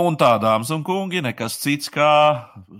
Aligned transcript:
Un 0.00 0.16
tā, 0.16 0.36
dāmas 0.40 0.70
un 0.72 0.80
kungi, 0.86 1.20
nekas 1.20 1.58
cits 1.60 1.90
kā 1.92 2.10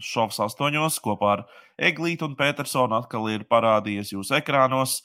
šovs 0.00 0.38
astoņos 0.46 0.96
kopā 1.04 1.32
ar 1.34 1.40
Eglītu 1.80 2.24
un 2.28 2.36
Petersonu 2.38 2.96
atkal 2.96 3.26
ir 3.32 3.44
parādījies 3.50 4.14
jūsu 4.14 4.38
ekrānos. 4.38 5.00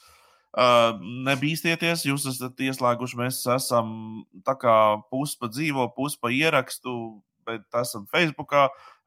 Uh, 0.56 0.96
nebīsties, 1.28 2.06
jūs 2.08 2.28
esat 2.32 2.62
ieslēguši. 2.64 3.20
Mēs 3.20 3.42
esam 3.52 3.90
tā 4.48 4.56
kā 4.60 4.76
pusi 5.12 5.36
pa 5.42 5.50
dzīvo, 5.52 5.90
pusi 5.98 6.20
pa 6.22 6.32
ierakstu, 6.32 6.94
bet 7.48 7.66
esam 7.82 8.06
Facebook, 8.14 8.54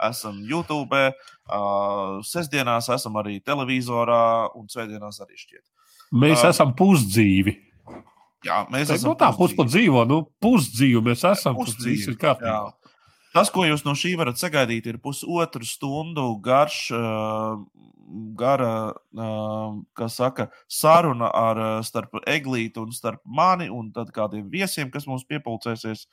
esam 0.05 0.43
YouTube, 0.45 1.01
uh, 1.09 2.19
sestdienās 2.29 2.91
esam 2.93 3.17
arī 3.23 3.39
televizorā 3.41 4.51
un 4.59 4.69
svētdienās 4.69 5.23
arī 5.25 5.41
šķiet. 5.41 5.65
Mēs 6.13 6.43
uh, 6.43 6.51
esam 6.53 6.77
pusdzīvi. 6.77 7.57
Jā, 8.47 8.63
mēs 8.71 8.91
Tā, 8.91 8.99
esam. 8.99 9.11
nu, 9.11 9.17
tā 9.19 9.33
puspa 9.35 9.65
dzīvo, 9.67 10.05
nu, 10.07 10.21
pusdzīvi 10.43 11.01
mēs 11.09 11.25
esam. 11.27 11.57
Tas 11.59 11.73
Pusdzīvi, 11.73 11.97
viss 11.97 12.13
ir 12.13 12.19
kārtībā. 12.21 12.61
Tas, 13.39 13.53
ko 13.55 13.63
jūs 13.63 13.85
no 13.87 13.93
šī 13.95 14.17
varat 14.19 14.41
sagaidīt, 14.41 14.89
ir 14.91 14.97
pusotru 14.99 15.63
stundu 15.63 16.25
garš, 16.43 16.79
uh, 16.91 17.61
gara, 18.35 18.71
uh, 19.15 19.77
kā 19.95 20.09
saka, 20.11 20.49
saruna 20.67 21.29
ar, 21.31 21.61
uh, 21.63 21.77
starp 21.87 22.17
Eglītu 22.27 22.83
un 22.83 22.97
starp 22.97 23.21
mani 23.23 23.69
un 23.71 23.93
tad 23.95 24.11
kādiem 24.17 24.49
viesiem, 24.51 24.91
kas 24.91 25.07
mums 25.07 25.23
piepulcēsies. 25.29 26.09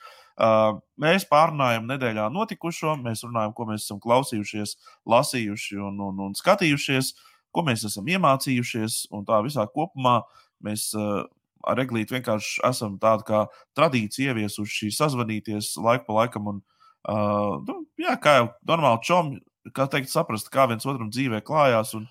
Mēs 1.01 1.25
pārunājam 1.31 1.87
nedēļā 1.89 2.27
notikušo, 2.35 2.93
mēs 3.01 3.25
runājam, 3.25 3.55
ko 3.57 3.65
mēs 3.71 3.87
esam 3.87 4.03
klausījušies, 4.03 4.75
lasījuši 5.09 5.79
un, 5.81 5.97
un, 6.05 6.21
un 6.27 6.37
skatījušies, 6.37 7.13
ko 7.55 7.65
mēs 7.65 7.87
esam 7.89 8.13
iemācījušies, 8.13 8.99
un 9.15 9.25
tā 9.25 9.41
visā 9.47 9.65
kopumā 9.73 10.19
mēs 10.61 10.91
ar 10.93 11.81
Eglītu 11.81 12.19
vienkārši 12.19 12.61
esam 12.69 13.01
tādu 13.01 13.25
kā 13.31 13.43
tradīciju 13.79 14.35
ieviesuši 14.35 14.93
sazvanīties 14.93 15.73
laiku 15.81 16.11
pa 16.11 16.21
laikam. 16.21 16.53
Un, 16.53 16.63
uh, 17.09 17.55
nu, 17.65 17.79
jā, 18.01 18.17
kā 18.21 18.39
jau 18.39 18.47
normāli 18.67 19.01
čomi, 19.05 19.39
kā 19.75 19.87
teikt, 19.91 20.11
saprast, 20.11 20.51
kā 20.53 20.67
viens 20.69 20.85
otram 20.85 21.09
dzīvē 21.13 21.41
klājās 21.45 21.95
un, 21.97 22.07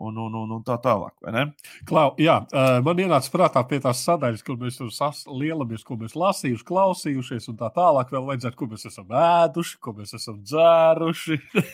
un, 0.00 0.18
un, 0.26 0.36
un, 0.42 0.52
un 0.58 0.64
tā 0.66 0.76
tālāk. 0.82 1.14
Klau, 1.88 2.12
jā, 2.20 2.40
uh, 2.48 2.78
man 2.86 3.02
ienāca 3.04 3.32
prātā 3.32 3.64
pie 3.68 3.80
tās 3.84 4.04
sadaļas, 4.06 4.44
kur 4.46 4.58
mēs 4.60 4.80
tur 4.80 4.92
lielamies, 5.40 5.86
ko 5.86 5.98
mēs 6.00 6.16
lasījuši, 6.18 6.68
klausījušies, 6.68 7.50
un 7.52 7.58
tā 7.60 7.72
tālāk 7.74 8.12
vēl 8.14 8.30
vajadzētu, 8.32 8.60
ko 8.60 8.70
mēs 8.72 8.86
esam 8.90 9.10
ēduši, 9.24 9.80
ko 9.80 9.96
mēs 9.98 10.16
esam 10.20 10.40
dzēruši. 10.44 11.40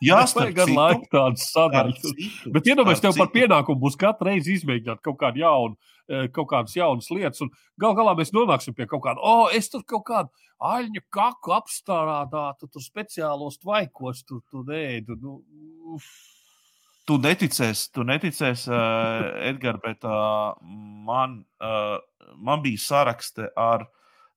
Jā, 0.00 0.22
Vajag 0.36 0.56
gan 0.56 0.74
laiku 0.74 1.08
tādas 1.12 1.46
sadaļas. 1.52 2.12
Bet 2.52 2.68
iedomājieties, 2.72 3.04
tev 3.04 3.18
par 3.20 3.32
pienākumu 3.34 3.82
būs 3.84 3.98
katru 4.00 4.30
reizi 4.30 4.56
izmēģināt 4.56 5.02
kaut 5.04 5.18
kādu 5.20 5.42
jaunu, 5.42 5.76
kaut 6.34 6.48
kādas 6.50 6.74
jaunas 6.76 7.10
lietas. 7.14 7.42
Un 7.44 7.52
gal 7.80 7.94
galā 7.98 8.16
mēs 8.18 8.32
nonāksim 8.34 8.74
pie 8.76 8.88
kaut 8.90 9.04
kāda, 9.04 9.22
oh, 9.22 9.46
es 9.54 9.70
tur 9.72 9.84
kaut 9.86 10.06
kādu 10.08 10.48
aļņu 10.60 11.04
kaku 11.12 11.54
apstrādātu, 11.56 12.68
tur 12.68 12.84
speciālos 12.84 13.58
tvaikos, 13.62 14.24
tur, 14.28 14.42
tur 14.50 14.68
ēdu. 14.76 15.16
Nu, 15.20 15.38
uf. 15.94 16.10
Tu 17.08 17.16
neticēsi, 17.18 17.88
tu 17.96 18.04
neticēsi, 18.06 18.68
uh, 18.70 19.30
Edgars, 19.48 19.80
bet 19.82 20.04
uh, 20.06 20.52
man, 21.06 21.40
uh, 21.64 21.96
man 22.36 22.62
bija 22.62 22.82
sarakste 22.84 23.48
ar. 23.58 23.88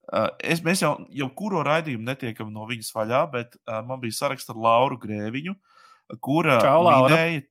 Uh, 0.03 0.31
es, 0.43 0.63
mēs 0.63 0.81
jau, 0.83 0.95
jau 1.15 1.29
kuru 1.37 1.61
raidījumu 1.63 2.07
netiekam 2.07 2.49
no 2.51 2.65
viņas 2.67 2.89
vaļā, 2.95 3.21
bet 3.31 3.53
uh, 3.61 3.79
man 3.87 4.01
bija 4.01 4.17
saraksts 4.17 4.51
ar 4.51 4.59
Lauru 4.59 4.97
Grēviņu, 4.99 5.53
kura, 6.23 6.57
Čau, 6.63 6.81
Laura. 6.87 7.11
minēja, 7.13 7.43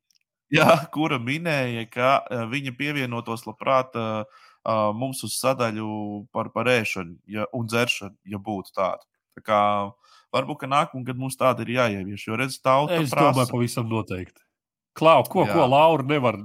jā, 0.59 0.77
kura 0.95 1.19
minēja, 1.23 1.87
ka 1.93 2.15
uh, 2.23 2.45
viņa 2.51 2.75
pievienotos 2.79 3.47
labprāt 3.49 3.97
uh, 3.99 4.23
uh, 4.67 4.91
mums 4.97 5.23
uz 5.27 5.37
sadaļu 5.41 6.27
par, 6.35 6.53
par 6.55 6.71
ēšanu 6.73 7.19
ja, 7.31 7.49
un 7.57 7.69
dzeršanu, 7.71 8.17
ja 8.29 8.41
būtu 8.43 8.75
tāda. 8.77 9.05
Tā 9.37 9.45
kā, 9.47 9.61
varbūt, 10.35 10.63
ka 10.63 10.71
nākamā 10.71 11.07
gada 11.09 11.23
mums 11.23 11.39
tāda 11.41 11.65
ir 11.65 11.77
jāievieš, 11.79 12.27
jo 12.29 12.39
redz, 12.39 12.59
tauta 12.61 13.01
Es 13.01 13.13
prasa. 13.13 13.33
domāju, 13.33 13.53
pavisam 13.55 13.89
noteikti. 13.89 14.45
Klau, 14.99 15.23
ko, 15.25 15.47
Jā. 15.47 15.55
ko 15.57 15.65
Laura 15.73 16.05
nevar, 16.05 16.37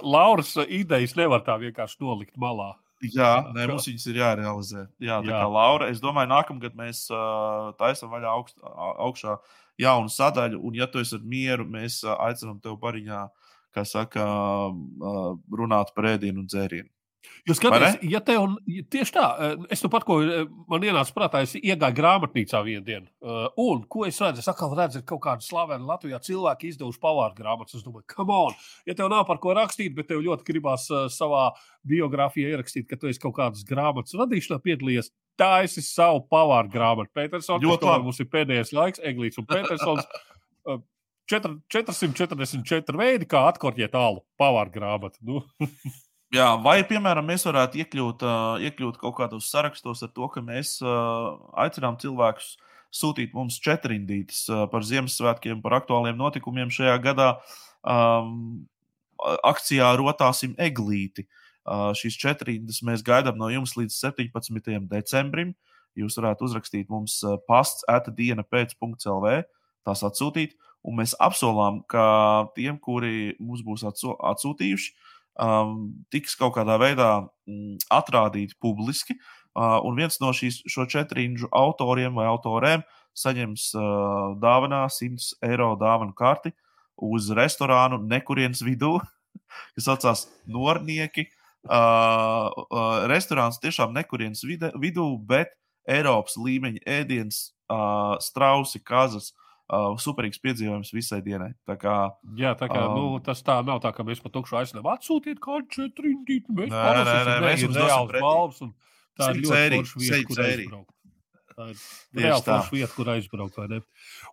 Lauras 0.00 0.54
idejas 0.64 1.12
nevar 1.18 1.42
tā 1.44 1.58
vienkārši 1.60 2.00
nolikt 2.00 2.38
malā. 2.40 2.72
Jā, 3.12 3.50
nē, 3.52 3.66
mums 3.68 3.84
viņas 3.90 4.06
ir 4.08 4.20
jārealizē. 4.22 4.86
Jā, 5.02 5.18
tā 5.20 5.28
Jā. 5.28 5.40
kā 5.42 5.48
Laura, 5.52 5.90
es 5.92 6.00
domāju, 6.00 6.30
nākamgad 6.30 6.78
mēs 6.78 7.04
uh, 7.12 7.74
taisām 7.76 8.14
vaļā 8.14 8.30
augst, 8.32 8.56
augšā 8.64 9.36
jaunu 9.80 10.12
sadaļu, 10.12 10.60
un, 10.62 10.74
ja 10.78 10.88
tu 10.90 11.02
esi 11.02 11.16
ar 11.18 11.24
mieru, 11.28 11.66
mēs 11.68 12.02
aicinām 12.04 12.60
tevi 12.62 12.78
bariņā, 12.82 13.22
kā 13.74 13.82
saka, 13.88 14.24
runāt 15.50 15.94
par 15.96 16.12
ēdienu 16.14 16.44
un 16.44 16.50
dzērienu. 16.50 16.90
Jūs 17.48 17.56
skatāties, 17.56 17.94
ja 18.08 18.20
tev 18.24 18.42
ja 18.68 18.82
tieši 18.92 19.12
tā, 19.16 19.24
es 19.72 19.80
nu 19.84 19.88
pat 19.92 20.04
ko 20.04 20.18
man 20.68 20.84
ienāca 20.84 21.12
prātā, 21.16 21.40
es 21.44 21.54
iegāju 21.56 21.96
grāmatnīcā 21.96 22.60
vienu 22.66 22.84
dienu. 22.84 23.08
Un 23.60 23.82
ko 23.88 24.04
es 24.08 24.20
redzu? 24.20 24.44
Es 24.44 24.48
atkal 24.52 24.74
redzu, 24.76 25.00
ka 25.00 25.14
kaut 25.14 25.22
kāda 25.24 25.44
slavena 25.44 25.88
Latvijā 25.88 26.20
cilvēki 26.24 26.72
izdevuši 26.72 27.00
pavāru 27.00 27.36
grāmatas. 27.38 27.78
Es 27.80 27.84
domāju, 27.86 28.04
come 28.12 28.36
on, 28.36 28.56
ja 28.88 28.96
tev 28.96 29.08
nav 29.12 29.24
par 29.28 29.40
ko 29.40 29.56
rakstīt, 29.56 29.96
bet 29.96 30.08
tev 30.12 30.20
ļoti 30.24 30.48
gribās 30.48 30.86
savā 31.16 31.50
biogrāfijā 31.88 32.54
ierakstīt, 32.54 32.88
ka 32.88 33.00
tu 33.00 33.08
esi 33.08 33.24
kaut 33.24 33.36
kādas 33.40 33.64
grāmatas 33.68 34.16
radīšanā 34.20 34.60
piedalījies. 34.64 35.12
Tā 35.40 35.50
esi 35.66 35.82
savu 35.82 36.20
pavāru 36.30 36.70
grāmatu. 36.70 37.10
Petersons, 37.16 37.62
Ļoti 37.62 37.88
labi. 37.88 38.06
mums 38.06 38.20
ir 38.22 38.28
pēdējais 38.30 38.72
laiks, 38.76 39.02
Eglīts 39.02 39.40
un 39.40 39.46
Petersons. 39.50 40.04
eh, 40.70 40.78
četr- 41.30 41.58
444 41.74 42.98
veidi, 43.00 43.26
kā 43.26 43.42
atkorķēt 43.50 43.94
tālu 43.96 44.22
pavāru 44.38 44.74
grāmatu. 44.74 45.18
Nu, 45.26 45.42
Jā, 46.34 46.48
vai, 46.58 46.80
piemēram, 46.86 47.26
mēs 47.30 47.44
varētu 47.46 47.78
iekļūt, 47.82 48.22
uh, 48.26 48.62
iekļūt 48.66 48.96
kaut 48.98 49.14
kādos 49.20 49.46
sarakstos 49.52 50.02
ar 50.02 50.10
to, 50.16 50.26
ka 50.34 50.42
mēs 50.42 50.76
uh, 50.82 51.36
aicinām 51.62 51.98
cilvēkus 52.02 52.56
sūtīt 52.94 53.34
mums 53.34 53.60
četrindītas 53.62 54.40
uh, 54.50 54.64
par 54.70 54.82
Ziemassvētkiem, 54.86 55.60
par 55.62 55.76
aktuāliem 55.78 56.18
notikumiem 56.18 56.72
šajā 56.74 56.96
gadā. 57.04 57.28
Um, 57.86 58.66
akcijā 59.46 59.92
rotāsim 60.00 60.56
eglīti. 60.58 61.26
Uh, 61.28 61.43
šīs 61.66 62.18
četrindas 62.20 62.82
mēs 62.86 63.04
gaidām 63.06 63.38
no 63.40 63.48
jums 63.52 63.76
līdz 63.78 63.96
17. 63.96 64.88
decembrim. 64.90 65.54
Jūs 65.94 66.18
varētu 66.18 66.48
uzrakstīt 66.48 66.90
mums 66.90 67.20
pasts 67.48 67.86
atdiena 67.90 68.42
pēc.clv, 68.42 69.44
tās 69.86 70.02
atsūtīt, 70.06 70.56
un 70.84 70.98
mēs 70.98 71.14
apsolām, 71.22 71.82
ka 71.88 72.50
tiem, 72.56 72.78
kuri 72.82 73.36
mums 73.38 73.62
būs 73.64 73.84
atsū- 73.86 74.16
atsūtījuši, 74.32 74.90
um, 75.40 75.94
tiks 76.12 76.36
kaut 76.40 76.56
kādā 76.58 76.76
veidā 76.80 77.10
mm, 77.22 77.86
atrādīti 77.94 78.58
publiski. 78.60 79.16
Uh, 79.54 79.78
un 79.86 79.94
viens 79.94 80.18
no 80.18 80.32
šīs, 80.34 80.64
šo 80.66 80.86
četrīņu 80.90 81.52
autoriem 81.54 82.16
vai 82.18 82.26
autoriem 82.26 82.82
saņems 83.14 83.68
uh, 83.78 84.34
dāvanā 84.42 84.82
100 84.90 85.36
eiro 85.46 85.76
dāvanu 85.78 86.14
karti 86.18 86.50
uz 86.98 87.30
restorānu 87.34 88.00
nekurienes 88.02 88.64
vidū, 88.66 88.96
kas 89.76 89.86
saucās 89.86 90.26
Nornieki. 90.50 91.28
Uh, 91.64 92.50
uh, 92.68 93.06
restorāns 93.10 93.60
tiešām 93.62 93.94
nekurienes 93.96 94.44
vidū, 94.44 95.06
bet 95.24 95.54
Eiropas 95.88 96.36
līmeņa 96.40 96.84
ēdiens, 97.00 97.48
uh, 97.72 98.20
strausi, 98.24 98.82
kazas. 98.84 99.32
Uh, 99.64 99.94
superīgs 99.96 100.36
piedzīvojums 100.44 100.90
visai 100.92 101.22
dienai. 101.24 101.54
Tā 101.64 101.78
kā 101.80 101.94
Jā, 102.36 102.50
tā 102.52 102.66
kā 102.68 102.82
Um, 102.84 102.98
nu, 102.98 103.20
tas 103.24 103.40
tā 103.40 103.54
nav 103.64 103.78
tā, 103.80 103.94
ka 103.96 104.04
mēs 104.04 104.20
pat 104.20 104.34
tukšu 104.34 104.58
aicinām, 104.60 104.84
atsūtiet 104.92 105.40
kādu 105.40 105.72
nē, 107.08 107.14
nē, 107.30 107.36
mēs 107.46 107.64
reāls 107.72 108.10
pretī. 108.10 108.20
balvas, 108.20 108.60
un 108.60 108.74
Tā 109.18 109.30
ir 109.30 109.40
ļoti 109.44 109.78
forša 109.78 110.00
vieta, 110.02 110.20
kur 110.28 110.42
aizbraukt. 110.44 110.90
Tā 111.54 111.68
ir 111.70 111.78
tā. 111.78 112.42
forša 112.42 112.72
vieta, 112.72 112.90
kur 112.96 113.10
aizbraukt. 113.14 113.58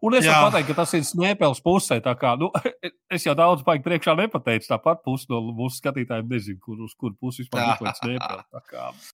Un 0.02 0.16
es 0.18 0.26
Jā. 0.26 0.34
varu 0.34 0.50
pateikt, 0.50 0.68
ka 0.72 0.78
tas 0.82 0.94
ir 0.98 1.04
Snēpels 1.06 1.62
pusē. 1.62 2.00
tā 2.02 2.16
Kā, 2.18 2.34
nu, 2.40 2.50
es 3.16 3.26
jau 3.28 3.36
daudz 3.38 3.62
baigi 3.68 3.86
priekšā 3.86 4.16
nepateicu. 4.18 4.70
Tāpat 4.72 5.04
pusi 5.06 5.30
no 5.30 5.42
mūsu 5.54 5.78
skatītājiem 5.78 6.32
nezinu, 6.32 6.60
kur 6.64 6.82
uz 6.82 6.96
kuru 6.98 7.14
pusi 7.22 7.46
vispār 7.46 7.62
ir 7.70 7.94
Snēpels. 8.02 9.14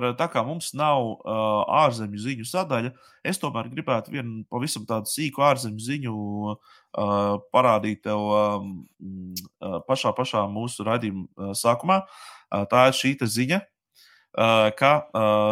Tā 0.00 0.26
kā 0.32 0.40
mums 0.46 0.70
nav 0.72 1.02
uh, 1.04 1.82
ārzemju 1.82 2.22
ziņu 2.22 2.46
sadaļa, 2.48 2.92
es 3.26 3.36
tomēr 3.42 3.68
gribētu 3.68 4.14
vienu 4.14 4.46
pavisam 4.48 4.86
tādu 4.88 5.10
sīku 5.10 5.44
ārzemju 5.44 5.82
ziņu 5.84 6.14
uh, 6.54 6.54
parādīt 7.52 8.00
tev 8.06 8.22
um, 8.32 8.70
mm, 9.02 9.50
uh, 9.60 9.76
pašā, 9.84 10.14
pašā 10.16 10.46
mūsu 10.48 10.86
raidījuma 10.88 11.26
uh, 11.26 11.52
sākumā. 11.58 12.00
Uh, 12.48 12.64
tā 12.70 12.86
ir 12.88 12.96
šī 12.96 13.12
ziņa, 13.20 13.60
uh, 13.60 13.79
ka 14.78 14.92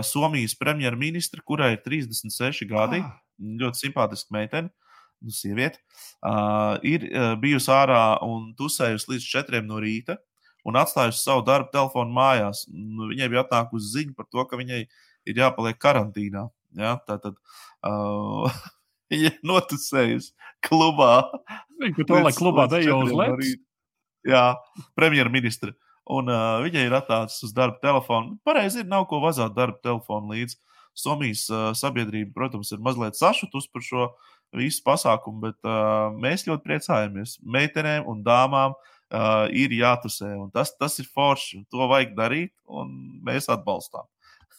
Somijas 0.06 0.54
premjerministra, 0.58 1.42
kurai 1.44 1.72
ir 1.76 1.82
36 1.84 2.66
gadi, 2.68 3.02
Ah. 3.02 3.16
ļoti 3.38 3.86
simpātiska 3.88 4.34
meitene, 4.34 4.70
nu, 5.20 5.30
sieviete, 5.34 5.78
ir 6.86 7.06
bijusi 7.42 7.70
ārā 7.74 8.22
un 8.22 8.52
tusējusi 8.58 9.12
līdz 9.14 9.26
4 9.32 9.62
no 9.66 9.80
rīta 9.82 10.18
un 10.68 10.78
atstājusi 10.78 11.22
savu 11.22 11.44
darbu 11.46 11.70
telefonu 11.72 12.14
mājās. 12.14 12.66
Nu, 12.68 13.08
Viņai 13.12 13.28
bija 13.32 13.44
atnākusi 13.46 13.92
ziņa 13.94 14.16
par 14.18 14.26
to, 14.30 14.44
ka 14.44 14.58
viņai 14.60 14.80
ir 14.84 15.40
jāpaliek 15.42 15.78
karantīnā. 15.80 16.48
Ja? 16.76 16.96
Tātad 17.08 17.38
uh, 17.86 18.58
viņa 19.10 19.32
ir 19.32 19.38
notusējusi 19.48 20.34
klubā. 20.66 21.28
Viņa 21.80 22.04
to, 22.04 22.20
lai 22.26 22.34
klubā 22.36 22.68
dejo 22.70 23.00
uz 23.06 23.14
rīta. 23.14 23.64
Jā, 24.28 24.44
premjerministra. 24.98 25.72
Un 26.08 26.30
uh, 26.32 26.62
viņai 26.64 26.86
ir 26.88 26.96
atnācis 26.96 27.44
uz 27.44 27.52
darba 27.56 27.76
telefonu. 27.82 28.38
Pareizi, 28.46 28.80
ir 28.82 28.88
nav 28.88 29.04
ko 29.10 29.20
vazāt 29.20 29.52
darba 29.56 29.76
telefonu 29.84 30.32
līdzi. 30.32 30.56
Somijas 30.98 31.44
uh, 31.52 31.70
sabiedrība, 31.76 32.32
protams, 32.34 32.72
ir 32.72 32.80
mazliet 32.82 33.18
sašutusi 33.18 33.70
par 33.72 33.84
šo 33.84 34.06
visu 34.56 34.80
pasākumu, 34.86 35.42
bet 35.44 35.68
uh, 35.68 36.08
mēs 36.16 36.46
ļoti 36.48 36.64
priecājamies. 36.64 37.36
Meitenēm 37.44 38.08
un 38.08 38.22
dāmām 38.26 38.74
uh, 38.74 39.44
ir 39.52 39.74
jātusē, 39.76 40.32
un 40.40 40.48
tas, 40.54 40.72
tas 40.80 40.96
ir 41.02 41.10
forši. 41.12 41.66
To 41.74 41.90
vajag 41.92 42.16
darīt, 42.16 42.54
un 42.64 42.94
mēs 43.28 43.50
atbalstām. 43.52 44.08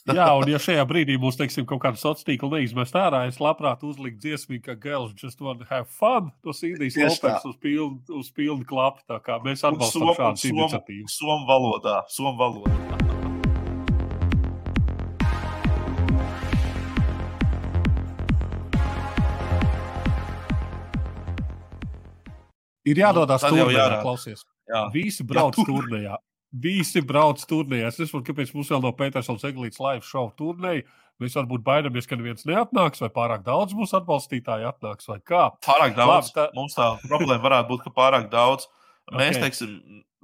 Jā, 0.09 0.25
un 0.39 0.49
ja 0.49 0.57
šajā 0.61 0.83
brīdī 0.89 1.17
mums, 1.21 1.37
teiksim, 1.37 1.65
kaut 1.69 1.83
kāda 1.83 1.99
sociāla 1.99 2.25
tīkla 2.25 2.49
neizmest 2.55 2.95
ārā, 2.97 3.25
es 3.29 3.37
labprāt 3.43 3.83
uzliktu 3.85 4.23
dziesmu, 4.23 4.57
ka 4.65 4.73
girls 4.73 5.11
just 5.13 5.41
want 5.43 5.61
to 5.61 5.67
have 5.69 5.85
fun. 5.99 6.31
Tas 6.45 6.63
īdīs 6.65 6.97
lopeks 6.97 7.45
uz 7.45 7.57
pilnu, 7.61 7.99
uz 8.17 8.31
pilnu 8.33 8.65
klapu. 8.69 9.03
Tā 9.09 9.19
kā 9.21 9.37
mēs 9.43 9.65
atbalstam 9.67 10.13
šādas 10.17 10.47
iniciatīvas. 10.49 11.19
Somu 11.19 11.45
valodā, 11.49 11.99
somu 12.09 12.33
valodā. 12.39 13.09
Ir 22.89 23.03
jādodas 23.03 23.43
turnīrā, 23.45 23.99
klausies. 24.01 24.41
Jā. 24.69 24.87
Visi 24.93 25.25
brauc 25.27 25.57
jā, 25.57 25.65
turnīrā. 25.67 26.17
Visi 26.49 27.03
brauc 27.05 27.41
turnīrā. 27.49 27.91
Es 27.91 27.99
nezinu, 28.01 28.23
kāpēc 28.25 28.55
mums 28.55 28.71
vēl 28.73 28.81
no 28.81 28.93
Petersons 28.97 29.45
Eglītes 29.45 29.81
live 29.83 30.05
show 30.05 30.31
turnīra. 30.39 30.87
Mēs 31.19 31.35
varbūt 31.35 31.65
baidāmies, 31.65 32.07
ka 32.07 32.15
neviens 32.15 32.45
neatnāks, 32.47 33.01
vai 33.03 33.09
pārāk 33.11 33.43
daudz 33.43 33.75
mūsu 33.75 33.97
atbalstītāju 33.99 34.69
atnāks, 34.69 35.09
vai 35.11 35.19
kā. 35.19 35.49
Pārāk 35.65 35.97
daudz. 35.97 36.31
Labi, 36.31 36.35
tā... 36.37 36.45
Mums 36.55 36.77
tā 36.77 36.93
problēma 37.09 37.43
varētu 37.43 37.73
būt, 37.73 37.83
ka 37.83 37.93
pārāk 37.97 38.29
daudz. 38.31 38.69
Mēs 39.11 39.35
okay. 39.35 39.49
teiksim, 39.49 39.75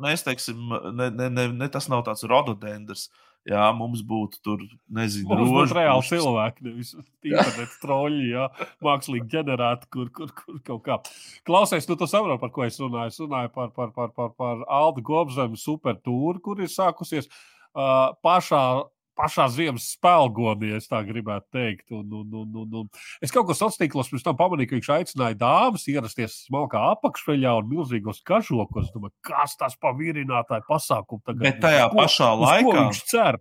mēs 0.02 0.24
teiksim 0.24 0.72
ne, 0.96 1.10
ne, 1.12 1.30
ne, 1.34 1.48
ne 1.52 1.70
tas 1.74 1.90
nav 1.92 2.06
tāds 2.08 2.24
rododendrs. 2.32 3.10
Uh, 3.10 3.35
Jā, 3.46 3.66
mums 3.78 4.02
būtu 4.02 4.40
tur, 4.42 4.62
nezinu, 4.90 5.28
mums 5.30 5.52
būtu 5.54 5.76
reāli 5.78 6.02
pušas. 6.02 6.16
cilvēki, 6.16 6.64
nevis 6.66 6.96
interneta 6.98 7.76
troļļi, 7.84 8.30
jā, 8.32 8.46
mākslīgi 8.88 9.30
ģenerēti, 9.36 9.90
kur, 9.94 10.10
kur, 10.18 10.32
kur 10.40 10.58
kaut 10.66 10.82
kā. 10.88 10.98
Klausies, 11.46 11.86
nu, 11.86 11.98
tu 12.00 12.08
saproti, 12.10 12.42
par 12.42 12.54
ko 12.56 12.66
es 12.66 12.80
runāju. 12.82 13.14
Es 13.14 13.22
runāju 13.22 13.54
par, 13.54 13.70
par, 13.76 13.92
par, 13.94 14.10
par, 14.18 14.34
par 14.34 14.66
Aldu 14.66 15.06
Gobzemu 15.06 15.62
supertūru, 15.62 16.42
kur 16.42 16.64
ir 16.66 16.74
sākusies 16.74 17.30
uh, 17.30 18.18
pašā 18.26 18.66
pašā 19.18 19.48
ziemas 19.54 19.88
spēlgonī, 19.96 20.74
ja 20.74 20.82
tā 20.84 21.02
gribētu 21.08 21.48
teikt. 21.56 21.88
Un, 21.96 22.06
un, 22.12 22.28
un, 22.42 22.60
un, 22.64 22.78
un. 22.82 22.90
Es 23.24 23.34
kaut 23.34 23.48
ko 23.48 23.56
sociālos 23.56 23.80
tīklos 23.80 24.12
pirms 24.12 24.26
tam 24.26 24.38
pamanīju, 24.40 24.72
ka 24.72 24.80
viņš 24.80 24.92
aicināja 24.98 25.40
dāmas 25.42 25.88
ierasties 25.92 26.38
smalkā 26.46 26.84
apakšveļā 26.96 27.56
un 27.62 27.72
milzīgos 27.72 28.22
kažokos. 28.28 28.92
Domāju, 28.96 29.16
kas 29.26 29.58
tas 29.60 29.78
pa 29.80 29.96
virinātāju 29.98 30.68
pasākumu 30.70 31.26
tagad? 31.26 31.44
Bet 31.48 31.62
tajā 31.64 31.90
ko, 31.92 32.02
pašā 32.04 32.32
laikā 32.44 32.78
viņš 32.80 33.04
cer. 33.12 33.40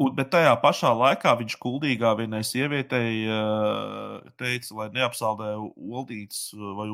Un, 0.00 0.14
bet 0.16 0.30
tajā 0.32 0.54
pašā 0.62 0.94
laikā 0.96 1.34
viņš 1.42 1.58
kuldīgā 1.60 2.14
vienai 2.16 2.40
sievietei 2.46 3.26
teica, 4.40 4.76
lai 4.78 4.88
neapsaldē 4.94 5.52
oldītas 5.60 6.46
vai 6.56 6.88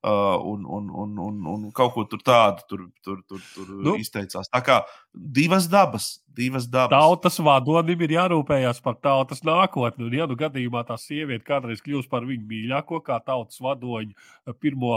Uh, 0.00 0.40
un, 0.48 0.64
un, 0.64 0.86
un, 0.88 1.18
un, 1.18 1.40
un 1.44 1.64
kaut 1.76 1.90
ko 1.92 2.06
tur 2.08 2.22
tādu 2.24 2.62
tur, 2.64 2.84
tur, 3.04 3.18
tur, 3.28 3.40
tur 3.52 3.66
nu, 3.84 3.92
izteicās. 4.00 4.48
Tā 4.48 4.62
kā 4.64 4.78
divas 5.12 5.66
dabas, 5.68 6.06
divas 6.32 6.64
dabas. 6.72 6.94
Tautas 6.94 7.36
vadonim 7.44 8.00
ir 8.06 8.14
jārūpējas 8.14 8.80
par 8.80 8.96
tautas 9.04 9.44
nākotni. 9.44 10.06
Un, 10.06 10.16
ja 10.16 10.24
nu 10.30 10.38
gadījumā 10.40 10.86
tā 10.88 10.96
sieviete 10.96 11.44
kādreiz 11.44 11.84
kļūs 11.84 12.08
par 12.08 12.24
viņu 12.24 12.48
mīļāko, 12.48 13.02
kā 13.04 13.18
tautas 13.26 13.60
vadoņu 13.60 14.16
uh, 14.16 14.56
pirmo 14.56 14.94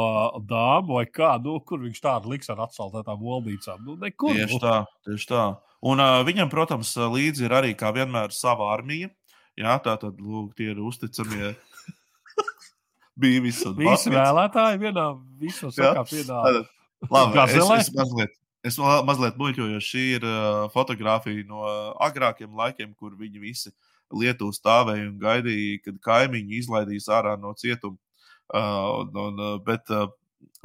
dāmu, 0.47 0.95
vai 0.95 1.03
kā, 1.11 1.33
nu, 1.43 1.57
kur 1.67 1.83
viņš 1.83 1.99
tādu 2.07 2.31
liks 2.31 2.53
ar 2.55 2.63
atsaltētām 2.69 3.27
oldīcām? 3.35 3.83
Nu, 3.83 3.97
nekur. 3.99 4.39
Tieši 4.39 4.55
nu. 4.55 4.63
tā, 4.63 4.77
tieši 5.09 5.29
tā. 5.33 5.43
Un 5.83 5.99
uh, 5.99 6.21
viņam, 6.23 6.47
protams, 6.47 6.95
līdzi 6.95 7.49
ir 7.49 7.59
arī 7.59 7.75
kā 7.75 7.91
vienmēr 7.91 8.31
sava 8.31 8.71
armija. 8.71 9.11
Jā, 9.59 9.75
tā 9.83 9.99
tad, 9.99 10.15
lūk, 10.23 10.55
tie 10.55 10.71
ir 10.71 10.79
uzticamie 10.79 11.51
bija 13.19 13.41
visur. 13.43 13.75
Visi 13.77 14.13
vēlētāji 14.13 14.79
vienā, 14.81 15.07
visos 15.41 15.77
sakā 15.77 16.05
vienā. 16.09 16.39
Labi, 17.11 17.39
es, 17.43 17.57
es 17.83 17.91
mazliet, 17.97 18.37
es 18.63 18.79
mazliet 18.79 19.39
muļķoju, 19.39 19.73
jo 19.75 19.83
šī 19.83 20.03
ir 20.17 20.27
uh, 20.27 20.65
fotografija 20.73 21.43
no 21.49 21.65
agrākiem 22.03 22.53
laikiem, 22.55 22.93
kur 22.95 23.17
viņi 23.19 23.43
visi 23.43 23.73
Lietuvā 24.13 24.53
stāvēja 24.53 25.07
un 25.09 25.15
gaidīja, 25.19 25.79
kad 25.87 26.01
kaimiņi 26.05 26.59
izlaidīs 26.61 27.09
ārā 27.11 27.33
no 27.41 27.55
cietuma. 27.57 27.97
Uh, 28.53 29.01
un, 29.09 29.39
uh, 29.39 29.55
bet 29.65 29.89
uh, 29.89 30.11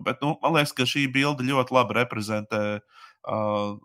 bet 0.04 0.20
nu, 0.22 0.36
man 0.42 0.54
liekas, 0.56 0.74
ka 0.76 0.86
šī 0.88 1.06
bilde 1.12 1.46
ļoti 1.46 1.74
labi 1.74 1.96
reprezentē, 1.98 2.62
uh, 2.78 3.78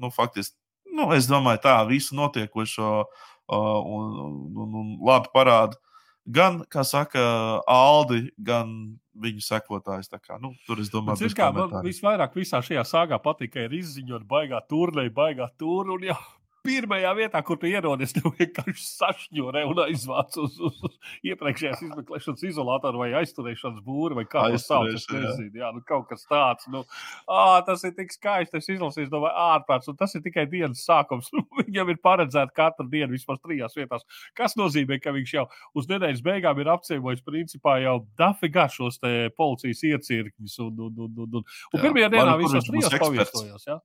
nu, 0.00 0.10
faktiski, 0.14 0.56
nu, 0.92 1.10
es 1.16 1.28
domāju, 1.30 1.62
tā 1.64 1.76
visu 1.88 2.16
notiekošo 2.18 2.90
uh, 3.04 3.54
un, 3.54 4.18
un, 4.52 4.74
un 4.82 4.92
labi 5.06 5.32
parāda 5.34 5.78
gan, 6.26 6.64
kā 6.70 6.84
saka, 6.86 7.22
Aldi, 7.70 8.30
gan 8.38 8.98
viņu 9.20 9.44
sekotājs. 9.44 10.10
Kā, 10.20 10.38
nu, 10.42 10.52
tur 10.66 10.80
es 10.82 10.90
domāju, 10.92 11.30
ka 11.36 11.50
man 11.54 11.80
visvairāk 11.84 12.36
visā 12.38 12.62
šajā 12.64 12.84
sāgā 12.88 13.20
patīk, 13.22 13.54
ka 13.54 13.66
ir 13.66 13.78
izziņot 13.80 14.26
baigā 14.28 14.60
turnīra, 14.70 15.12
baigā 15.14 15.50
turnīra. 15.60 16.18
Pirmajā 16.60 17.10
vietā, 17.16 17.40
kur 17.46 17.56
tu 17.60 17.68
ierodies, 17.70 18.12
tev 18.16 18.34
vienkārši 18.36 18.82
sašņurē 18.84 19.62
un 19.70 19.78
aizvāc 19.86 20.36
uz, 20.42 20.58
uz, 20.60 20.80
uz 20.84 20.96
iepriekšējās 21.30 21.84
izmeklēšanas 21.86 22.44
izolatoru 22.50 23.00
vai 23.00 23.08
aizturēšanas 23.22 23.80
būri 23.86 24.18
vai 24.18 24.26
kā 24.28 24.44
to 24.52 24.60
sauc. 24.60 24.90
Es 24.92 25.06
nezinu, 25.08 25.62
jā, 25.62 25.70
nu 25.72 25.80
kaut 25.88 26.08
kas 26.10 26.26
tāds. 26.28 26.68
Nu, 26.72 26.82
ā, 27.24 27.60
tas 27.64 27.84
ir 27.88 27.94
tik 27.96 28.12
skaisti, 28.12 28.60
es 28.60 28.68
izlasīju, 28.74 29.08
domāju, 29.12 29.32
ārprāts, 29.54 29.88
un 29.88 29.96
tas 30.00 30.12
ir 30.18 30.24
tikai 30.26 30.44
dienas 30.50 30.84
sākums. 30.84 31.30
Viņam 31.62 31.94
ir 31.94 32.00
paredzēta 32.04 32.52
katru 32.56 32.90
dienu 32.92 33.16
vismaz 33.16 33.40
trijās 33.40 33.78
vietās. 33.78 34.04
Kas 34.36 34.56
nozīmē, 34.60 35.00
ka 35.00 35.14
viņš 35.16 35.36
jau 35.38 35.46
uz 35.80 35.88
nedēļas 35.88 36.24
beigām 36.26 36.60
ir 36.60 36.72
apciemojis 36.74 37.24
principā 37.24 37.78
jau 37.80 38.02
dafigā 38.20 38.68
šos 38.72 39.00
policijas 39.36 39.80
iecirkņus. 39.94 40.58
Un, 40.66 40.84
un, 40.90 41.00
un, 41.06 41.16
un, 41.24 41.40
un, 41.40 41.48
un 41.72 41.80
pirmajā 41.80 42.12
dienā 42.12 42.36
visos 42.42 42.68
trijos 42.68 43.00
paviesojās. 43.00 43.66
Jā? 43.70 43.80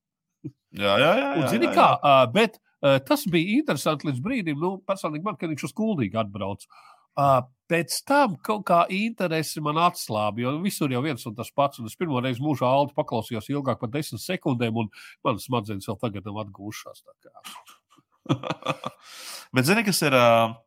Jā, 0.75 0.95
jā, 1.01 1.11
jā. 1.19 1.29
Un, 1.39 1.47
zini, 1.51 1.69
kā, 1.75 1.87
uh, 1.97 2.23
bet 2.31 2.57
uh, 2.59 2.97
tas 3.05 3.25
bija 3.31 3.59
interesanti 3.59 4.09
līdz 4.09 4.21
brīdim, 4.23 4.59
nu, 4.61 4.75
personīgi 4.87 5.25
man, 5.25 5.37
kad 5.39 5.51
viņš 5.51 5.67
uz 5.69 5.75
kuldīgi 5.77 6.19
atbrauc. 6.19 6.65
Uh, 7.15 7.39
pēc 7.71 7.95
tam 8.07 8.35
kaut 8.43 8.65
kā 8.67 8.81
interesi 8.91 9.63
man 9.63 9.79
atslāba, 9.81 10.43
jo 10.43 10.51
visur 10.63 10.91
jau 10.91 11.01
viens 11.05 11.23
un 11.29 11.35
tas 11.37 11.51
pats. 11.55 11.79
Un 11.79 11.89
es 11.89 11.95
pirmo 11.99 12.19
reizi 12.23 12.43
mūžā 12.43 12.67
aldi 12.67 12.95
paklausījos 12.97 13.49
ilgāk 13.53 13.79
par 13.81 13.91
desmit 13.93 14.23
sekundēm, 14.23 14.83
un 14.83 14.91
manas 15.25 15.47
smadzenes 15.47 15.87
vēl 15.89 15.99
tagad 16.01 16.27
nav 16.27 16.43
atgūšās. 16.43 17.05
Bet, 19.55 19.67
zini, 19.67 19.85
kas 19.87 20.01
ir? 20.03 20.17
Uh, 20.17 20.57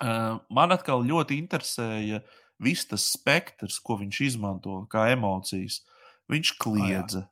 uh, 0.00 0.40
man 0.54 0.74
atkal 0.74 1.04
ļoti 1.06 1.38
interesēja 1.42 2.22
viss 2.62 2.88
tas 2.88 3.04
spektrs, 3.16 3.80
ko 3.82 3.98
viņš 4.00 4.22
izmanto 4.30 4.82
kā 4.92 5.10
emocijas. 5.12 5.82
Viņš 6.32 6.54
kliedza, 6.62 7.26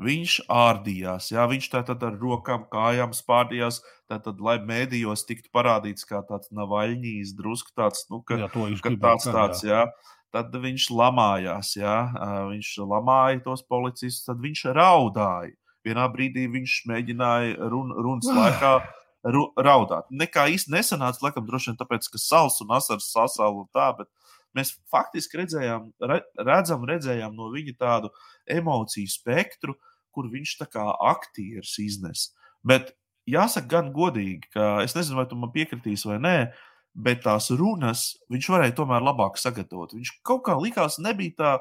Viņš 0.00 0.34
ārdījās, 0.48 1.26
jā, 1.34 1.42
viņš 1.50 1.66
tātad 1.74 2.04
ar 2.06 2.14
rokām, 2.16 2.62
kājām 2.72 3.10
spārdījās, 3.12 3.82
tātad, 4.08 4.38
lai 4.40 4.56
mēdījos 4.64 5.26
tiktu 5.28 5.50
parādīts 5.52 6.06
kā 6.08 6.22
tāds 6.28 6.48
navaļņīs, 6.56 7.34
drusku 7.36 7.74
tāds, 7.76 8.06
nu, 8.08 8.22
ka, 8.24 8.38
jā, 8.40 8.48
ka 8.48 8.94
tāds, 9.02 9.26
tāds, 9.28 9.60
jā. 9.66 9.84
Tad 10.32 10.54
viņš 10.62 10.86
lamājās, 10.94 11.74
jā, 11.76 11.96
viņš 12.48 12.70
lamāja 12.86 13.42
tos 13.44 13.64
policistus, 13.66 14.24
tad 14.28 14.40
viņš 14.40 14.64
raudāja. 14.78 15.52
Vienā 15.84 16.06
brīdī 16.12 16.46
viņš 16.48 16.78
mēģināja 16.88 17.68
run, 17.72 17.92
runas 17.92 18.30
laikā 18.30 18.72
ru, 19.36 19.46
raudāt. 19.60 20.08
Nekā 20.08 20.46
īsti 20.54 20.72
nesanāca, 20.78 21.26
laikam, 21.26 21.44
droši 21.48 21.72
vien 21.72 21.80
tāpēc, 21.82 22.08
ka 22.12 22.22
sals 22.22 22.60
un 22.64 22.72
asars 22.78 23.10
sasāla 23.12 23.66
un 23.66 23.68
tā, 23.74 23.90
bet 24.00 24.08
mēs 24.56 24.72
faktiski 24.92 25.42
redzējām, 25.42 25.92
redzam, 26.46 26.88
redzējām 26.88 27.36
no 27.36 27.52
viņa 27.52 27.76
tādu 27.80 28.12
emociju 28.50 29.12
spektru, 29.12 29.76
uh, 29.76 29.89
kur 30.14 30.30
viņš 30.32 30.56
tā 30.60 30.68
kā 30.70 30.84
aktieris 31.10 31.76
iznes. 31.82 32.30
Bet 32.66 32.94
jāsaka, 33.30 33.68
gan 33.76 33.92
godīgi, 33.94 34.50
ka 34.54 34.80
es 34.84 34.96
nezinu, 34.96 35.20
vai 35.20 35.28
tu 35.30 35.38
man 35.38 35.52
piekritīsi 35.54 36.10
vai 36.10 36.18
nē, 36.22 36.36
bet 36.94 37.22
tās 37.26 37.50
runas 37.54 38.16
viņš 38.32 38.50
varēja 38.50 38.76
tomēr 38.80 39.04
labāk 39.06 39.38
sagatavot. 39.38 39.94
Viņš 39.94 40.16
kaut 40.26 40.44
kā 40.48 40.56
likās, 40.58 40.98
nebija 41.02 41.36
tā, 41.38 41.52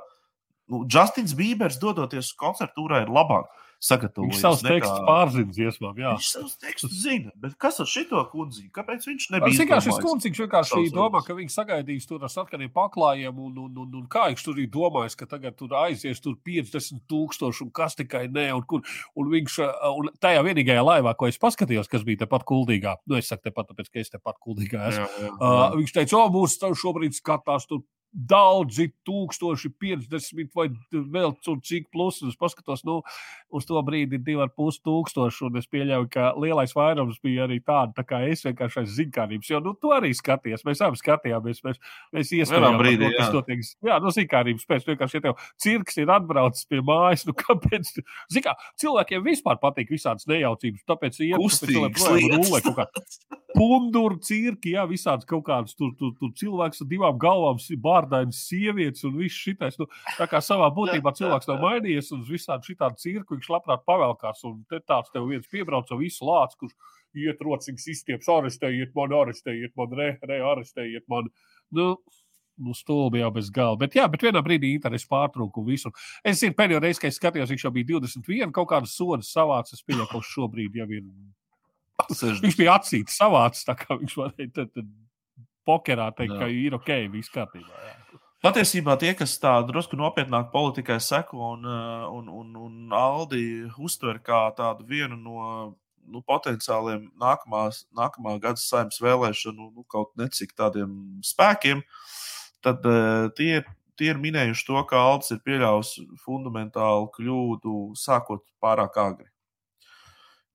nu, 0.72 0.84
Justins 0.90 1.36
Bībers 1.38 1.80
dodoties 1.82 2.32
uz 2.32 2.38
koncertūrā 2.40 3.04
ir 3.06 3.14
labāk 3.14 3.50
sagatavojas. 3.80 4.34
Viņš 4.34 4.42
savus 4.44 4.64
tekstus 4.66 5.04
pārzina 5.08 5.54
dziesmām, 5.56 6.00
jā. 6.00 6.12
Viņš 6.18 6.30
savus 6.34 6.56
tekstus 6.60 6.96
zina, 7.00 7.32
bet 7.40 7.56
kas 7.62 7.80
ar 7.80 7.88
šito 7.90 8.22
kundziņu? 8.32 8.72
Kāpēc 8.76 9.08
viņš 9.08 9.28
nebija? 9.36 9.54
Es 9.54 9.62
vienkārši 9.64 9.88
šis 9.88 10.02
kundziņš 10.04 10.42
vienkārši 10.44 10.82
domā, 10.96 11.22
ka 11.26 11.36
viņi 11.38 11.54
sagaidīs 11.54 12.08
tur 12.10 12.26
ar 12.28 12.34
sarkaniem 12.34 12.72
paklājiem 12.76 13.40
un, 13.40 13.54
un, 13.66 13.78
un, 13.86 13.94
un 14.02 14.08
kā 14.12 14.26
viņš 14.32 14.44
tur 14.46 14.60
ir 14.60 14.68
domājis, 14.74 15.16
ka 15.20 15.30
tagad 15.32 15.56
tur 15.60 15.76
aizies 15.80 16.20
tur 16.24 16.36
50 16.46 17.06
tūkstoši 17.10 17.64
un 17.66 17.72
kas 17.80 17.96
tikai 18.00 18.26
ne, 18.28 18.50
un 18.58 18.66
kur, 18.68 18.84
un 19.16 19.32
viņš, 19.32 19.60
un 19.96 20.12
tajā 20.20 20.44
vienīgajā 20.50 20.84
laivā, 20.84 21.16
ko 21.16 21.30
es 21.32 21.40
paskatījos, 21.40 21.88
kas 21.92 22.04
bija 22.08 22.26
tepat 22.26 22.44
kuldīgā, 22.50 22.98
nu 23.08 23.20
es 23.20 23.32
saku 23.32 23.48
tepat, 23.48 23.72
tāpēc, 23.72 23.94
ka 23.94 24.04
es 24.04 24.12
tepat 24.12 24.40
kuldīgā 24.44 24.90
esmu, 24.92 25.08
jā, 25.08 25.24
jā, 25.24 25.30
jā. 25.30 25.38
Uh, 25.40 25.80
viņš 25.80 25.96
teica, 25.96 26.20
o, 26.20 26.28
mūsu 26.36 26.74
šobrīd 26.84 27.16
skatās 27.16 27.70
tur 27.70 27.86
daudzi 28.10 28.90
tūkstoši, 29.06 29.70
50 29.82 30.56
vai 30.58 30.68
vēl 30.90 31.34
cik 31.46 31.90
plus. 31.94 32.22
Es 32.26 32.38
paskatos, 32.40 32.82
nu, 32.88 33.00
uz 33.54 33.68
to 33.70 33.82
brīdi 33.86 34.18
ir 34.18 34.24
2,5 34.26 34.82
tūkstoši. 34.86 35.44
Un 35.48 35.60
es 35.62 35.70
pieļauju, 35.70 36.10
ka 36.14 36.32
lielais 36.42 36.74
vairums 36.76 37.20
bija 37.24 37.46
arī 37.46 37.60
tāda, 37.62 37.94
tā 38.00 38.06
kā 38.10 38.22
es 38.30 38.44
vienkārši 38.48 38.82
aiz 38.84 38.96
zinkārības. 38.98 39.52
Jo, 39.54 39.62
nu, 39.66 39.76
tu 39.78 39.94
arī 39.96 40.12
skaties, 40.18 40.66
mēs 40.68 40.82
abi 40.86 41.02
skatījāmies, 41.02 41.62
mēs, 41.66 41.82
mēs 42.16 42.34
brīdī, 42.82 43.06
to, 43.06 43.12
kas 43.18 43.34
notiek. 43.36 43.66
Jā, 43.86 44.00
nu, 44.04 44.14
zinkārības 44.16 44.70
pēc, 44.70 44.88
vienkārši, 44.90 45.20
ja 45.20 45.26
tev 45.28 45.46
cirks 45.62 46.02
ir 46.02 46.14
atbraucis 46.14 46.70
pie 46.70 46.82
mājas, 46.86 47.28
nu, 47.30 47.36
kāpēc? 47.38 47.94
Zikā, 48.34 48.56
cilvēkiem 48.82 49.26
vispār 49.26 49.62
patīk 49.62 49.94
visādas 49.94 50.28
nejaucības, 50.30 50.86
tāpēc 50.90 51.22
iet 51.28 51.38
uz 51.38 51.62
rulē 52.34 52.64
kaut 52.66 52.78
kā 52.80 52.90
punduru 53.56 54.20
cirki, 54.24 54.74
jā, 54.76 54.86
visādas 54.90 55.28
kaut 55.30 55.46
kādas 55.48 55.76
tur, 55.78 55.94
tur, 56.00 56.14
tur 56.20 56.34
cilvēks 56.38 56.84
ar 56.84 56.90
divām 56.90 57.18
galvām, 57.22 57.60
bārdainas 58.00 58.44
sievietes 58.48 59.04
un 59.08 59.18
viss 59.20 59.40
šitais. 59.44 59.78
Nu, 59.80 59.88
tā 60.18 60.28
kā 60.30 60.42
savā 60.44 60.70
būtībā 60.76 61.14
cilvēks 61.18 61.50
nav 61.50 61.62
mainījies 61.64 62.14
un 62.16 62.24
uz 62.24 62.32
visādi 62.32 62.72
šitādu 62.72 63.00
cirku 63.02 63.38
viņš 63.38 63.52
labprāt 63.52 63.86
pavelkās. 63.88 64.44
Un 64.48 64.64
te 64.70 64.80
tāds 64.80 65.12
tev 65.14 65.28
viens 65.30 65.48
piebrauc 65.50 65.92
ar 65.92 66.00
visu 66.00 66.28
lācu, 66.28 66.64
kurš 66.64 66.98
iet 67.20 67.42
rociņas 67.42 67.88
izstieps, 67.96 68.30
arestējiet 68.30 68.96
man, 68.98 69.14
arestējiet 69.24 69.76
man, 69.80 69.94
re, 69.98 70.12
re, 70.30 70.42
arestējiet 70.54 71.08
man. 71.12 71.30
Nu, 71.76 71.96
nu, 72.60 72.76
stulbi 72.78 73.24
jau 73.24 73.32
bez 73.34 73.50
gala. 73.56 73.80
Bet, 73.80 73.98
jā, 73.98 74.06
bet 74.12 74.24
vienā 74.26 74.44
brīdī 74.46 74.76
interesi 74.76 75.08
pārtrūka 75.10 75.64
visu. 75.66 75.92
Es 76.28 76.42
zinu, 76.44 76.56
pēdējo 76.58 76.84
reizi, 76.84 77.02
kad 77.02 77.14
es 77.14 77.20
skatījos, 77.22 77.52
viņš 77.54 77.66
jau 77.66 77.74
bija 77.76 77.94
21, 77.96 78.54
kaut 78.56 78.70
kādas 78.74 78.96
sodas 79.00 79.32
savācis. 79.34 79.80
Es 79.80 79.86
pieņemu, 79.88 80.10
ka 80.12 80.24
šobrīd 80.34 80.80
jau 80.82 80.90
ir. 80.92 81.06
Viņš 82.10 82.56
bija 82.56 82.78
atsīts, 82.80 83.18
savācis, 83.20 83.66
tā 83.68 83.76
kā 83.80 83.98
viņš 84.00 84.14
varēja 84.20 84.52
tad, 84.56 84.70
tad 84.76 84.88
pokerā 85.70 86.10
teikt, 86.18 86.34
jā. 86.34 86.42
ka 86.42 86.50
ir 86.50 86.78
ok, 86.80 86.94
viss 87.14 87.34
kārtībā. 87.34 87.86
Jā. 87.86 88.00
Patiesībā 88.40 88.94
tie, 88.96 89.12
kas 89.20 89.34
tādu 89.42 89.74
drusku 89.74 89.98
nopietnāk 90.00 90.48
politikai 90.54 90.96
seko 91.04 91.54
un, 91.58 91.66
un, 91.68 92.30
un, 92.32 92.54
un 92.56 92.94
Aldi 92.96 93.44
uztver 93.76 94.22
kā 94.24 94.46
tādu 94.56 94.88
vienu 94.88 95.18
no 95.20 95.42
nu, 96.10 96.22
potenciāliem 96.26 97.10
nākamās, 97.20 97.84
nākamā 97.96 98.38
gada 98.42 98.62
saimnes 98.62 99.02
vēlēšanu, 99.04 99.70
nu, 99.76 99.86
kaut 99.92 100.14
necik 100.20 100.56
tādiem 100.58 100.94
spēkiem, 101.26 101.84
tad 102.66 102.86
uh, 102.88 103.28
tie, 103.38 103.62
tie 104.00 104.14
ir 104.14 104.22
minējuši 104.24 104.66
to, 104.70 104.80
ka 104.90 105.04
Aldis 105.12 105.36
ir 105.36 105.44
pieļāvis 105.46 105.94
fundamentālu 106.24 107.12
kļūdu 107.18 107.76
sākot 108.00 108.46
pārāk 108.64 108.98
agri. 109.04 109.30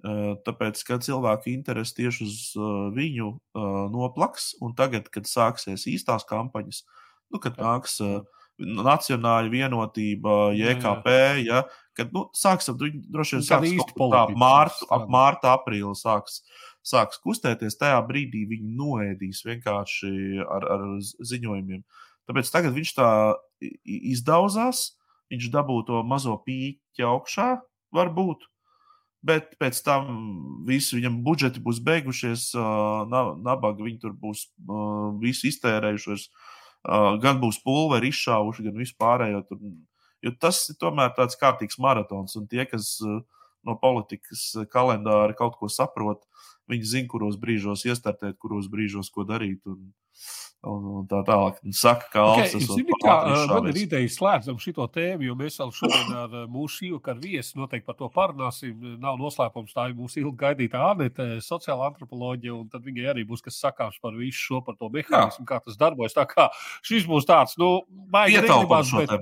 Uh, 0.04 0.34
tāpēc, 0.44 0.82
ka 0.84 0.98
cilvēku 1.00 1.48
interesi 1.54 1.94
tieši 1.96 2.26
uz 2.26 2.38
uh, 2.58 2.90
viņu 2.92 3.30
uh, 3.32 3.76
noplaks, 3.88 4.50
un 4.60 4.74
tagad, 4.76 5.08
kad 5.08 5.24
sāksies 5.24 5.86
īstās 5.88 6.26
kampaņas, 6.28 6.82
nu, 7.32 7.40
kad 7.40 7.56
nāks 7.56 8.02
Nacionāla 8.54 9.50
vienotība, 9.50 10.52
JKP, 10.54 11.14
ja, 11.42 11.64
kad 11.98 12.12
nu, 12.14 12.28
sāks 12.38 12.70
ap, 12.70 12.78
droši 12.78 13.40
vien 13.40 13.46
sāks 13.48 13.72
ap 14.14 14.30
mārtu, 14.38 14.86
ap 14.94 15.08
mārtu, 15.10 15.48
aprīli 15.50 15.94
sāks, 15.98 16.38
sāks 16.86 17.18
kustēties, 17.24 17.74
tajā 17.80 17.98
brīdī 18.06 18.44
viņi 18.52 18.76
noēdīs 18.78 19.42
vienkārši 19.48 20.12
ar, 20.46 20.68
ar 20.70 20.86
ziņojumiem. 21.02 21.82
Tāpēc 22.30 22.52
tagad 22.54 22.78
viņš 22.78 22.94
tā 22.94 23.10
izdauzās, 23.82 24.86
viņš 25.34 25.50
dabū 25.50 25.80
to 25.88 26.04
mazo 26.06 26.38
pīķi 26.46 27.08
augšā, 27.10 27.48
varbūt, 27.94 28.46
bet 29.24 29.54
pēc 29.60 29.80
tam 29.86 30.08
visi 30.68 30.98
viņam 30.98 31.22
budžeti 31.24 31.62
būs 31.64 31.80
beigušies, 31.84 32.50
nabaga 33.08 33.80
viņi 33.80 34.02
tur 34.02 34.12
būs 34.20 34.46
visi 35.22 35.50
iztērējušies. 35.52 36.28
Gan 37.24 37.40
būs 37.40 37.62
pulveri 37.64 38.10
izšāvuši, 38.12 38.66
gan 38.66 38.76
vispārējo. 38.76 39.40
Tur, 39.48 39.62
jo 40.24 40.34
tas 40.40 40.60
ir 40.68 40.76
tomēr 40.80 41.14
tāds 41.16 41.38
kārtīgs 41.40 41.80
maratons, 41.80 42.36
un 42.36 42.48
tie, 42.50 42.66
kas 42.68 42.98
no 43.64 43.78
politikas 43.80 44.50
kalendāra 44.72 45.32
kaut 45.36 45.56
ko 45.56 45.70
saprot, 45.72 46.26
viņi 46.68 46.90
zina, 46.90 47.08
kuros 47.08 47.38
brīžos 47.40 47.86
iestartēt, 47.88 48.36
kuros 48.40 48.68
brīžos 48.72 49.08
ko 49.12 49.24
darīt. 49.28 49.64
Un, 49.64 49.92
un 50.68 51.04
tā 51.10 51.20
tālāk. 51.26 51.58
Saka, 51.76 52.08
ka 52.12 52.22
Alans 52.24 52.54
okay, 52.56 52.66
zini, 52.66 52.96
kā, 53.02 53.14
man 53.50 53.68
ir 53.70 53.80
ideja 53.84 54.10
slēdzam 54.12 54.58
šo 54.62 54.86
tēmu, 54.94 55.26
jo 55.28 55.36
mēs 55.38 55.58
vēl 55.60 55.72
šodien 55.76 56.14
ar 56.22 56.34
mūsu 56.50 56.80
šīvakar 56.80 57.20
viesi 57.22 57.58
noteikti 57.58 57.86
par 57.88 57.98
to 57.98 58.08
parunāsim. 58.14 58.74
Nav 59.02 59.18
noslēpums, 59.20 59.74
tā 59.76 59.88
ir 59.90 59.98
mūsu 59.98 60.22
ilgi 60.22 60.40
gaidītā 60.40 60.82
Anete, 60.90 61.28
sociāla 61.44 61.90
antropoloģija, 61.92 62.56
un 62.56 62.68
tad 62.72 62.86
viņai 62.86 63.10
arī 63.14 63.26
būs 63.28 63.44
kas 63.44 63.60
sakāms 63.60 64.00
par 64.02 64.16
visu 64.18 64.40
šo, 64.40 64.62
par 64.66 64.78
to 64.80 64.90
mehānismu, 64.94 65.46
kā 65.48 65.60
tas 65.64 65.78
darbojas. 65.80 66.16
Tā 66.16 66.26
kā 66.30 66.48
šis 66.86 67.08
būs 67.10 67.28
tāds, 67.28 67.58
nu, 67.60 67.76
baigi 67.88 68.40
negribās, 68.40 68.92
bet, 68.96 69.16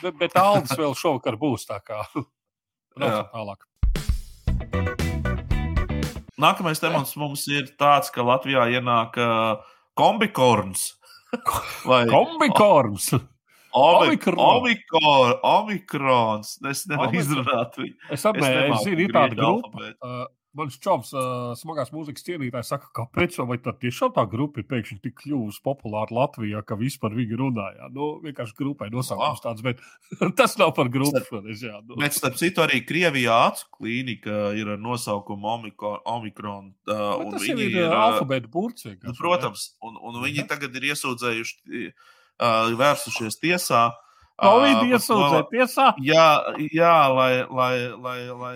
bet, 0.00 0.18
bet 0.22 0.40
Aldis 0.40 0.78
vēl 0.78 0.96
šovakar 0.98 1.38
būs 1.40 1.68
tā 1.70 1.82
kā. 1.84 2.04
tālāk. 2.98 3.66
Nākamais 6.34 6.80
temats 6.82 7.14
mums 7.14 7.44
ir 7.46 7.68
tāds, 7.78 8.10
ka 8.10 8.24
Latvijā 8.26 8.66
ienāk 8.74 9.14
uh, 9.22 9.62
kombikorns. 9.98 10.92
Vai 11.88 12.04
kombikorns? 12.10 13.12
Omikron. 13.74 14.38
Omikron, 14.38 15.32
omikrons. 15.42 16.54
Es 16.70 16.84
nevaru 16.86 17.18
izrunāt 17.18 17.74
viņu. 17.80 17.96
Es 18.14 18.22
apmēru, 18.30 18.68
es 18.76 18.84
zinu, 18.86 19.02
ir 19.02 19.14
tāda 19.16 19.34
grupa. 19.34 19.88
Mans 20.54 20.76
čoms, 20.78 21.08
uh, 21.16 21.52
smagās 21.58 21.90
mūzikas 21.90 22.22
cienītājs, 22.26 22.68
saka, 22.70 22.86
kāpēc 22.94 23.40
vai 23.48 23.56
tā 23.62 23.72
tiešām 23.82 24.12
tā 24.14 24.22
grupa 24.30 24.62
ir 24.62 24.68
pēkšņi 24.70 25.00
tik 25.02 25.16
kļuvusi 25.24 25.58
populāra 25.66 26.14
Latvijā, 26.14 26.60
ka 26.62 26.78
vispār 26.78 27.16
viņi 27.16 27.38
runāja. 27.40 27.88
Nu, 27.94 28.12
vienkārši 28.22 28.54
grupai 28.60 28.86
nosaukums 28.94 29.42
tāds, 29.42 29.64
bet 29.66 29.82
tas 30.38 30.54
nav 30.60 30.70
par 30.78 30.92
grupu. 30.94 31.24
Šoreiz, 31.26 31.64
jā, 31.66 31.80
nu. 31.82 31.98
Bet, 31.98 32.14
starp 32.14 32.38
citu, 32.38 32.62
arī 32.62 32.84
Krievijā 32.86 33.40
acu 33.48 33.66
klīnika 33.80 34.54
ir 34.54 34.70
ar 34.76 34.80
nosaukumu 34.84 35.50
Omikron. 35.56 35.98
Omikron 36.14 36.70
uh, 36.86 37.18
tas 37.34 37.50
ir, 37.50 37.64
ir 37.66 37.90
alfabēta 37.90 38.52
burts. 38.54 38.86
Nu, 38.94 39.16
protams, 39.18 39.72
un, 39.82 39.98
un 39.98 40.22
viņi 40.22 40.46
tagad 40.54 40.78
ir 40.78 40.92
iesūdzējuši, 40.92 41.84
uh, 41.90 42.72
vērsušies 42.78 43.42
tiesā. 43.42 43.88
Uh, 43.90 44.03
Covid 44.42 44.90
iesūdzēt 44.90 45.50
tiesā. 45.52 45.92
Jā, 46.02 46.26
jā 46.74 46.94
lai, 47.14 47.44
lai, 47.46 47.74
lai, 47.94 48.18
lai 48.34 48.54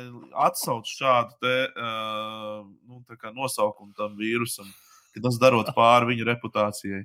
atsauc 0.48 0.88
šādu 0.90 1.36
te, 1.44 1.54
uh, 1.70 2.64
nu, 2.66 3.02
nosaukumu 3.36 3.94
tam 3.98 4.16
vīrusam, 4.18 4.66
ka 5.14 5.22
tas 5.28 5.38
darot 5.38 5.70
pāri 5.76 6.14
viņa 6.14 6.26
reputācijai. 6.32 7.04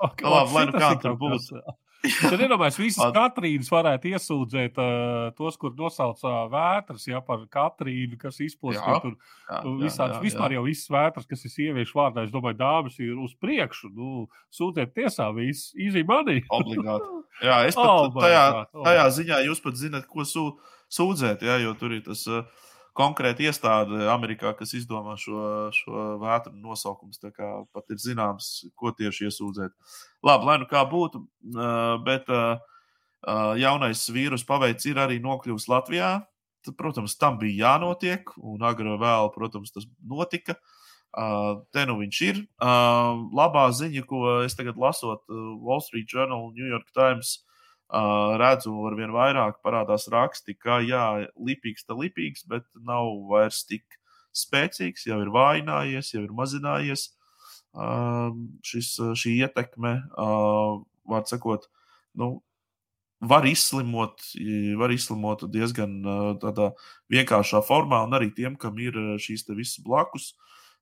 Okay, 0.00 0.24
nu, 0.24 0.32
labi, 0.32 0.56
lai 0.56 0.64
nu 0.70 0.80
kā 0.80 0.94
tur 1.02 1.18
būtu. 1.20 1.60
Tad 2.00 2.40
iedomājieties, 2.40 2.78
visas 2.80 3.12
Katrīnas 3.12 3.68
varētu 3.72 4.08
iesūdzēt 4.14 4.78
uh, 4.80 5.26
tos, 5.36 5.58
kur 5.60 5.74
nosauc 5.76 6.22
uh, 6.24 6.38
vētras, 6.52 7.04
ja 7.10 7.20
par 7.24 7.42
Katrīnu, 7.52 8.16
kas 8.20 8.40
izpostīja 8.40 9.00
tur 9.02 9.16
visādas, 9.82 10.16
jā, 10.16 10.22
vispār 10.24 10.54
jau 10.56 10.64
visas 10.64 10.88
vētras, 10.92 11.28
kas 11.28 11.44
ir 11.44 11.52
sieviešu 11.52 11.98
vārdā. 12.00 12.24
Es 12.24 12.32
domāju, 12.32 12.56
dāmas 12.62 12.96
ir 13.02 13.20
uz 13.20 13.34
priekšu, 13.42 13.92
nu, 13.92 14.24
sūtiet 14.54 14.94
tiesā, 14.96 15.28
viss 15.36 15.74
easy 15.76 16.06
money. 16.08 16.40
Obligāti. 16.60 17.20
Jā, 17.44 17.60
es 17.68 17.76
pat 17.76 17.92
oh, 17.92 18.08
tajā, 18.16 18.46
oh. 18.72 18.84
tajā 18.88 19.06
ziņā 19.20 19.44
jūs 19.50 19.60
pat 19.64 19.78
zinat, 19.80 20.08
ko 20.08 20.24
sū, 20.28 20.46
sūdzēt, 20.92 21.44
jā, 21.44 21.60
jo 21.66 21.76
tur 21.80 21.98
ir 21.98 22.04
tas. 22.08 22.24
Uh, 22.30 22.68
konkrēta 22.96 23.44
iestāde 23.46 24.08
Amerikā, 24.12 24.52
kas 24.58 24.74
izdomā 24.76 25.16
šo, 25.20 25.70
šo 25.74 26.06
vētru 26.22 26.54
nosaukumu. 26.58 27.14
Tā 27.20 27.30
kā 27.34 27.50
pat 27.74 27.94
ir 27.94 28.00
zināms, 28.02 28.50
ko 28.78 28.92
tieši 28.96 29.28
iesūdzēt. 29.28 29.76
Labi, 30.26 30.48
lai 30.48 30.58
nu 30.62 30.68
kā 30.70 30.82
būtu, 30.88 31.22
bet 32.06 32.28
jaunais 33.60 34.02
vīrus 34.12 34.44
paveids 34.48 34.88
ir 34.90 35.00
arī 35.02 35.20
nokļuvis 35.22 35.68
Latvijā. 35.70 36.18
Tad, 36.60 36.76
protams, 36.76 37.14
tam 37.16 37.38
bija 37.40 37.70
jānotiek, 37.70 38.34
un 38.44 38.60
agrāk 38.68 38.98
vai 38.98 39.00
vēl, 39.06 39.30
protams, 39.32 39.72
tas 39.72 39.86
notika. 40.04 40.58
Te 41.72 41.84
nu 41.88 41.96
viņš 42.02 42.18
ir. 42.26 42.42
Labā 42.60 43.64
ziņa, 43.74 44.02
ko 44.06 44.40
es 44.44 44.54
tagad 44.58 44.76
lasot 44.78 45.24
Wall 45.30 45.80
Street 45.82 46.12
Journal, 46.12 46.50
New 46.52 46.68
York 46.68 46.92
Times, 46.92 47.40
redzu, 47.90 48.74
ar 48.86 48.94
vien 48.98 49.14
vairāk 49.14 49.60
parādās 49.64 50.06
raksti, 50.12 50.54
ka, 50.54 50.80
jā, 50.84 51.26
lipīgs, 51.38 51.86
tā 51.86 51.96
lipīgs, 51.98 52.46
bet 52.50 52.66
nav 52.86 53.10
vairs 53.30 53.64
tik 53.66 53.84
spēcīgs, 54.36 55.08
jau 55.10 55.18
ir 55.24 55.32
vājinājies, 55.34 56.12
jau 56.14 56.22
ir 56.22 56.30
mazinājies. 56.36 57.08
Šis, 58.66 58.94
šī 59.18 59.36
ietekme, 59.46 59.96
var 61.10 61.26
sakot, 61.26 61.66
nu, 62.18 62.40
var 63.20 63.46
izslimot, 63.46 64.22
var 64.80 64.94
izslimot 64.94 65.44
diezgan 65.52 66.00
tādā 66.42 66.70
vienkāršā 67.12 67.62
formā, 67.66 68.04
un 68.06 68.16
arī 68.16 68.30
tiem, 68.34 68.56
kam 68.56 68.78
ir 68.78 68.96
šīs 69.22 69.46
visas 69.50 69.82
blakus 69.84 70.32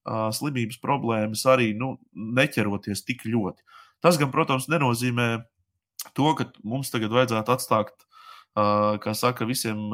slimības 0.08 0.78
problēmas, 0.80 1.44
arī 1.48 1.72
nu, 1.76 1.96
neķeroties 2.12 3.04
tik 3.04 3.26
ļoti. 3.28 3.64
Tas 4.04 4.16
gan, 4.20 4.30
protams, 4.32 4.68
nenozīmē, 4.70 5.42
to, 6.16 6.32
ka 6.38 6.48
mums 6.64 6.92
tagad 6.94 7.14
vajadzētu 7.14 7.54
atstāt, 7.54 7.92
kā 9.02 9.14
saka, 9.14 9.46
visiem 9.48 9.90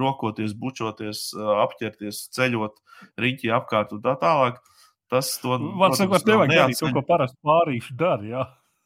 rokoties, 0.00 0.54
bučoties, 0.58 1.30
apģērties, 1.36 2.22
ceļot 2.34 2.80
riņķī 3.20 3.52
apkārt 3.54 3.94
un 3.96 4.02
tā 4.04 4.16
tālāk. 4.20 4.60
Tas 5.10 5.32
to 5.42 5.56
sakot, 5.98 6.22
nevajag 6.26 6.52
darīt 6.54 6.78
to, 6.78 6.90
ko 6.94 7.02
parasti 7.06 7.38
pārīši 7.42 7.94
dara. 7.98 8.26
Jā. 8.26 8.44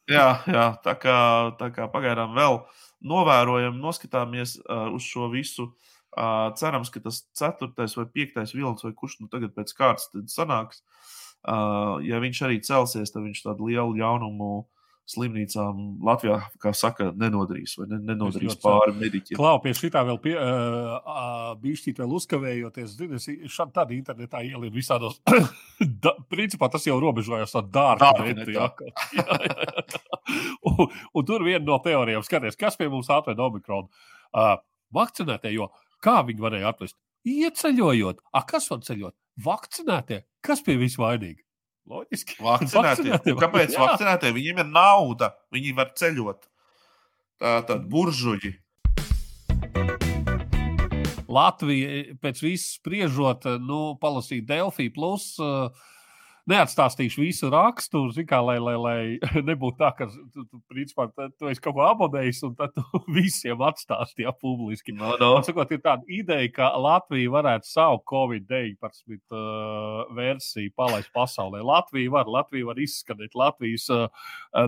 jā, 0.09 0.29
jā, 0.49 0.69
tā 0.85 0.95
kā, 0.97 1.17
tā 1.61 1.69
kā 1.75 1.89
pagaidām 1.93 2.33
vēl 2.37 2.63
novērojam, 3.05 3.77
noskatāmies 3.81 4.57
uh, 4.63 4.89
uz 4.97 5.05
šo 5.05 5.29
visu. 5.33 5.69
Uh, 6.15 6.55
cerams, 6.57 6.93
ka 6.95 7.03
tas 7.05 7.25
ceturtais 7.37 7.97
vai 7.99 8.07
piektais 8.07 8.55
vilnis, 8.55 8.85
vai 8.87 8.95
kurš 8.97 9.19
nu 9.21 9.29
tagad 9.29 9.53
pēc 9.57 9.73
kārtas 9.77 10.09
sanāks, 10.31 10.85
uh, 11.43 11.99
ja 12.07 12.21
viņš 12.23 12.43
arī 12.47 12.61
celsies, 12.65 13.11
tad 13.13 13.27
viņš 13.27 13.43
tādu 13.49 13.69
lielu 13.69 13.99
jaunumu 13.99 14.53
slimnīcām 15.11 15.81
Latvijā, 16.05 16.39
kā 16.63 16.73
saka, 16.77 17.11
nenodarīs 17.21 17.75
vai 17.77 17.87
ne, 17.91 17.99
nenodarīs 18.09 18.57
pāri 18.63 18.95
mediķiem. 18.97 19.37
Klau, 19.37 19.59
pie 19.61 19.75
šitā 19.77 20.01
vēl 20.09 20.19
pie, 20.25 20.33
uh, 20.41 21.51
bišķīt 21.61 22.01
vēl 22.01 22.15
uzkavējoties, 22.19 22.95
es 23.19 23.29
šādi 23.53 23.77
tādi 23.77 23.99
internetā 24.01 24.41
ielien 24.47 24.73
visādos, 24.73 25.21
da, 26.05 26.15
principā 26.33 26.71
tas 26.73 26.89
jau 26.89 26.97
robežojas 27.03 27.53
ar 27.61 27.69
dārgu 27.75 28.31
netu, 28.31 28.55
jā. 28.57 28.71
jā, 29.19 29.39
jā. 29.45 30.03
un, 30.73 30.89
un 30.89 31.29
tur 31.29 31.45
viena 31.45 31.65
no 31.69 31.79
teorijām 31.85 32.25
skaties, 32.25 32.57
kas 32.61 32.81
pie 32.81 32.89
mums 32.89 33.13
atved 33.13 33.45
Omikronu. 33.45 33.93
Uh, 34.33 34.57
vakcinētie, 34.97 35.53
jo 35.59 35.69
kā 36.05 36.23
viņi 36.25 36.49
varēja 36.49 36.73
atvest? 36.73 36.97
Ieceļojot, 37.29 38.25
a 38.33 38.45
kas 38.49 38.73
var 38.73 38.81
ceļot? 38.89 39.17
Vakcinētie, 39.45 40.25
kas 40.45 40.65
pie 40.65 40.81
vis 40.81 40.97
vainīgi? 41.01 41.44
Loģiski. 41.91 42.39
Vakcinētie. 42.45 43.13
vakcinētie. 43.13 43.37
Kāpēc 43.41 43.75
jā. 43.77 43.81
vakcinētie? 43.83 44.35
Viņiem 44.37 44.63
ir 44.65 44.69
nauda, 44.73 45.35
viņi 45.55 45.75
var 45.77 45.93
ceļot. 45.99 46.47
Tā 47.43 47.57
tad 47.69 47.89
buržuļi. 47.93 48.55
Latvija 51.35 52.15
pēc 52.23 52.41
visu 52.45 52.77
spriežot, 52.77 53.49
nu, 53.65 53.97
palasīt 54.01 54.47
Delfī 54.47 54.87
plus. 54.95 55.33
Uh, 55.43 55.73
neatstāstīšu 56.51 57.23
visu 57.23 57.49
raksturu, 57.53 58.25
kā, 58.29 58.39
lai, 58.45 58.57
lai, 58.61 58.75
lai 58.81 58.99
nebūtu 59.49 59.79
tā, 59.81 59.91
ka 59.97 60.09
tu, 60.09 60.45
tu, 60.45 60.61
principā, 60.71 61.07
tu 61.39 61.49
esi 61.51 61.63
kaut 61.65 61.77
ko 61.79 61.85
abonējis 61.87 62.43
un 62.49 62.55
tad 62.59 62.75
tu 62.77 62.85
visiem 63.17 63.63
atstāstīji 63.65 64.29
ja, 64.29 64.35
publiski. 64.37 64.95
No, 64.97 65.15
no. 65.21 65.31
Sakot, 65.47 65.73
ir 65.75 65.83
tāda 65.85 66.05
ideja, 66.09 66.51
ka 66.55 66.71
Latvija 66.81 67.33
varētu 67.35 67.71
savu 67.71 68.03
Covid-19 68.11 69.17
uh, 69.17 70.05
versiju 70.17 70.75
palaist 70.77 71.13
pasaulē. 71.17 71.63
Latvija 71.65 72.13
var, 72.15 72.31
Latvija 72.41 72.71
var 72.73 72.83
izskatīt 72.83 73.37
Latvijas 73.39 73.89
uh, 73.93 74.09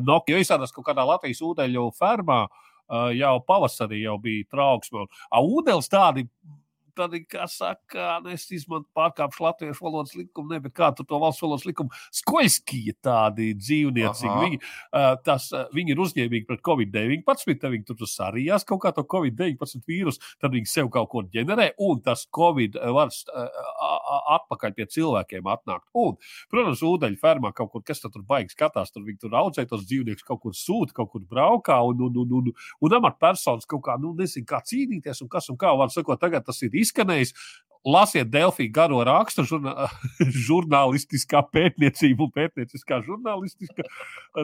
Nokia. 0.05 0.37
Jo 0.37 0.45
izrādās, 0.45 0.73
ka 0.75 0.85
kādā 0.85 1.05
Latvijas 1.07 1.45
ūdeņu 1.45 1.91
fermā 1.97 2.45
uh, 2.47 3.11
jau 3.17 3.37
pavasarī 3.47 4.03
jau 4.05 4.17
bija 4.23 4.49
trauksme. 4.53 5.07
Ūdens 5.37 5.93
tādi 5.93 6.27
tādi, 6.97 7.23
kā 7.29 7.47
saka, 7.51 8.19
nu, 8.25 8.33
es 8.35 8.47
izmantoju 8.55 8.93
pārkāpšu 8.97 9.45
latviešu 9.45 9.87
valodas 9.87 10.15
likumu, 10.19 10.53
ne, 10.55 10.61
bet 10.65 10.75
kā 10.77 10.91
tu 10.97 11.07
to 11.07 11.21
valsts 11.23 11.45
valodas 11.45 11.67
likumu, 11.69 11.93
skoiskie 12.15 12.95
tādi 13.05 13.53
dzīvnieci. 13.59 14.31
Viņi, 14.43 14.61
uh, 14.61 15.13
tas, 15.27 15.49
uh, 15.55 15.67
viņi 15.77 15.95
ir 15.95 16.03
uzņēmīgi 16.07 16.49
pret 16.49 16.65
Covid-19, 16.67 17.57
tad 17.63 17.75
viņi 17.75 17.89
tur 17.89 18.11
sarījās 18.11 18.67
kaut 18.69 18.83
kā 18.85 18.93
to 18.97 19.05
Covid-19 19.07 19.85
vīrusu, 19.89 20.23
tad 20.43 20.55
viņi 20.57 20.71
sev 20.71 20.91
kaut 20.95 21.11
ko 21.13 21.25
ģenerē, 21.33 21.73
un 21.87 22.03
tas 22.05 22.27
Covid 22.35 22.79
var 22.97 23.13
uh, 23.13 23.47
atpakaļ 24.37 24.77
pie 24.77 24.89
cilvēkiem 24.97 25.49
atnākt. 25.51 25.87
Un, 25.97 26.17
protams, 26.53 26.83
ūdeņu 26.87 27.21
fermā 27.21 27.53
kaut 27.57 27.73
kur, 27.73 27.85
kas 27.87 28.03
tur 28.05 28.25
baigs 28.27 28.57
skatās, 28.57 28.93
tur 28.95 29.05
viņi 29.07 29.21
tur 29.25 29.37
audzē 29.39 29.67
tos 29.69 29.85
dzīvniekus, 29.87 30.25
kaut 30.27 30.43
kur 30.45 30.57
sūta, 30.57 30.95
kaut 30.97 31.13
kur 31.13 31.25
braukā, 31.29 31.79
un, 31.87 32.03
un, 32.09 32.21
un, 32.23 32.35
un, 32.41 32.53
un 32.87 32.97
amatpersonas 32.99 33.69
kaut 33.69 33.85
kā, 33.87 33.97
nu, 34.01 34.13
nezinu, 34.19 34.47
kā 34.49 34.63
cīnīties 34.67 35.23
un 35.25 35.31
kas 35.33 35.51
un 35.53 35.59
kā, 35.61 35.73
var 35.77 35.93
sakot, 35.93 36.21
tagad 36.21 36.47
tas 36.47 36.61
ir 36.65 36.75
izskanējis. 36.87 37.35
Lasiet 37.87 38.27
Delfī 38.35 38.67
garo 38.67 38.99
rakstu, 39.07 39.45
žurnā, 39.47 39.87
žurnālistiskā 40.49 41.45
pētniecība 41.55 42.27
un 42.27 42.33
pētnieciskā 42.35 42.99
žurnālistika. 43.07 43.87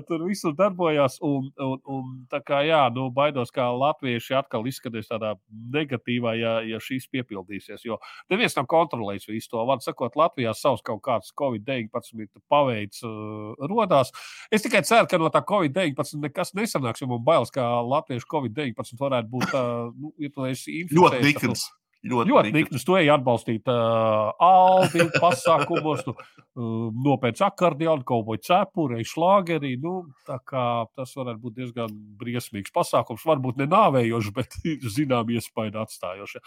Tur 0.07 0.23
visur 0.29 0.55
darbojās. 0.55 1.19
Un, 1.27 1.49
un, 1.59 1.81
un 1.91 2.13
tā 2.31 2.39
kā 2.47 2.61
jā, 2.69 2.85
nu, 2.95 3.09
baidos, 3.15 3.51
kā 3.55 3.67
latvieši 3.75 4.39
atkal 4.39 4.69
izskatīs 4.71 5.11
tādā 5.11 5.35
negatīvā, 5.75 6.37
ja, 6.39 6.55
ja 6.71 6.79
šīs 6.83 7.09
piepildīsies. 7.11 7.83
Jo 7.89 7.99
neviens 8.31 8.55
nav 8.59 8.71
kontrolējis 8.71 9.27
visu 9.33 9.51
to. 9.57 9.67
Var 9.67 9.83
sakot, 9.83 10.15
Latvijā 10.23 10.55
savs 10.55 10.87
kaut 10.87 11.03
kāds 11.03 11.35
Covid-19 11.35 12.31
paveids 12.53 13.03
uh, 13.03 13.59
rodās. 13.67 14.15
Es 14.55 14.63
tikai 14.63 14.87
ceru, 14.87 15.11
ka 15.11 15.19
no 15.19 15.35
tā 15.35 15.43
Covid-19 15.51 16.23
nekas 16.29 16.55
nesanāks, 16.55 17.03
jo 17.03 17.11
man 17.11 17.27
bailes, 17.27 17.51
ka 17.51 17.67
latviešu 17.91 18.31
Covid-19 18.31 19.03
varētu 19.03 19.35
būt 19.35 19.51
uh, 19.51 19.91
nu, 19.99 20.15
ja 20.23 20.31
ļoti 20.31 21.25
nikns. 21.27 21.73
Ļoti, 22.03 22.33
ļoti 22.33 22.51
nikns. 22.57 22.83
Tu 22.87 22.97
ej 22.99 23.13
atbalstīt 23.15 23.69
uh, 23.71 24.33
Aldi 24.43 25.07
pasākumos, 25.23 26.03
tu 26.03 26.17
uh, 26.17 26.89
nopēc 27.07 27.45
akordionu, 27.47 28.03
kauboju 28.09 28.43
cepuri, 28.49 29.07
šlāgerī. 29.07 29.77
Nu, 29.83 30.01
tas 30.27 31.15
varētu 31.19 31.39
būt 31.45 31.61
diezgan 31.61 31.95
briesmīgs 32.19 32.75
pasākums. 32.75 33.23
Varbūt 33.29 33.63
ne 33.63 33.71
nāvējošs, 33.71 34.35
bet 34.35 34.59
zinām 34.99 35.31
iespaidu 35.31 35.85
atstājošs 35.85 36.41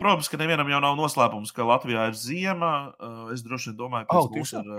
protams, 0.00 0.28
ka 0.32 0.40
nevienam 0.40 0.68
jau 0.72 0.80
nav 0.82 0.96
noslēpums, 0.98 1.52
ka 1.54 1.66
Latvijā 1.68 2.08
ir 2.10 2.16
ziema. 2.18 2.72
Es 3.34 3.44
droši 3.46 3.70
vien 3.70 3.78
domāju, 3.78 4.08
ka 4.10 4.18
oh, 4.18 4.30
mums 4.32 4.54
ar 4.58 4.70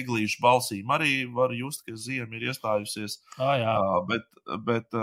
eglīšu 0.00 0.42
balsīm 0.44 0.90
arī 0.94 1.14
var 1.32 1.54
just, 1.56 1.86
ka 1.86 1.96
ziema 1.96 2.38
ir 2.38 2.50
iestājusies. 2.50 3.20
Ah, 3.38 3.54
jā. 3.60 3.76
bet 4.10 4.26
bet 4.66 4.94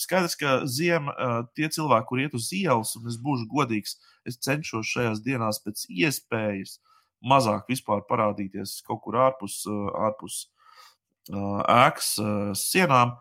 skaidrs, 0.00 0.36
ka 0.40 0.54
ziema, 0.64 1.12
tie 1.56 1.68
cilvēki, 1.72 2.08
kur 2.08 2.22
iet 2.22 2.36
uz 2.38 2.48
ielas, 2.56 2.94
un 2.96 3.10
es 3.10 3.18
būšu 3.20 3.48
godīgs, 3.52 3.98
es 4.28 4.40
cenšos 4.40 4.88
šajās 4.88 5.20
dienās 5.24 5.60
pēc 5.64 5.84
iespējas 5.90 6.78
mazāk 7.22 7.68
vispār 7.70 8.02
parādīties 8.08 8.80
kaut 8.86 9.02
kur 9.04 9.18
ārpus, 9.28 9.62
ārpus 9.68 10.46
ēkas 11.30 12.14
sienām. 12.58 13.16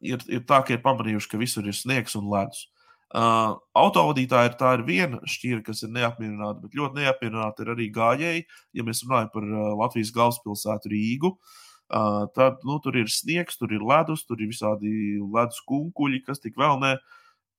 Ir, 0.00 0.22
ir 0.32 0.44
tā, 0.48 0.62
ka 0.64 0.72
ir 0.72 0.84
pamanījuši, 0.84 1.28
ka 1.28 1.40
visur 1.40 1.66
ir 1.68 1.76
sniegs 1.76 2.16
un 2.16 2.30
ledus. 2.32 2.68
Uh, 3.08 3.54
autovadītāji 3.72 4.50
ir 4.50 4.56
tā 4.60 4.74
ir 4.76 4.82
viena 4.84 5.18
šķira, 5.24 5.62
kas 5.64 5.80
ir 5.86 5.94
neapmierināta, 5.94 6.60
bet 6.60 6.74
ļoti 6.76 7.00
neapmierināta 7.00 7.64
ir 7.64 7.70
arī 7.72 7.86
gājēji. 7.94 8.42
Ja 8.76 8.84
mēs 8.84 9.00
runājam 9.06 9.30
par 9.32 9.46
uh, 9.48 9.70
Latvijas 9.80 10.10
galvaspilsētu 10.12 10.92
Rīgu, 10.92 11.30
uh, 11.32 12.26
tad 12.36 12.60
nu, 12.68 12.76
tur 12.84 12.98
ir 13.00 13.08
sniegs, 13.08 13.56
tur 13.56 13.72
ir 13.72 13.80
ledus, 13.80 14.26
tur 14.28 14.42
ir 14.44 14.52
visādi 14.52 14.92
ledus 15.24 15.62
kunkuļi, 15.70 16.20
kas 16.26 16.44
tik 16.44 16.60
vēl 16.60 16.76
ne. 16.84 16.92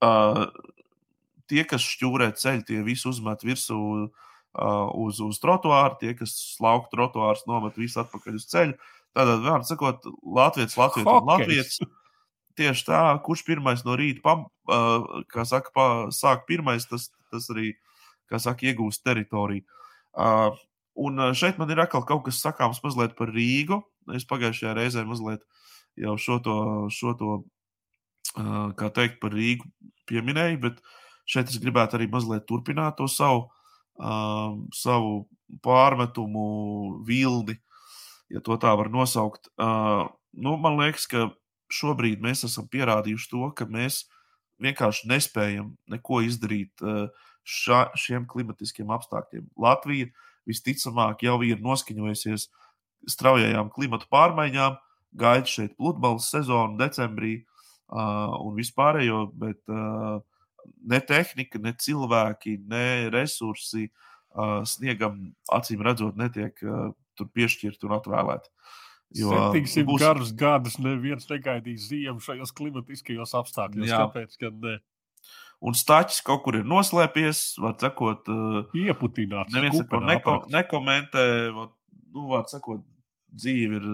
Uh, 0.05 0.45
tie, 1.49 1.63
kas 1.65 1.81
šķūrē 1.81 2.29
ceļu, 2.37 2.67
tie 2.67 2.83
visi 2.85 3.09
uzmet 3.09 3.41
virsū 3.41 3.79
uh, 4.05 4.87
uz, 5.01 5.17
uz 5.25 5.41
trotuāru, 5.41 5.97
tie, 5.97 6.13
kas 6.19 6.35
slauka 6.59 6.93
trotuārus, 6.93 7.47
nomet 7.49 7.81
visu 7.81 8.03
atpakaļ 8.03 8.37
uz 8.37 8.45
ceļu. 8.53 8.77
Tātad, 9.17 9.41
vārdu 9.41 9.65
sakot, 9.65 10.05
Latvijas, 10.21 10.77
Latvijas 10.77 11.09
Latvijas 11.25 11.79
tieši 12.59 12.87
tā, 12.91 13.01
kurš 13.25 13.45
pirmais 13.47 13.83
no 13.87 13.95
rīta, 13.99 14.21
pam, 14.25 14.47
uh, 14.69 15.23
kā 15.31 15.45
saka, 15.47 15.71
pa, 15.75 15.85
sāk 16.15 16.45
pirmais, 16.49 16.87
tas, 16.89 17.09
tas 17.33 17.47
arī, 17.53 17.73
kā 18.29 18.41
saka, 18.41 18.67
iegūst 18.69 19.03
teritoriju. 19.07 19.65
Uh, 20.19 20.51
un 20.99 21.21
šeit 21.37 21.59
man 21.61 21.71
ir 21.71 21.81
atkal 21.83 22.03
kaut 22.07 22.25
kas 22.27 22.41
sakāms 22.43 22.81
mazliet 22.83 23.15
par 23.17 23.31
Rīgu. 23.33 23.79
Es 24.15 24.25
pagājušajā 24.29 24.73
reizē 24.75 25.05
mazliet 25.07 25.45
jau 25.99 26.15
šo 26.19 26.39
to, 26.43 26.55
šo 26.93 27.13
to 27.19 27.31
uh, 27.39 28.69
kā 28.79 28.89
teikt, 28.95 29.19
par 29.23 29.35
Rīgu 29.35 29.69
pieminēju, 30.09 30.59
bet 30.65 30.83
šeit 31.29 31.51
es 31.51 31.61
gribētu 31.61 31.97
arī 31.97 32.09
mazliet 32.11 32.47
turpināt 32.49 32.97
to 32.99 33.07
savu, 33.11 33.47
uh, 34.01 34.57
savu 34.75 35.27
pārmetumu 35.65 37.03
vilni, 37.07 37.57
ja 38.33 38.41
to 38.45 38.57
tā 38.61 38.73
var 38.77 38.89
nosaukt. 38.93 39.51
Uh, 39.57 40.09
nu, 40.33 40.57
man 40.61 40.77
liekas, 40.81 41.07
ka 41.09 41.29
šobrīd 41.73 42.23
mēs 42.23 42.45
esam 42.47 42.67
pierādījuši 42.71 43.29
to, 43.31 43.49
ka 43.55 43.67
mēs 43.69 44.03
vienkārši 44.63 45.09
nespējam 45.09 45.73
neko 45.91 46.21
izdarīt 46.27 46.83
eh, 46.83 47.27
ša, 47.43 47.89
šiem 47.97 48.27
klimatiskiem 48.29 48.91
apstākļiem. 48.95 49.47
Latvija 49.59 50.09
visticamāk 50.49 51.23
jau 51.25 51.37
ir 51.45 51.61
noskaņojusies 51.63 52.49
straujajām 53.09 53.69
klimatu 53.73 54.09
pārmaiņām, 54.11 54.75
gaida 55.19 55.49
šeit 55.49 55.77
pludmales 55.77 56.27
sezonu 56.29 56.77
decembrī 56.77 57.39
uh, 57.39 58.35
un 58.43 58.57
vispārējo, 58.57 59.23
bet 59.39 59.61
uh, 59.71 60.19
ne 60.85 60.99
tehnika, 61.01 61.61
ne 61.63 61.73
cilvēki, 61.73 62.57
ne 62.69 63.09
resursi 63.13 63.87
uh, 63.87 64.59
sniegam 64.67 65.31
acīm 65.55 65.81
redzot 65.85 66.19
netiek 66.19 66.59
uh, 66.65 66.91
tur 67.17 67.31
piešķirti 67.33 67.87
un 67.87 67.97
atvēlēti. 67.97 68.51
Jo 69.17 69.31
700 69.55 69.87
būs... 69.87 70.03
garus 70.03 70.31
gadus 70.37 70.77
neviens 70.77 71.25
negaidīs 71.31 71.87
ziemu 71.89 72.21
šajos 72.21 72.53
klimatiskajos 72.53 73.33
apstākļos. 73.39 73.89
Jā. 73.89 74.03
Kāpēc 74.05 74.37
gan 74.41 74.59
ne? 74.65 74.75
Un 75.59 75.75
stāsts 75.75 76.21
kaut 76.23 76.45
kur 76.45 76.55
ir 76.55 76.67
noslēpies, 76.67 77.57
var 77.59 77.73
sakot, 77.81 78.29
ieputināts. 78.77 79.51
Neviens 79.51 79.81
neko 79.81 79.99
neko, 80.05 80.35
nekomentē, 80.53 81.25
var, 81.55 81.73
nu, 82.13 82.27
var 82.29 82.45
sakot, 82.47 82.85
dzīve 83.35 83.81
ir 83.81 83.89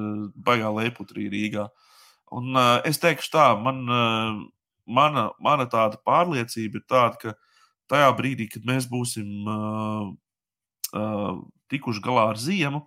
baigā 0.45 0.69
leputrī 0.75 1.25
Rīgā. 1.31 1.65
Un 2.35 2.53
uh, 2.53 2.77
es 2.85 2.99
teikšu 3.01 3.31
tā, 3.33 3.47
man, 3.61 3.81
uh, 3.89 4.37
mana, 4.85 5.29
mana 5.41 5.65
tāda 5.71 5.97
pārliecība 6.05 6.81
ir 6.81 6.85
tāda, 6.89 7.17
ka 7.21 7.33
tajā 7.91 8.11
brīdī, 8.17 8.47
kad 8.51 8.65
mēs 8.67 8.85
būsim 8.91 9.49
uh, 9.49 10.11
uh, 10.93 11.33
tikuši 11.73 12.03
galā 12.05 12.29
ar 12.33 12.41
ziemu, 12.41 12.85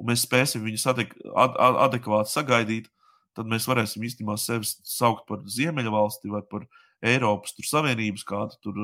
un 0.00 0.08
mēs 0.08 0.24
spēsim 0.24 0.64
viņus 0.64 0.86
adek 0.94 1.12
ad 1.36 1.58
ad 1.60 1.78
adekvāti 1.88 2.32
sagaidīt, 2.32 2.88
tad 3.36 3.50
mēs 3.50 3.68
varēsim 3.68 4.04
īstenībā 4.06 4.36
sevi 4.40 4.66
saukt 4.66 5.26
par 5.28 5.44
Ziemeļvalsti 5.44 6.32
vai 6.32 6.42
par 6.42 6.66
Eiropas 7.04 7.54
Savienības 7.68 8.24
kādu 8.28 8.58
tur 8.64 8.80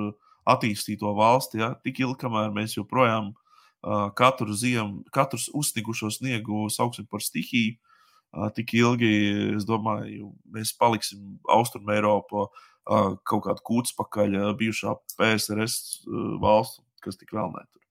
attīstīto 0.46 1.10
valsti. 1.16 1.60
Ja? 1.62 1.72
Tik 1.82 2.00
ilgi, 2.04 2.20
kamēr 2.22 2.52
mēs 2.54 2.76
joprojām 2.76 3.32
uh, 3.32 4.06
katru 4.16 4.54
ziemu, 4.56 5.02
katru 5.14 5.40
uztikušo 5.58 6.12
sniegu 6.14 6.66
sauksim 6.72 7.08
par 7.10 7.24
stihiju, 7.24 7.74
uh, 7.76 8.48
tik 8.54 8.76
ilgi, 8.78 9.12
es 9.56 9.66
domāju, 9.68 10.30
mēs 10.54 10.74
paliksim 10.78 11.36
Austrum 11.52 11.90
Eiropā 11.92 12.46
uh, 12.46 13.16
kaut 13.26 13.48
kādu 13.48 13.66
kūts 13.66 13.96
pakaļ 13.98 14.38
bijušā 14.60 14.94
PSRS 15.16 16.06
valsts, 16.42 16.84
kas 17.02 17.18
tik 17.18 17.34
vēl 17.34 17.50
netur. 17.52 17.85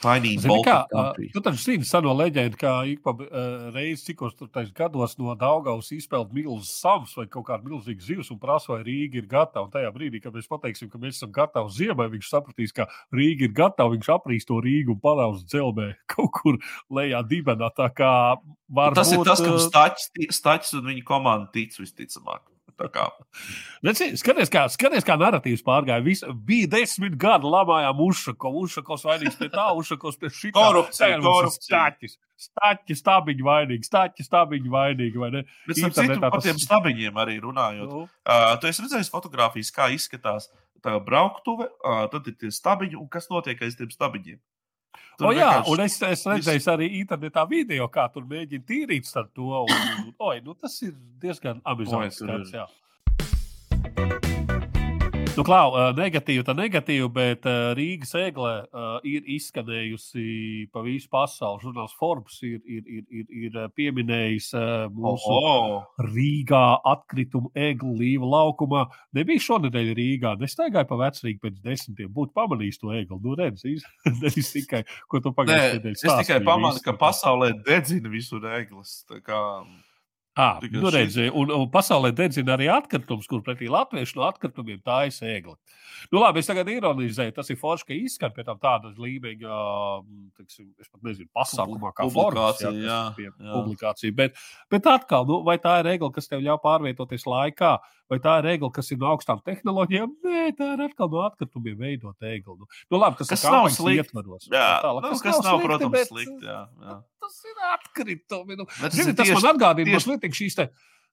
Zini, 0.00 0.62
kā, 0.64 0.78
tu 1.34 1.42
taču 1.44 1.60
zini 1.60 1.84
seno 1.84 2.14
leģendu, 2.16 2.56
kā 2.60 2.72
ik 2.88 3.02
pa 3.04 3.12
uh, 3.12 3.66
reizi, 3.74 4.06
cikos 4.06 4.32
gados 4.72 5.18
no 5.20 5.34
Daugavas 5.36 5.90
izpeld 5.92 6.32
milzus 6.32 6.70
savus 6.80 7.12
vai 7.18 7.26
kaut 7.28 7.44
kādu 7.50 7.68
milzīgu 7.68 8.06
zivs 8.06 8.30
un 8.32 8.38
prasa, 8.40 8.72
vai 8.72 8.80
Rīga 8.86 9.20
ir 9.20 9.26
gatava. 9.28 9.66
Un 9.66 9.74
tajā 9.74 9.90
brīdī, 9.92 10.22
kad 10.24 10.32
mēs 10.32 10.48
pateiksim, 10.48 10.88
ka 10.88 11.00
mēs 11.02 11.18
esam 11.20 11.32
gatavi 11.36 11.74
ziemai, 11.76 12.08
viņš 12.14 12.30
sapratīs, 12.32 12.72
ka 12.72 12.88
Rīga 13.12 13.44
ir 13.50 13.52
gatava, 13.56 13.92
viņš 13.92 14.08
aprīs 14.16 14.48
to 14.48 14.56
Rīgu 14.64 14.96
un 14.96 15.02
parauz 15.04 15.44
dzelbē 15.44 15.90
kaut 16.14 16.32
kur 16.38 16.60
lejā 16.88 17.20
dibenā. 17.28 17.68
Var 17.68 18.96
tas 18.96 19.12
būt, 19.12 19.20
ir 19.20 19.28
tas, 19.28 19.44
kam 19.44 19.60
staķis, 19.60 20.32
staķis 20.32 20.78
un 20.80 20.88
viņa 20.94 21.04
komanda 21.04 21.52
tic 21.52 21.76
visticamāk. 21.76 22.46
Skaties, 24.20 24.50
kā, 24.52 24.64
skaties, 24.72 25.06
kā 25.06 25.16
narratīvs 25.20 25.64
pārgāja. 25.66 26.04
Vis, 26.04 26.22
bija 26.46 26.68
desmit 26.76 27.16
gadi 27.20 27.50
labājām 27.50 28.02
Ušako. 28.06 28.52
Ušakos 28.62 29.06
vainīgs 29.08 29.38
pie 29.40 29.50
tā, 29.52 29.68
Ušakos 29.78 30.20
pie 30.20 30.32
šī. 30.34 30.52
Korupcija, 30.56 31.20
korupcija. 31.24 31.84
Staķis 32.40 33.02
stabiņi 33.02 33.44
vainīgi, 33.44 33.84
staķis 33.84 34.30
stabiņi 34.30 34.70
vainīgi, 34.72 35.20
vai 35.20 35.28
ne? 35.34 35.42
Bet 35.68 35.82
ar 35.84 35.92
citu 35.92 36.20
par 36.22 36.40
tiem 36.40 36.60
stabiņiem 36.60 37.18
arī 37.20 37.36
runājot. 37.42 37.90
Uh, 37.92 38.54
tu 38.62 38.70
esi 38.70 38.86
redzējis 38.86 39.12
fotogrāfijas, 39.12 39.72
kā 39.76 39.90
izskatās 39.92 40.48
tā 40.80 40.96
brauktuve, 41.04 41.68
uh, 41.84 42.06
tad 42.12 42.30
ir 42.32 42.38
tie 42.40 42.52
stabiņi 42.54 42.96
un 42.96 43.10
kas 43.12 43.28
notiek 43.32 43.60
aiz 43.60 43.76
tiem 43.76 43.92
stabiņiem. 43.92 44.40
Tur 45.20 45.28
o, 45.28 45.32
jā, 45.36 45.50
un 45.70 45.82
es, 45.84 45.98
es 46.06 46.24
redzēju 46.26 46.66
arī 46.72 46.88
internetā 47.00 47.44
video, 47.48 47.86
kā 47.92 48.06
tur 48.12 48.24
mēģina 48.28 48.66
tīrīt 48.66 49.10
ar 49.20 49.28
to. 49.36 49.64
Un, 49.66 49.82
un, 50.06 50.12
oi, 50.30 50.36
nu, 50.46 50.56
tas 50.58 50.76
ir 50.86 50.94
diezgan 51.22 51.60
amizants. 51.68 52.22
Nu, 55.40 55.44
klau, 55.48 55.70
negatīvi, 55.96 56.42
tā 56.44 56.52
negatīvi, 56.52 57.06
bet 57.16 57.46
Rīgas 57.78 58.10
eglē 58.18 58.50
ir 59.08 59.24
izskanējusi 59.38 60.24
pa 60.68 60.82
visu 60.84 61.08
pasauli. 61.08 61.62
Žurnāls 61.62 61.94
Forbes 61.96 62.36
ir, 62.44 62.58
ir, 62.68 62.82
ir, 62.84 63.06
ir, 63.08 63.24
ir 63.46 63.56
pieminējis 63.72 64.50
mūsu 64.92 65.32
oh, 65.32 65.48
oh. 65.48 66.04
Rīgā 66.10 66.60
atkritumu 66.92 67.48
eglu 67.56 67.94
līva 68.02 68.28
laukumā. 68.34 68.84
Nebija 69.16 69.46
šonadēļ 69.46 69.92
Rīgā, 69.96 70.36
nestaigāja 70.42 70.84
pa 70.90 71.00
vecrīgu 71.06 71.40
pēc 71.46 71.60
desmitiem. 71.64 72.12
Būtu 72.12 72.36
pamanījis 72.36 72.82
to 72.82 72.92
eglu. 73.00 73.22
Nu, 73.24 73.32
redz, 73.40 73.64
nevis 74.20 74.52
tikai, 74.58 74.84
ko 75.08 75.24
tu 75.24 75.32
pagājušajā 75.32 75.78
nedēļā 75.78 76.02
stāstīji. 76.02 76.18
Es 76.20 76.34
tikai 76.34 76.42
pamanīju, 76.52 76.84
ka 76.84 77.00
pasaulē 77.00 77.54
dedzina 77.64 78.12
visur 78.12 78.44
eglis. 78.60 78.98
À, 80.40 80.60
nu, 80.72 80.88
redzi, 80.94 81.26
un, 81.36 81.50
un 81.52 81.66
pasaulē 81.72 82.12
dedzina 82.16 82.54
arī 82.54 82.70
atkritumus, 82.72 83.28
kur 83.28 83.42
pretī 83.44 83.68
latviešu 83.68 84.16
no 84.16 84.24
atkritumiem 84.28 84.80
tā 84.86 85.02
ir 85.08 85.12
sēkla. 85.12 85.56
Nu, 86.08 86.20
labi, 86.22 86.40
es 86.40 86.48
tagad 86.48 86.70
ironizēju, 86.72 87.34
tas 87.36 87.50
ir 87.52 87.58
forši, 87.60 87.86
ka 87.90 87.96
izskan 87.96 88.32
pie 88.32 88.46
tāda 88.48 88.92
līmeņa, 88.94 89.58
teiksim, 90.38 90.70
es 90.80 90.88
pat 90.88 91.04
nezinu, 91.04 91.28
pasākumā, 91.36 91.92
kā 91.92 92.08
publikācija. 92.08 92.72
Jā, 92.72 93.00
jā, 93.20 93.34
jā. 93.34 93.52
publikācija. 93.52 94.16
Bet, 94.16 94.40
bet 94.72 94.88
atkal, 94.88 95.28
nu, 95.28 95.42
vai 95.44 95.58
tā 95.60 95.80
ir 95.82 95.90
regla, 95.92 96.08
kas 96.14 96.30
tev 96.30 96.40
ļauj 96.46 96.62
pārvietoties 96.64 97.28
laikā, 97.28 97.74
vai 98.10 98.18
tā 98.22 98.36
ir 98.40 98.48
regla, 98.48 98.70
kas 98.74 98.90
ir 98.90 98.98
no 99.00 99.10
augstām 99.12 99.40
tehnoloģijām? 99.46 100.12
Nē, 100.26 100.42
tā 100.58 100.72
ir 100.74 100.82
atkal 100.88 101.10
no 101.12 101.22
atkritumiem 101.26 101.78
veidot 101.78 102.26
reglu. 102.26 102.56
Nu, 102.58 102.68
nu, 102.90 103.00
labi, 103.00 103.20
tas 103.20 103.30
kas 103.30 103.46
nav 103.46 103.68
slikti. 103.74 104.02
Ietvaros, 104.02 104.48
jā, 104.50 104.66
tālāk, 104.84 105.06
nu, 105.06 105.12
kas, 105.14 105.24
kas 105.26 105.40
nav, 105.44 105.56
slikti, 105.56 105.68
protams, 105.68 105.94
bet, 105.94 106.10
slikti. 106.10 106.50
Jā, 106.50 106.60
jā. 106.86 106.98
Tas 107.22 107.40
ir 107.46 107.64
atkritumi. 107.70 108.58
Nu, 108.58 108.68
zini, 108.82 109.14
tas 109.14 109.30
tieši, 109.30 109.38
man 109.38 109.50
atgādina 109.54 109.92
tieši... 109.92 109.96
mazliet 109.96 110.40
šīs 110.40 110.60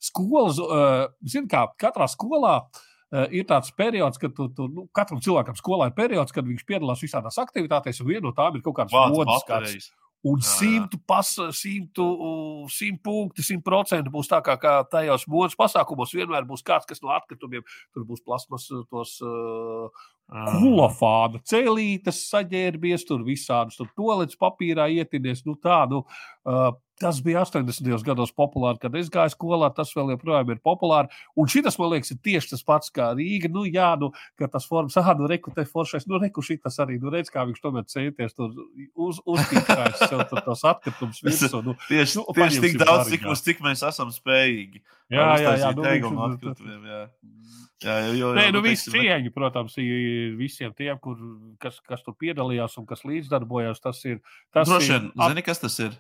skolas, 0.10 0.62
uh, 0.62 1.08
zini, 1.26 1.50
kā 1.52 1.68
katrā 1.80 2.10
skolā. 2.12 2.60
Uh, 3.08 3.24
ir 3.32 3.46
tāds 3.48 3.70
periods, 3.72 4.20
kad 4.20 4.34
tu, 4.36 4.50
tu, 4.52 4.66
nu, 4.68 4.84
katram 4.92 5.22
cilvēkam 5.24 5.56
skolā 5.56 5.86
ir 5.88 5.94
periods, 5.96 6.34
kad 6.36 6.44
viņš 6.44 6.66
piedalās 6.68 7.00
visādās 7.06 7.38
aktivitātēs, 7.40 8.02
un 8.04 8.10
viena 8.10 8.26
no 8.26 8.34
tām 8.36 8.58
ir 8.60 8.66
kaut 8.66 8.76
kādas 8.82 9.14
modes, 9.14 9.46
kādas 9.48 9.88
Un 10.26 10.42
simtu, 10.42 10.98
pas, 11.08 11.28
simtu, 11.54 12.06
simt 12.74 13.00
punkti, 13.06 13.44
simt 13.46 13.64
procenti 13.64 14.12
būs 14.12 14.30
tā, 14.32 14.40
kā, 14.44 14.56
kā 14.60 14.74
tajos 14.90 15.28
modes 15.30 15.56
pasākumos. 15.60 16.16
Vienmēr 16.18 16.48
būs 16.50 16.66
kāds, 16.66 16.88
kas 16.90 17.04
no 17.04 17.14
atkritumiem 17.14 17.64
tur 17.94 18.06
būs 18.08 18.24
plasmas, 18.26 18.66
tos 18.90 19.14
uh, 19.22 20.08
kulafāna 20.58 21.40
cēlītes, 21.48 22.24
saģērbies, 22.34 23.06
tur 23.08 23.22
visādus 23.28 23.78
tur 23.78 23.92
tolets 23.96 24.40
papīrā 24.40 24.90
ietinies. 24.98 25.46
Nu 25.46 25.56
tā, 25.62 25.84
nu, 25.92 26.02
uh, 26.50 26.74
Tas 26.98 27.20
bija 27.22 27.44
80. 27.46 27.86
gados 28.02 28.32
populāri, 28.34 28.80
kad 28.82 28.96
es 28.98 29.12
gāju 29.14 29.30
skolā. 29.30 29.70
Tas 29.76 29.92
vēl 29.94 30.16
joprojām 30.16 30.50
ir 30.50 30.62
populāri. 30.66 31.12
Un 31.38 31.50
šis, 31.52 31.78
man 31.78 31.92
liekas, 31.92 32.10
ir 32.16 32.22
tieši 32.26 32.56
tas 32.56 32.66
pats 32.66 32.90
kā 32.94 33.12
Rīga. 33.18 33.52
Nu, 33.54 33.68
jā, 33.70 33.92
nu, 34.02 34.10
ka 34.40 34.50
tas 34.50 34.66
formas, 34.66 34.98
ah, 34.98 35.12
nu, 35.20 35.30
reku, 35.30 35.54
te 35.54 35.68
foršais, 35.70 36.08
nu, 36.10 36.18
reku, 36.24 36.42
šitas 36.46 36.80
arī, 36.82 36.98
nu, 37.02 37.14
redz, 37.14 37.30
kā 37.34 37.46
viņš 37.46 37.62
tomēr 37.62 37.86
centies 37.92 38.34
tur 38.34 38.56
uz, 38.98 39.22
uztīkājis 39.30 40.08
sev 40.08 40.26
tur 40.32 40.42
tos 40.48 40.66
atkritumus 40.66 41.22
virsū. 41.22 41.62
Nu, 41.68 41.78
tieši, 41.86 42.18
nu, 42.18 42.26
tieši 42.40 42.66
tik 42.66 42.80
daudz, 42.82 43.14
cik, 43.14 43.30
mums, 43.30 43.46
cik 43.46 43.62
mēs 43.68 43.86
esam 43.86 44.10
spējīgi. 44.16 44.82
Jā, 45.14 45.30
jā, 45.44 45.54
jā. 45.62 45.72
Nu, 45.78 45.86
teigumu 45.86 46.26
atkritumiem, 46.32 46.82
jā. 46.90 47.04
Jā, 47.86 47.96
jo, 48.08 48.14
jo, 48.18 48.30
Nē, 48.34 48.48
nu, 48.50 48.58
nu 48.58 48.66
visi 48.66 48.90
cieņi, 48.90 49.30
protams, 49.36 49.76
ir 49.78 50.34
visiem 50.40 50.74
tiem, 50.74 50.98
kur, 50.98 51.20
kas, 51.62 51.78
kas 51.86 52.02
tur 52.02 52.16
piedalījās 52.18 52.74
un 52.82 52.88
kas 52.90 53.06
līdzdarbojās. 53.06 53.84
Tas 53.84 54.02
ir. 54.10 54.18
Tas 54.50 54.66
Droši 54.66 54.96
vien, 54.96 55.10
ir, 55.14 55.26
zini, 55.30 55.44
kas 55.46 55.62
tas 55.62 55.78
ir? 55.86 55.94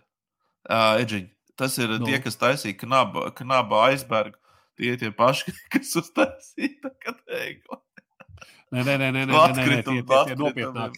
Uh, 0.70 1.02
Edžiņ. 1.02 1.26
Tas 1.58 1.78
ir 1.82 1.90
no. 1.96 2.06
tie, 2.06 2.20
nu. 2.20 2.24
kas 2.24 2.38
taisīja 2.38 2.78
knaba, 2.84 3.32
knaba 3.38 3.88
aizbergu. 3.90 4.38
Tie 4.78 4.94
ir 4.94 5.00
tie 5.02 5.10
paši, 5.10 5.54
kas 5.74 5.96
uztaisīja 5.98 6.84
tagad. 6.86 7.24
Nē, 8.70 8.84
nē, 8.84 8.96
nē, 9.00 9.12
nē, 9.16 9.26
nē, 9.26 9.26
nē, 9.26 9.66
nē 9.66 9.82
tie, 9.82 10.02
tie, 10.04 10.24
tie 10.28 10.38
nopietnāk. 10.38 10.98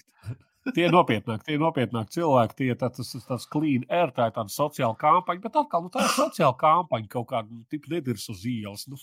Tie 0.75 0.83
ir 0.85 0.93
nopietnāk, 0.93 1.43
tie 1.47 1.55
ir 1.55 1.61
nopietnāk 1.61 2.11
cilvēki. 2.13 2.57
Tie 2.59 2.67
ir 2.73 2.77
tas, 2.79 3.13
tas 3.25 3.47
clean 3.49 3.85
air, 3.87 4.11
tā 4.15 4.27
ir 4.29 4.35
tāda 4.35 4.51
sociāla 4.53 4.97
kampaņa. 4.99 5.41
Bet 5.45 5.57
atkal, 5.61 5.85
nu, 5.85 5.91
tā 5.93 6.03
ir 6.03 6.11
sociāla 6.13 6.57
kampaņa 6.59 7.09
kaut 7.13 7.29
kāda 7.31 7.47
nu, 7.47 7.63
nedirs 7.93 8.27
uz 8.33 8.43
ielas. 8.49 8.83
Nu, 8.91 8.99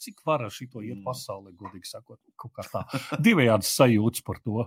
cik 0.00 0.22
var 0.26 0.46
ar 0.46 0.54
šito 0.54 0.80
iet 0.82 0.96
mm. 0.96 1.04
pasaulē, 1.06 1.52
godīgi 1.58 1.90
sakot, 1.90 2.20
kaut 2.40 2.56
kā 2.56 2.64
tā. 2.72 2.84
Divējādas 3.22 3.74
sajūtas 3.76 4.24
par 4.26 4.40
to. 4.44 4.66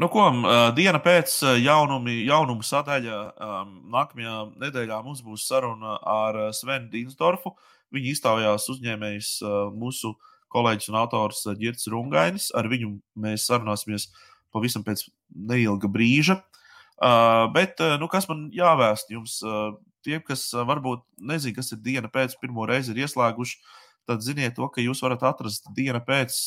Nu, 0.00 0.06
ko, 0.08 0.22
diena 0.72 0.96
pēc 1.04 1.32
jaunumi, 1.60 2.22
jaunumu 2.24 2.64
sadaļa 2.64 3.16
nākamajā 3.92 4.36
nedēļā 4.62 5.00
mums 5.04 5.18
būs 5.20 5.42
saruna 5.44 5.98
ar 6.08 6.38
Svenu 6.56 6.88
Dienasdorfu. 6.88 7.52
Viņa 7.92 8.08
iztaujās 8.14 8.64
uzņēmējs 8.72 9.32
mūsu 9.76 10.14
kolēģis 10.54 10.88
un 10.88 10.96
autors 11.02 11.42
Girts 11.60 11.90
Rungainis. 11.92 12.46
Ar 12.56 12.70
viņu 12.72 12.94
mēs 13.20 13.44
sarunāsimies 13.50 14.08
pavisam 14.56 14.86
pēc 14.86 15.04
neilga 15.36 15.90
brīža. 15.92 16.38
Bet, 17.52 17.84
nu, 18.00 18.08
kas 18.08 18.30
man 18.32 18.48
jāvēst 18.56 19.12
jums? 19.12 19.36
Tiem, 20.00 20.24
kas 20.24 20.46
varbūt 20.54 21.04
nezina, 21.28 21.58
kas 21.60 21.74
ir 21.76 21.82
diena 21.84 22.08
pēc 22.08 22.38
pirmo 22.40 22.64
reizi 22.64 22.94
ir 22.94 23.02
ieslēguši, 23.04 23.60
tad 24.08 24.24
ziniet 24.24 24.56
to, 24.56 24.64
ka 24.72 24.80
jūs 24.80 25.04
varat 25.04 25.28
atrast 25.28 25.68
diena 25.76 26.00
pēc 26.00 26.40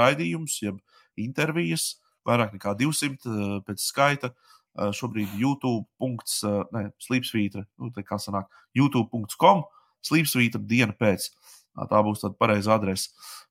raidījumus, 0.00 0.62
jeb 0.64 0.80
intervijas 1.20 1.98
vairāk 2.26 2.56
nekā 2.56 2.74
200 2.78 3.32
eh, 3.32 3.56
pēc 3.66 3.82
skaita. 3.82 4.32
Eh, 4.76 4.92
šobrīd 4.92 5.32
YouTube. 5.40 5.86
Eh, 6.02 6.62
ne, 6.74 6.86
slīpsvītra, 7.00 7.64
nu, 7.80 7.90
tā 7.94 8.04
kā 8.04 8.18
sanāk, 8.20 8.50
youtube.com, 8.76 9.64
slīpsvītra 10.04 10.60
diena 10.60 10.96
pēc. 10.96 11.30
Tā 11.76 11.98
būs 12.00 12.22
tāda 12.22 12.36
pareiza 12.40 12.72
adrese. 12.72 13.10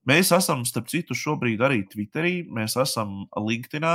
Mēs 0.10 0.32
esam, 0.34 0.64
starp 0.66 0.88
citu, 0.90 1.14
šobrīd 1.18 1.62
arī 1.62 1.84
Twitterī, 1.86 2.40
mēs 2.50 2.74
esam 2.82 3.28
LinkedIn, 3.38 3.86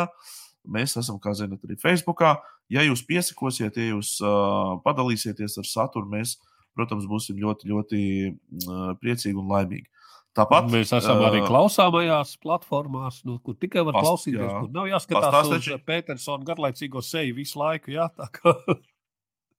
mēs 0.70 0.94
esam, 1.00 1.18
kā 1.22 1.34
zināt, 1.34 1.64
arī 1.66 1.74
Facebookā. 1.82 2.36
Ja 2.70 2.84
jūs 2.86 3.02
piesakosiet, 3.08 3.74
ja 3.74 3.88
jūs 3.88 4.12
uh, 4.22 4.76
padalīsieties 4.84 5.58
ar 5.58 5.66
saturu, 5.66 6.06
mēs, 6.12 6.36
protams, 6.78 7.08
būsim 7.10 7.40
ļoti, 7.42 7.70
ļoti 7.72 8.02
uh, 8.30 8.92
priecīgi 9.02 9.34
un 9.34 9.50
laimīgi. 9.50 9.90
Tāpat 10.38 10.68
mēs 10.70 10.92
esam 10.94 11.18
uh, 11.18 11.26
arī 11.26 11.40
klausāmajās 11.42 12.36
platformās, 12.42 13.24
nu, 13.26 13.40
kur 13.42 13.56
tikai 13.58 13.82
var 13.88 13.96
past, 13.96 14.06
klausīties, 14.06 14.46
jā. 14.46 14.60
kur 14.62 14.70
nav 14.76 14.86
jāskatās 14.86 15.38
uz 15.40 15.50
taču... 15.56 15.78
Petersona 15.88 16.46
garlaicīgo 16.46 17.02
seju 17.02 17.34
visu 17.40 17.58
laiku. 17.58 17.90
Jā, 17.96 18.06
kā... 18.36 18.54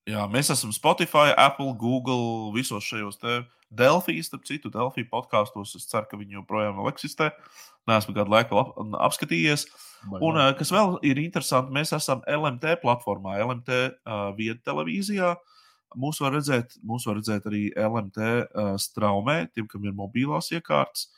Jā, 0.09 0.23
mēs 0.31 0.49
esam 0.53 0.71
Spotify, 0.73 1.33
Apple, 1.37 1.75
Google, 1.77 2.53
visos 2.55 2.87
šajos 2.87 3.19
te 3.21 3.41
Delfijas, 3.71 4.31
starp 4.31 4.47
citu, 4.47 4.71
Delfija 4.71 5.07
podkāstos. 5.11 5.75
Es 5.77 5.85
ceru, 5.91 6.07
ka 6.09 6.19
viņi 6.19 6.39
joprojām 6.39 6.79
vēl 6.79 6.89
eksistē. 6.91 7.29
Nē, 7.89 7.99
esmu 7.99 8.15
kādu 8.15 8.33
laiku 8.33 8.59
ap, 8.61 8.73
apskatījies. 9.09 9.67
Un, 10.17 10.39
uh, 10.39 10.49
kas 10.57 10.71
vēl 10.73 10.97
ir 11.07 11.21
interesanti, 11.21 11.73
mēs 11.75 11.93
esam 11.95 12.23
LMT 12.29 12.79
platformā, 12.81 13.37
LMT 13.43 13.77
uh, 13.77 14.31
vietā 14.39 14.71
televīzijā. 14.71 15.35
Mūs 15.99 16.21
var 16.23 16.35
redzēt, 16.37 16.77
mūs 16.87 17.07
var 17.07 17.17
redzēt 17.19 17.47
arī 17.49 17.65
LMT 17.75 18.19
uh, 18.21 18.75
straumē, 18.79 19.43
tiem, 19.51 19.67
kam 19.71 19.87
ir 19.87 19.95
mobilās 19.97 20.51
iekārtas. 20.55 21.09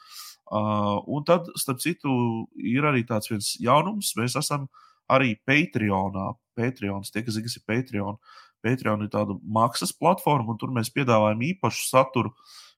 Uh, 0.44 1.00
un 1.08 1.26
tad, 1.28 1.48
starp 1.60 1.82
citu, 1.84 2.14
ir 2.58 2.86
arī 2.90 3.04
tāds 3.08 3.32
viens 3.32 3.54
jaunums. 3.62 4.14
Mēs 4.20 4.38
esam 4.40 4.68
arī 5.12 5.36
Patreonā. 5.48 6.34
Patreons, 6.58 7.10
tie, 7.10 7.24
kas 7.26 7.38
zina, 7.38 7.48
kas 7.48 7.58
ir 7.58 7.66
Patreon. 7.70 8.20
Patreon 8.64 9.06
ir 9.06 9.12
tāda 9.14 9.36
maksas 9.44 9.94
platforma, 9.96 10.54
un 10.54 10.60
tur 10.62 10.74
mēs 10.76 10.92
piedāvājam 10.94 11.42
īpašu 11.50 11.88
saturu. 11.90 12.34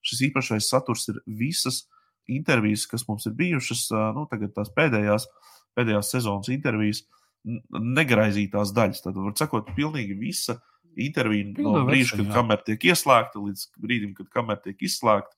Šis 0.06 0.22
īpašais 0.30 0.70
saturs 0.70 1.06
ir 1.12 1.20
visas 1.26 1.84
intervijas, 2.30 2.86
kas 2.90 3.06
mums 3.08 3.26
ir 3.28 3.36
bijušas, 3.38 3.86
nu, 4.16 4.24
tagad 4.30 4.54
tās 4.56 4.72
pēdējās, 4.74 5.28
pēdējās 5.78 6.10
sezonas 6.14 6.50
intervijas, 6.50 7.04
negraizītās 7.46 8.72
daļas. 8.74 9.04
Tad, 9.04 9.18
var 9.20 9.36
sakot, 9.38 9.70
pilnīgi 9.76 10.16
visa 10.18 10.58
intervija 10.96 11.52
no 11.60 11.84
brīža, 11.88 12.18
kad 12.20 12.32
kamera 12.34 12.64
tiek 12.66 12.88
ieslēgta, 12.90 13.42
līdz 13.42 13.66
brīdim, 13.82 14.14
kad 14.16 14.30
kamera 14.32 14.60
tiek 14.64 14.82
izslēgta. 14.88 15.34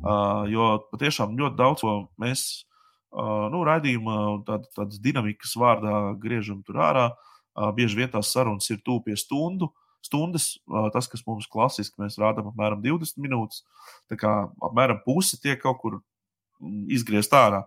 Uh, 0.00 0.46
jo 0.50 0.72
patiešām 0.92 1.34
ļoti 1.38 1.58
daudz 1.58 1.82
ko 1.82 1.94
mēs 2.22 2.44
uh, 2.60 3.48
nu, 3.52 3.64
raidījuma 3.66 4.16
tād, 4.46 4.68
tādas 4.76 5.02
dinamikas 5.02 5.56
vārdā 5.58 6.14
griežam 6.22 6.62
tur 6.66 6.80
ārā. 6.84 7.10
Uh, 7.50 7.72
bieži 7.74 7.98
vien 7.98 8.12
tās 8.12 8.30
sarunas 8.30 8.70
ir 8.70 8.78
tuvu 8.86 9.08
pie 9.08 9.18
stundu 9.18 9.72
stundas. 10.04 10.54
Tas, 10.94 11.08
kas 11.10 11.24
mums 11.26 11.48
klasiski 11.50 12.00
mēs 12.00 12.18
rādām, 12.20 12.50
apmēram 12.50 12.82
20 12.84 13.20
minūtes. 13.20 13.64
Tā 14.10 14.18
kā 14.20 14.34
apmēram 14.64 15.02
puse 15.04 15.38
tiek 15.40 15.60
kaut 15.62 15.80
kur 15.82 15.98
mm, 15.98 16.86
izgriezt 16.96 17.34
ārā. 17.36 17.64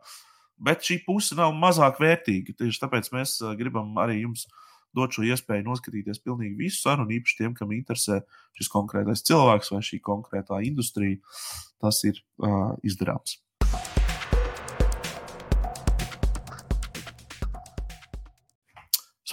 Bet 0.63 0.85
šī 0.85 1.01
puse 1.05 1.37
nav 1.37 1.53
mazāk 1.57 1.99
vērtīga. 2.01 2.55
Tieši 2.59 2.83
tāpēc 2.83 3.09
mēs 3.13 3.39
gribam 3.59 3.97
arī 4.01 4.21
jums 4.23 4.47
dot 4.95 5.15
šo 5.15 5.25
iespēju 5.27 5.65
noskatīties 5.67 6.21
pilnīgi 6.23 6.57
visu 6.65 6.81
sarunu, 6.83 7.15
īpaši 7.17 7.39
tiem, 7.41 7.53
kam 7.57 7.73
interesē 7.75 8.21
šis 8.57 8.71
konkrētais 8.73 9.25
cilvēks 9.27 9.73
vai 9.73 9.81
šī 9.85 10.01
konkrētā 10.05 10.61
industrija. 10.65 11.21
Tas 11.83 12.03
ir 12.07 12.21
uh, 12.39 12.73
izdarāms. 12.85 13.39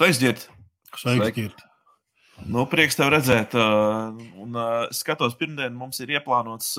Sveiks, 0.01 0.17
Girt! 0.17 0.47
Sveiks, 0.97 1.35
Girt! 1.35 1.67
Nu, 2.49 2.63
prieks 2.65 2.97
tev 2.97 3.11
redzēt. 3.13 3.53
Un, 3.53 4.55
skatos, 4.95 5.35
pirmdien 5.37 5.75
mums 5.77 5.99
ir 6.01 6.15
ieplānots 6.15 6.73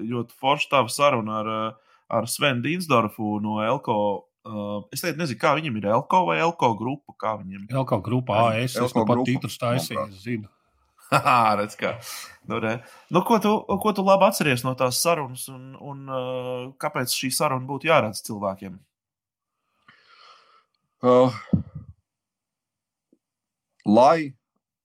ļoti 0.00 0.36
forša 0.40 0.84
saruna 0.88 1.40
ar, 1.42 1.50
ar 2.08 2.28
Svenu 2.30 2.64
Dīnsdorfu 2.64 3.36
no 3.44 3.58
Elko. 3.64 3.96
Es 4.92 5.00
teicu, 5.00 5.16
nezinu, 5.22 5.40
kā 5.40 5.54
viņam 5.56 5.78
ir 5.80 5.86
Elko 5.94 6.24
vai 6.28 6.36
Elko 6.44 6.74
grupa. 6.76 7.14
Kā 7.20 7.36
viņam 7.40 7.62
ir? 7.64 7.70
Elko 7.72 8.00
grupa, 8.04 8.42
AS. 8.50 8.76
Es 8.76 8.96
nu 8.96 9.06
pat 9.08 9.22
titrus 9.24 9.56
taisīju, 9.60 10.04
zinu. 10.20 10.50
Haha, 11.14 11.54
redz, 11.60 11.76
kā. 11.80 11.94
Nu, 12.48 12.58
re. 12.60 12.78
nu, 13.12 13.22
ko, 13.24 13.38
tu, 13.40 13.54
ko 13.80 13.92
tu 13.96 14.04
labi 14.04 14.28
atceries 14.28 14.64
no 14.66 14.74
tās 14.76 15.00
sarunas 15.00 15.46
un, 15.52 15.72
un 15.80 16.04
uh, 16.08 16.66
kāpēc 16.80 17.12
šī 17.16 17.30
saruna 17.32 17.64
būtu 17.68 17.88
jāredz 17.88 18.20
cilvēkiem? 18.26 18.76
Uh, 21.04 21.32
lai 23.84 24.34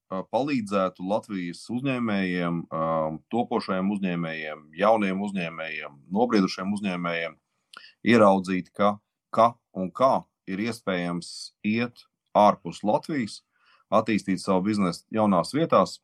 palīdzētu 0.09 1.05
Latvijas 1.05 1.61
uzņēmējiem, 1.69 2.63
topošajiem 3.29 3.91
uzņēmējiem, 3.93 4.63
jauniem 4.79 5.21
uzņēmējiem, 5.27 5.99
nobriedušiem 6.15 6.73
uzņēmējiem 6.77 7.35
ieraudzīt, 8.09 8.71
ka, 8.73 8.95
ka 9.31 9.53
un 9.77 9.91
kā 9.93 10.19
ir 10.49 10.61
iespējams 10.65 11.53
iet 11.65 12.05
ārpus 12.37 12.81
Latvijas, 12.85 13.41
attīstīt 13.93 14.41
savu 14.41 14.67
biznesu 14.69 15.05
jaunās 15.13 15.53
vietās, 15.55 15.99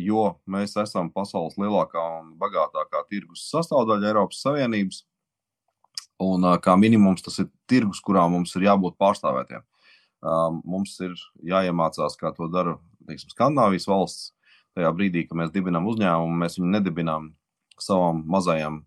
jo 0.00 0.24
mēs 0.48 0.76
esam 0.80 1.10
pasaules 1.12 1.58
lielākā 1.60 2.04
un 2.20 2.32
bagātākā 2.40 3.04
tirgus 3.10 3.44
sastāvdaļa 3.52 4.12
Eiropas 4.12 4.40
Savienības. 4.44 5.02
Un 6.24 6.46
kā 6.62 6.76
minimums 6.78 7.24
tas 7.26 7.40
ir 7.42 7.50
tirgus, 7.68 8.00
kurā 8.00 8.24
mums 8.30 8.54
ir 8.56 8.68
jābūt 8.68 8.96
pārstāvētiem. 9.02 9.64
Um, 10.24 10.60
mums 10.64 10.94
ir 11.04 11.12
jāiemācās, 11.44 12.14
kā 12.16 12.30
to 12.32 12.46
dara 12.48 12.78
teiksim, 13.04 13.32
Skandinavijas 13.34 13.88
valsts. 13.90 14.30
Tajā 14.74 14.88
brīdī, 14.94 15.26
kad 15.28 15.36
mēs 15.38 15.52
dibinām 15.54 15.84
uzņēmumu, 15.90 16.38
mēs 16.40 16.56
viņu 16.56 16.70
nedibinām 16.70 17.26
savam 17.82 18.22
mazajam 18.30 18.80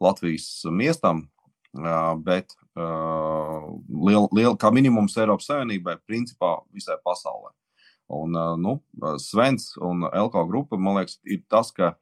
Latvijas 0.00 0.46
miestam, 0.70 1.24
uh, 1.24 1.35
bet 2.24 2.54
uh, 2.76 3.68
liel, 3.88 4.28
liel, 4.32 4.56
kā 4.60 4.70
minimums 4.74 5.16
Eiropas 5.20 5.48
Savienībai, 5.50 5.98
principā 6.08 6.56
visai 6.74 6.98
pasaulē. 7.04 7.52
Un, 8.16 8.36
uh, 8.38 8.54
nu, 8.60 8.78
Svens 9.22 9.74
un 9.82 10.06
Elko 10.12 10.44
grupa, 10.48 10.78
man 10.78 11.00
liekas, 11.00 11.18
ir 11.26 11.42
tas, 11.50 11.72
ka 11.74 11.94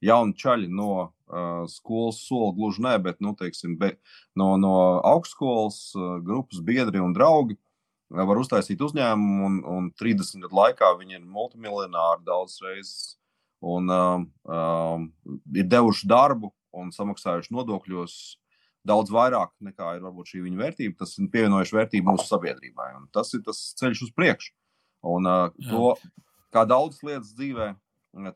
jauni 0.00 0.34
čaļi 0.40 0.70
no 0.72 0.90
uh, 1.00 1.64
skolas 1.68 2.22
soli 2.24 2.56
gluži 2.56 2.84
ne, 2.86 2.96
bet 3.02 3.20
nu, 3.20 3.34
teiksim, 3.36 3.76
be, 3.78 3.94
no, 4.34 4.54
no 4.60 4.74
augstskolas 5.04 5.90
uh, 5.98 6.16
grupas 6.24 6.62
biedri 6.64 7.02
un 7.02 7.12
draugi 7.16 7.58
var 8.10 8.40
uztaisīt 8.40 8.80
uzņēmumu, 8.82 9.46
un, 9.46 9.58
un 9.70 9.90
30 9.94 10.42
gadu 10.42 10.56
laikā 10.58 10.88
viņi 10.98 11.20
ir 11.20 11.26
multimiljonāri 11.30 12.24
daudz 12.26 12.56
reizes 12.64 13.20
un 13.60 13.92
um, 13.92 14.24
um, 14.48 15.06
ir 15.54 15.68
devuši 15.68 16.08
darbu 16.10 16.50
un 16.80 16.90
samaksājuši 16.94 17.52
nodokļos 17.54 18.16
daudz 18.86 19.12
vairāk 19.12 19.52
nekā 19.64 19.96
ir 19.96 20.04
varbūt 20.04 20.32
šī 20.32 20.42
viņa 20.46 20.62
vērtība. 20.62 20.96
Tas 21.02 21.16
ir 21.18 21.28
pievienojuši 21.32 21.76
vērtību 21.76 22.10
mūsu 22.10 22.26
sabiedrībai, 22.30 22.88
un 22.98 23.06
tas 23.14 23.32
ir 23.36 23.44
tas 23.46 23.60
ceļš 23.80 24.06
uz 24.08 24.14
priekšu. 24.16 24.54
Un 25.10 25.28
uh, 25.28 25.46
to, 25.70 25.94
kā 26.52 26.66
daudzas 26.68 27.04
lietas 27.06 27.32
dzīvē, 27.36 27.70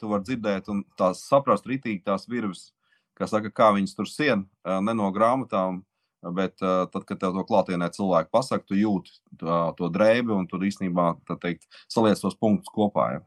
tu 0.00 0.12
vari 0.12 0.24
dzirdēt 0.28 0.70
un 0.72 0.84
tās 0.98 1.26
saprast 1.28 1.66
ritīgi 1.68 2.04
tās 2.06 2.28
virves, 2.30 2.70
kas 3.18 3.34
saka, 3.34 3.52
kā 3.52 3.72
viņas 3.76 3.98
tur 3.98 4.08
sien, 4.08 4.46
uh, 4.64 4.80
ne 4.84 4.96
no 4.96 5.10
grāmatām, 5.14 5.82
Bet 6.24 6.62
uh, 6.62 6.86
tad, 6.88 7.04
kad 7.04 7.20
tev 7.20 7.34
to 7.36 7.42
klātienē 7.44 7.90
cilvēki 7.92 8.30
pasaka, 8.32 8.64
tu 8.64 8.78
jūti 8.78 9.12
uh, 9.44 9.74
to 9.76 9.90
drēbi 9.92 10.32
un 10.32 10.46
tur 10.48 10.62
īstenībā 10.64 11.10
teikt, 11.42 11.66
saliec 11.92 12.20
tos 12.22 12.36
punktus 12.40 12.72
kopā. 12.72 13.08
Ja? 13.12 13.20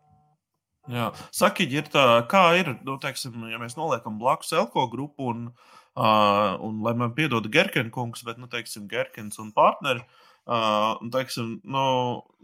Jā. 0.88 1.08
Saki, 1.36 1.68
ir 1.70 1.92
tā, 1.94 2.08
kā 2.32 2.48
ir, 2.58 2.74
nu, 2.88 2.96
teiksim, 3.02 3.36
ja 3.52 3.62
mēs 3.62 3.78
noliekam 3.78 4.18
blakus 4.18 4.50
Elko 4.56 4.88
grupu 4.90 5.30
un, 5.30 5.46
uh, 5.52 5.78
un 5.98 6.82
lai 6.86 6.94
man 6.98 7.14
piedod 7.18 7.48
Gerkens 7.52 7.94
kungs, 7.94 8.24
bet, 8.26 8.38
nu, 8.38 8.50
teiksim, 8.52 8.88
Gerkens 8.92 9.40
un 9.42 9.52
partneri, 9.56 10.04
uh, 10.46 10.94
un, 11.02 11.10
teiksim, 11.14 11.58
nu, 11.66 11.86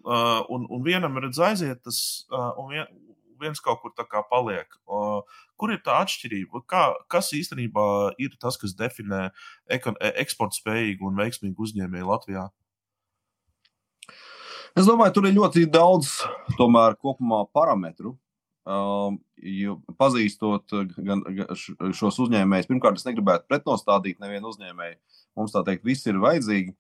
uh, 0.06 0.42
un, 0.50 0.66
un 0.70 0.86
vienam 0.86 1.20
redz 1.22 1.42
aiziet 1.44 1.84
tas, 1.86 2.00
uh, 2.32 2.52
un 2.62 2.72
vien, 2.74 2.90
viens 3.44 3.62
kaut 3.62 3.82
kur 3.84 3.94
tā 3.98 4.06
kā 4.10 4.24
paliek. 4.30 4.74
Uh, 4.88 5.22
kur 5.60 5.74
ir 5.74 5.84
tā 5.86 6.00
atšķirība? 6.04 6.64
Kā, 6.70 6.88
kas 7.12 7.32
īstenībā 7.36 7.86
ir 8.22 8.36
tas, 8.42 8.58
kas 8.60 8.76
definē 8.80 9.28
e, 9.70 9.80
eksporta 10.12 10.58
spējīgu 10.60 11.08
un 11.10 11.20
veiksmīgu 11.22 11.68
uzņēmēju 11.68 12.10
Latvijā? 12.10 12.48
Es 14.74 14.90
domāju, 14.90 15.14
tur 15.14 15.30
ir 15.30 15.36
ļoti 15.38 15.68
daudz 15.70 16.16
tomēr 16.58 16.98
kopumā 16.98 17.44
parametru. 17.54 18.16
Um, 18.64 19.18
jo 19.44 19.82
pazīstot 20.00 20.72
gan, 21.04 21.20
gan 21.36 21.92
šos 21.92 22.22
uzņēmējus, 22.24 22.70
pirmkārt, 22.70 23.02
es 23.02 23.08
negribētu 23.08 23.50
pretnostādīt 23.52 24.22
nevienu 24.24 24.54
uzņēmēju. 24.54 24.96
Mums 25.36 25.56
tā 25.56 25.66
teikt, 25.68 25.84
viss 25.84 26.08
ir 26.08 26.22
vajadzīgi, 26.24 26.72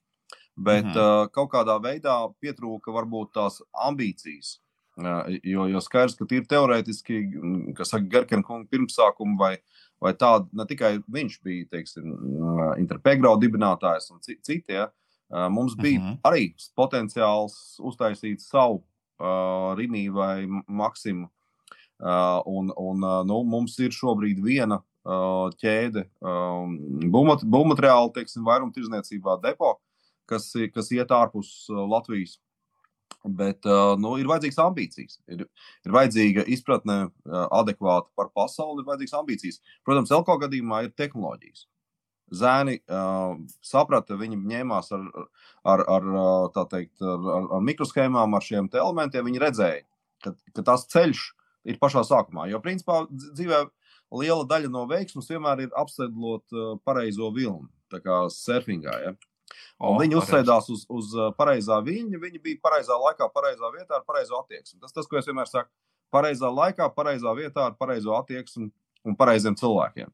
bet 0.56 0.88
mm. 0.88 0.96
uh, 0.96 1.32
kaut 1.36 1.52
kādā 1.52 1.76
veidā 1.84 2.16
pietrūka 2.40 2.94
varbūt 2.96 3.34
tās 3.36 3.60
ambīcijas. 3.90 4.60
Jo, 5.44 5.66
jo 5.66 5.80
skaidrs, 5.82 6.14
ka 6.20 6.28
ir 6.38 6.46
teorētiski, 6.46 7.20
kas 7.78 7.90
saka, 7.96 8.06
Gerkena 8.12 8.46
kunga 8.46 8.70
pirmsākuma 8.70 9.40
vai, 9.40 9.54
vai 10.02 10.14
tāda, 10.14 10.46
ne 10.54 10.68
tikai 10.70 11.00
viņš 11.10 11.40
bija, 11.44 11.70
teiksim, 11.72 12.12
Interpegrau 12.78 13.34
dibinātājs 13.42 14.12
un 14.14 14.22
citi, 14.22 14.62
ja, 14.70 14.92
mums 15.50 15.74
bija 15.76 16.00
uh 16.00 16.06
mhm. 16.06 16.20
arī 16.30 16.54
potenciāls 16.78 17.80
uztaisīt 17.82 18.46
savu 18.46 18.84
uh, 18.84 19.74
Rimī 19.80 20.08
vai 20.14 20.46
Maksimu. 20.48 21.32
Uh, 22.04 22.42
un, 22.46 22.72
un 22.76 23.04
uh, 23.04 23.22
nu, 23.24 23.38
mums 23.48 23.78
ir 23.80 23.94
šobrīd 23.96 24.42
viena 24.44 24.82
uh, 25.08 25.48
ķēde, 25.56 26.02
būvmateriāla, 27.14 28.10
teiksim, 28.18 28.44
vairumtirdzniecībā 28.44 29.38
depo, 29.46 29.78
kas, 30.28 30.50
kas 30.76 30.90
iet 30.92 31.14
ārpus 31.16 31.54
Latvijas. 31.72 32.42
Bet 33.24 33.64
uh, 33.64 33.94
nu, 33.96 34.18
ir 34.20 34.28
vajadzīgas 34.28 34.60
ambīcijas, 34.66 35.22
ir, 35.32 35.46
ir 35.88 35.94
vajadzīga 35.96 36.44
izpratne 36.52 36.98
uh, 37.06 37.46
adekvāta 37.56 38.12
par 38.20 38.34
pasauli, 38.36 38.82
ir 38.82 38.90
vajadzīgas 38.90 39.16
ambīcijas. 39.22 39.62
Protams, 39.88 40.12
Elko 40.12 40.36
gadījumā 40.42 40.82
ir 40.84 40.92
tehnoloģijas. 41.00 41.70
Zēni 42.34 42.82
uh, 42.82 43.38
saprata, 43.64 44.18
viņi 44.20 44.42
ņēmās 44.50 44.92
ar, 44.98 45.06
ar, 45.72 45.86
ar, 45.96 46.10
teikt, 46.74 46.98
ar, 47.00 47.32
ar, 47.46 47.64
mikroshēmām, 47.64 48.36
ar 48.36 48.44
šiem 48.44 48.68
elementiem. 48.74 49.24
Viņi 49.30 49.44
redzēja, 49.46 49.88
ka, 50.26 50.36
ka 50.58 50.68
tas 50.74 50.84
ceļš 50.92 51.24
ir 51.68 51.80
pašā 51.82 52.04
sākumā. 52.08 52.48
Jo, 52.52 52.62
principā, 52.64 53.04
dzīvē 53.10 53.64
liela 54.20 54.48
daļa 54.48 54.72
no 54.72 54.86
veiksmas 54.90 55.30
vienmēr 55.32 55.66
ir 55.66 55.78
apsedlot 55.80 56.56
uh, 56.56 56.74
pareizo 56.86 57.30
vilnu, 57.36 57.70
tā 57.92 58.02
kā 58.04 58.24
surfingā. 58.34 58.98
Ja? 59.06 59.14
Oh, 59.78 59.98
viņi 60.00 60.18
uzsēdās 60.18 60.70
uz, 60.74 60.86
uz 60.90 61.14
pareizā 61.38 61.80
viņa. 61.86 62.20
Viņi 62.22 62.42
bija 62.42 62.62
pareizā 62.64 62.98
laikā, 62.98 63.28
pareizā 63.34 63.70
vietā 63.74 64.00
ar 64.00 64.06
pareizo 64.08 64.40
attieksmi. 64.40 64.80
Tas, 64.82 64.94
tas 64.96 65.10
ko 65.10 65.20
es 65.20 65.28
vienmēr 65.30 65.50
saku, 65.50 65.70
pareizā 66.14 66.50
laikā, 66.54 66.88
pareizā 66.96 67.34
vietā 67.38 67.68
ar 67.70 67.78
pareizo 67.80 68.16
attieksmi 68.18 68.70
un 69.04 69.18
pareiziem 69.20 69.58
cilvēkiem. 69.60 70.12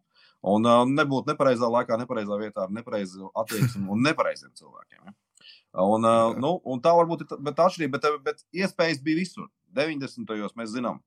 Un 0.49 0.67
uh, 0.67 0.85
nebūt 0.87 1.27
nepareizā 1.27 1.67
laikā, 1.67 1.97
nepareizā 1.99 2.39
vietā 2.39 2.65
ar 2.65 2.73
nepareizu 2.73 3.31
attieksmi 3.37 3.89
un 3.91 4.03
nepareiziem 4.07 4.53
cilvēkiem. 4.55 5.01
Ja? 5.05 5.15
Un, 5.83 6.07
uh, 6.07 6.33
nu, 6.39 6.55
un 6.65 6.81
tā 6.81 6.93
varbūt 6.95 7.25
ir 7.25 7.31
tā 7.51 7.67
atšķirība, 7.67 7.99
bet, 7.99 8.21
bet 8.25 8.45
iespējas 8.55 9.03
bija 9.03 9.19
visur. 9.19 9.49
90. 9.75 10.25
gados 10.25 10.55
mēs 10.57 10.71
zinām. 10.73 10.97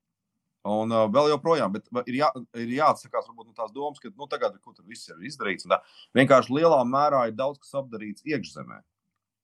Un 0.68 0.94
uh, 0.94 1.08
vēl 1.10 1.32
joprojām, 1.32 1.72
bet 1.74 1.88
ir, 2.06 2.20
jā, 2.20 2.28
ir 2.54 2.74
jāatsakās 2.76 3.26
varbūt, 3.26 3.48
no 3.50 3.56
tās 3.56 3.72
domas, 3.74 3.98
ka 3.98 4.12
nu, 4.14 4.28
tagad 4.30 4.54
viss 4.86 5.10
ir 5.10 5.24
izdarīts. 5.26 5.66
Vienkārši 6.14 6.54
lielā 6.54 6.78
mērā 6.86 7.24
ir 7.30 7.34
daudz 7.38 7.58
kas 7.64 7.74
apdarīts 7.80 8.22
iekšzemē. 8.22 8.78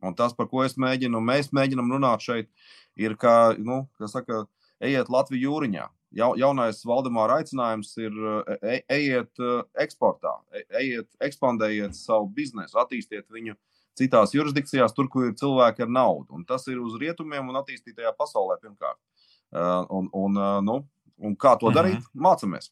Un 0.07 0.15
tas, 0.15 0.35
par 0.35 0.47
ko 0.47 0.63
es 0.63 0.77
mēģinu, 0.79 1.19
mēs 1.19 1.51
mēģinām 1.51 1.91
runāt 1.91 2.23
šeit, 2.23 2.53
ir, 2.95 3.17
ka, 3.19 3.57
nu, 3.59 3.83
kas 3.99 4.15
saka, 4.15 4.45
ejiet 4.79 5.11
Latviju 5.11 5.51
jūriņā. 5.51 5.89
Ja, 6.17 6.31
jaunais 6.41 6.79
Valdemāra 6.89 7.43
aicinājums 7.43 7.91
ir 8.01 8.15
e, 8.15 8.37
e, 8.57 8.77
ejiet 8.95 9.43
e, 9.43 9.57
eksportā, 9.83 10.39
ejiet, 10.81 11.11
ekspandējiet 11.21 11.99
savu 11.99 12.31
biznesu, 12.33 12.79
attīstiet 12.81 13.27
viņu 13.35 13.59
citās 13.99 14.33
jurisdikcijās, 14.33 14.95
tur, 14.97 15.11
kur 15.13 15.27
ir 15.27 15.35
cilvēki 15.37 15.85
ar 15.85 15.93
naudu. 15.93 16.39
Un 16.39 16.47
tas 16.49 16.65
ir 16.71 16.79
uz 16.81 16.95
rietumiem 17.03 17.51
un 17.51 17.59
attīstītajā 17.61 18.15
pasaulē 18.17 18.57
pirmkārt. 18.63 19.01
Un, 19.51 20.09
un, 20.13 20.39
nu, 20.65 20.79
un 21.19 21.37
kā 21.37 21.57
to 21.61 21.73
darīt, 21.75 21.99
mm 21.99 22.07
-hmm. 22.15 22.27
mācāmies. 22.27 22.71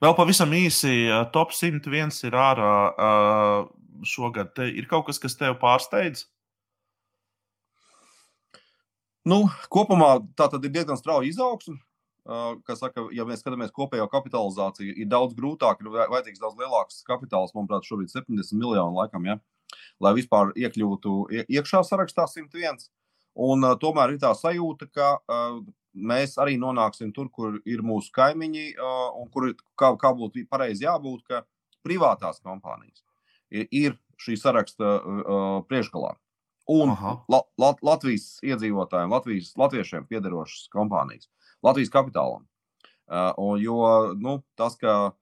Vēl 0.00 0.14
pavisam 0.16 0.52
īsi, 0.54 1.08
top 1.32 1.52
101 1.52 2.24
ir 2.24 2.32
ārā 2.32 3.66
šogad. 4.04 4.54
Te 4.54 4.68
ir 4.68 4.86
kaut 4.86 5.06
kas, 5.06 5.18
kas 5.18 5.36
tev 5.36 5.58
pārsteidz? 5.58 6.26
Nu, 9.24 9.48
kopumā 9.68 10.20
tā 10.36 10.48
tad 10.50 10.64
ir 10.64 10.70
diezgan 10.70 10.96
strauja 10.96 11.28
izaugsme 11.28 11.78
kas 12.68 12.82
saka, 12.82 13.06
ja 13.16 13.24
mēs 13.28 13.40
skatāmies 13.42 13.72
kopējo 13.74 14.08
kapitalizāciju, 14.12 14.92
ir 15.00 15.08
daudz 15.08 15.36
grūtāk, 15.36 15.80
ir 15.80 15.94
vajadzīgs 16.12 16.42
daudz 16.42 16.60
lielāks 16.60 17.00
kapitāls, 17.08 17.54
manuprāt, 17.56 17.86
šobrīd 17.88 18.12
70 18.12 18.58
miljonu 18.58 19.00
laikam, 19.00 19.24
ja, 19.28 19.38
lai 20.04 20.12
vispār 20.18 20.52
iekļūtu 20.56 21.14
iekšā 21.46 21.82
sarakstā 21.88 22.28
101. 22.28 22.84
Un 23.38 23.62
uh, 23.62 23.76
tomēr 23.78 24.12
ir 24.12 24.20
tā 24.20 24.32
sajūta, 24.34 24.88
ka 24.90 25.08
uh, 25.16 25.60
mēs 25.98 26.36
arī 26.40 26.56
nonāksim 26.60 27.12
tur, 27.14 27.30
kur 27.34 27.58
ir 27.68 27.82
mūsu 27.86 28.12
kaimiņi, 28.14 28.66
un 29.18 29.28
kur 29.34 29.50
kā, 29.78 29.92
kā 30.00 30.12
būtu 30.16 30.46
pareizi 30.50 30.86
jābūt, 30.86 31.24
ka 31.28 31.42
privātās 31.86 32.42
kompānijas 32.44 33.02
ir, 33.50 33.68
ir 33.70 33.98
šī 34.20 34.36
saraksta 34.38 34.98
priekšgalā. 35.68 36.14
Un 36.68 36.92
la, 37.32 37.40
la, 37.56 37.70
Latvijas 37.80 38.42
iedzīvotājiem, 38.44 39.12
Latvijas, 39.14 39.54
latviešiem 39.56 40.04
piederošas 40.10 40.68
kompānijas. 40.72 41.30
Latvijas 41.64 41.92
kapitālam. 41.94 42.44
Uh, 43.08 43.54
jo 43.56 43.78
nu, 44.20 44.42
tas, 44.58 44.76
ka 44.76 45.14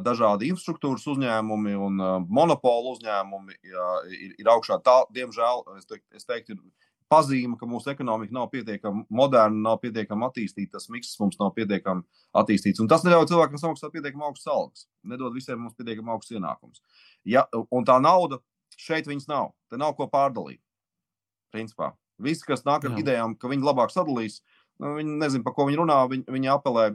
dažādi 0.00 0.48
infrastruktūras 0.48 1.04
uzņēmumi 1.12 1.74
un 1.76 2.00
monopolu 2.32 2.94
uzņēmumi 2.94 3.58
ir, 3.68 4.30
ir 4.40 4.48
augšā, 4.48 4.78
tā, 4.80 5.02
diemžēl, 5.12 5.60
es 5.76 5.84
teiktu, 5.90 6.08
es 6.16 6.24
teiktu 6.24 6.56
ir 6.56 6.62
pazīme, 7.14 7.56
ka 7.60 7.68
mūsu 7.70 7.92
ekonomika 7.94 8.34
nav 8.34 8.50
pietiekami 8.52 9.06
moderna, 9.14 9.70
nav 9.70 9.80
pietiekami 9.84 10.26
attīstīta, 10.28 10.74
tas 10.76 10.90
miks 10.92 11.14
mums 11.22 11.38
nav 11.40 11.54
pietiekami 11.56 12.02
attīstīts. 12.42 12.82
Un 12.82 12.90
tas 12.90 13.06
neļauj 13.06 13.30
cilvēkam 13.30 13.62
samaksāt 13.62 13.94
pietiekami 13.94 14.26
augstas 14.26 14.50
algas, 14.50 14.88
nedod 15.06 15.34
visiem 15.36 15.62
mums 15.62 15.78
pietiekami 15.78 16.12
augstas 16.16 16.40
ienākumus. 16.40 16.82
Ja, 17.24 17.46
un 17.70 17.86
tā 17.86 18.00
nauda 18.02 18.42
šeit 18.74 19.06
viņas 19.06 19.30
nav, 19.30 19.52
te 19.70 19.78
nav 19.78 19.94
ko 19.96 20.10
pārdalīt. 20.10 20.60
Principā. 21.54 21.94
Visi, 22.18 22.42
kas 22.46 22.66
nāk 22.66 22.84
ar 22.86 22.92
Jā. 22.94 23.00
idejām, 23.02 23.38
ka 23.38 23.50
viņi 23.50 23.66
labāk 23.66 23.90
sadalīs, 23.94 24.40
Nu, 24.82 24.96
viņi 24.98 25.18
nezina, 25.20 25.44
par 25.46 25.54
ko 25.56 25.68
viņi 25.68 25.80
runā. 25.82 25.98
Viņi, 26.10 26.26
viņi 26.34 26.50
apelē 26.54 26.88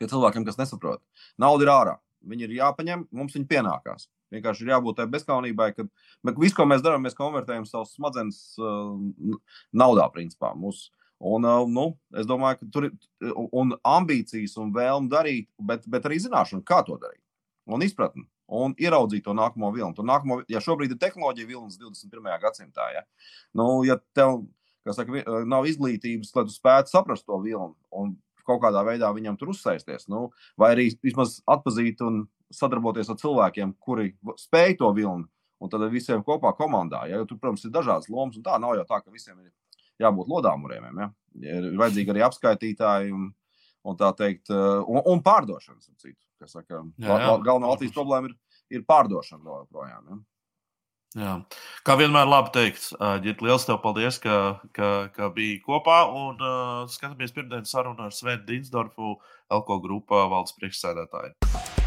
pie 0.00 0.08
cilvēkiem, 0.10 0.46
kas 0.48 0.58
nesaprot. 0.58 1.02
Nauda 1.40 1.66
ir 1.66 1.72
ārā. 1.72 1.94
Viņi 2.24 2.46
ir 2.46 2.56
jāpaņem, 2.58 3.06
mums 3.14 3.36
viņa 3.36 3.50
pienākās. 3.50 4.08
Vienkārši 4.34 4.66
ir 4.66 4.72
jābūt 4.74 4.98
tādai 4.98 5.14
bezkaunībai, 5.14 5.70
ka 5.76 5.86
visu, 6.34 6.56
ko 6.56 6.66
mēs 6.68 6.84
darām, 6.84 7.04
mēs 7.06 7.16
konvertējam 7.18 7.66
savus 7.68 7.94
smadzenes 7.96 8.42
uh, 8.60 8.94
naudā, 9.72 10.08
principā. 10.14 10.52
Mūs, 10.58 10.88
un, 11.22 11.46
uh, 11.46 11.64
nu, 11.70 11.88
es 12.18 12.28
domāju, 12.30 12.60
ka 12.60 12.70
tur 12.74 12.88
ir 12.90 13.76
ambīcijas 13.94 14.58
un 14.62 14.74
vēlme 14.74 15.12
darīt, 15.12 15.48
bet, 15.58 15.86
bet 15.90 16.10
arī 16.10 16.20
zināšana, 16.24 16.66
kā 16.66 16.82
to 16.86 16.98
darīt. 17.00 17.22
Un 17.70 17.84
izpratne. 17.86 18.26
Un 18.54 18.74
ieraudzīt 18.76 19.24
to 19.24 19.32
nākamo 19.32 19.70
vilnu. 19.72 19.94
To 19.96 20.04
nākamo, 20.04 20.42
ja 20.52 20.60
šobrīd 20.60 20.92
ir 20.92 21.00
tehnoloģija 21.00 21.48
vilnis 21.48 21.78
21. 21.80 22.28
gadsimtā, 22.42 22.90
ja, 22.92 23.06
nu, 23.56 23.68
ja 23.88 23.96
tev 24.16 24.42
saka, 24.92 25.16
eh, 25.16 25.46
nav 25.48 25.64
izglītības, 25.68 26.34
lai 26.36 26.44
tu 26.44 26.52
spētu 26.52 26.92
saprast 26.92 27.24
to 27.24 27.38
vilnu 27.40 27.72
un 27.90 28.16
kaut 28.44 28.60
kādā 28.60 28.84
veidā 28.84 29.08
viņam 29.16 29.38
tur 29.40 29.54
uzsēsties. 29.54 30.08
Nu, 30.12 30.28
vai 30.60 30.74
arī 30.74 30.90
vismaz 31.02 31.38
atpazīt 31.48 32.02
un 32.04 32.26
sadarboties 32.58 33.10
ar 33.12 33.18
cilvēkiem, 33.20 33.74
kuri 33.82 34.12
spēj 34.40 34.78
to 34.80 34.90
vilnu, 34.96 35.28
un 35.60 35.72
tad 35.72 35.86
visiem 35.92 36.24
kopā 36.26 36.54
komandā. 36.58 37.04
Ja? 37.10 37.20
Jo 37.20 37.28
tur, 37.28 37.40
protams, 37.42 37.64
ir 37.66 37.72
dažādas 37.74 38.10
lomas, 38.12 38.38
un 38.38 38.46
tā 38.46 38.58
nav 38.60 38.76
jau 38.78 38.84
tā, 38.88 39.00
ka 39.04 39.14
visiem 39.14 39.38
ir 39.40 39.52
jābūt 40.02 40.30
lodāmuriem. 40.32 40.90
Ja? 41.00 41.08
Ir 41.44 41.72
vajadzīgi 41.80 42.14
arī 42.14 42.24
apskaitītāji 42.26 43.14
un, 43.14 43.30
un 43.84 43.98
tā 44.00 44.10
teikt, 44.18 44.50
eh, 44.52 44.76
un, 44.84 45.00
un 45.14 45.24
pārdošanas. 45.24 45.90
Citu, 45.94 46.20
saka, 46.50 46.82
jā, 47.00 47.08
jā. 47.08 47.34
Galvenā 47.46 47.72
Latvijas 47.72 47.96
problēma 47.96 48.30
ir, 48.30 48.38
ir 48.74 48.86
pārdošana 48.88 49.44
vēl 49.46 49.64
joprojām. 49.64 50.08
Ja? 50.10 50.22
Jā. 51.14 51.34
Kā 51.86 51.94
vienmēr, 51.98 52.26
labi 52.26 52.50
teikt, 52.56 52.88
Ģit, 52.98 53.44
liels 53.46 53.66
tev 53.68 53.78
paldies, 53.84 54.18
ka, 54.22 54.58
ka, 54.74 54.90
ka 55.14 55.30
biji 55.36 55.60
kopā. 55.62 56.00
Un 56.10 56.42
uh, 56.42 56.82
skatāmies 56.90 57.34
pirmdienas 57.36 57.70
sarunu 57.70 58.08
ar 58.08 58.14
Svenu 58.14 58.42
Dinsdorfu, 58.50 59.14
Elko 59.54 59.78
grupā 59.84 60.26
valdes 60.32 60.58
priekšsēdētāju. 60.58 61.83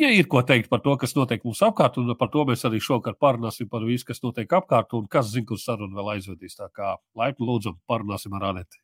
Viņai 0.00 0.16
ir 0.16 0.28
ko 0.32 0.40
teikt 0.40 0.70
par 0.72 0.80
to, 0.80 0.94
kas 0.96 1.12
notiek 1.12 1.42
mums 1.44 1.58
apkārt, 1.60 1.98
un 2.00 2.14
par 2.16 2.30
to 2.32 2.40
mēs 2.48 2.62
arī 2.64 2.78
šovakar 2.80 3.18
parunāsim 3.20 3.68
par 3.68 3.82
visu, 3.84 4.06
kas 4.08 4.22
notiek 4.24 4.48
apkārt, 4.56 4.94
un 4.96 5.04
kas 5.12 5.28
zina, 5.28 5.44
kur 5.50 5.60
saruna 5.60 5.92
vēl 5.98 6.08
aizvedīs. 6.14 6.56
Tā 6.56 6.70
kā 6.72 6.94
laipni 7.20 7.44
lūdzam, 7.44 7.76
parunāsim 7.84 8.32
ar 8.38 8.46
Aneti. 8.48 8.80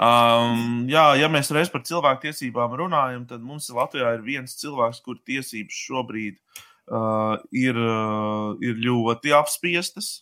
Um, 0.00 0.88
jā, 0.88 1.06
ja 1.20 1.28
mēs 1.28 1.52
reiz 1.52 1.68
par 1.68 1.84
cilvēku 1.84 2.30
tiesībām 2.30 2.80
runājam, 2.80 3.28
tad 3.28 3.44
mums 3.44 3.68
Latvijā 3.68 4.16
ir 4.16 4.24
viens 4.24 4.56
cilvēks, 4.56 5.04
kur 5.04 5.20
tiesības 5.20 5.84
šobrīd 5.84 6.40
uh, 6.40 7.36
ir, 7.52 7.76
uh, 7.76 8.54
ir 8.64 8.80
ļoti 8.88 9.36
apspiestas. 9.36 10.14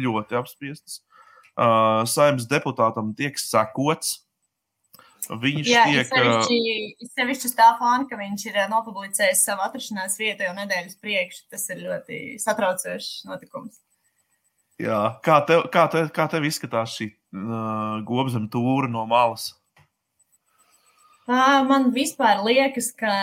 Ļoti 0.00 0.38
apspiestas. 0.40 1.00
Uh, 1.54 2.02
Saimnes 2.10 2.48
deputātam 2.50 3.12
tiek 3.14 3.38
sekots. 3.38 4.20
Viņš 5.24 5.68
Jā, 5.70 5.84
tiek. 5.88 6.10
Sevišķi, 6.10 7.08
sevišķi 7.14 7.50
tā 7.56 7.70
fona, 7.78 8.04
ka 8.10 8.18
viņš 8.18 8.44
ir 8.50 8.58
nopublicējis 8.68 9.44
savu 9.46 9.64
atrašanās 9.64 10.18
vietu 10.20 10.44
jau 10.44 10.52
nedēļas 10.58 10.98
priekš. 11.00 11.44
Tas 11.52 11.64
ir 11.72 11.80
ļoti 11.86 12.20
satraucošs 12.42 13.24
notikums. 13.28 13.78
Jā, 14.82 15.20
kā 15.24 15.38
tev, 15.46 15.68
kā 15.72 15.86
tev, 15.92 16.08
kā 16.14 16.26
tev 16.30 16.44
izskatās 16.48 16.96
šī 16.98 17.12
uh, 17.14 18.02
gobzem 18.06 18.48
tūra 18.50 18.90
no 18.90 19.04
malas? 19.06 19.52
Uh, 21.24 21.62
man 21.64 21.92
vispār 21.94 22.42
liekas, 22.44 22.90
ka 22.98 23.14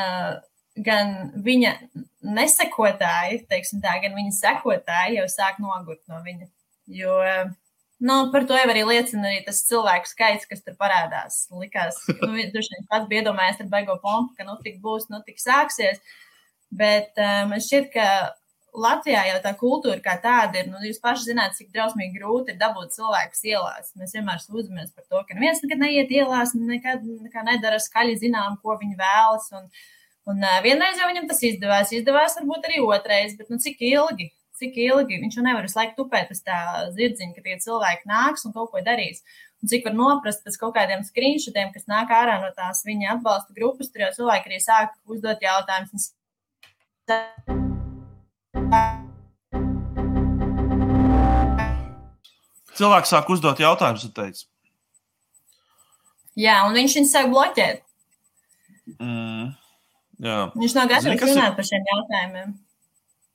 gan 0.80 1.34
viņa 1.44 1.76
nesekotāji, 2.24 3.44
teiksim 3.52 3.84
tā, 3.84 3.98
gan 4.02 4.16
viņa 4.16 4.34
sekotāji 4.38 5.20
jau 5.20 5.28
sāk 5.30 5.60
nogurt 5.62 6.02
no 6.10 6.22
viņa. 6.24 6.48
Jo 6.92 7.18
nu, 8.02 8.18
par 8.34 8.48
to 8.50 8.58
jau 8.58 8.68
arī 8.74 8.82
liecina 8.88 9.30
arī 9.30 9.44
tas 9.46 9.62
cilvēku 9.68 10.10
skaits, 10.10 10.48
kas 10.50 10.64
tur 10.66 10.76
parādās. 10.80 11.46
Likās, 11.54 12.00
nu, 12.24 12.34
viņš 12.34 12.72
pats 12.90 13.08
bija 13.10 13.22
iedomājies 13.22 13.62
ar 13.62 13.70
beigo 13.72 13.98
pompu, 14.02 14.34
ka 14.38 14.48
nu 14.48 14.58
tik 14.66 14.82
būs, 14.82 15.08
nu 15.14 15.22
tik 15.28 15.38
sāksies. 15.42 16.02
Bet 16.72 17.20
uh, 17.20 17.44
man 17.52 17.62
šķiet, 17.62 17.92
ka 17.94 18.08
Latvijā 18.72 19.26
jau 19.28 19.40
tā 19.44 19.52
kultūra 19.60 20.00
kā 20.02 20.16
tāda 20.24 20.62
ir. 20.62 20.70
Nu, 20.72 20.80
jūs 20.88 21.02
paši 21.04 21.34
zināt, 21.34 21.58
cik 21.58 21.70
drausmīgi 21.76 22.18
grūti 22.18 22.54
ir 22.54 22.60
dabūt 22.60 22.96
cilvēkus 22.96 23.46
ielās. 23.52 23.94
Mēs 24.00 24.16
vienmēr 24.16 24.40
sūdzamies 24.40 24.94
par 24.96 25.06
to, 25.06 25.24
ka 25.28 25.36
neviens 25.36 25.60
nekad 25.66 25.84
neiet 25.84 26.14
ielās, 26.16 26.56
nekad 26.56 27.04
nedara 27.52 27.82
skaļi 27.84 28.18
zinām, 28.24 28.58
ko 28.64 28.80
viņi 28.80 28.96
vēlas. 28.98 29.50
Un, 29.60 29.68
un 30.32 30.46
vienreiz 30.64 30.98
jau 30.98 31.12
viņam 31.12 31.28
tas 31.30 31.44
izdevās, 31.52 31.92
izdevās 31.94 32.40
varbūt 32.40 32.72
arī 32.72 32.80
otrais, 32.88 33.36
bet 33.38 33.52
nu, 33.52 33.60
cik 33.62 33.84
ilgi? 33.92 34.32
Cik 34.62 34.78
ilgi 34.78 35.18
viņš 35.24 35.38
jau 35.40 35.44
nevar 35.46 35.66
visu 35.68 35.80
laiku 35.80 35.98
tupēt 36.04 36.32
uz 36.36 36.42
tā 36.46 36.58
zirdziņa, 36.96 37.34
ka 37.38 37.42
tie 37.48 37.58
cilvēki 37.66 38.10
nāks 38.12 38.46
un 38.48 38.54
kaut 38.56 38.72
ko 38.76 38.84
darīs. 38.86 39.24
Un 39.62 39.70
cik 39.70 39.86
var 39.90 39.94
noprast 39.98 40.46
pēc 40.46 40.58
kaut 40.62 40.74
kādiem 40.78 41.04
screenshotiem, 41.06 41.74
kas 41.74 41.86
nāk 41.90 42.14
ārā 42.14 42.40
no 42.42 42.50
tās 42.58 42.86
viņa 42.88 43.16
atbalsta 43.18 43.54
grupas, 43.58 43.92
tur 43.94 44.06
jau 44.08 44.12
cilvēki 44.22 44.50
arī 44.54 44.62
sāk 44.64 44.96
uzdot 45.10 45.42
jautājumus. 45.46 46.12
Cilvēks 52.78 53.12
sāk 53.14 53.30
uzdot 53.34 53.60
jautājumus, 53.62 54.06
un 54.08 54.14
teica, 54.16 54.48
Jā, 56.40 56.54
un 56.64 56.72
viņš 56.78 56.94
viņu 56.96 57.10
sāk 57.12 57.26
bloķēt. 57.34 57.82
mm, 59.04 59.48
jā. 60.24 60.38
Viņš 60.56 60.76
nav 60.78 60.88
gatavs 60.94 61.20
kas 61.20 61.30
ir- 61.30 61.36
runāt 61.36 61.56
par 61.58 61.66
šiem 61.68 61.84
jautājumiem. 61.92 62.54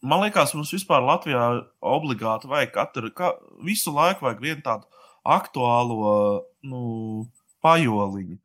Man 0.06 0.22
liekas, 0.22 0.52
mums 0.54 0.70
vispār 0.70 1.02
Latvijā 1.02 1.44
obligāti 1.82 2.46
vajag 2.50 2.72
katru, 2.74 3.10
ka, 3.16 3.32
visu 3.64 3.90
laiku 3.94 4.26
vajag 4.26 4.42
vienu 4.44 4.62
tādu 4.62 4.86
aktuālo 5.26 6.10
nu, 6.66 6.82
pajoliņu. 7.64 8.36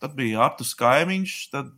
Tad 0.00 0.14
bija 0.16 0.46
Artus 0.46 0.70
Kaimiņš, 0.80 1.34
tad 1.52 1.74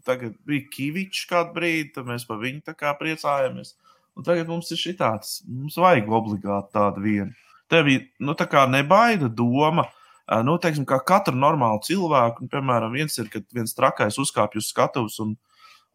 bija 0.47 0.66
Kivičs 0.70 1.24
kādu 1.30 1.57
brīdi, 1.57 1.90
tad 1.97 2.07
mēs 2.07 2.26
par 2.28 2.38
viņu 2.38 2.62
tā 2.68 2.76
kā 2.78 2.93
priecājāmies. 3.01 3.74
Un 4.14 4.26
tagad 4.26 4.47
mums 4.51 4.70
ir 4.70 4.78
šī 4.78 4.95
tāds, 5.01 5.40
mums 5.49 5.78
vajag 5.80 6.11
obligāti 6.12 6.70
tādu 6.76 7.03
vienu. 7.03 7.32
Tev 7.72 7.88
bija, 7.88 8.05
nu, 8.22 8.36
tā 8.38 8.47
kā 8.53 8.62
nebaida 8.70 9.26
doma, 9.32 9.88
ā, 10.28 10.43
nu, 10.47 10.55
teiksim, 10.62 10.86
kā 10.86 11.01
katru 11.09 11.34
normālu 11.40 11.82
cilvēku, 11.88 12.45
un, 12.45 12.53
piemēram, 12.53 12.95
viens 12.95 13.18
ir, 13.18 13.30
kad 13.32 13.49
viens 13.57 13.74
trakais 13.74 14.20
uzkāpj 14.22 14.61
uz 14.61 14.68
skatuves 14.70 15.18
un, 15.24 15.34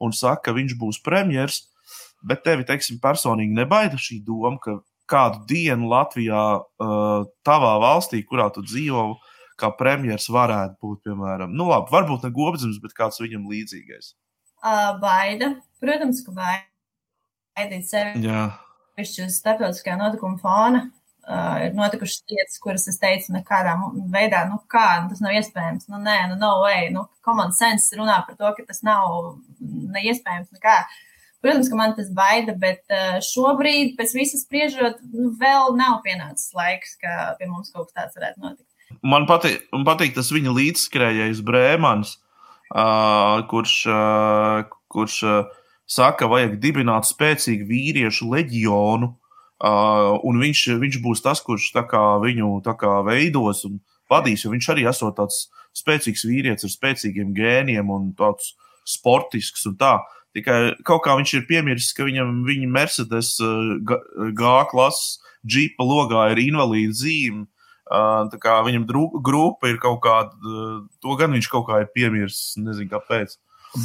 un 0.04 0.16
saka, 0.16 0.50
ka 0.50 0.58
viņš 0.58 0.76
būs 0.82 1.00
premjers, 1.06 1.68
bet 2.24 2.44
tevi, 2.46 2.66
teiksim, 2.68 3.00
personīgi 3.04 3.56
nebaida 3.58 4.00
šī 4.02 4.22
doma, 4.26 4.58
ka 4.64 4.80
kādu 5.08 5.46
dienu 5.48 5.90
Latvijā, 5.92 6.44
uh, 6.60 7.26
tavā 7.48 7.74
valstī, 7.84 8.24
kurā 8.28 8.50
tu 8.54 8.64
dzīvo, 8.66 9.08
kā 9.58 9.72
premjeras 9.78 10.28
varētu 10.30 10.76
būt, 10.84 11.02
piemēram, 11.08 11.54
nu, 11.56 11.70
labi, 11.72 11.90
varbūt 11.94 12.28
ne 12.28 12.34
gobzems, 12.36 12.82
bet 12.84 12.94
kāds 12.98 13.22
viņam 13.24 13.48
līdzīgais. 13.50 14.14
Uh, 14.62 14.98
baida. 15.02 15.56
Protams, 15.82 16.22
ka 16.26 16.34
baida. 16.36 16.66
Baidīt 17.58 17.88
sevi 17.90 18.22
Jā, 18.22 18.52
Višķi 18.98 19.24
uz 19.26 19.36
starptautiskā 19.38 19.94
notikuma 19.98 20.38
fona 20.42 20.80
uh, 21.30 21.58
ir 21.66 21.76
notikušas 21.78 22.24
lietas, 22.30 22.60
kuras 22.62 22.88
es 22.90 22.98
teicu, 23.02 23.32
nekādā 23.36 23.76
mu- 23.78 23.92
veidā, 24.14 24.44
nu 24.50 24.58
kā, 24.72 25.04
nu, 25.04 25.12
tas 25.12 25.22
nav 25.22 25.36
iespējams. 25.38 25.86
Nu, 25.92 26.00
nē, 26.02 26.18
nu, 26.32 26.38
no 26.42 26.56
way. 26.64 26.88
Nu, 26.94 27.06
common 27.26 27.54
sense 27.54 27.94
runā 27.98 28.20
par 28.26 28.38
to, 28.40 28.50
ka 28.58 28.66
tas 28.70 28.82
nav 28.86 29.38
neiespējams 29.62 30.50
nekā. 30.58 30.78
Protams, 31.48 31.70
ka 31.72 31.78
man 31.80 31.94
tas 31.96 32.10
baida, 32.12 32.52
bet 32.60 32.82
uh, 32.92 33.22
šobrīd, 33.24 33.94
pēc 33.96 34.14
visas 34.18 34.44
spriežot, 34.44 35.00
nu, 35.16 35.30
vēl 35.40 35.78
nav 35.80 36.02
pienācis 36.04 36.52
laiks, 36.58 36.98
ka 37.00 37.38
pie 37.40 37.48
mums 37.48 37.72
kaut 37.72 37.88
kas 37.88 37.96
tāds 37.96 38.18
varētu 38.20 38.44
notikt. 38.44 38.68
man 39.00 39.28
patīk, 39.30 39.62
man 39.72 39.86
patīk 39.88 40.18
tas 40.18 40.32
viņa 40.36 40.52
līdzskrējējs 40.58 41.40
Brēmans, 41.48 42.18
uh, 42.76 43.46
kurš, 43.48 43.78
uh, 43.88 44.68
kurš 44.92 45.22
uh, 45.24 45.40
saka, 45.88 46.26
ka 46.26 46.32
vajag 46.36 46.60
dibināt 46.60 47.08
spēcīgu 47.08 47.70
vīriešu 47.72 48.28
leģionu. 48.34 49.14
Uh, 49.58 50.20
un 50.28 50.44
viņš, 50.44 50.68
viņš 50.84 51.00
būs 51.02 51.24
tas, 51.26 51.40
kurš 51.42 51.72
kā 51.90 52.04
viņu 52.22 52.60
kā 52.78 53.00
veidos 53.08 53.64
un 53.66 53.80
vadīs. 54.12 54.44
Viņš 54.46 54.70
arī 54.76 54.84
esot 54.92 55.16
tāds 55.18 55.48
spēcīgs 55.78 56.28
vīrietis 56.28 56.68
ar 56.68 56.76
spēcīgiem 56.76 57.32
gēniem 57.34 57.90
un 57.90 58.12
tāds 58.20 58.52
sportisks 58.88 59.66
un 59.72 59.80
tā. 59.80 59.96
Tikai 60.36 60.76
kaut 60.86 61.04
kā 61.06 61.16
viņš 61.18 61.34
ir 61.40 61.46
piemirsis, 61.50 61.94
ka 61.98 62.06
viņam 62.08 62.44
viņa 62.48 62.68
Mercedes 62.74 63.36
uh, 63.42 63.78
G, 63.88 63.98
G 64.38 64.52
klases 64.72 65.18
džipa 65.48 65.86
logā 65.88 66.28
ir 66.34 66.44
invalīda 66.50 66.98
zīme. 67.00 67.48
Uh, 67.88 68.28
tā 68.28 68.36
kā 68.44 68.58
viņam 68.68 68.84
grupa 69.24 69.70
ir 69.72 69.78
kaut 69.80 70.02
kāda, 70.04 70.36
uh, 70.44 70.80
to 71.02 71.16
gan 71.20 71.32
viņš 71.32 71.48
kaut 71.54 71.70
kā 71.70 71.82
ir 71.86 71.92
piemirsis. 71.96 72.58
Nezinu, 72.60 72.92
kāpēc. 72.92 73.38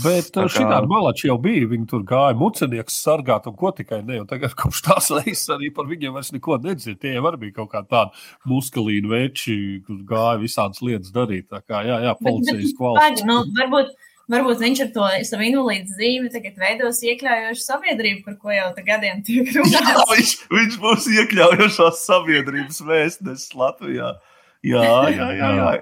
Bet 0.03 0.31
Tā 0.33 0.47
kā- 0.47 0.53
šī 0.55 0.65
tāda 0.71 0.89
malači 0.89 1.27
jau 1.29 1.37
bija. 1.43 1.67
Viņi 1.69 1.89
tur 1.91 2.03
gāja 2.07 2.37
mucenieks 2.39 2.95
sargāt 3.03 3.47
un 3.47 3.57
ko 3.59 3.73
tikai 3.73 4.03
ne. 4.07 4.21
Un 4.23 4.27
tagad 4.31 4.55
kopš 4.61 4.83
tās 4.87 5.11
reizes 5.11 5.49
arī 5.53 5.73
par 5.75 5.87
viņiem 5.91 6.15
vairs 6.17 6.33
neko 6.33 6.59
nedzird. 6.63 7.01
Tie 7.03 7.15
jau 7.15 7.37
bija 7.37 7.57
kaut 7.59 7.73
kā 7.75 7.83
tādi 7.87 8.11
muskulīni 8.49 9.11
veči, 9.11 9.83
kur 9.87 9.97
gāja 10.09 10.39
visādas 10.41 10.83
lietas 10.83 11.13
darīt. 11.13 11.49
Tā 11.51 11.61
kā 11.67 11.83
jā, 11.87 11.99
jā 12.07 12.15
policijas 12.21 12.73
Pagaid, 12.73 12.79
kvalitāte. 12.79 13.27
nu, 13.29 13.43
varbūt, 13.59 13.93
varbūt 14.33 14.65
viņš 14.65 14.83
ar 14.87 14.91
to 14.97 15.11
savu 15.29 15.47
invalīdu 15.49 15.97
zīmi 15.99 16.33
tagad 16.33 16.59
veidos 16.61 17.03
iekļaujošu 17.05 17.65
sabiedrību, 17.67 18.25
par 18.27 18.41
ko 18.41 18.55
jau 18.55 18.69
gadiem 18.83 19.23
tiek 19.27 19.53
Jā, 19.55 19.63
runāts. 19.63 20.11
viņš, 20.11 20.35
viņš 20.57 20.83
būs 20.83 21.09
iekļaujošās 21.21 22.05
sabiedrības 22.09 22.83
vēstnesis 22.89 23.57
Latvijā. 23.59 24.15
Jā, 24.63 24.85
jā, 25.11 25.33
jā. 25.39 25.57
jā. 25.59 25.73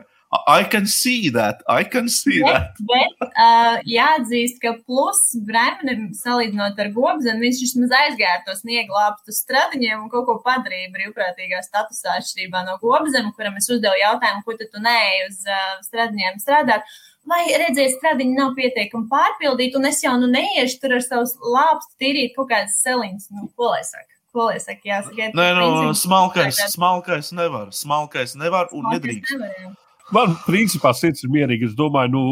I 0.47 0.63
can 0.63 0.87
see 0.87 1.29
that. 1.31 1.61
I 1.69 1.83
can 1.83 2.09
see 2.09 2.39
that. 2.41 2.77
Bet, 2.87 3.15
bet 3.19 3.33
uh, 3.35 3.81
jāatzīst, 3.83 4.61
ka 4.63 4.77
plus 4.87 5.19
Bremnerim 5.43 6.13
salīdzinot 6.15 6.79
ar 6.79 6.93
Gobzenu, 6.95 7.43
viņš 7.43 7.63
vismaz 7.65 7.95
aizgāja 7.99 8.37
ar 8.37 8.45
to 8.47 8.55
sniegu 8.55 8.95
lāpstu 8.95 9.35
stradiņiem 9.35 10.05
un 10.05 10.13
kaut 10.13 10.29
ko 10.29 10.37
padarīja 10.45 10.93
brīvprātīgā 10.95 11.65
statusā 11.67 12.15
atšķirībā 12.21 12.63
no 12.69 12.79
Gobzenu, 12.79 13.35
kuram 13.35 13.59
es 13.59 13.67
uzdevu 13.75 13.99
jautājumu, 14.05 14.45
ko 14.47 14.55
tu 14.61 14.85
neej 14.87 15.25
uz 15.27 15.43
uh, 15.51 15.73
stradiņiem 15.89 16.39
strādāt. 16.45 16.87
Vai 17.31 17.43
redzēt, 17.63 17.97
stradiņi 17.99 18.35
nav 18.35 18.55
pietiekami 18.57 19.07
pārpildīti, 19.11 19.79
un 19.79 19.87
es 19.91 20.01
jau 20.03 20.17
nu 20.19 20.31
neiešu 20.31 20.81
tur 20.83 20.97
ar 20.97 21.05
savu 21.05 21.53
lāpstu 21.55 22.01
tīrīt 22.03 22.35
kaut 22.35 22.51
kādas 22.51 22.81
seliņas. 22.83 23.29
Nu, 23.37 23.47
ko 23.55 23.71
lai 23.75 23.85
saka? 23.87 24.09
Ko 24.35 24.49
lai 24.49 24.59
saka? 24.63 24.83
Jāsaka, 24.89 25.31
Nē, 25.39 25.47
nu, 25.59 25.93
smalkais, 25.99 26.59
smalkais 26.75 27.31
nevar. 27.37 27.71
Smalkais 27.77 28.35
nevar 28.41 28.67
un 28.73 28.83
Smalkais 28.83 28.99
nedrīkst. 28.99 29.37
nevar, 29.37 29.55
jā. 29.63 29.71
Man 30.11 30.35
principā 30.43 30.91
sirds 30.97 31.23
ir 31.23 31.31
mierīga. 31.31 31.69
Es 31.71 31.77
domāju, 31.79 32.11
nu, 32.17 32.23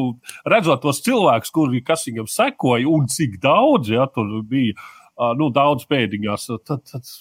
redzot 0.51 0.83
tos 0.83 0.99
cilvēkus, 1.07 1.53
kuri 1.55 1.83
kas 1.87 2.03
viņam 2.09 2.27
sekoja 2.31 2.91
un 2.91 3.07
cik 3.13 3.39
daudz 3.43 3.93
ja, 3.95 4.09
tur 4.11 4.41
bija, 4.43 4.75
nu, 5.39 5.51
daudz 5.55 5.87
pēdiņās, 5.91 6.49
tad, 6.67 6.83
tad 6.91 7.13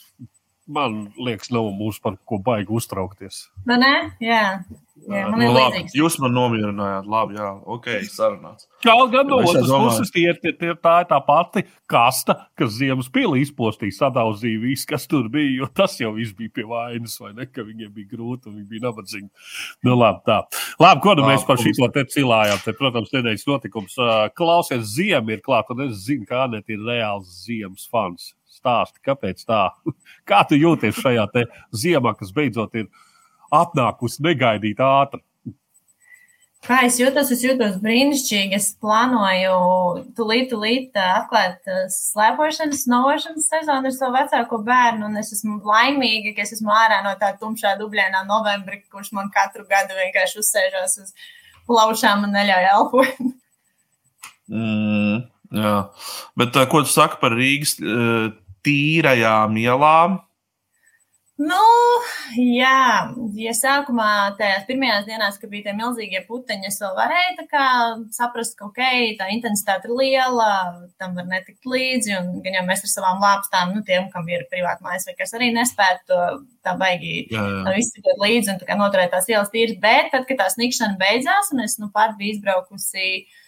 man 0.68 1.08
liekas, 1.18 1.52
nav 1.54 1.72
mums 1.76 2.00
par 2.04 2.18
ko 2.28 2.40
baigi 2.44 2.74
uztraukties. 2.76 3.48
Vai 3.68 3.78
ne? 3.82 3.94
Jā, 4.24 4.44
jā 5.08 5.24
man 5.32 5.42
ir 5.42 5.48
Nu, 5.48 5.54
labi, 5.56 5.84
jūs 5.96 6.18
man 6.20 6.34
nomierinājāt. 6.36 7.08
Labi, 7.12 7.38
jā, 7.40 7.50
ok, 7.76 7.88
sarunāts. 8.12 8.68
Kaut 8.84 9.14
gan 9.14 9.30
no 9.32 9.40
otras 9.42 9.70
puses, 9.72 10.12
tie, 10.14 10.28
tie, 10.42 10.52
tie, 10.60 10.74
tā 10.76 10.96
ir 11.02 11.08
tā 11.10 11.20
pati 11.26 11.64
kasta, 11.90 12.36
kas 12.60 12.76
ziemas 12.76 13.08
pilī 13.14 13.42
izpostīja, 13.46 13.96
sadauzīja 13.96 14.62
visu, 14.62 14.88
kas 14.90 15.08
tur 15.10 15.30
bija. 15.34 15.54
Jo 15.64 15.70
tas 15.80 15.96
jau 16.02 16.12
viss 16.18 16.36
bija 16.38 16.54
pie 16.60 16.68
vainas, 16.70 17.18
vai 17.24 17.34
ne? 17.38 17.48
Ka 17.50 17.66
viņiem 17.66 17.94
bija 17.96 18.12
grūti 18.16 18.52
un 18.52 18.60
viņi 18.60 18.68
bija 18.74 18.88
nabadzīgi. 18.90 19.30
Nu, 19.88 19.96
labi, 19.98 20.24
tā. 20.28 20.42
Labi, 20.84 21.04
ko 21.06 21.16
nu 21.18 21.28
mēs 21.30 21.48
par 21.48 21.62
šito 21.62 21.88
te 21.96 22.06
cilājām? 22.14 22.60
Te, 22.66 22.76
protams, 22.78 23.14
nedēļas 23.16 23.48
notikums. 23.50 23.96
Klausies, 24.38 24.84
ziema 24.98 25.38
ir 25.38 25.46
klāta, 25.46 25.74
un 25.78 25.88
es 25.88 26.04
zinu, 26.06 26.28
kā 26.28 26.46
Anēt 26.48 26.70
ir 26.72 26.84
reāls 26.86 27.32
ziemas 27.48 27.88
fans. 27.92 28.34
Stāsti, 28.68 29.00
kāpēc 29.08 29.46
tā? 29.48 29.62
Kā 30.30 30.44
tu 30.48 30.60
jūties 30.60 31.00
šajā 31.00 31.24
te 31.32 31.46
ziemā, 31.72 32.12
kas 32.20 32.34
beidzot 32.36 32.76
ir 32.76 32.90
atnākusi 33.56 34.26
negaidīt 34.26 34.84
ātri? 34.84 35.24
Kā 36.68 36.82
es 36.84 36.98
jūtos? 37.00 37.30
Es 37.32 37.44
jūtos 37.46 37.78
brīnišķīgi. 37.80 38.58
Es 38.58 38.74
plānoju 38.82 39.54
tūlīt, 40.18 40.50
tūlīt 40.52 40.98
ā, 41.00 41.06
atklāt 41.22 41.70
ā, 41.70 41.86
slēpošanas, 41.94 42.84
novošanas 42.92 43.48
sezonu 43.54 43.88
ar 43.88 43.96
savu 43.96 44.18
vecāko 44.18 44.60
bērnu. 44.68 45.08
Un 45.08 45.22
es 45.22 45.32
esmu 45.38 45.62
laimīga, 45.64 46.34
ka 46.36 46.44
es 46.44 46.58
esmu 46.58 46.74
ārā 46.76 47.00
no 47.06 47.14
tā 47.22 47.32
tumšā 47.40 47.78
dubļainā 47.80 48.26
novembra, 48.28 48.82
kurš 48.92 49.14
man 49.16 49.32
katru 49.32 49.64
gadu 49.70 49.96
vienkārši 49.96 50.42
uzsēžās 50.44 50.98
uz 51.06 51.16
plaušām 51.70 52.28
un 52.28 52.36
neļauj 52.36 52.70
elpot. 52.74 53.24
Mm, 54.52 55.24
jā, 55.62 55.78
bet 56.42 56.60
uh, 56.60 56.68
ko 56.72 56.84
tu 56.84 56.92
saki 56.92 57.22
par 57.24 57.38
Rīgas 57.38 57.78
uh, 57.80 58.34
tīrajām 58.68 59.60
ielām? 59.64 60.22
Nu, 61.38 61.66
jā, 62.34 63.12
ja 63.38 63.52
sākumā 63.54 64.34
tajās 64.40 64.64
pirmajās 64.66 65.04
dienās, 65.06 65.36
kad 65.38 65.52
bija 65.52 65.68
tie 65.68 65.76
milzīgie 65.78 66.24
puteņi, 66.26 66.66
es 66.72 66.80
vēl 66.82 66.96
varēju 66.98 67.46
kā 67.52 67.68
saprast, 68.16 68.56
ka 68.58 68.66
ok, 68.66 68.82
tā 69.20 69.28
intensitāte 69.36 69.86
ir 69.86 69.94
liela, 70.00 70.50
tam 70.98 71.14
var 71.14 71.30
netikt 71.30 71.70
līdzi, 71.70 72.16
un 72.18 72.42
gan 72.42 72.58
jau 72.58 72.66
mēs 72.66 72.82
ar 72.88 72.94
savām 72.96 73.22
lāpstām, 73.22 73.76
nu, 73.78 73.86
tiem, 73.86 74.10
kam 74.10 74.26
ir 74.34 74.48
privāti 74.50 74.82
mājas, 74.88 75.06
vai 75.06 75.14
kas 75.20 75.38
arī 75.38 75.52
nespētu 75.54 76.10
to 76.10 76.22
tā 76.66 76.74
baigi 76.82 77.28
jā. 77.30 77.46
izsekot 77.84 78.26
līdzi 78.26 78.56
un 78.56 78.64
tā 78.64 78.72
kā 78.72 78.82
noturēt 78.82 79.14
tās 79.14 79.30
ielas 79.30 79.54
tīras, 79.54 79.78
bet 79.84 80.10
tad, 80.16 80.26
kad 80.26 80.42
tā 80.42 80.50
snikšana 80.56 80.98
beidzās, 80.98 81.54
un 81.54 81.62
es 81.68 81.78
nu 81.78 81.94
pat 81.94 82.18
biju 82.18 82.40
izbraukusi 82.40 83.12
ā, 83.14 83.46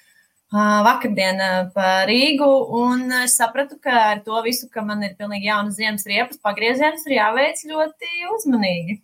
vakardien 0.52 1.42
ā, 1.44 1.50
pa 1.74 1.90
Rīgu, 2.10 2.48
un 2.80 3.12
es 3.22 3.36
sapratu, 3.38 3.78
ka 3.82 3.94
ar 4.14 4.24
to 4.26 4.40
visu, 4.46 4.70
ka 4.74 4.82
man 4.86 5.04
ir 5.06 5.14
pilnīgi 5.20 5.50
jauna 5.50 5.74
ziemas 5.76 6.08
riepas, 6.10 6.42
pagrieziens 6.42 7.06
ir 7.06 7.20
jāveic 7.20 7.62
ļoti 7.70 8.26
uzmanīgi. 8.38 9.00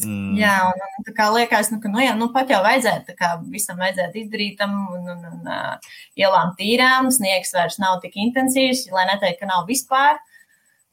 Mm. 0.00 0.36
Jā, 0.38 0.54
un, 0.64 0.78
un 0.80 1.04
tā 1.04 1.12
kā 1.16 1.26
liekas, 1.34 1.68
nu, 1.74 1.80
ka, 1.82 1.90
nu, 1.92 2.00
jā, 2.00 2.14
nu, 2.16 2.30
pat 2.32 2.48
jau 2.48 2.62
vajadzētu, 2.64 3.10
tā 3.10 3.16
kā 3.18 3.32
visam 3.52 3.80
vajadzētu 3.82 4.22
izdarītam, 4.22 4.76
un, 4.96 5.10
un, 5.12 5.26
un 5.28 5.50
uh, 5.50 5.90
ielām 6.16 6.54
tīrām, 6.56 7.10
sniegs 7.12 7.52
vairs 7.56 7.76
nav 7.82 7.98
tik 8.04 8.16
intensīvs, 8.16 8.86
lai 8.94 9.04
neteikt, 9.10 9.42
ka 9.42 9.50
nav 9.50 9.66
vispār. 9.68 10.16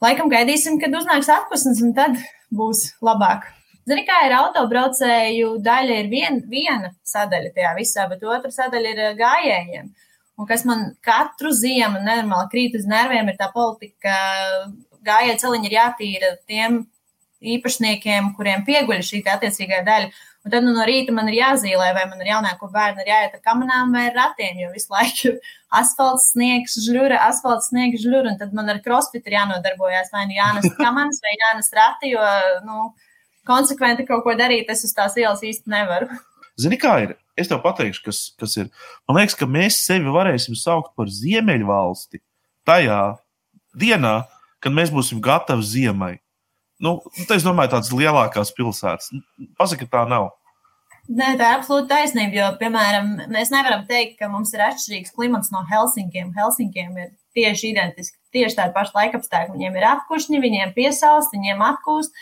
laikam 0.03 0.28
gaidīsim, 0.34 0.82
kad 0.82 0.91
uznāks 0.97 1.32
atpūsnes, 1.32 1.80
un 1.86 1.95
tad 1.95 2.19
būs 2.51 2.89
labāk. 3.01 3.47
Zini, 3.88 4.03
kā 4.07 4.17
ir 4.27 4.35
autobraucēju 4.35 5.53
daļa, 5.63 6.01
ir 6.01 6.09
vien, 6.11 6.41
viena 6.51 6.91
sadaļa 7.07 7.53
tajā 7.55 7.71
visā, 7.77 8.07
bet 8.11 8.25
otra 8.27 8.51
sadaļa 8.51 8.91
ir 8.91 9.03
gājējiem. 9.21 9.88
Un 10.38 10.49
kas 10.49 10.65
man 10.67 10.91
katru 11.01 11.53
ziemu 11.55 12.01
nenormāli 12.03 12.51
krīt 12.51 12.75
uz 12.77 12.85
nerviem, 12.89 13.31
ir 13.31 13.39
tā 13.39 13.47
politika, 13.53 13.95
ka 14.03 14.17
gājēji 15.07 15.39
celiņi 15.43 15.69
ir 15.69 15.77
jātīra 15.77 16.33
tiem 16.49 16.81
īpašniekiem, 17.55 18.33
kuriem 18.38 18.65
pieguļ 18.67 19.01
šī 19.05 19.21
attiecīgā 19.33 19.83
daļa. 19.88 20.11
Un 20.47 20.51
tad 20.53 20.63
nu, 20.63 20.71
no 20.75 20.83
rīta 20.88 21.11
man 21.15 21.27
ir 21.31 21.39
jāzīmē, 21.41 21.89
vai 21.95 22.05
man 22.07 22.21
ir 22.23 22.29
jaunāko 22.31 22.69
bērnu 22.71 23.03
ir 23.03 23.09
jāiet 23.11 23.33
ar 23.35 23.41
kamerām 23.43 23.91
vai 23.95 24.05
ratiem, 24.15 24.61
jo 24.61 24.69
visu 24.75 24.93
laiku 24.93 25.31
ir 25.31 25.49
asfalts, 25.79 26.29
sniegs, 26.33 26.77
žļura, 26.85 27.17
asfalts, 27.27 27.67
sniegs, 27.71 28.03
žļura. 28.05 28.31
Un 28.31 28.39
tad 28.39 28.55
man 28.55 28.71
ar 28.71 28.79
crossfit 28.85 29.27
ir 29.27 29.35
jānodarbojas 29.35 30.13
vai 30.13 30.23
nu 30.29 30.38
jānes 30.38 30.69
kamanas 30.79 31.19
vai 31.25 31.35
jānes 31.35 31.73
rati, 31.75 32.13
jo 32.13 32.23
nu, 32.67 32.88
konsekventi 33.47 34.05
kaut 34.07 34.25
ko 34.25 34.35
darīt 34.37 34.69
es 34.73 34.83
uz 34.87 34.93
tās 34.95 35.17
ielas 35.19 35.43
īsti 35.45 35.71
nevaru. 35.71 36.09
Zini, 36.57 36.79
kā 36.81 36.95
ir? 37.05 37.15
Es 37.37 37.49
tev 37.49 37.61
pateikšu, 37.61 38.01
kas, 38.07 38.21
kas 38.39 38.55
ir. 38.57 38.71
Man 39.07 39.19
liekas, 39.19 39.37
ka 39.37 39.45
mēs 39.49 39.77
sevi 39.85 40.09
varēsim 40.13 40.57
saukt 40.57 40.95
par 40.97 41.11
ziemeļvalsti 41.13 42.23
tajā 42.67 43.01
dienā, 43.77 44.15
kad 44.63 44.73
mēs 44.73 44.89
būsim 44.93 45.21
gatavi 45.23 45.65
ziemai. 45.65 46.15
Nu, 46.81 46.99
es 47.17 47.45
domāju, 47.45 47.73
tādas 47.73 47.93
lielākās 47.93 48.53
pilsētas. 48.57 49.13
Pasaka, 49.57 49.87
tā 49.89 50.03
nav. 50.09 50.31
Nē, 51.07 51.37
tā 51.39 51.53
ir 51.53 51.59
absolūti 51.61 51.87
taisnība. 51.87 52.35
Jo, 52.35 52.47
piemēram, 52.59 53.13
mēs 53.31 53.51
nevaram 53.53 53.85
teikt, 53.87 54.17
ka 54.19 54.27
mums 54.31 54.51
ir 54.53 54.65
atšķirīgs 54.65 55.13
klimats 55.15 55.53
no 55.53 55.61
Helsinkiem. 55.69 56.33
Helsinkiem 56.35 56.97
ir 56.99 57.13
tieši 57.37 57.71
identiski, 57.71 58.17
tieši 58.35 58.57
tādi 58.57 58.75
paši 58.75 58.97
laikapstākļi. 58.97 59.55
Viņiem 59.55 59.77
ir 59.79 59.87
apkušņi, 59.93 60.41
viņiem 60.43 60.73
piesaust, 60.75 61.31
viņiem 61.37 61.63
atkūst. 61.69 62.17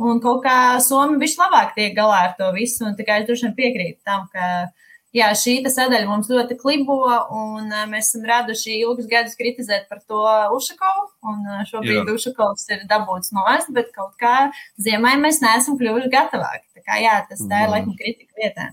Un 0.00 0.20
kaut 0.24 0.44
kā 0.44 0.56
Somija 0.80 1.20
bija 1.20 1.42
labāk 1.42 1.74
tiek 1.76 1.96
galā 1.96 2.26
ar 2.28 2.36
to 2.38 2.48
visu. 2.56 2.86
Un 2.88 2.96
tikai 2.98 3.20
es 3.20 3.26
droši 3.28 3.48
vien 3.48 3.56
piekrītu 3.58 3.98
tam, 4.08 4.26
ka 4.32 4.70
jā, 5.16 5.28
šī 5.36 5.58
sadaļa 5.68 6.08
mums 6.08 6.30
ļoti 6.32 6.56
klibo, 6.60 6.98
un 7.36 7.68
mēs 7.92 8.10
esam 8.10 8.24
raduši 8.30 8.78
ilgus 8.80 9.10
gadus 9.10 9.36
kritizēt 9.38 9.88
par 9.90 10.00
to 10.08 10.22
Ušakovu. 10.56 11.06
Un 11.30 11.44
šobrīd 11.68 12.00
jā. 12.00 12.16
Ušakovs 12.16 12.68
ir 12.72 12.86
dabūts 12.90 13.34
no 13.36 13.44
es, 13.56 13.68
bet 13.68 13.92
kaut 13.96 14.16
kā 14.20 14.50
ziemai 14.80 15.16
mēs 15.20 15.42
neesam 15.44 15.76
kļuvuši 15.80 16.12
gatavāki. 16.16 16.66
Tā 16.78 16.86
kā 16.86 17.02
jā, 17.04 17.20
tas 17.28 17.44
tā 17.44 17.66
ir 17.66 17.74
laikam 17.76 17.96
kritika 17.98 18.40
vietā. 18.40 18.70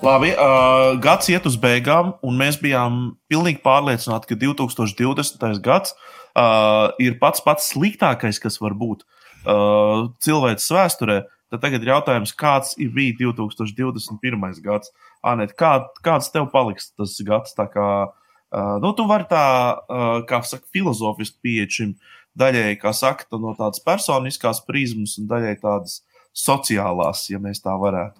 Labi, 0.00 0.30
uh, 0.32 0.94
gads 0.96 1.28
iet 1.28 1.44
uz 1.44 1.58
beigām, 1.60 2.14
un 2.24 2.38
mēs 2.40 2.56
bijām 2.56 3.18
pilnīgi 3.28 3.58
pārliecināti, 3.60 4.30
ka 4.30 4.36
2020. 4.40 5.58
gads 5.60 5.92
uh, 5.92 6.88
ir 6.96 7.18
pats 7.20 7.42
pats 7.44 7.66
sliktākais, 7.74 8.38
kas 8.40 8.56
var 8.62 8.72
būt 8.80 9.04
uh, 9.04 10.08
cilvēces 10.24 10.72
vēsturē. 10.72 11.18
Tad 11.52 11.64
tagad 11.66 11.84
ir 11.84 11.92
jautājums, 11.92 12.32
kāds 12.32 12.72
ir 12.80 12.94
bijis 12.94 13.18
2021. 13.20 14.62
gads? 14.64 14.88
Anēt, 15.20 15.52
kā, 15.60 15.74
kāds 16.00 16.32
tev 16.32 16.48
paliks 16.54 16.94
tas 16.96 17.18
gads? 17.26 17.52
Kā, 17.52 17.90
uh, 18.08 18.72
nu, 18.80 18.94
tu 18.96 19.04
vari 19.10 19.28
tā, 19.28 19.44
uh, 19.84 20.08
kā 20.24 20.40
saka, 20.48 20.64
filozofiski 20.72 21.44
pieeja 21.44 21.68
šim 21.76 21.92
daļai, 22.40 22.72
kā 22.80 22.96
saka, 22.96 23.28
no 23.36 23.52
tādas 23.58 23.84
personiskās 23.84 24.64
prizmas 24.64 25.18
un 25.20 25.28
daļai 25.28 25.58
tādas 25.60 26.00
sociālās, 26.32 27.28
ja 27.28 27.42
mēs 27.42 27.60
tā 27.60 27.76
varētu. 27.76 28.16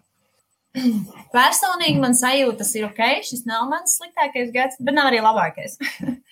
Personīgi 1.36 1.98
man 2.02 2.16
sajūtas 2.18 2.72
ir 2.78 2.88
ok, 2.90 3.02
šis 3.26 3.46
nav 3.48 3.68
mans 3.70 3.96
sliktākais 3.98 4.52
gads, 4.54 4.78
bet 4.80 4.96
nav 4.96 5.10
arī 5.10 5.22
labākais. 5.24 5.78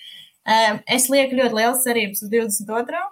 es 0.96 1.08
lieku 1.12 1.38
ļoti 1.38 1.58
liels 1.58 1.84
cerības 1.84 2.24
uz 2.24 2.32
22. 2.32 3.06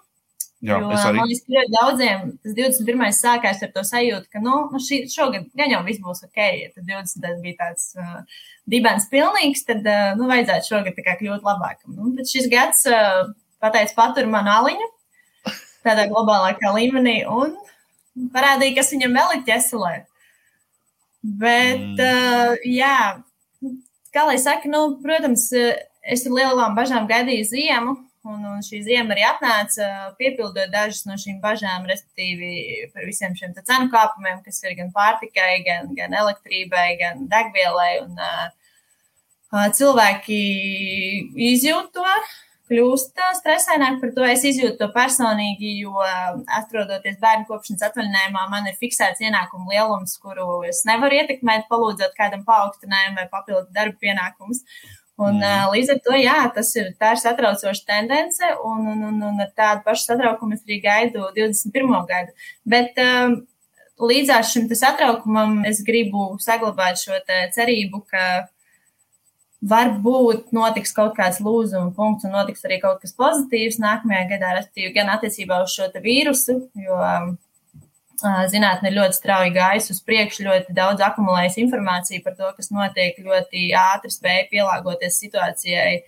Jā, 0.65 0.79
jo, 0.81 0.89
man 0.89 1.29
liekas, 1.29 1.43
ka 1.45 1.53
ļoti 1.53 1.73
daudziem 1.75 2.21
tas 2.41 2.55
21. 2.57 3.03
sākās 3.13 3.61
ar 3.63 3.73
to 3.75 3.83
sajūtu, 3.85 4.31
ka, 4.33 4.41
nu, 4.43 4.55
nu 4.73 4.81
šī, 4.81 5.03
šogad 5.13 5.51
gan 5.59 5.75
jau 5.75 5.83
viss 5.85 6.01
būs 6.03 6.25
ok, 6.25 6.41
ja 6.41 6.71
tad 6.73 6.89
20. 6.89 7.27
bija 7.45 7.59
tāds 7.61 7.91
uh, 8.01 8.23
dibens 8.65 9.05
pilnīgs, 9.13 9.67
tad, 9.69 9.85
uh, 9.85 10.15
nu, 10.17 10.25
vajadzētu 10.31 10.71
šogad 10.71 10.97
kļūt 11.21 11.45
labākam. 11.45 11.93
Nu, 11.93 12.09
bet 12.17 12.33
šis 12.33 12.49
gads 12.51 12.87
uh, 12.89 13.29
pateica 13.61 13.99
patur 13.99 14.31
manu 14.33 14.55
aliņu 14.55 14.89
tādā 15.87 16.09
globālākā 16.09 16.73
līmenī 16.79 17.19
un 17.29 17.53
parādīja, 18.33 18.79
kas 18.81 18.95
viņam 18.97 19.21
vēl 19.21 19.37
ir 19.37 19.47
ķeselē. 19.51 19.95
Bet, 21.27 21.83
mm. 21.83 22.01
uh, 22.01 22.67
jā, 22.71 22.97
kā 24.15 24.27
lai 24.29 24.39
saka, 24.39 24.71
nu, 24.71 24.99
protams, 25.03 25.49
es 26.07 26.27
ar 26.27 26.35
lielām 26.37 26.77
bažām 26.79 27.09
gaidīju 27.11 27.49
ziemu, 27.51 27.97
un, 28.27 28.45
un 28.53 28.63
šī 28.65 28.83
ziema 28.87 29.15
arī 29.15 29.25
atnāca, 29.27 29.89
piepildot 30.21 30.71
dažas 30.73 31.05
no 31.09 31.17
šīm 31.21 31.41
bažām, 31.43 31.87
respektīvi 31.91 32.91
par 32.95 33.07
visiem 33.09 33.35
šiem 33.39 33.55
cenu 33.59 33.91
kāpumiem, 33.93 34.43
kas 34.47 34.63
ir 34.65 34.77
gan 34.79 34.93
pārtikai, 34.95 35.61
gan, 35.67 35.91
gan 35.99 36.15
elektrībai, 36.23 36.89
gan 37.03 37.27
degvielai. 37.31 37.93
Un, 38.05 38.17
uh, 38.19 39.69
cilvēki 39.77 40.41
izjūt 41.53 41.93
to, 41.95 42.07
kļūst 42.71 43.23
stresaināk 43.41 44.01
par 44.03 44.13
to. 44.17 44.25
Es 44.27 44.45
izjūtu 44.49 44.77
to 44.81 44.89
personīgi, 44.95 45.73
jo 45.85 46.03
atrodoties 46.59 47.19
bērnu 47.23 47.49
kopšanas 47.49 47.87
atvaļinājumā, 47.89 48.45
man 48.53 48.69
ir 48.71 48.77
fiksēts 48.81 49.25
ienākumu 49.25 49.73
lielums, 49.73 50.17
kuru 50.23 50.63
es 50.69 50.83
nevaru 50.89 51.21
ietekmēt, 51.23 51.67
palūdzot 51.71 52.15
kādam 52.19 52.45
paaugstinājumu 52.49 53.21
vai 53.21 53.27
papildu 53.33 53.69
darbu 53.77 54.01
pienākumus. 54.03 54.65
Un, 55.17 55.39
mm. 55.41 55.71
Līdz 55.73 55.95
ar 55.95 56.01
to, 56.05 56.17
jā, 56.21 56.37
tas 56.53 56.71
ir, 56.77 56.91
ir 56.93 57.21
satraucoša 57.23 57.87
tendence, 57.89 58.51
un, 58.69 58.83
un, 58.93 59.05
un, 59.09 59.23
un 59.31 59.39
ar 59.41 59.53
tādu 59.57 59.87
pašu 59.87 60.11
satraukumu 60.11 60.59
es 60.59 60.67
arī 60.67 60.77
gaidu 60.83 61.31
21. 61.39 61.95
gadu. 62.11 62.35
Bet 62.69 63.01
um, 63.01 63.39
līdzās 63.97 64.53
šim 64.53 64.69
satraukumam 64.77 65.63
es 65.69 65.81
gribu 65.87 66.35
saglabāt 66.45 67.01
šo 67.01 67.17
cerību, 67.57 68.03
ka 68.11 68.27
varbūt 69.67 70.53
notiks 70.57 70.95
kaut 70.97 71.17
kāds 71.17 71.41
lūzuma 71.43 71.91
punkts 71.97 72.27
un 72.27 72.35
notiks 72.37 72.65
arī 72.67 72.79
kaut 72.83 73.01
kas 73.03 73.15
pozitīvs 73.19 73.81
nākamajā 73.83 74.29
gadā, 74.35 74.55
respektīvi 74.59 74.95
gan 74.97 75.11
attiecībā 75.17 75.59
uz 75.65 75.75
šo 75.75 75.89
vīrusu, 76.05 76.59
jo 76.85 76.99
um, 77.01 77.35
zinātne 78.53 78.91
ir 78.91 78.99
ļoti 78.99 79.19
strauji 79.19 79.55
gājusi 79.57 79.93
uz 79.95 80.03
priekšu, 80.07 80.47
ļoti 80.47 80.77
daudz 80.77 81.05
akumulējusi 81.05 81.63
informāciju 81.65 82.25
par 82.25 82.37
to, 82.39 82.53
kas 82.57 82.71
notiek, 82.73 83.19
ļoti 83.23 83.69
ātri 83.77 84.13
spēja 84.15 84.49
pielāgoties 84.53 85.21
situācijai. 85.25 86.03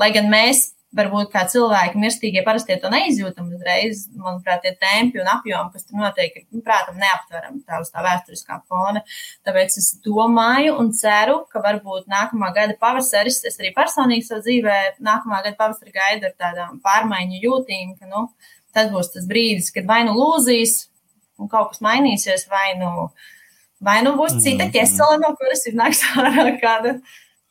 Lai 0.00 0.10
gan 0.14 0.28
mēs 0.32 0.73
varbūt 0.94 1.30
kā 1.32 1.42
cilvēki 1.50 2.00
mirstīgie 2.00 2.42
parasti 2.46 2.76
to 2.82 2.90
neizjūtam 2.92 3.50
uzreiz. 3.54 4.04
Manuprāt, 4.14 4.62
tie 4.64 4.74
tempi 4.80 5.20
un 5.22 5.28
apjomi, 5.30 5.72
kas 5.74 5.86
tur 5.88 6.00
notiek, 6.00 6.38
ir, 6.38 6.46
nu, 6.54 6.62
prātam, 6.64 6.96
neaptverami 7.00 7.62
tā 7.66 7.80
uz 7.82 7.90
tā 7.92 8.04
vēsturiskā 8.04 8.60
fona. 8.70 9.02
Tāpēc 9.46 9.78
es 9.80 9.90
domāju 10.04 10.76
un 10.80 10.92
ceru, 10.96 11.40
ka 11.50 11.62
varbūt 11.64 12.08
nākamā 12.12 12.52
gada 12.56 12.78
pavasaris, 12.80 13.42
es 13.48 13.58
arī 13.60 13.74
personīgi 13.76 14.28
savā 14.28 14.42
dzīvē, 14.46 14.80
nākamā 15.04 15.42
gada 15.44 15.58
pavasarī 15.60 15.94
gaidu 15.94 16.30
ar 16.30 16.36
tādām 16.46 16.80
pārmaiņu 16.84 17.42
jūtīm, 17.42 17.96
ka, 17.98 18.10
nu, 18.10 18.28
tas 18.74 18.90
būs 18.94 19.12
tas 19.14 19.26
brīdis, 19.30 19.72
kad 19.74 19.88
vai 19.90 20.02
nu 20.06 20.14
lūzīs, 20.18 20.84
un 21.40 21.50
kaut 21.50 21.72
kas 21.72 21.82
mainīsies, 21.84 22.46
vai 22.50 22.74
nu, 22.78 23.10
vai 23.84 24.00
nu 24.06 24.14
būs 24.18 24.38
cita 24.38 24.68
mhm. 24.68 24.72
ķesele, 24.76 25.20
no 25.22 25.34
kuras 25.38 25.66
ir 25.68 25.78
nāks 25.78 26.04
ārā 26.14 26.54
kāda 26.62 26.98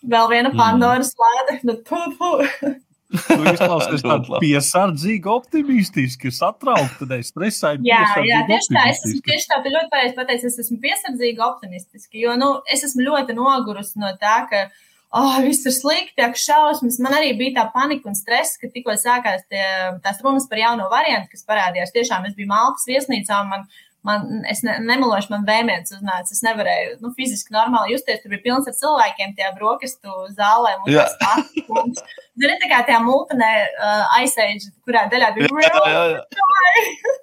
vēl 0.03 0.31
viena 0.31 0.49
mhm. 0.51 0.59
Pandoras 0.59 1.13
lāde. 1.19 1.59
Nu, 1.67 1.77
tu, 1.83 1.99
tu. 2.19 2.73
Tu 3.13 3.39
izklausies 3.51 4.03
tādu 4.07 4.39
piesardzīgu, 4.41 5.33
optimistisku, 5.33 6.31
satrauktu, 6.33 7.05
tad 7.05 7.19
es 7.19 7.29
stresēju. 7.33 7.83
Jā, 7.85 8.01
jā, 8.25 8.39
tieši 8.49 8.73
tā, 8.73 8.85
es 8.89 9.03
esmu 9.05 9.21
tieši 9.27 9.51
tā, 9.51 9.59
ļoti 9.67 9.91
pareizi 9.91 10.17
pateicis, 10.17 10.55
es 10.55 10.65
esmu 10.65 10.79
piesardzīgi 10.83 11.45
optimistiski, 11.45 12.23
jo, 12.25 12.33
nu, 12.39 12.55
es 12.73 12.85
esmu 12.87 13.05
ļoti 13.05 13.37
nogurusi 13.37 14.01
no 14.01 14.09
tā, 14.21 14.39
ka, 14.49 14.65
oh, 15.13 15.37
viss 15.45 15.67
ir 15.69 15.75
slikti, 15.75 16.25
ak, 16.25 16.39
šausmas. 16.39 16.97
Man 17.03 17.17
arī 17.19 17.35
bija 17.37 17.59
tā 17.61 17.67
panika 17.75 18.09
un 18.09 18.17
stress, 18.17 18.57
ka 18.61 18.71
tikko 18.73 18.97
sākās 18.97 19.45
tie, 19.45 19.63
tās 20.05 20.21
runas 20.25 20.49
par 20.49 20.61
jauno 20.61 20.89
variantu, 20.91 21.35
kas 21.35 21.45
parādījās. 21.49 21.93
Tiešām 21.93 22.25
es 22.29 22.37
biju 22.37 22.49
Maltas 22.49 22.89
viesnīcā, 22.89 23.43
un 23.45 23.53
man 23.53 23.67
man, 24.07 24.43
es 24.51 24.61
ne, 24.65 24.77
nemelošu, 24.83 25.31
man 25.33 25.45
vēmēts 25.47 25.95
uznāca. 25.97 26.35
Es 26.35 26.43
nevarēju 26.45 26.97
nu, 27.03 27.11
fiziski 27.17 27.55
normāli 27.55 27.95
justies. 27.95 28.21
Tur 28.23 28.33
bija 28.35 28.45
pilns 28.47 28.69
ar 28.69 28.77
cilvēkiem, 28.77 29.35
tie 29.37 29.49
brokastu 29.57 30.27
zālē. 30.37 30.75
Zini, 30.87 32.55
tā 32.61 32.69
kā 32.71 32.83
tajā 32.87 33.01
multinē 33.05 33.51
uh, 33.67 34.17
aizsēž, 34.19 34.71
kurā 34.87 35.07
daļā 35.11 35.33
bija 35.37 35.51
real. 35.51 36.17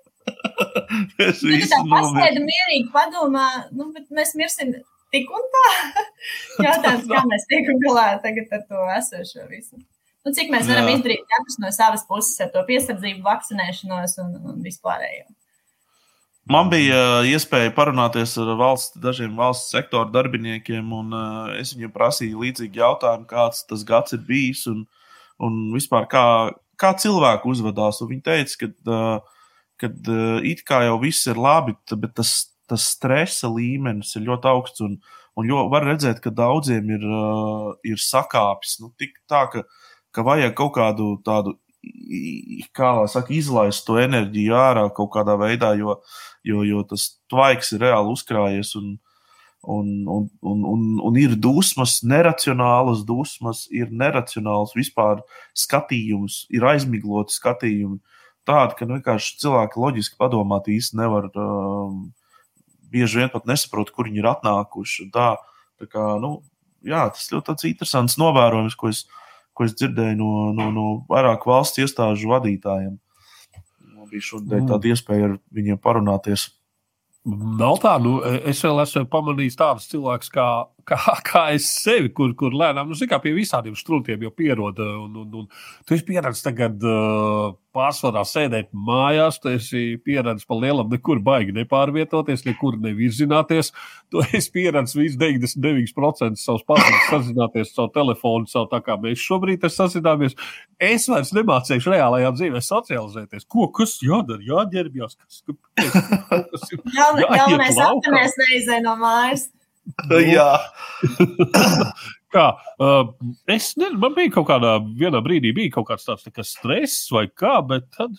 Es 1.20 1.40
nu, 1.42 1.56
tā 1.70 1.78
pasēdu 1.90 2.42
mierīgi 2.44 2.90
padomā, 2.94 3.46
nu, 3.76 3.88
bet 3.94 4.08
mēs 4.14 4.32
mirsim 4.38 4.72
tik 5.14 5.30
un 5.34 5.46
tā. 5.54 5.66
Jautājums, 6.66 7.06
kā 7.10 7.22
mēs 7.30 7.46
tiekam 7.50 7.80
galā 7.84 8.06
tagad 8.24 8.52
ar 8.56 8.64
to 8.68 8.84
esošo 8.96 9.46
visu. 9.50 9.80
Nu, 10.26 10.32
cik 10.36 10.52
mēs 10.52 10.68
varam 10.68 10.90
Jā. 10.90 10.98
izdarīt 10.98 11.22
katrs 11.32 11.58
no 11.62 11.70
savas 11.74 12.04
puses 12.08 12.40
ar 12.44 12.50
to 12.54 12.62
piesardzību, 12.68 13.22
vakcinēšanos 13.24 14.18
un, 14.24 14.34
un 14.52 14.58
vispārējo. 14.64 15.30
Man 16.50 16.66
bija 16.66 17.20
iespēja 17.30 17.70
parunāties 17.76 18.32
ar 18.42 18.48
valsts, 18.58 18.96
dažiem 18.98 19.36
valsts 19.38 19.70
sektora 19.70 20.08
darbiniekiem, 20.10 20.88
un 20.96 21.12
uh, 21.14 21.52
es 21.54 21.70
viņiem 21.76 21.92
prasīju 21.94 22.40
līdzīgu 22.42 22.80
jautājumu, 22.80 23.28
kāds 23.30 23.62
tas 23.68 23.84
gads 23.86 24.16
ir 24.16 24.24
bijis 24.26 24.64
un, 24.66 24.80
un 25.38 25.60
vispār 25.76 26.08
kā, 26.10 26.24
kā 26.80 26.90
cilvēki 26.98 27.46
uzvedās. 27.52 28.00
Un 28.02 28.10
viņi 28.10 28.24
teica, 28.26 28.70
ka, 29.78 29.92
uh, 29.92 30.40
it 30.50 30.64
kā 30.66 30.82
jau 30.88 30.98
viss 31.04 31.30
ir 31.30 31.38
labi, 31.38 31.76
bet 31.92 32.16
tas, 32.18 32.34
tas 32.66 32.88
stresa 32.96 33.52
līmenis 33.52 34.16
ir 34.18 34.26
ļoti 34.26 34.50
augsts. 34.50 34.82
Un, 34.88 34.98
un 35.38 35.46
jo, 35.46 35.62
var 35.70 35.86
redzēt, 35.86 36.18
ka 36.24 36.34
daudziem 36.34 36.90
ir, 36.96 37.06
ir 37.94 38.02
sakāpis. 38.10 38.80
Nu, 38.82 38.90
tik 38.98 39.22
tā, 39.30 39.46
ka, 39.54 39.62
ka 40.10 40.26
vajag 40.26 40.58
kaut 40.58 40.74
kādu 40.80 41.12
tādu, 41.22 41.59
kā 42.76 42.90
lai 42.98 43.06
saka, 43.10 43.32
izlaist 43.36 43.86
to 43.86 43.98
enerģiju 44.00 44.56
ārā 44.56 44.88
kaut 44.96 45.12
kādā 45.14 45.36
veidā, 45.40 45.72
jo, 45.78 46.00
jo, 46.46 46.64
jo 46.66 46.82
tas 46.88 47.06
tvaiks 47.32 47.72
ir 47.76 47.86
reāli 47.88 48.16
uzkrājies. 48.16 48.74
Un, 48.80 48.98
Un, 49.60 50.06
un, 50.08 50.22
un, 50.40 50.62
un, 50.64 50.84
un 51.04 51.16
ir 51.20 51.34
dusmas, 51.36 51.98
neracionālas 52.00 53.02
dusmas, 53.04 53.66
ir 53.68 53.90
neracionāls 53.92 54.72
vispār 54.72 55.20
skatījums, 55.52 56.46
ir 56.48 56.64
aizmigloti 56.64 57.36
skatījumi. 57.36 57.98
Tādi, 58.48 58.78
ka 58.78 58.88
nu, 58.88 58.96
vienkārši 58.96 59.36
cilvēki 59.42 59.82
loģiski 59.82 60.16
padomāt 60.16 60.70
īsti 60.72 60.96
nevar. 61.02 61.28
Um, 61.36 62.06
bieži 62.90 63.20
vien 63.20 63.30
pat 63.32 63.44
nesaprot, 63.48 63.92
kur 63.94 64.08
viņi 64.08 64.22
ir 64.22 64.30
atnākuši. 64.32 65.10
Tā, 65.14 65.34
tā 65.76 65.88
kā, 65.90 66.06
nu, 66.22 66.38
jā, 66.86 67.04
tas 67.14 67.28
ļoti 67.32 67.74
interesants 67.74 68.18
novērojums, 68.20 68.76
ko 68.80 68.90
es, 68.90 69.04
ko 69.60 69.68
es 69.68 69.76
dzirdēju 69.76 70.16
no, 70.16 70.30
no, 70.56 70.70
no 70.72 70.86
vairāku 71.10 71.50
valsts 71.52 71.82
iestāžu 71.82 72.30
vadītājiem. 72.32 72.94
Man 73.92 74.08
bija 74.08 74.24
šodien 74.24 74.64
tāda 74.70 74.88
iespēja 74.88 75.26
ar 75.28 75.34
viņiem 75.52 75.76
parunāties. 75.84 76.46
Nav 77.28 77.76
tā, 77.82 77.98
nu, 78.00 78.14
es 78.24 78.62
vēl 78.64 78.80
esmu 78.80 79.04
pamanījis 79.12 79.58
tādus 79.60 79.90
cilvēkus, 79.90 80.32
kā, 80.32 80.46
kā, 80.88 80.98
kā 81.26 81.46
es 81.56 81.68
sevi, 81.82 82.10
kur, 82.14 82.34
kur 82.38 82.54
lēnām, 82.56 82.90
nu, 82.90 83.08
kā 83.10 83.20
pie 83.22 83.32
visādiem 83.36 83.76
strūkliem 83.78 84.26
jau 84.26 84.32
pieroda. 84.34 84.86
Un, 85.00 85.16
un, 85.22 85.42
un 85.42 85.48
tu 85.86 85.96
esi 85.96 86.06
pieredzējis 86.08 86.46
tagad 86.46 86.86
uh, 86.86 87.52
pārsvarā 87.76 88.22
sēdēt 88.26 88.70
mājās, 88.74 89.38
tu 89.42 89.52
esi 89.52 89.82
pieredzējis 90.04 90.48
pa 90.48 90.58
lielam, 90.58 90.90
nekur 90.90 91.20
baigi 91.24 91.54
nepārvietoties, 91.56 92.44
nekur 92.48 92.78
nevirzināties. 92.82 93.72
Tu 94.10 94.24
esi 94.36 94.52
pieredzējis 94.56 95.18
99% 95.20 96.40
savus 96.40 96.66
pasaules 96.66 97.06
sazināties 97.10 97.74
savu 97.76 97.92
telefonu, 97.94 98.50
savu 98.50 98.70
tā 98.72 98.82
kā 98.86 98.98
mēs 99.00 99.22
šobrīd 99.22 99.68
sazināmies. 99.70 100.36
Es 100.80 101.06
vairs 101.10 101.34
nemācīšu 101.36 101.94
reālajā 101.94 102.34
dzīvē 102.38 102.64
socializēties. 102.64 103.46
Ko, 103.50 103.68
kas 103.74 103.98
jādara, 104.04 104.42
jāģērbjās, 104.48 105.16
kas, 105.20 105.42
kas 106.50 106.68
ir. 106.74 106.84
Galvenais 106.90 107.80
apmērs 107.86 108.38
neizē 108.44 108.82
no 108.84 108.98
mājas. 109.00 109.50
Jā. 110.34 110.50
Kā, 112.30 112.44
uh, 112.78 113.08
es 113.50 113.72
nezinu, 113.74 113.98
man 113.98 114.12
bija 114.14 114.30
kaut 114.36 114.46
kādā 114.52 114.76
brīdī, 115.24 115.50
bija 115.56 115.74
kaut 115.74 115.88
kāds 115.88 116.06
tāds 116.06 116.28
tā 116.28 116.44
stress 116.46 117.08
vai 117.10 117.24
kā, 117.26 117.56
bet 117.66 117.88
tad 117.96 118.14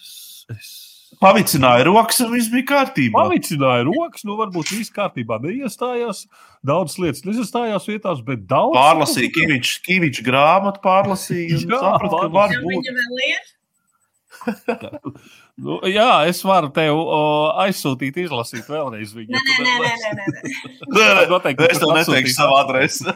es. 0.52 0.72
Pavicināja 1.20 1.84
rokas, 1.86 2.22
un 2.24 2.32
viss 2.34 2.50
bija 2.52 2.66
kārtībā. 2.70 3.26
Pavicināja 3.28 3.84
rokas, 3.86 4.24
nu 4.26 4.38
varbūt 4.40 4.72
viss 4.74 4.94
kārtībā 4.96 5.38
neiestājās. 5.44 6.24
Daudzas 6.66 6.98
lietas 7.04 7.26
neiestājās 7.28 7.88
vietās, 7.90 8.24
bet 8.26 8.46
daudz. 8.50 8.78
Pārlasīja 8.78 9.34
Kavičs, 9.36 9.76
Kavičs 9.86 10.24
grāmatu, 10.26 10.82
pārlasīja. 10.86 11.60
Jā, 11.60 11.82
sapratu, 11.84 12.24
ka 12.24 12.32
var 12.32 12.56
būt. 12.64 12.90
Nu, 15.62 15.76
jā, 15.86 16.08
es 16.32 16.40
varu 16.48 16.72
tev 16.74 16.98
o, 16.98 17.18
aizsūtīt, 17.62 18.16
izlasīt 18.24 18.70
vēlreiz 18.72 19.12
viņu. 19.14 19.36
Nē, 19.36 19.42
nē, 19.46 19.58
nē, 19.62 19.74
nē, 19.84 20.14
nē, 20.18 20.30
nē. 20.32 20.54
Nē, 20.96 21.10
nē, 21.20 21.26
Noteikti 21.30 21.68
es 21.68 21.82
tev 21.82 21.92
neteikšu 21.98 22.38
savu 22.40 22.58
adresi. 22.64 23.06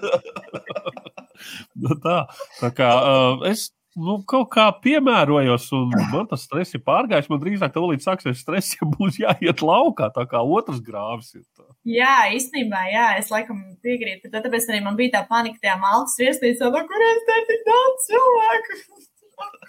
Nu, 1.76 1.92
tā, 2.00 2.22
tā 2.62 2.70
kā 2.74 2.88
uh, 2.96 3.42
es 3.50 3.68
nu, 4.00 4.18
kaut 4.28 4.48
kā 4.54 4.66
piemērojos, 4.84 5.68
un 5.76 5.92
man 6.12 6.28
tas 6.30 6.46
stress 6.48 6.76
ir 6.76 6.84
pārgājis. 6.88 7.28
Man 7.32 7.42
drīzāk 7.42 7.74
tā 7.76 7.84
līdz 7.84 8.08
sāksies 8.08 8.42
stress, 8.44 8.76
ja 8.78 8.88
būs 8.88 9.20
jāiet 9.22 9.64
laukā. 9.66 10.10
Tā 10.16 10.26
kā 10.32 10.42
otrs 10.44 10.82
grāvs 10.86 11.34
ir. 11.36 11.44
Tā. 11.56 11.68
Jā, 11.92 12.16
īstenībā, 12.36 12.82
jā, 12.92 13.08
es 13.22 13.32
laikam 13.34 13.62
piekrītu. 13.86 14.32
Tad, 14.32 14.48
tāpēc 14.48 14.68
arī 14.72 14.82
man 14.86 15.00
bija 15.00 15.18
tā 15.20 15.24
panika 15.30 15.62
tajā 15.64 15.78
maltas 15.82 16.18
viesnīcā, 16.22 16.72
no 16.74 16.84
kurienes 16.90 17.28
te 17.28 17.40
ir 17.42 17.50
tik 17.52 17.66
daudz 17.70 18.12
cilvēku. 18.12 18.84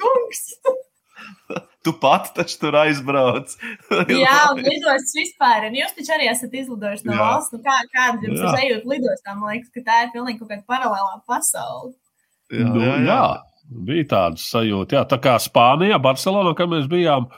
Kungs! 0.01 0.45
Tu 1.87 1.93
pati 2.03 2.33
taču 2.35 2.57
tur 2.59 2.75
aizbrauc. 2.81 3.53
Jā, 4.11 4.39
un 4.51 4.59
lidostas 4.59 5.13
vispār. 5.15 5.69
Un 5.69 5.77
jūs 5.79 5.93
taču 5.95 6.15
arī 6.17 6.25
esat 6.33 6.55
izlidojuši 6.59 7.07
no 7.07 7.13
Jā. 7.15 7.19
valsts. 7.23 7.53
Nu, 7.55 7.61
kā, 7.63 7.77
kāda 7.95 8.27
jums 8.27 8.41
Jā. 8.41 8.49
ir 8.49 8.57
sajūta 8.57 8.91
lidostā? 8.91 9.35
Man 9.39 9.53
liekas, 9.55 9.71
ka 9.77 9.83
tā 9.87 9.99
ir 10.03 10.11
pilnīgi 10.17 10.41
kaut 10.41 10.51
kāda 10.51 10.65
paralēlā 10.73 11.21
pasaule. 11.31 11.93
jā, 12.51 12.65
Nu, 12.67 12.81
jā, 12.83 12.97
jā. 12.97 13.05
jā, 13.07 13.21
bija 13.87 14.09
tāds 14.17 14.49
sajūta. 14.51 14.99
Jā, 14.99 15.05
tā 15.15 15.21
kā 15.23 15.37
Spānijā, 15.47 16.01
Barcelonā, 16.03 16.57
kad 16.59 16.73
mēs 16.75 16.91
bijām, 16.91 17.29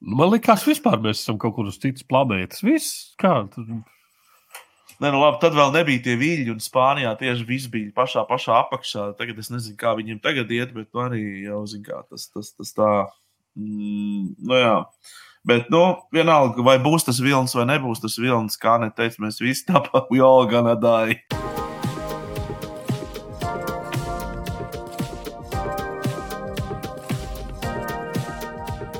man 0.00 0.32
liekas, 0.32 0.64
vispār 0.68 0.96
mēs 1.04 1.20
esam 1.26 1.36
kaut 1.44 1.54
kur 1.58 1.68
uz 1.68 1.76
citas 1.82 2.04
planētas. 2.08 2.64
Viss 2.64 3.12
kā. 3.20 3.42
tur- 3.52 3.84
Nē, 4.96 5.10
nu 5.12 5.20
labi, 5.20 5.36
tad 5.42 5.52
vēl 5.56 5.74
nebija 5.74 6.00
tie 6.06 6.14
viļņi, 6.16 6.52
un 6.54 6.62
Spānijā 6.64 7.10
tieši 7.20 7.44
viss 7.48 7.68
bija 7.72 7.92
pašā, 7.96 8.24
pašā 8.28 8.56
apakšā. 8.62 9.10
Tagad 9.18 9.42
es 9.42 9.50
nezinu, 9.52 9.76
kā 9.80 9.92
viņiem 9.98 10.22
tagad 10.24 10.52
iet, 10.56 10.72
bet 10.72 10.88
nu, 10.88 11.02
arī 11.04 11.22
jau 11.44 11.60
zinu, 11.68 11.84
kā 11.90 12.00
tas, 12.08 12.28
tas, 12.32 12.54
tas 12.56 12.72
tā. 12.76 12.90
Mm, 13.60 14.32
nu, 14.40 14.56
jā. 14.56 14.76
Bet, 15.46 15.68
nu, 15.70 15.82
vienalga, 16.16 16.64
vai 16.64 16.78
būs 16.82 17.06
tas 17.06 17.20
vilnis 17.22 17.54
vai 17.54 17.68
nebūs 17.68 18.00
tas 18.02 18.16
vilnis, 18.18 18.56
kā 18.58 18.80
neteicu, 18.82 19.20
mēs 19.26 19.42
visi 19.44 19.68
tāpat 19.68 20.08
jau 20.16 20.38
gan 20.50 20.72
adāji. 20.72 21.20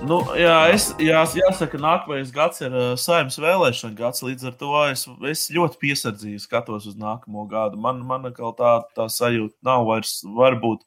Nu, 0.07 0.21
jā, 0.39 0.55
es, 0.71 0.85
jā, 1.03 1.19
jāsaka, 1.35 1.79
nākamais 1.83 2.29
gads 2.35 2.61
ir 2.63 2.75
uh, 2.77 2.93
saimnes 3.01 3.41
vēlēšana 3.43 3.97
gads. 3.99 4.23
Līdz 4.23 4.51
ar 4.53 4.53
to 4.61 4.83
es, 4.87 5.03
es 5.33 5.41
ļoti 5.51 5.81
piesardzīgi 5.83 6.43
skatos 6.45 6.87
uz 6.87 6.95
nākamo 7.01 7.43
gadu. 7.51 7.81
Man, 7.83 8.05
man 8.07 8.29
tā, 8.31 8.75
tā 8.95 9.07
sajūta 9.11 9.57
nav 9.67 9.87
vairs, 9.89 10.21
varbūt, 10.37 10.85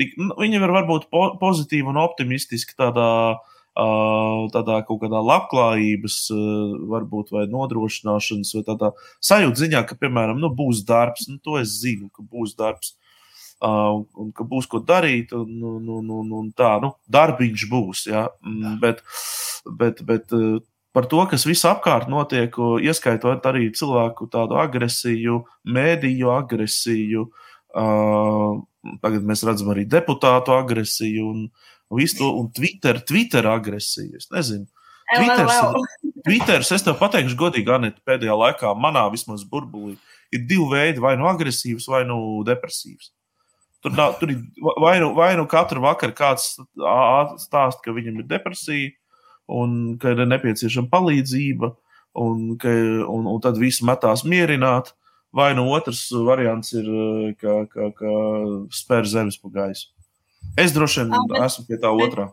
tik, 0.00 0.14
nu, 0.16 0.30
viņa 0.40 0.62
var 0.62 0.72
varbūt 0.78 1.04
po, 1.12 1.26
pozitīva 1.42 1.92
un 1.92 2.00
optimistiska 2.06 2.78
tādā, 2.86 3.10
uh, 3.36 4.40
tādā 4.54 4.80
kaut 4.88 5.02
kādā 5.04 5.20
labklājības, 5.20 6.18
uh, 6.32 6.74
varbūt, 6.94 7.34
vai 7.36 7.44
nodrošināšanas, 7.52 8.54
vai 8.56 8.64
tādā 8.70 8.94
sajūta 9.20 9.60
ziņā, 9.60 9.84
ka, 9.90 10.00
piemēram, 10.00 10.40
nu, 10.40 10.54
būs 10.56 10.86
darbs, 10.88 11.28
nu, 11.28 11.36
to 11.44 11.60
es 11.60 11.76
zinu, 11.82 12.08
ka 12.08 12.24
būs 12.24 12.56
darbs. 12.56 12.96
Un 13.64 14.30
ka 14.36 14.44
būs 14.44 14.66
ko 14.68 14.80
darīt, 14.84 15.32
un, 15.32 15.54
un, 15.62 15.88
un, 15.98 16.08
un, 16.18 16.32
un 16.40 16.48
tā, 16.52 16.74
nu, 16.82 16.94
darbiņš 17.08 17.66
būs. 17.70 18.06
Ja? 18.10 18.26
Mm, 18.44 18.78
Bet, 18.82 19.00
bet, 19.64 20.02
bet 20.04 20.34
uh, 20.36 20.58
par 20.94 21.08
to, 21.10 21.22
kas 21.30 21.46
visapkārt 21.48 22.10
notiek, 22.12 22.54
ieskaitot 22.86 23.46
arī 23.50 23.70
cilvēku 23.74 24.28
tādu 24.30 24.58
agresiju, 24.62 25.40
mēdīju 25.66 26.30
agresiju, 26.36 27.24
tagad 29.02 29.26
mēs 29.26 29.42
redzam 29.46 29.72
arī 29.74 29.88
deputātu 29.90 30.54
agresiju 30.54 31.26
un, 31.32 31.48
visu 31.98 32.20
to, 32.20 32.30
un 32.38 32.50
Twitter, 32.54 33.02
Twitter 33.02 33.50
agresiju. 33.50 34.20
Es 34.20 34.30
nezinu. 34.30 34.68
Twitters. 35.14 35.58
Twitters, 36.24 36.70
es 36.72 36.86
tev 36.86 36.96
pateikšu, 36.96 37.36
godīgi, 37.36 37.68
Anita, 37.74 38.00
pēdējā 38.08 38.38
laikā, 38.40 38.70
manā 38.80 39.02
vismaz 39.12 39.42
burbulī, 39.44 39.98
ir 40.32 40.46
divi 40.48 40.70
veidi, 40.70 41.02
vai 41.02 41.12
nu 41.20 41.26
agresīvs, 41.28 41.90
vai 41.90 42.06
nu 42.08 42.16
depresīvs. 42.46 43.10
Tur, 43.84 43.92
nav, 43.92 44.14
tur 44.16 44.30
ir 44.32 44.38
vai 44.80 44.96
nu, 45.02 45.10
vai 45.12 45.34
nu 45.36 45.44
katru 45.50 45.82
vakaru 45.84 46.14
kāds 46.16 46.54
stāsta, 47.44 47.82
ka 47.84 47.92
viņam 47.92 48.22
ir 48.22 48.28
depresija, 48.30 48.92
un 49.52 49.96
ka 50.00 50.14
ir 50.14 50.22
nepieciešama 50.30 50.88
palīdzība, 50.92 51.68
un, 52.24 52.54
ka, 52.56 52.72
un, 53.12 53.26
un 53.28 53.42
tad 53.44 53.58
viss 53.60 53.82
metās 53.84 54.24
mierināt. 54.24 54.94
Vai 55.34 55.48
nu 55.58 55.64
otrs 55.74 56.06
variants 56.14 56.70
ir, 56.78 56.86
ka, 57.42 57.64
ka, 57.66 57.88
ka 57.98 58.10
spēr 58.70 59.04
zemes 59.10 59.34
pa 59.42 59.48
gaisu. 59.56 59.88
Es 60.56 60.70
droši 60.72 61.02
vien 61.02 61.10
bet- 61.28 61.40
esmu 61.42 61.64
pie 61.66 61.78
tā 61.82 61.90
bet- 61.90 62.06
otrā. 62.06 62.28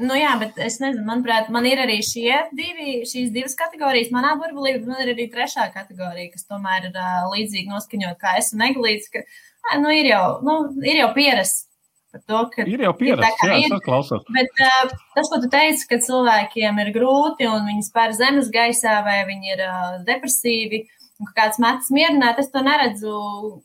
Nu, 0.00 0.14
jā, 0.16 0.30
bet 0.40 0.56
es 0.64 0.78
nezinu, 0.80 1.04
manuprāt, 1.04 1.50
man 1.52 1.66
ir 1.68 1.82
arī 1.82 1.98
šie 2.06 2.46
divi, 2.56 3.02
šīs 3.08 3.32
divas 3.34 3.52
kategorijas. 3.58 4.12
Manā 4.14 4.32
burbulī, 4.40 4.78
man 4.86 5.02
ir 5.04 5.12
arī 5.12 5.26
trešā 5.32 5.66
kategorija, 5.74 6.30
kas 6.32 6.48
tomēr 6.48 6.88
ir 6.88 6.96
uh, 6.96 7.26
līdzīgi 7.34 7.68
noskaņot 7.68 8.16
kā 8.22 8.38
es 8.40 8.48
un 8.56 8.64
Eglīts. 8.64 9.10
Ka, 9.12 9.20
ā, 9.68 9.76
nu, 9.82 9.92
ir 9.92 10.08
jau, 10.14 10.24
nu, 10.46 10.56
ir 10.80 11.02
jau 11.02 11.10
pierasts 11.12 11.66
par 12.12 12.24
to, 12.24 12.40
ka 12.54 12.66
Ir 12.68 12.86
jau 12.86 12.94
kā 12.96 13.50
jā, 13.50 13.60
ir. 13.66 13.76
es 13.76 13.84
klausos. 13.84 14.24
Bet 14.32 14.64
uh, 14.64 14.96
tas, 15.16 15.28
ko 15.28 15.42
tu 15.44 15.52
teici, 15.52 15.84
ka 15.90 16.00
cilvēkiem 16.08 16.80
ir 16.86 16.92
grūti 16.96 17.48
un 17.48 17.68
viņi 17.68 17.86
spēr 17.88 18.16
zemes 18.16 18.48
gaisā 18.52 18.98
vai 19.04 19.22
viņi 19.28 19.56
ir 19.58 19.64
uh, 19.68 19.94
depresīvi. 20.08 20.86
un 21.20 21.28
ka 21.28 21.36
Kāds 21.42 21.60
metas 21.60 21.92
mierināt, 21.92 22.40
es 22.40 22.48
to 22.52 22.64
neredzu 22.64 23.16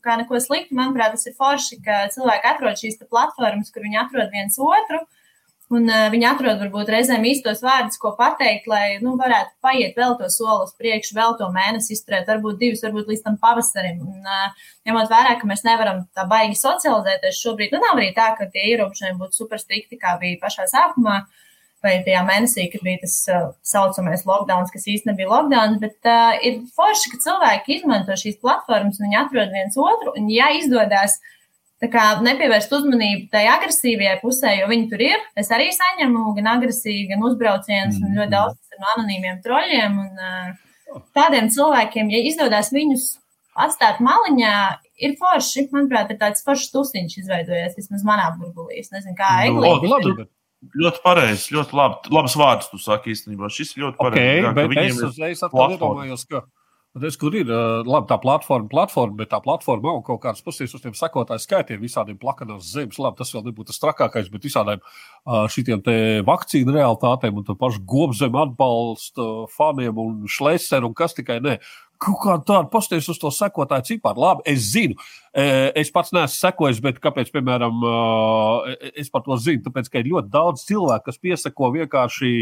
kā 0.04 0.20
neko 0.20 0.40
sliktu. 0.44 0.76
Manuprāt, 0.76 1.16
tas 1.16 1.24
ir 1.28 1.36
forši, 1.40 1.80
ka 1.84 2.04
cilvēki 2.12 2.52
atrod 2.52 2.80
šīs 2.80 3.00
platformas, 3.08 3.72
kur 3.72 3.88
viņi 3.88 4.04
atrod 4.04 4.28
viens 4.36 4.60
otru. 4.60 5.06
Un 5.68 5.84
uh, 5.84 6.06
viņi 6.08 6.24
atrod 6.30 6.62
varbūt 6.62 6.88
reizēm 6.94 7.26
īstos 7.28 7.58
vārdus, 7.60 7.98
ko 8.00 8.14
pateikt, 8.16 8.64
lai 8.70 8.96
nu, 9.02 9.18
varētu 9.20 9.52
paiet 9.64 9.98
vēl 10.00 10.14
to 10.16 10.30
soli 10.32 10.64
uz 10.64 10.72
priekšu, 10.80 11.12
vēl 11.18 11.36
to 11.36 11.50
mēnesi 11.52 11.92
izturēt, 11.92 12.24
varbūt 12.30 12.56
divus, 12.62 12.84
varbūt 12.86 13.10
līdz 13.12 13.26
tam 13.26 13.36
pavasarim. 13.42 14.00
Un, 14.00 14.22
uh, 14.24 14.70
ņemot 14.88 15.12
vērā, 15.12 15.36
ka 15.36 15.50
mēs 15.50 15.66
nevaram 15.68 16.06
tā 16.16 16.24
baigi 16.30 16.56
socializēties 16.56 17.42
šobrīd, 17.42 17.76
nu 17.76 17.82
nav 17.84 18.00
arī 18.00 18.14
tā, 18.16 18.30
ka 18.38 18.48
tie 18.48 18.64
ierobežojumi 18.72 19.20
būtu 19.20 19.42
super 19.42 19.60
strikti, 19.60 20.00
kā 20.00 20.16
bija 20.22 20.40
pašā 20.40 20.70
sākumā. 20.72 21.20
Vai 21.84 21.92
tajā 22.02 22.24
mēnesī, 22.26 22.64
kad 22.72 22.82
bija 22.82 23.04
tas 23.04 23.20
uh, 23.30 23.50
saucamais 23.62 24.24
lockdown, 24.26 24.64
kas 24.72 24.88
īstenībā 24.88 25.12
nebija 25.12 25.28
lockdown, 25.30 25.76
bet 25.84 26.08
uh, 26.08 26.32
ir 26.48 26.62
forši, 26.74 27.12
ka 27.12 27.20
cilvēki 27.28 27.76
izmanto 27.76 28.16
šīs 28.18 28.40
platformas 28.40 28.98
un 28.98 29.06
viņi 29.06 29.20
atrod 29.20 29.52
viens 29.52 29.76
otru. 29.78 30.16
Un, 30.16 30.32
ja 30.32 30.48
izdodas 30.56 31.20
uh, 31.20 31.36
nepievērst 31.82 32.72
uzmanību 32.74 33.28
tai 33.30 33.44
agresīvajai 33.52 34.16
pusē, 34.22 34.54
jo 34.58 34.70
viņi 34.70 34.88
tur 34.90 35.04
ir. 35.04 35.20
Es 35.38 35.52
arī 35.54 35.68
saņemu 35.74 36.32
gan 36.38 36.50
agresīvu, 36.56 37.06
gan 37.12 37.22
uzbraucienus, 37.28 38.00
un 38.02 38.18
ļoti 38.18 38.34
daudz 38.34 38.78
no 38.78 38.90
anonīmiem 38.96 39.38
troļļiem. 39.44 40.00
Un, 40.02 40.10
uh, 40.18 40.98
tādiem 41.16 41.50
cilvēkiem, 41.52 42.10
ja 42.12 42.24
izdodas 42.30 42.72
viņus 42.74 43.08
atstāt 43.58 44.02
maliņā, 44.04 44.56
ir 45.04 45.14
forši. 45.20 45.68
Manuprāt, 45.74 46.10
ir 46.12 46.20
tāds 46.20 46.44
foršs 46.46 46.72
tusiņš 46.74 47.20
izveidojies 47.22 47.78
vismaz 47.78 48.04
manā 48.06 48.30
burbulī. 48.38 48.82
Es 48.82 48.92
nezinu, 48.94 49.16
kā 49.18 49.30
Eglīte. 49.46 50.28
Ļoti 50.74 51.02
pareizi, 51.04 51.52
ļoti 51.54 51.76
labi. 51.78 52.10
Labas 52.10 52.34
vārdus 52.38 52.70
tu 52.72 52.80
saki 52.82 53.12
īstenībā. 53.14 53.46
Šis 53.54 53.76
ir 53.76 53.84
ļoti 53.84 54.00
pareizi. 54.00 54.46
Okay, 54.48 54.74
jā, 54.74 54.86
es 54.88 55.02
uzreiz 55.06 55.42
atkal 55.46 55.76
iedomājos, 55.76 56.24
ka 56.26 56.42
Es, 56.96 57.18
kur 57.20 57.34
ir 57.36 57.46
labi, 57.46 58.06
tā 58.08 58.16
platforma, 58.18 58.64
platforma, 58.72 59.18
bet 59.20 59.28
tā 59.30 59.38
platforma 59.44 59.90
nav 59.90 59.98
kaut 60.06 60.22
kāds 60.22 60.40
puses 60.42 60.72
uz 60.72 60.80
tiem 60.80 60.94
sekotāju 60.96 61.42
skaitiem, 61.42 61.82
visādiem 61.84 62.16
plakanās 62.18 62.70
zemes. 62.72 62.96
Labi, 62.98 63.18
tas 63.20 63.28
vēl 63.34 63.44
nebūtu 63.44 63.68
tas 63.68 63.82
trakākais, 63.82 64.30
bet 64.32 64.46
visādiem 64.48 64.80
šitiem 65.52 65.82
vakcīnu 66.26 66.72
realitātēm 66.74 67.38
un 67.38 67.44
tā 67.46 67.54
pašu 67.60 67.84
gobzem 67.86 68.38
atbalsta 68.40 69.26
faniem 69.52 70.00
un 70.00 70.24
šlēseru 70.32 70.88
un 70.88 70.96
kas 70.96 71.14
tikai 71.14 71.38
ne. 71.44 71.58
Kaut 72.00 72.18
kā 72.22 72.38
tāda 72.46 72.70
pasties 72.72 73.10
uz 73.12 73.20
to 73.20 73.30
sekotāju 73.34 73.84
ciparu. 73.92 74.22
Labi, 74.24 74.46
es 74.48 74.70
zinu, 74.72 74.96
es 75.34 75.92
pats 75.92 76.14
neesmu 76.16 76.40
sekojis, 76.40 76.80
bet 76.82 77.02
kāpēc, 77.04 77.28
piemēram, 77.34 77.84
es 78.96 79.12
par 79.12 79.26
to 79.26 79.36
zinu? 79.36 79.60
Tāpēc, 79.66 79.92
ka 79.92 80.00
ir 80.00 80.14
ļoti 80.14 80.32
daudz 80.32 80.64
cilvēku, 80.70 81.10
kas 81.10 81.20
piesako 81.20 81.72
vienkārši 81.76 82.32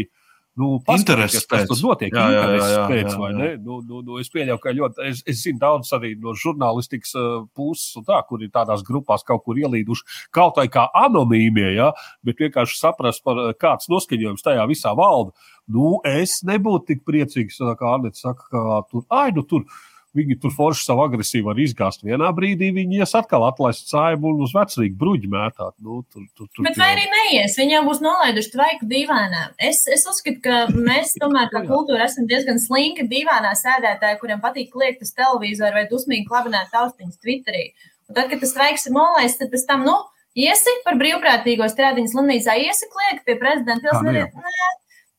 nu, 0.57 0.69
intereses, 0.93 1.45
kas 1.49 1.67
tur 1.69 1.79
notiek. 1.83 2.13
Jā, 2.13 2.25
jā, 2.33 2.43
jā, 2.57 2.67
jā, 2.73 2.83
pēc, 2.91 3.09
jā, 3.13 3.29
jā. 3.33 3.49
Nu, 3.63 3.79
nu, 3.85 4.01
nu, 4.05 4.19
es 4.21 4.31
pieļauju, 4.33 4.61
ka 4.63 4.73
ļoti, 4.77 5.07
es, 5.11 5.23
es 5.29 5.41
zinu 5.45 5.61
daudz 5.61 5.91
arī 5.97 6.13
no 6.21 6.33
žurnālistikas 6.37 7.13
uh, 7.17 7.27
puses, 7.57 7.97
tā, 8.07 8.19
kur 8.29 8.43
ir 8.43 8.51
tādās 8.53 8.85
grupās 8.87 9.25
kaut 9.27 9.45
kur 9.45 9.59
ielīduši 9.61 10.29
kaut 10.35 10.57
vai 10.57 10.67
kā 10.73 10.87
anonīmie, 10.97 11.69
ja, 11.77 11.91
bet 12.25 12.41
vienkārši 12.41 12.79
saprast, 12.79 13.23
par, 13.27 13.43
kāds 13.61 13.91
noskaņojums 13.93 14.45
tajā 14.45 14.65
visā 14.69 14.95
valda. 14.97 15.35
Nu, 15.67 15.97
es 16.07 16.39
nebūtu 16.47 16.93
tik 16.93 17.05
priecīgs, 17.07 17.59
kā 17.59 17.93
Arnēts 17.93 18.23
saka, 18.23 18.47
ka 18.51 18.81
tur, 18.91 19.05
ai, 19.13 19.29
nu 19.35 19.43
tur 19.45 19.67
Viņi 20.15 20.37
tur 20.41 20.53
forši 20.55 20.85
savu 20.87 21.03
agresīvu 21.03 21.49
var 21.49 21.59
izgāzt. 21.59 22.05
Vienā 22.07 22.29
brīdī 22.35 22.69
viņi 22.73 23.01
ies 23.01 23.11
atkal 23.17 23.43
atlaist 23.45 23.91
saibu 23.91 24.31
un 24.31 24.45
uz 24.45 24.53
vecrīgu 24.55 24.95
bruģi 24.97 25.29
mētāt. 25.33 25.75
Nu, 25.83 25.99
tur, 26.07 26.23
tur, 26.31 26.47
tur, 26.47 26.63
Bet 26.65 26.79
vai 26.79 26.87
arī 26.95 27.03
neies? 27.11 27.57
Viņi 27.59 27.75
jau 27.75 27.83
būs 27.89 27.99
nolaiduši 28.05 28.53
tvaiku 28.55 28.87
dīvainā. 28.89 29.43
Es, 29.67 29.83
es 29.91 30.07
uzskatu, 30.09 30.39
ka 30.45 30.63
mēs 30.73 31.13
tomēr 31.19 31.51
kā 31.53 31.61
kultūra 31.67 32.07
esam 32.07 32.29
diezgan 32.29 32.61
slinki 32.63 33.05
dīvainā 33.11 33.51
sēdētāji, 33.59 34.19
kuriem 34.23 34.41
patīk 34.41 34.71
kliegt 34.73 35.03
uz 35.05 35.13
televizoru 35.17 35.81
vai 35.81 35.85
dusmīgi 35.91 36.25
klavinēt 36.31 36.71
taustiņas 36.73 37.21
Twitterī. 37.21 37.67
Un 38.07 38.15
tad, 38.17 38.31
kad 38.31 38.41
tas 38.41 38.55
tvaiks 38.55 38.87
ir 38.87 38.95
nolaists, 38.95 39.41
tad 39.41 39.51
pēc 39.51 39.67
tam, 39.67 39.83
nu, 39.85 39.97
iesi 40.39 40.73
par 40.87 40.97
brīvprātīgo 41.01 41.67
strādiņu 41.69 42.13
slimnīcā, 42.13 42.55
iesi 42.63 42.89
kliegt 42.93 43.25
pie 43.27 43.35
prezidenta 43.41 43.91
pilsētas. 43.91 44.37
Nē, 44.47 44.69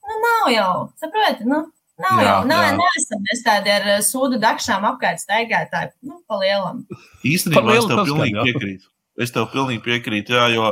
nu, 0.09 0.23
nav 0.25 0.55
jau, 0.55 0.71
saproti, 1.03 1.47
nu. 1.53 1.67
Nav 1.99 2.21
jā, 2.23 2.27
jau, 2.29 2.43
nav, 2.47 2.61
jā. 2.63 2.75
neesam 2.79 3.25
mēs 3.27 3.41
tādi 3.43 3.73
ar 3.75 3.89
eh, 3.97 4.03
sūdu 4.07 4.39
dakšām 4.43 4.85
apkārt 4.87 5.19
staigātāji, 5.23 5.91
nu, 6.07 6.21
pa 6.31 6.39
lielam. 6.39 6.85
Īstenībā 7.27 7.65
pa 7.67 7.75
es 7.75 7.89
tev 7.91 8.03
pilnīgi 8.07 8.45
piekrītu. 8.47 8.91
Es 9.19 9.35
tev 9.35 9.49
pilnīgi 9.51 9.83
piekrītu, 9.83 10.37
jā, 10.39 10.45
jo, 10.55 10.69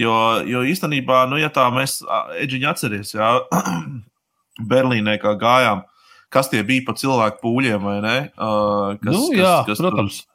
jo, 0.00 0.14
jo 0.48 0.62
īstenībā, 0.70 1.26
nu, 1.28 1.36
ja 1.42 1.50
tā 1.52 1.66
mēs, 1.74 1.98
Eģiņa 2.40 2.72
atceries, 2.72 3.12
jā, 3.12 3.34
Berlīnē 4.72 5.18
kā 5.20 5.34
gājām, 5.40 5.84
kas 6.32 6.48
tie 6.48 6.64
bija 6.64 6.86
pa 6.88 6.96
cilvēku 6.96 7.42
pūļiem, 7.44 7.84
vai 7.84 7.98
ne? 8.06 8.16
Uh, 8.40 8.96
kas, 9.02 9.12
nu, 9.12 9.28
jā, 9.36 9.58
kas, 9.68 9.74
kas 9.74 9.84
protams. 9.84 10.22
Tur, 10.24 10.29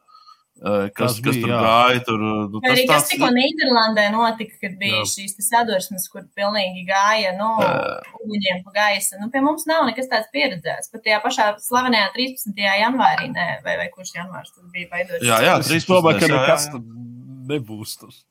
kas, 0.62 1.18
kas 1.20 1.36
bija, 1.36 1.42
tur 1.42 1.52
jā. 1.52 1.60
gāja. 1.66 2.04
Tur, 2.08 2.22
nu, 2.24 2.62
tas 2.64 2.72
arī 2.74 2.86
tas 2.90 3.10
tikko 3.10 3.30
Nīderlandē 3.36 4.06
notika, 4.14 4.56
kad 4.62 4.78
bija 4.80 5.02
jā. 5.02 5.10
šīs 5.12 5.36
sadursmes, 5.44 6.08
kur 6.14 6.24
pilnīgi 6.38 6.86
gāja 6.88 7.34
nu, 7.40 7.50
uguņiem 8.22 8.64
pa 8.66 8.76
gaisa. 8.80 9.20
Nu, 9.20 9.30
pie 9.34 9.44
mums 9.46 9.68
nav 9.70 9.84
nekas 9.90 10.10
tāds 10.12 10.32
pieredzēts. 10.36 10.94
Pat 10.94 11.04
tajā 11.06 11.20
pašā 11.26 11.50
slavenajā 11.66 12.08
13. 12.16 12.64
janvārī, 12.86 13.30
ne, 13.36 13.50
vai, 13.68 13.76
vai 13.84 13.92
kurš 13.92 14.16
janvārs 14.16 14.56
tas 14.56 14.72
bija 14.72 14.90
veidots. 14.94 15.28
Jā, 15.28 15.42
jā, 15.44 15.60
13. 15.66 15.92
domāju, 15.92 16.24
ka 16.24 16.32
nekas 16.32 16.72
nebūs 17.52 18.00
tas. 18.02 18.24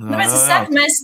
Nu, 0.00 0.14
mēs, 0.16 0.32
saku, 0.46 0.72
mēs 0.72 1.00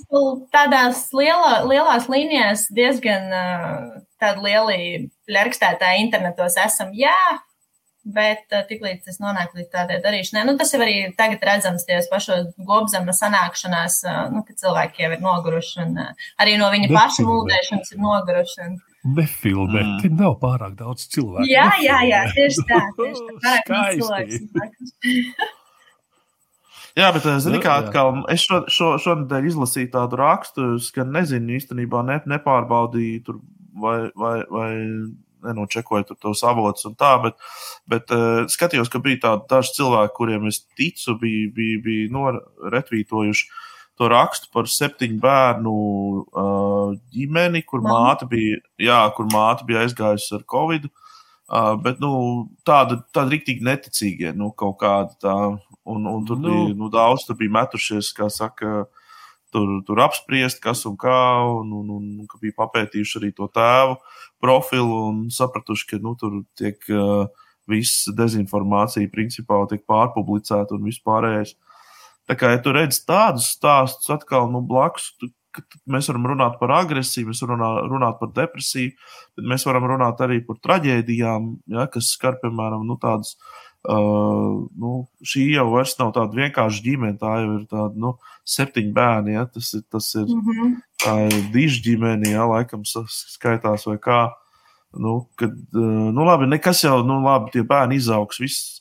tādās 0.54 1.02
lielā, 1.12 1.58
lielās 1.68 2.06
līnijās 2.08 2.68
diezgan 2.72 3.26
uh, 3.34 4.38
lieli 4.40 5.08
plerkstētāji 5.28 6.06
internetos 6.06 6.56
esam. 6.62 6.94
Jā, 6.96 7.16
Bet 8.06 8.44
uh, 8.54 8.62
tiklīdz 8.68 9.08
tas 9.08 9.16
nonāk 9.18 9.54
līdz 9.56 9.70
tādai 9.72 9.96
darīšanai, 10.04 10.44
nu, 10.46 10.54
tas 10.60 10.70
jau 10.70 10.78
arī 10.84 11.08
tagad 11.18 11.42
redzams 11.48 11.86
tajos 11.88 12.06
pašos 12.12 12.52
gobzema 12.68 13.14
sanākšanās, 13.16 13.96
uh, 14.06 14.20
nu, 14.30 14.44
kad 14.46 14.60
cilvēki 14.60 15.02
jau 15.02 15.10
ir 15.16 15.24
noguruši 15.24 15.80
un 15.82 15.98
uh, 16.04 16.28
arī 16.42 16.54
no 16.60 16.68
viņa 16.70 16.86
Nefilmē. 16.86 17.00
paša 17.00 17.26
mūldēšanas 17.26 17.90
ir 17.90 18.04
noguruši. 18.04 18.68
Un... 18.68 18.78
Nefilmē, 19.16 19.82
mm. 19.82 19.98
tur 20.04 20.14
nav 20.20 20.38
pārāk 20.42 20.78
daudz 20.78 21.08
cilvēku. 21.10 21.50
Jā, 21.50 21.66
jā, 21.82 21.98
jā, 22.06 22.22
tieši 22.38 22.66
tā. 22.70 22.80
Tieši 23.00 23.26
tā. 23.26 23.36
Pārāk 23.42 23.74
daudz 23.74 24.40
cilvēku. 24.46 25.52
Jā, 26.96 27.10
bet 27.12 27.26
zini, 27.44 27.58
kā 27.60 27.74
atkal, 27.82 28.22
es 28.32 28.46
šo, 28.46 28.62
šo, 28.72 28.94
šonadēļ 29.04 29.50
izlasīju 29.50 29.90
tādu 29.92 30.16
rakstu, 30.16 30.70
ka 30.94 31.04
nezinu 31.04 31.58
īstenībā, 31.58 32.00
ne, 32.06 32.22
nepārbaudīju 32.32 33.18
tur 33.26 33.42
vai, 33.82 33.98
vai, 34.16 34.38
vai 34.48 34.70
nenočekoju 35.46 36.16
tos 36.20 36.42
avotus 36.46 36.88
un 36.90 36.96
tā, 36.98 37.12
bet, 37.22 37.38
bet 37.90 38.12
uh, 38.14 38.44
skatījos, 38.50 38.90
ka 38.92 39.00
bija 39.04 39.22
tādi 39.28 39.48
daži 39.52 39.78
cilvēki, 39.80 40.14
kuriem 40.18 40.50
es 40.50 40.64
ticu, 40.78 41.16
bija, 41.22 41.48
bija, 41.56 41.80
bija 41.86 42.12
noretvītojuši 42.16 43.48
to 43.96 44.08
rakstu 44.12 44.50
par 44.52 44.68
septiņu 44.68 45.18
bērnu 45.22 45.72
uh, 45.72 46.92
ģimeni, 47.14 47.64
kur 47.64 47.80
Mama. 47.80 48.10
māte 48.10 48.28
bija, 48.28 48.60
jā, 48.80 49.00
kur 49.16 49.28
māte 49.32 49.64
bija 49.68 49.86
aizgājusi 49.86 50.34
ar 50.36 50.44
covid. 50.52 50.88
Uh, 51.46 51.76
bet 51.78 52.00
nu, 52.02 52.10
tāda, 52.66 52.98
tāda 53.14 53.30
rīktīgi 53.32 53.64
neticīga, 53.64 54.34
nu, 54.36 54.50
kaut 54.58 54.80
kāda 54.82 55.14
tā. 55.22 55.36
Un, 55.86 56.08
un 56.10 56.24
tur 56.26 56.40
nu. 56.42 56.50
bija 56.50 56.74
nu, 56.74 56.90
daudz, 56.90 57.24
tur 57.28 57.38
bija 57.38 57.54
metušies, 57.60 58.10
kā 58.16 58.26
saka, 58.32 58.88
tur, 59.56 59.72
tur 59.88 60.02
apspriest, 60.04 60.60
kas 60.64 60.84
un 60.88 60.98
kā, 61.00 61.16
un, 61.48 61.72
un, 61.72 61.88
un, 61.96 62.04
un 62.20 62.28
ka 62.28 62.40
bija 62.42 62.56
papētījuši 62.60 63.20
arī 63.20 63.32
to 63.36 63.48
tēvu 63.56 63.96
profilu 64.42 64.98
un 65.08 65.22
sapratuši, 65.32 65.88
ka 65.92 66.00
nu, 66.04 66.12
tur 66.20 66.42
tiek 66.58 66.82
uh, 66.92 67.24
viss 67.70 68.10
dezinformācija 68.18 69.10
principā 69.12 69.62
tiek 69.70 69.86
pārpublicēta 69.88 70.76
un 70.76 70.84
vispārējais. 70.90 71.56
Tā 72.26 72.36
kā 72.38 72.52
ja 72.52 72.60
tu 72.62 72.74
redz 72.74 73.00
tādus 73.06 73.52
stāstus 73.54 74.10
atkal 74.12 74.50
nu, 74.52 74.60
blakus, 74.66 75.12
tu, 75.20 75.30
mēs 75.88 76.10
varam 76.10 76.26
runāt 76.34 76.58
par 76.60 76.74
agresiju, 76.82 77.30
mēs 77.30 77.40
varam 77.46 77.62
runāt, 77.88 78.18
par 78.20 78.32
depresiju, 78.36 78.92
bet 79.38 79.46
mēs 79.54 79.64
varam 79.64 79.86
runāt 79.88 80.20
arī 80.20 80.42
par 80.44 80.58
traģēdijām, 80.66 81.54
ja, 81.72 81.86
kas 81.88 82.10
skar, 82.12 82.36
piemēram, 82.42 82.84
nu, 82.84 82.98
tādas. 83.00 83.38
Uh, 83.38 83.66
nu, 83.86 84.92
šī 85.22 85.44
jau 85.52 85.68
nav 86.00 86.10
tāda 86.16 86.34
vienkārša 86.34 86.82
ģimene, 86.82 87.18
tā 87.20 87.36
jau 87.42 87.52
ir 87.60 87.64
tāda 87.70 88.02
nu, 88.02 88.16
septiņu 88.42 88.92
bērni. 88.96 89.36
Ja, 89.36 89.46
tas 89.46 89.72
ir, 89.78 89.84
tas 89.92 90.14
ir 90.14 90.26
mm 90.26 90.42
-hmm 90.42 90.76
ir 91.04 91.36
diža 91.52 91.82
ģimene, 91.84 92.32
jā, 92.32 92.44
laikam 92.48 92.84
skaitās 92.86 93.86
vai 93.88 93.96
kā. 94.02 94.20
Nu, 94.96 95.26
kad, 95.36 95.52
eh, 95.52 96.10
nu, 96.14 96.24
labi, 96.24 96.46
nekas 96.48 96.82
jau, 96.84 97.02
nu, 97.04 97.20
labi, 97.20 97.50
tie 97.52 97.62
bērni 97.62 97.98
izaugs, 98.00 98.38
viss, 98.40 98.80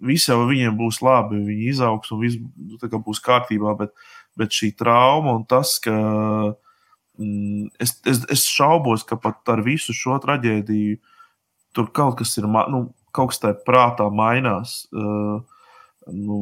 viss 0.00 0.28
jau 0.28 0.38
viņiem 0.48 0.76
būs 0.78 1.02
labi, 1.04 1.42
viņi 1.44 1.68
izaugs 1.74 2.12
un 2.14 2.22
viss 2.22 2.38
nu, 2.40 3.00
būs 3.04 3.20
kārtībā, 3.20 3.74
bet, 3.76 3.92
bet 4.38 4.54
šī 4.54 4.72
trauma 4.78 5.34
un 5.34 5.44
tas, 5.44 5.76
ka 5.84 5.92
mm, 7.18 7.74
es, 7.78 7.98
es, 8.08 8.22
es 8.30 8.46
šaubos, 8.48 9.04
ka 9.04 9.20
pat 9.20 9.52
ar 9.52 9.60
visu 9.66 9.92
šo 9.92 10.16
traģēdiju 10.22 10.96
tur 11.74 11.90
kaut 11.92 12.16
kas 12.22 12.38
ir, 12.38 12.48
nu, 12.48 12.86
kaut 13.14 13.32
kas 13.32 13.42
tajā 13.42 13.58
prātā 13.66 14.08
mainās. 14.12 14.82
Uh, 14.92 15.42
nu, 16.12 16.38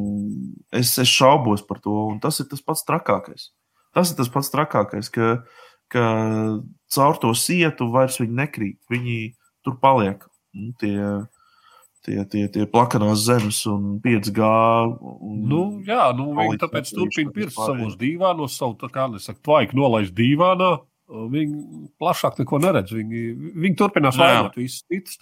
es, 0.74 0.94
es 0.98 1.10
šaubos 1.10 1.64
par 1.66 1.82
to, 1.84 1.94
un 2.12 2.22
tas 2.22 2.40
ir 2.42 2.48
tas 2.50 2.64
pats 2.64 2.86
trakākais. 2.88 3.50
Tas 3.92 4.12
ir 4.12 4.18
tas 4.18 4.30
pats 4.32 4.50
trakākais, 4.52 5.10
ka, 5.12 5.34
ka 5.92 6.04
caur 6.94 7.20
to 7.20 7.32
sietu 7.36 7.90
vairs 7.92 8.18
viņi 8.22 8.38
nekrīt. 8.40 8.78
Viņi 8.92 9.18
tur 9.66 9.76
paliek. 9.82 10.24
Nu, 10.56 10.72
tie, 10.80 10.96
tie, 12.04 12.22
tie, 12.28 12.46
tie 12.52 12.66
plakanās 12.68 13.26
zemes 13.26 13.62
un 13.70 13.98
5G. 14.04 14.52
Un 15.00 15.42
Nu, 15.52 15.64
jā, 15.86 16.08
nu, 16.16 16.32
viņi 16.38 16.60
tāpēc 16.62 16.94
turpina 16.96 17.34
pirkt 17.34 17.56
savos 17.56 17.98
dīvānos, 18.00 18.56
savu, 18.58 18.76
tā 18.80 18.90
kā 18.92 19.08
nesaka, 19.12 19.40
tvaiku 19.44 19.78
nolaist 19.78 20.16
dīvānā. 20.16 20.74
Viņi 21.12 21.88
plašāk 22.00 22.38
neko 22.40 22.60
neredz. 22.62 22.94
Viņi, 22.96 23.22
viņi 23.60 23.76
turpinās 23.76 24.16
vainot 24.16 24.56
visus 24.56 24.86
citus. 24.88 25.18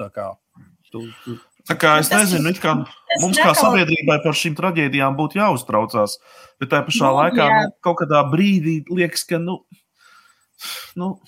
Tu, 0.90 1.06
tu, 1.24 1.38
Tā 1.68 1.76
kā 1.78 1.98
es 2.00 2.08
Tas- 2.08 2.32
nezinu, 2.32 2.50
kā 2.58 2.72
mums 3.20 3.38
kā 3.38 3.52
sabiedrībai 3.54 4.16
par 4.24 4.32
šīm 4.32 4.56
traģēdijām 4.58 5.16
būtu 5.18 5.38
jāuztraucās. 5.38 6.16
Bet 6.58 6.70
tajā 6.72 6.86
pašā 6.88 7.10
Nu, 7.10 7.16
laikā 7.18 7.44
jā. 7.50 7.58
nu, 7.66 7.74
kaut 7.84 7.98
kādā 8.00 8.22
brīdī 8.32 8.80
liekas, 8.88 9.24
ka. 9.28 9.38
Nu, 9.38 9.60
nu, 10.96 11.18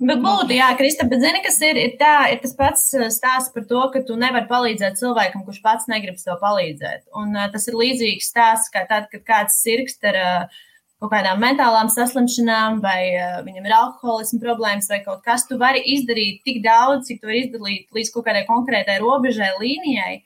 Bet 0.00 0.16
būtu, 0.24 0.54
jā, 0.56 0.70
Krista, 0.78 1.04
bet 1.04 1.20
zini, 1.20 1.42
kas 1.44 1.58
ir, 1.60 1.76
ir, 1.76 1.90
tā, 2.00 2.32
ir 2.32 2.38
tas 2.40 2.54
pats 2.56 2.86
uh, 2.96 3.10
stāsts 3.12 3.52
par 3.52 3.66
to, 3.68 3.82
ka 3.92 4.00
tu 4.08 4.14
nevari 4.16 4.48
palīdzēt 4.48 4.96
cilvēkam, 4.96 5.42
kurš 5.44 5.58
pats 5.60 5.90
negrib 5.92 6.16
tev 6.16 6.38
palīdzēt. 6.40 7.02
Un 7.20 7.36
uh, 7.36 7.50
tas 7.52 7.68
ir 7.68 7.76
līdzīgs 7.76 8.30
stāsts, 8.32 8.72
kā 8.72 8.86
tad, 8.88 9.10
kad 9.12 9.26
kāds 9.28 9.58
sirgst 9.60 10.00
ar 10.08 10.16
uh, 10.16 10.62
kaut 11.00 11.12
kādām 11.14 11.40
mentālām 11.40 11.88
saslimšanām, 11.92 12.82
vai 12.84 13.14
uh, 13.14 13.38
viņam 13.46 13.68
ir 13.68 13.76
alkoholisma 13.76 14.42
problēmas, 14.42 14.90
vai 14.92 15.00
kaut 15.04 15.22
kas. 15.24 15.46
Tu 15.48 15.56
vari 15.60 15.80
izdarīt 15.94 16.42
tik 16.44 16.60
daudz, 16.64 17.06
cik 17.08 17.22
tu 17.22 17.30
vari 17.30 17.46
izdarīt 17.46 17.96
līdz 17.96 18.12
kaut 18.12 18.26
kādai 18.28 18.44
konkrētai 18.48 19.00
robežai, 19.00 19.54
līnijai. 19.62 20.20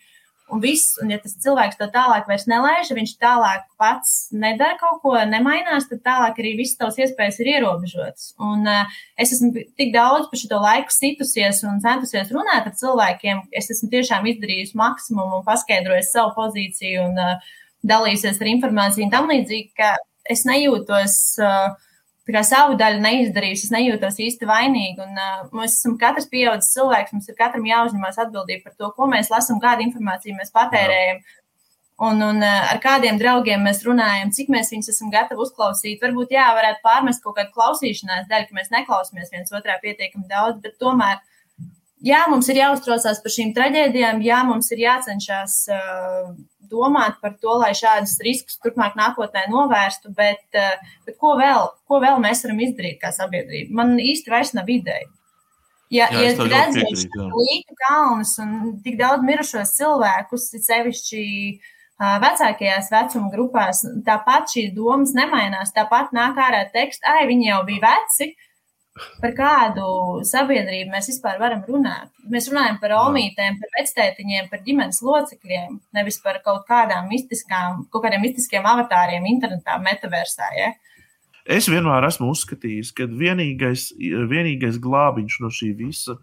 Un 0.52 0.60
viss, 0.60 0.98
un 1.00 1.08
ja 1.08 1.16
tas 1.22 1.38
cilvēks 1.40 1.78
to 1.78 1.86
tālāk 1.88 2.26
nelaiž, 2.50 2.90
viņš 2.92 3.14
tālāk 3.16 3.62
pats 3.80 4.28
nedara 4.34 4.76
kaut 4.76 4.98
ko, 5.00 5.14
nemainās, 5.30 5.86
tad 5.88 6.02
tālāk 6.04 6.36
arī 6.42 6.52
visas 6.58 6.76
tavas 6.76 6.98
iespējas 7.00 7.38
ir 7.40 7.52
ierobežotas. 7.54 8.34
Un 8.36 8.66
uh, 8.68 8.98
es 9.16 9.32
esmu 9.32 9.54
tik 9.78 9.94
daudz 9.94 10.28
par 10.28 10.42
šo 10.42 10.60
laiku 10.60 10.92
situsies 10.92 11.62
un 11.64 11.80
centusies 11.80 12.34
runāt 12.34 12.68
ar 12.68 12.74
cilvēkiem. 12.76 13.46
Es 13.56 13.70
esmu 13.72 13.88
tiešām 13.94 14.26
izdarījusi 14.34 14.76
maksimumu 14.76 15.38
un 15.38 15.46
paskaidrojusi 15.46 16.12
savu 16.12 16.34
pozīciju 16.36 17.06
un 17.06 17.22
uh, 17.24 17.54
dalījusies 17.86 18.42
ar 18.42 18.52
informāciju 18.52 19.06
un 19.06 19.14
tam 19.14 19.32
līdzīgi, 19.32 19.72
ka 19.80 19.94
es 20.30 20.44
nejūtos. 20.48 21.18
Uh, 21.42 21.74
kā 22.32 22.40
savu 22.46 22.78
daļu 22.80 23.02
neizdarījusi, 23.04 23.66
es 23.66 23.72
nejūtos 23.74 24.18
īsti 24.24 24.48
vainīga. 24.48 25.04
Un, 25.04 25.18
uh, 25.20 25.46
mēs 25.60 25.78
esam 25.78 25.98
katrs 26.00 26.28
pieaugušs 26.32 26.72
cilvēks, 26.72 27.12
mums 27.12 27.28
ir 27.28 27.36
katram 27.38 27.66
jāuzņemas 27.68 28.20
atbildība 28.24 28.70
par 28.70 28.76
to, 28.78 28.92
ko 28.96 29.08
mēs 29.10 29.28
lasām, 29.32 29.60
kādu 29.62 29.84
informāciju 29.84 30.38
mēs 30.38 30.54
patērējam. 30.54 31.20
Un, 32.04 32.18
un 32.26 32.40
uh, 32.42 32.70
ar 32.72 32.80
kādiem 32.82 33.20
draugiem 33.20 33.60
mēs 33.62 33.84
runājam, 33.86 34.32
cik 34.34 34.48
mēs 34.50 34.72
viņus 34.72 34.90
esam 34.94 35.12
gatavi 35.12 35.44
uzklausīt. 35.44 36.00
Varbūt, 36.02 36.32
jā, 36.34 36.48
varētu 36.56 36.82
pārmest 36.82 37.22
kaut 37.22 37.36
kādu 37.38 37.52
klausīšanās 37.54 38.26
daļu, 38.32 38.48
ka 38.48 38.58
mēs 38.58 38.72
neklausāmies 38.72 39.30
viens 39.30 39.54
otrā 39.54 39.76
pietiekami 39.84 40.26
daudz, 40.30 40.58
bet 40.64 40.80
tomēr, 40.82 41.20
jā, 42.04 42.24
mums 42.30 42.48
ir 42.52 42.60
jāuztraucās 42.60 43.22
par 43.24 43.34
šīm 43.36 43.54
traģēdijām, 43.56 44.22
jā, 44.24 44.42
mums 44.48 44.70
ir 44.74 44.84
jācenšas 44.84 45.56
uh, 45.72 46.30
domāt 46.70 47.18
par 47.22 47.34
to, 47.40 47.56
lai 47.62 47.72
šādus 47.76 48.18
riskus 48.24 48.60
turpmāk 48.62 48.96
nākotnē 48.98 49.46
novērstu, 49.52 50.12
bet, 50.16 50.44
uh, 50.58 50.96
bet 51.08 51.18
ko, 51.20 51.34
vēl, 51.40 51.68
ko 51.88 52.00
vēl 52.04 52.22
mēs 52.24 52.44
varam 52.46 52.64
izdarīt 52.66 53.00
kā 53.02 53.12
sabiedrība? 53.14 53.76
Man 53.82 53.96
īsti 54.02 54.34
vairs 54.34 54.54
nav 54.56 54.70
ideja. 54.72 55.10
Ja, 55.92 56.08
Jā, 56.10 56.24
ja 56.24 56.46
jā. 56.48 56.62
līķu 57.30 57.76
kalnus 57.78 58.32
un 58.42 58.72
tik 58.82 58.96
daudz 58.98 59.22
mirušos 59.22 59.74
cilvēkus, 59.76 60.48
it 60.56 60.64
sevišķi 60.66 61.24
ā, 62.00 62.16
vecākajās 62.24 62.88
vecuma 62.90 63.30
grupās, 63.30 63.84
tāpat 64.06 64.50
šīs 64.50 64.72
domas 64.74 65.12
nemainās. 65.14 65.74
Tāpat 65.76 66.10
nāk 66.16 66.40
ārā 66.40 66.64
teksts, 66.74 67.04
ah, 67.06 67.22
viņi 67.28 67.50
jau 67.52 67.60
bija 67.68 67.84
veci. 67.84 68.32
Par 68.94 69.32
kādu 69.34 69.84
sabiedrību 70.22 70.92
mēs 70.92 71.08
vispār 71.10 71.40
varam 71.40 71.64
runāt? 71.66 72.12
Mēs 72.30 72.46
runājam 72.50 72.76
par 72.78 72.94
omītēm, 73.00 73.56
par 73.58 73.72
vectētiņiem, 73.80 74.46
par 74.52 74.62
ģimenes 74.66 75.00
locekļiem, 75.02 75.80
nevis 75.98 76.20
par 76.22 76.38
kaut 76.44 76.62
kādām 76.68 77.08
mistiskām, 77.10 77.82
kaut 77.90 78.04
kādiem 78.06 78.22
mistiskiem 78.22 78.66
avatāriem 78.70 79.26
internetā, 79.32 79.80
metaversā. 79.82 80.46
Ja? 80.60 80.70
Es 81.44 81.66
vienmēr 81.68 82.06
esmu 82.06 82.30
uzskatījis, 82.32 82.94
ka 82.94 83.08
vienīgais, 83.10 83.90
vienīgais 84.30 84.78
glābiņš 84.80 85.40
no 85.42 85.50
šī 85.52 85.72
visa 85.82 86.14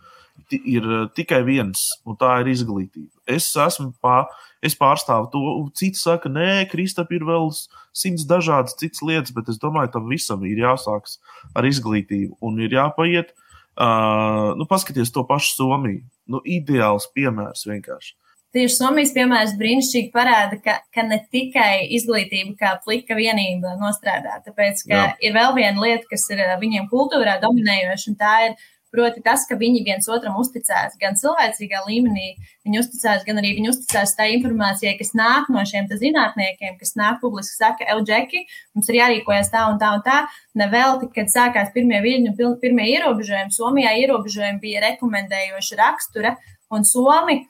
ir 0.55 0.87
eh, 0.87 1.03
tikai 1.15 1.43
viens, 1.45 1.83
un 2.07 2.15
tā 2.19 2.37
ir 2.41 2.53
izglītība. 2.53 3.11
Es 3.29 3.51
esmu 3.51 3.91
pār, 4.01 4.31
es 4.65 4.77
pārstāvu 4.77 5.29
to, 5.33 5.41
citi 5.77 5.99
saka, 5.99 6.29
nē, 6.31 6.65
Kristap, 6.71 7.11
ir 7.15 7.25
vēl 7.27 7.49
simts 7.97 8.25
dažādas 8.29 8.77
citas 8.79 9.03
lietas, 9.05 9.33
bet 9.35 9.49
es 9.51 9.59
domāju, 9.61 9.93
tam 9.95 10.09
visam 10.11 10.45
ir 10.47 10.63
jāsākas 10.63 11.19
ar 11.57 11.67
izglītību 11.67 12.37
un 12.45 12.61
ir 12.61 12.77
jāpaiet. 12.77 13.35
Uh, 13.71 14.51
nu, 14.59 14.67
paskaties 14.69 15.13
to 15.15 15.23
pašu 15.25 15.55
Somiju. 15.55 16.03
Nu, 16.29 16.41
ideāls 16.45 17.07
piemērs 17.15 17.63
vienkārši. 17.69 18.13
Tieši 18.51 18.75
Somijas 18.75 19.13
piemērs 19.15 19.53
brīnišķīgi 19.59 20.09
parāda, 20.11 20.57
ka, 20.59 20.73
ka 20.91 21.05
ne 21.07 21.21
tikai 21.31 21.87
izglītība 21.95 22.57
kā 22.59 22.71
plika 22.83 23.15
vienība 23.15 23.77
nostrādā, 23.79 24.41
tāpēc, 24.43 24.83
ka 24.89 24.91
Jā. 24.91 25.05
Ir 25.23 25.37
vēl 25.37 25.55
viena 25.55 25.79
lieta, 25.79 26.03
kas 26.09 26.27
ir 26.35 26.43
viņiem 26.59 26.89
kultūrā 26.91 27.37
dominējoša, 27.39 28.11
un 28.11 28.19
tā 28.19 28.33
ir 28.49 28.57
proti 28.91 29.23
tas, 29.23 29.45
ka 29.47 29.55
viņi 29.59 29.83
viens 29.87 30.07
otram 30.11 30.35
uzticās 30.41 30.97
gan 31.01 31.15
cilvēcīgā 31.19 31.83
līmenī, 31.87 32.33
viņi 32.67 32.81
uzticās, 32.81 33.23
gan 33.27 33.39
arī 33.41 33.53
viņi 33.57 33.71
uzticās 33.71 34.15
tā 34.17 34.27
informācijai, 34.35 34.97
kas 34.99 35.13
nāk 35.17 35.47
no 35.53 35.63
šiem 35.67 35.87
zinātniekiem, 35.91 36.75
kas 36.79 36.95
nāk 36.99 37.21
publiski 37.23 37.57
saka, 37.57 37.87
Elģeki, 37.95 38.43
mums 38.75 38.91
ir 38.91 38.99
jārīkojas 38.99 39.51
tā 39.53 39.67
un 39.71 39.79
tā 39.81 39.93
un 39.95 40.03
tā. 40.05 40.25
Nevelti, 40.59 41.11
kad 41.15 41.31
sākās 41.31 41.71
pirmie 41.75 42.01
pil- 42.37 42.57
pirmie 42.61 42.89
ierobežojumi, 42.97 43.55
Somijā 43.55 43.95
ierobežojumi 44.03 44.59
bija 44.59 44.83
rekomendējoša 44.89 45.79
rakstura, 45.79 46.35
un 46.71 46.83
Somi 46.87 47.41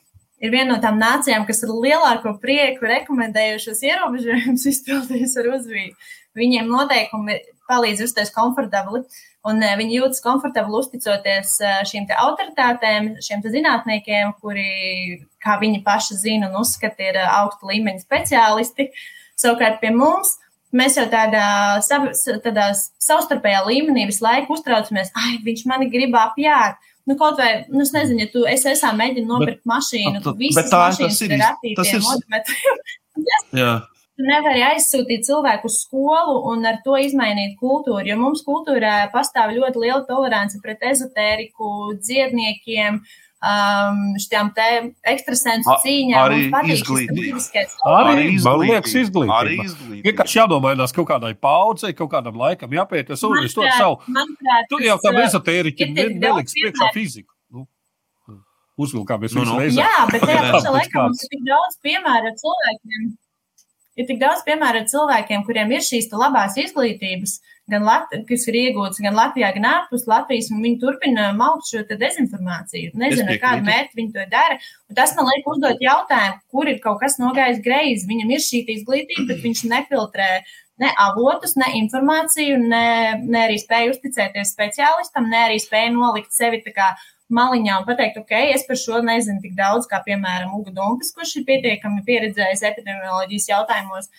ir 0.42 0.50
viena 0.50 0.74
no 0.74 0.80
tām 0.82 0.98
nācijām, 1.00 1.46
kas 1.46 1.62
ar 1.66 1.74
lielāko 1.74 2.36
prieku 2.42 2.88
rekomendējušos 2.90 3.82
ierobežojumus 3.86 4.66
izpildījis 4.72 5.38
ar 5.42 5.54
uzviju. 5.56 5.94
Viņiem 6.38 6.70
noteikumi 6.70 7.36
palīdz 7.72 8.04
justies 8.04 8.30
komfortabli, 8.36 9.00
un 9.48 9.62
eh, 9.64 9.72
viņi 9.80 9.96
jūtas 9.98 10.20
komfortabli 10.22 10.78
uzticoties 10.82 11.56
eh, 11.64 11.80
šīm 11.88 12.06
autoritātēm, 12.26 13.14
šiem 13.24 13.42
zinātniekiem, 13.48 14.36
kuri, 14.44 14.68
kā 15.42 15.56
viņi 15.62 15.82
paši 15.88 16.20
zina 16.20 16.52
un 16.52 16.60
uzskata, 16.62 17.02
ir 17.08 17.18
eh, 17.24 17.32
augsta 17.40 17.72
līmeņa 17.72 18.04
speciālisti. 18.04 18.90
Savukārt 19.42 19.80
pie 19.82 19.90
mums 19.96 20.36
mēs 20.72 20.94
jau 20.96 21.04
tādā, 21.12 21.80
sab, 21.84 22.06
tādā 22.44 22.70
savstarpējā 23.02 23.64
līmenī 23.66 24.06
visu 24.08 24.24
laiku 24.24 24.54
uztraucamies, 24.56 25.10
ai, 25.20 25.34
viņš 25.44 25.66
mani 25.68 25.90
grib 25.92 26.14
apjāt. 26.16 26.78
Nu, 27.04 27.16
kaut 27.18 27.34
vai, 27.42 27.64
nu, 27.68 27.82
es 27.82 27.90
nezinu, 27.92 28.22
ja 28.22 28.28
tu 28.30 28.44
es 28.46 28.62
esmu 28.70 28.92
mēģinājis 29.00 29.26
nopirkt 29.28 29.64
mašīnu, 29.66 30.20
bet 30.20 30.22
tad 30.28 30.38
visas 30.38 30.68
tā- 30.70 30.82
mašīnas 30.86 31.18
tas 31.18 31.22
ir- 31.26 31.32
ir 31.34 31.42
ratītiem 31.42 31.80
tas 31.82 31.90
ir-. 31.98 32.06
Jā. 33.32 33.40
Tu 34.22 34.28
nevari 34.30 34.60
aizsūtīt 34.62 35.24
cilvēku 35.26 35.66
uz 35.66 35.80
skolu 35.82 36.36
un 36.52 36.62
ar 36.70 36.76
to 36.84 36.94
izmainīt 37.02 37.56
kultūru, 37.58 38.04
jo 38.06 38.16
mums 38.20 38.44
kultūrā 38.46 39.08
pastāv 39.10 39.50
ļoti 39.56 39.82
liela 39.82 40.04
tolerance 40.06 40.60
pret 40.62 40.78
ezotēriku, 40.92 41.96
dziedniekiem, 41.98 43.00
um, 43.42 44.02
šiem 44.22 44.52
te 44.54 44.68
ekstrasensu 45.10 45.74
cīņām. 45.82 46.20
arī 46.22 46.38
Mums 46.44 46.54
patīk 46.54 46.70
šis 46.70 46.84
izglītība. 46.84 47.16
brīnišķais 47.18 47.74
Arī, 47.82 48.14
liekas, 48.62 48.94
Arī 48.94 49.02
izglītība. 49.02 49.64
izglītība. 49.66 50.04
Vienkārši 50.06 50.38
jānomainās 50.38 50.94
kaut 50.94 51.08
kādai 51.10 51.32
paudzei, 51.34 51.92
kaut 51.98 52.12
kādam 52.14 52.38
laikam, 52.38 52.70
jāpieties 52.78 53.24
un 53.26 53.42
es 53.42 53.54
to 53.58 53.62
Manuprāt, 53.66 53.78
savu. 53.82 53.98
manuprāt, 54.06 54.70
Tu 54.70 54.78
jau 54.86 54.96
tas, 55.00 55.02
tam 55.08 55.18
uh, 55.18 55.26
ezotēriķim 55.26 55.98
neliks 56.22 56.54
priekšā 56.62 56.92
fiziku. 56.94 57.34
Nu, 57.50 57.66
uzvilkāmies 58.78 59.34
Nu, 59.34 59.42
visu 59.42 59.52
nu. 59.52 59.58
reizi. 59.60 59.82
Jā, 59.82 60.06
bet 60.12 60.22
tajā 60.22 60.38
Jā. 60.46 60.52
pašā 60.54 60.70
laikā 60.78 61.02
mums 61.08 61.26
ir 61.26 61.28
tik 61.34 61.42
daudz 61.50 61.76
piemēru 61.82 62.30
ar 62.30 62.38
cilvēkiem. 62.44 63.10
Ir 64.02 64.08
tik 64.08 64.18
daudz 64.18 64.42
piemēru 64.46 64.82
ar 64.82 64.86
cilvēkiem, 64.90 65.46
kuriem 65.46 65.72
ir 65.76 65.84
šīs 65.86 66.08
labās 66.10 66.56
izglītības, 66.58 67.36
gan 67.70 67.84
Lat 67.86 68.10
kas 68.26 68.46
ir 68.50 68.58
iegūtas 68.58 68.98
gan 69.04 69.14
Latvijā, 69.14 69.52
gan 69.54 69.68
ārpus 69.68 70.08
Latvijas, 70.10 70.50
un 70.50 70.64
viņi 70.64 70.80
turpina 70.82 71.28
maukt 71.36 71.68
šo 71.70 71.84
dezinformāciju. 71.86 72.90
Nezinu, 72.98 73.28
ar 73.30 73.38
kādu 73.44 73.66
mērķi 73.68 74.00
viņi 74.00 74.12
to 74.16 74.26
dara. 74.32 74.58
Un 74.90 74.98
tas 74.98 75.14
man 75.18 75.30
liek 75.30 75.46
uzdot 75.54 75.84
jautājumu, 75.84 76.42
kur 76.50 76.72
ir 76.72 76.82
kaut 76.82 76.98
kas 77.04 77.20
nogājis 77.22 77.62
greizi. 77.64 78.08
Viņam 78.10 78.34
ir 78.34 78.42
šī 78.42 78.64
izglītība, 78.74 79.28
bet 79.30 79.46
viņš 79.46 79.64
nefiltrē 79.70 80.30
ne 80.82 80.90
avotus, 80.98 81.54
ne 81.60 81.68
informāciju, 81.78 82.58
ne, 82.66 82.86
ne 83.22 83.42
arī 83.46 83.58
spēja 83.60 83.92
uzticēties 83.92 84.54
speciālistam, 84.56 85.28
ne 85.30 85.44
arī 85.46 85.60
spēja 85.62 85.92
nolikt 85.94 86.34
sevi 86.34 86.62
tā 86.64 86.74
kā 86.74 86.88
maliņā 87.34 87.78
un 87.80 87.86
pateikt, 87.88 88.20
ok, 88.22 88.34
es 88.54 88.66
par 88.68 88.78
šo 88.80 89.00
nezinu 89.04 89.42
tik 89.44 89.56
daudz, 89.58 89.88
kā 89.90 90.02
piemēram 90.06 90.52
Uga 90.58 90.74
Dumpis, 90.76 91.12
kurš 91.16 91.38
ir 91.40 91.48
pietiekami 91.48 92.04
pieredzējis 92.06 92.66
epidemioloģijas 92.72 93.48
jautājumos. 93.52 94.12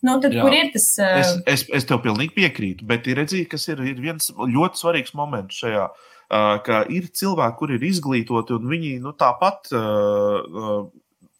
Nu, 0.00 0.16
tad 0.22 0.32
Jā. 0.32 0.44
Kur 0.46 0.54
ir 0.56 0.70
tas? 0.72 0.86
Uh, 0.96 1.18
Es, 1.20 1.34
es, 1.54 1.66
es 1.80 1.88
tev 1.88 2.00
pilnīgi 2.04 2.32
piekrītu, 2.38 2.86
bet 2.88 3.08
ir 3.10 3.20
redzīgi, 3.20 3.50
kas 3.52 3.68
ir, 3.68 3.82
ir 3.84 4.00
viens 4.00 4.30
ļoti 4.32 4.80
svarīgs 4.80 5.12
moments 5.18 5.60
šajā. 5.60 5.90
Uh, 6.30 6.56
ka 6.64 6.84
ir 6.88 7.10
cilvēki, 7.20 7.58
kuri 7.58 7.76
ir 7.76 7.86
izglītoti, 7.90 8.56
un 8.56 8.70
viņi 8.70 8.96
nu, 9.04 9.14
tāpat. 9.18 9.72
Uh, 9.74 10.40
uh, 10.48 10.82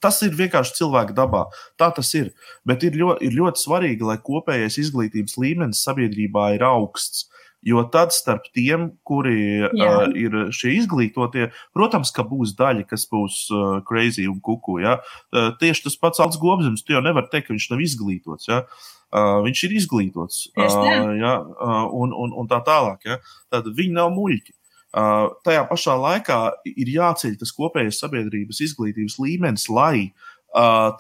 Tas 0.00 0.16
ir 0.24 0.32
vienkārši 0.32 0.78
cilvēka 0.78 1.12
dabā. 1.12 1.42
Tā 1.76 1.90
tas 1.92 2.08
ir. 2.16 2.30
Bet 2.64 2.86
ir 2.88 2.94
ļoti, 2.96 3.26
ir 3.26 3.34
ļoti 3.36 3.60
svarīgi, 3.60 4.06
lai 4.08 4.16
kopējais 4.24 4.78
izglītības 4.80 5.36
līmenis 5.36 5.82
sabiedrībā 5.84 6.54
ir 6.56 6.64
augsts. 6.64 7.26
Jo 7.66 7.82
tad 7.92 8.14
starp 8.16 8.46
tiem, 8.56 8.86
kuri 9.04 9.66
Jā. 9.68 9.88
uh, 10.06 10.14
ir 10.16 10.36
šie 10.56 10.72
izglītotie, 10.78 11.50
protams, 11.76 12.12
ka 12.16 12.24
būs 12.24 12.54
daļa, 12.56 12.86
kas 12.88 13.04
būs 13.10 13.42
uh, 13.52 13.82
crazy 13.86 14.24
un 14.30 14.38
kuku. 14.40 14.78
Ja? 14.80 14.96
Uh, 15.28 15.50
tieši 15.60 15.84
tas 15.88 15.98
pats 16.00 16.22
Alts 16.24 16.40
Gobzems, 16.40 16.84
tu 16.86 16.96
jau 16.96 17.04
nevar 17.04 17.28
teikt, 17.28 17.50
ka 17.50 17.54
viņš 17.56 17.68
nav 17.74 17.84
izglītots. 17.84 18.48
Ja? 18.48 18.62
Uh, 19.10 19.42
viņš 19.44 19.66
ir 19.68 19.76
izglītots. 19.82 20.46
Uh, 20.56 21.12
ja? 21.20 21.36
uh, 21.44 21.84
un, 22.00 22.16
un, 22.16 22.32
un 22.40 22.48
tā 22.48 22.62
tālāk. 22.64 23.04
Ja? 23.10 23.20
Tad 23.52 23.68
viņi 23.76 23.98
nav 23.98 24.14
muļķi. 24.16 24.56
Uh, 24.90 25.28
tajā 25.46 25.68
pašā 25.68 25.94
laikā 26.00 26.40
ir 26.66 26.88
jāceļ 26.96 27.36
tas 27.38 27.52
kopējais 27.54 28.00
sabiedrības 28.02 28.58
izglītības 28.64 29.20
līmenis, 29.22 29.68
lai 29.70 30.08
uh, 30.08 30.29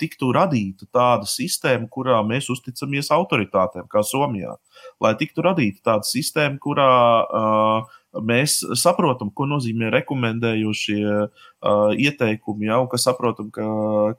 tiktu 0.00 0.30
radīta 0.34 0.86
tāda 0.94 1.26
sistēma, 1.26 1.88
kurā 1.90 2.20
mēs 2.26 2.50
uzticamies 2.52 3.10
autoritātēm, 3.14 3.88
kā 3.90 4.02
Somijā. 4.06 4.56
Lai 5.02 5.14
tiktu 5.18 5.42
radīta 5.42 5.82
tāda 5.90 6.06
sistēma, 6.06 6.60
kurā 6.62 6.90
uh, 7.24 7.96
mēs 8.26 8.60
saprotam, 8.78 9.30
ko 9.34 9.46
nozīmē 9.50 9.90
rekomendējošie 9.94 11.02
uh, 11.10 11.90
ieteikumi, 11.94 12.70
jau 12.70 12.84
ka 12.90 13.00
saprotam, 13.00 13.50
ka, 13.54 13.66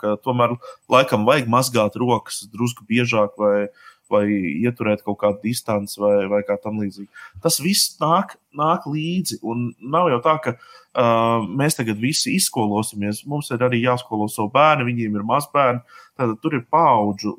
ka 0.01 0.15
tomēr 0.23 0.57
laikam 0.91 1.25
vajag 1.27 1.49
mazgāt 1.51 1.97
rokas 1.99 2.43
drusku 2.51 2.87
biežāk 2.87 3.39
vai, 3.39 3.69
vai 4.11 4.25
ieturēt 4.31 5.03
kaut 5.05 5.19
kādu 5.23 5.41
distanci 5.45 5.99
vai, 6.01 6.27
vai 6.31 6.41
kā 6.47 6.57
tam 6.61 6.81
līdzīgi. 6.81 7.09
Tas 7.43 7.59
viss 7.63 7.95
nāk, 8.01 8.35
nāk 8.57 8.85
līdzi. 8.89 9.39
Un 9.47 9.69
nav 9.81 10.11
jau 10.11 10.19
tā, 10.25 10.35
ka 10.43 10.55
uh, 10.57 11.47
mēs 11.47 11.79
tagad 11.79 12.01
visi 12.01 12.35
izskolosimies. 12.37 13.23
Mums 13.29 13.51
ir 13.55 13.63
arī 13.67 13.81
jāskolo 13.85 14.29
savu 14.31 14.51
bērnu, 14.53 14.87
viņiem 14.91 15.17
ir 15.19 15.27
mazbērni. 15.27 15.83
Tad 16.19 16.37
tur 16.43 16.59
ir 16.59 16.67
paudžu 16.71 17.35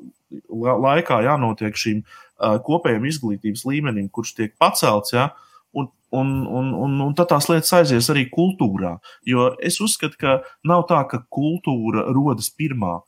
la- 0.49 0.77
laikā 0.89 1.21
jānotiek 1.27 1.77
šīm 1.77 2.03
uh, 2.03 2.57
kopējiem 2.65 3.07
izglītības 3.09 3.65
līmenim, 3.69 4.09
kurš 4.13 4.35
tiek 4.39 4.57
pacelts. 4.61 5.13
Ja? 5.15 5.29
Un, 5.73 5.89
un, 6.13 6.35
un, 6.45 6.73
un, 6.85 6.99
un 7.07 7.15
tad 7.17 7.31
tās 7.31 7.49
lietas 7.49 7.73
aizies 7.79 8.09
arī 8.13 8.27
kultūrā. 8.33 8.97
Jo 9.25 9.53
es 9.61 9.79
uzskatu, 9.81 10.19
ka 10.19 10.35
nav 10.67 10.85
tā, 10.89 11.01
ka 11.09 11.23
kultūra 11.33 12.05
rodas 12.13 12.51
pirmā. 12.53 12.99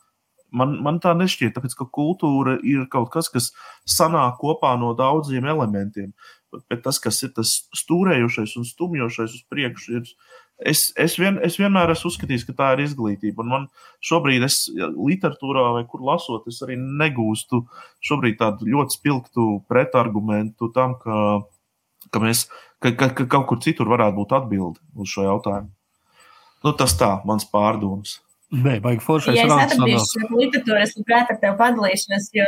Man, 0.56 0.78
man 0.86 1.02
tā 1.04 1.12
nešķiet, 1.18 1.56
tāpēc 1.56 1.76
ka 1.80 1.88
kultūra 1.98 2.56
ir 2.64 2.86
kaut 2.92 3.12
kas, 3.14 3.30
kas 3.34 3.52
sanāk 3.90 4.40
kopā 4.42 4.76
no 4.80 4.94
daudziem 4.98 5.48
elementiem. 5.52 6.14
Bet, 6.56 6.82
tas, 6.86 7.02
kas 7.04 7.20
ir 7.28 7.34
tas 7.36 7.52
stūrējošais 7.76 8.56
un 8.60 8.68
stumjošais 8.68 9.36
uz 9.36 9.46
priekšu, 9.52 10.00
ir. 10.00 10.12
Es, 10.56 10.86
es, 10.96 11.18
vien, 11.20 11.36
es 11.44 11.58
vienmēr 11.60 11.92
esmu 11.92 12.14
uzskatījis, 12.14 12.46
ka 12.48 12.54
tā 12.56 12.70
ir 12.76 12.86
izglītība. 12.86 13.44
Un 13.44 13.50
man 13.52 13.66
šobrīd, 14.08 14.46
es, 14.48 14.62
literatūrā 14.72 15.66
vai 15.76 15.84
kur 15.90 16.06
lasot, 16.08 16.48
es 16.48 16.62
arī 16.64 16.78
negūstu 16.80 17.66
tādu 18.40 18.70
ļoti 18.72 18.96
spilgtu 18.96 19.50
pretargumentu 19.68 20.72
tam, 20.72 20.96
ka, 21.02 21.44
ka, 22.08 22.24
mēs, 22.24 22.46
ka, 22.80 22.94
ka, 22.96 23.12
ka 23.18 23.28
kaut 23.36 23.50
kur 23.52 23.60
citur 23.60 23.92
varētu 23.92 24.22
būt 24.22 24.38
atbilde 24.40 24.80
uz 24.96 25.12
šo 25.12 25.28
jautājumu. 25.28 25.74
Nu, 26.64 26.72
tas 26.74 26.96
tā, 26.98 27.12
mans 27.28 27.44
pārdoms. 27.52 28.22
Nē, 28.56 28.78
baigi 28.84 29.04
foršais 29.04 29.38
Ja 29.38 29.46
es 29.48 29.54
atradīšu 29.74 30.22
šo 30.22 30.40
literatūru, 30.40 30.80
es 30.84 30.94
labprāt 30.96 31.32
ar 31.34 31.40
tevi 31.42 31.58
padalīšos, 31.60 32.30
jo, 32.36 32.46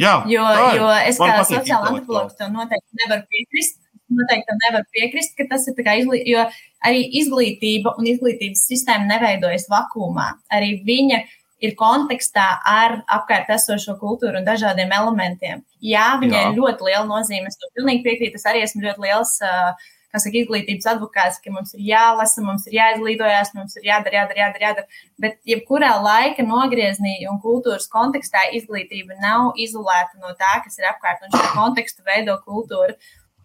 Jā, 0.00 0.14
jo, 0.28 0.42
tā 0.42 0.66
ir. 0.72 0.80
jo 0.80 0.90
es 1.10 1.20
kā 1.20 1.38
sociāla 1.48 1.92
antropologs 1.92 2.36
tam 2.38 2.56
noteikti 2.56 3.00
nevaru 3.04 3.26
piekrist. 3.32 3.78
Noteikti 4.12 4.48
tam 4.48 4.58
nevaru 4.66 4.88
piekrist, 4.92 5.36
ka 5.38 5.46
tas 5.48 5.64
ir 5.68 5.76
tā 5.76 5.84
kā 5.86 5.94
izglītība, 6.00 6.32
jo 6.32 6.42
arī 6.88 7.04
izglītība 7.20 7.94
un 8.00 8.08
izglītības 8.10 8.66
sistēma 8.68 9.08
neveidojas 9.08 9.68
vakumā. 9.72 10.26
Arī 10.52 10.74
viņa 10.84 11.22
ir 11.62 11.76
kontekstā 11.78 12.46
ar 12.66 12.98
apkārt 13.16 13.52
esošo 13.54 13.94
kultūru 14.00 14.40
un 14.40 14.48
dažādiem 14.48 14.92
elementiem. 14.92 15.62
Jā, 15.80 16.18
viņai 16.20 16.44
Jā. 16.48 16.52
ļoti 16.56 16.88
liela 16.88 17.06
nozīme. 17.08 17.48
Es 17.48 17.60
tam 17.60 17.72
pilnīgi 17.78 18.04
piekrītu. 18.08 18.40
Es 18.40 18.48
arī 18.50 18.64
esmu 18.66 18.84
ļoti 18.88 19.06
liels. 19.06 19.36
Uh, 19.46 19.92
saka, 20.20 20.42
izglītības 20.42 20.88
advokāts, 20.92 21.38
ka 21.42 21.52
mums 21.54 21.72
ir 21.76 21.84
jālasa, 21.88 22.42
mums 22.44 22.66
ir 22.68 22.76
jāizglītojas, 22.76 23.54
mums 23.56 23.78
ir 23.78 23.88
jādara, 23.88 24.18
jādara, 24.20 24.42
jādara. 24.44 24.66
jādara. 24.66 25.00
Bet, 25.22 25.38
jebkurā 25.48 25.94
laika 26.04 26.44
nogriezienī 26.44 27.22
un 27.30 27.40
kultūras 27.44 27.88
kontekstā 27.92 28.44
izglītība 28.58 29.16
nav 29.22 29.56
izolēta 29.56 30.20
no 30.20 30.34
tā, 30.36 30.58
kas 30.66 30.78
ir 30.80 30.90
apkārt, 30.90 31.24
un 31.24 31.32
šo 31.32 31.48
kontekstu 31.56 32.04
veido 32.08 32.36
kultūra. 32.44 32.98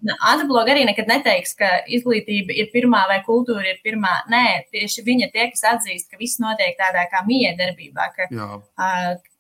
Antropologi 0.06 0.76
arī 0.76 0.84
nekad 0.86 1.08
neteiks, 1.10 1.56
ka 1.58 1.70
izglītība 1.90 2.54
ir 2.54 2.68
pirmā 2.74 3.08
vai 3.10 3.18
kultūra 3.26 3.72
ir 3.72 3.80
pirmā. 3.86 4.14
Nē, 4.30 4.70
tieši 4.76 5.02
viņa 5.08 5.32
tie, 5.34 5.48
kas 5.54 5.64
atzīst, 5.72 6.12
ka 6.12 6.20
viss 6.20 6.38
notiek 6.44 6.78
tādā 6.78 7.08
kā 7.10 7.24
miedarbībā, 7.26 8.12
ka 8.14 8.28
ā, 8.30 8.92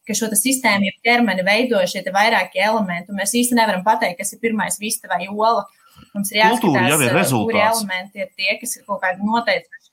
ka 0.07 0.15
šo 0.17 0.32
sistēmu, 0.32 0.88
ja 0.88 0.95
ķermeni 1.05 1.45
veido 1.45 1.82
šie 1.89 2.01
te 2.05 2.13
vairākie 2.15 2.63
elementi, 2.63 3.15
mēs 3.15 3.36
īsti 3.38 3.57
nevaram 3.59 3.84
pateikt, 3.86 4.17
kas 4.21 4.34
ir 4.34 4.41
pirmais 4.43 4.80
vista 4.82 5.11
vai 5.11 5.28
ola. 5.28 5.67
Mums 6.15 6.31
ir 6.31 6.41
Kultūra 6.41 6.81
jāskatās, 6.81 6.89
jau 6.89 6.99
ir 7.01 7.09
kuri 7.09 7.17
rezultāts. 7.19 7.81
elementi 7.81 8.19
ir 8.23 8.29
tie, 8.37 8.57
kas 8.61 8.77
ir 8.77 8.83
kaut 8.87 9.01
kādi 9.03 9.27
noteikti. 9.27 9.83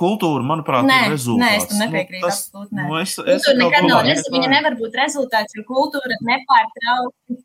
Kultūra, 0.00 0.44
manuprāt, 0.46 0.86
Nē, 0.86 0.98
ir 1.08 1.12
rezultāts. 1.16 1.42
nē, 1.42 1.56
es 1.58 1.64
tam 1.66 1.78
nepiekrītu, 1.82 2.20
Nu, 2.22 2.28
tas- 2.30 2.40
absolūti 2.46 2.72
nē. 2.78 2.82
Nu, 2.88 2.96
es, 3.02 3.10
es 3.18 3.42
Kultūra 3.44 3.56
nekad 3.58 3.82
nav, 3.82 3.90
domāju, 3.90 4.08
rez, 4.14 4.22
ka 4.22 4.34
viņa 4.36 4.50
nevar 4.54 4.74
būt 4.78 4.92
rezultāts, 5.00 5.56
jo 5.58 5.62
kultūra 5.68 6.18
nepārtraukti, 6.30 7.36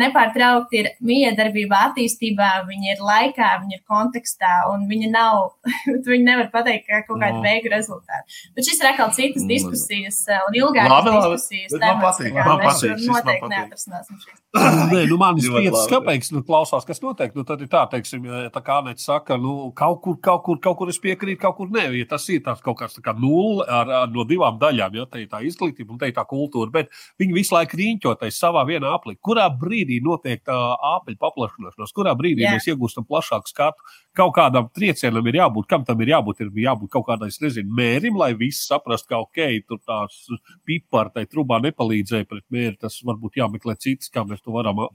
nepārtraukti 0.00 0.80
ir 0.82 0.88
miedarbībā, 1.06 1.80
attīstībā, 1.90 2.48
viņa 2.68 2.92
ir 2.94 3.02
laikā, 3.04 3.50
viņa 3.62 3.76
ir 3.78 3.82
kontekstā, 3.90 4.52
un 4.72 4.86
viņa 4.90 5.10
nav, 5.14 5.52
tu 6.04 6.12
viņa 6.12 6.26
nevar 6.28 6.50
pateikt, 6.54 6.86
kā 6.90 7.02
kaut 7.08 7.20
kāda 7.22 7.34
No. 7.34 7.42
beigu 7.42 7.70
rezultāta. 7.72 8.22
Bet 8.54 8.66
šis 8.68 8.78
ir 8.82 8.88
atkal 8.92 9.10
citas 9.16 9.42
Nu, 9.42 9.48
diskusijas 9.50 10.20
un 10.48 10.54
ilgākas 10.60 10.92
Labi, 10.92 11.10
labi, 11.10 11.34
diskusijas. 11.34 11.72
bet 11.74 11.82
man 11.84 12.02
patīk, 12.04 12.34
man 12.36 12.60
mēs 12.60 12.68
patīk, 12.68 12.92
man 12.94 13.18
noteikti 13.18 13.50
neatrasināsim 13.54 14.20
šīs. 14.22 14.40
Nē, 14.94 15.00
nu 15.10 15.16
manis 15.18 15.48
Ļoti 15.48 15.62
piecas 15.64 15.80
labi. 15.80 15.92
kāpēc, 15.96 16.28
nu, 16.36 16.42
klausās, 16.46 16.86
kas 16.86 17.02
notiek. 17.02 17.34
Nu, 17.34 17.42
tad 17.48 17.62
ir 17.64 17.70
tā, 17.72 17.82
teiksim, 17.90 18.26
ja 18.30 18.44
tā 18.54 18.62
kā 18.62 18.76
Anēta 18.82 19.02
saka, 19.02 19.36
nu, 19.40 19.54
kaut 19.78 20.00
kur, 20.04 20.18
kaut 20.22 20.44
kur, 20.46 20.60
kaut 20.62 20.78
kur 20.78 20.92
es 20.92 20.98
piekrītu, 21.02 21.40
kaut 21.42 21.56
kur 21.58 21.72
nē. 21.74 21.88
Ja 21.98 22.06
tas 22.14 22.28
ir 22.30 22.42
tāds 22.46 22.62
kaut 22.64 22.78
kāds 22.82 22.94
tā 22.98 23.02
kā 23.06 23.14
nulle 23.18 23.66
ar, 23.66 23.90
ar, 24.04 24.08
no 24.14 24.22
divām 24.28 24.58
daļām, 24.62 24.94
ja 25.00 25.06
te 25.10 25.24
ir 25.24 25.28
tā 25.32 25.42
izglītība 25.46 25.94
un 25.94 25.98
te 26.02 26.10
ir 26.10 26.14
tā 26.16 26.22
kultūra, 26.30 26.70
bet 26.74 26.90
viņi 27.20 27.36
visu 27.36 27.54
laiku 27.56 27.78
rīņķoties 27.82 28.38
savā 28.44 28.62
vienā 28.68 28.94
aplī. 28.94 29.16
Kurā 29.24 29.48
brīdī 29.50 29.83
notiek 30.04 30.42
tā 30.46 30.56
āpeļu 30.94 31.18
paplašināšanās, 31.20 31.92
kurā 31.96 32.14
brīdī 32.18 32.44
Jā. 32.44 32.54
mēs 32.56 32.68
iegūstam 32.72 33.06
plašāku 33.08 33.50
skatu? 33.50 33.88
Kaut 34.16 34.34
kādam 34.36 34.68
triecienam 34.74 35.26
ir 35.30 35.40
jābūt, 35.40 35.68
kam 35.70 35.86
tam 35.86 36.00
ir 36.04 36.14
jābūt, 36.14 36.44
ir 36.44 36.52
jābūt 36.64 36.92
kaut 36.94 37.06
kādai, 37.08 37.30
es 37.32 37.40
nezinu, 37.42 37.72
mērim, 37.74 38.18
lai 38.20 38.32
visi 38.38 38.64
saprastu, 38.64 39.12
ka 39.12 39.22
ok, 39.24 39.40
tur 39.68 39.80
tās 39.84 40.20
pipari 40.66 41.14
tai 41.14 41.26
trubā 41.30 41.60
nepalīdzēja 41.64 42.28
pret 42.30 42.46
mēri. 42.54 42.78
Tas 42.80 43.00
varbūt 43.06 43.40
jāmeklē 43.42 43.76
cits, 43.80 44.12
kā 44.14 44.24
mēs 44.28 44.44
to 44.44 44.54
varam 44.54 44.86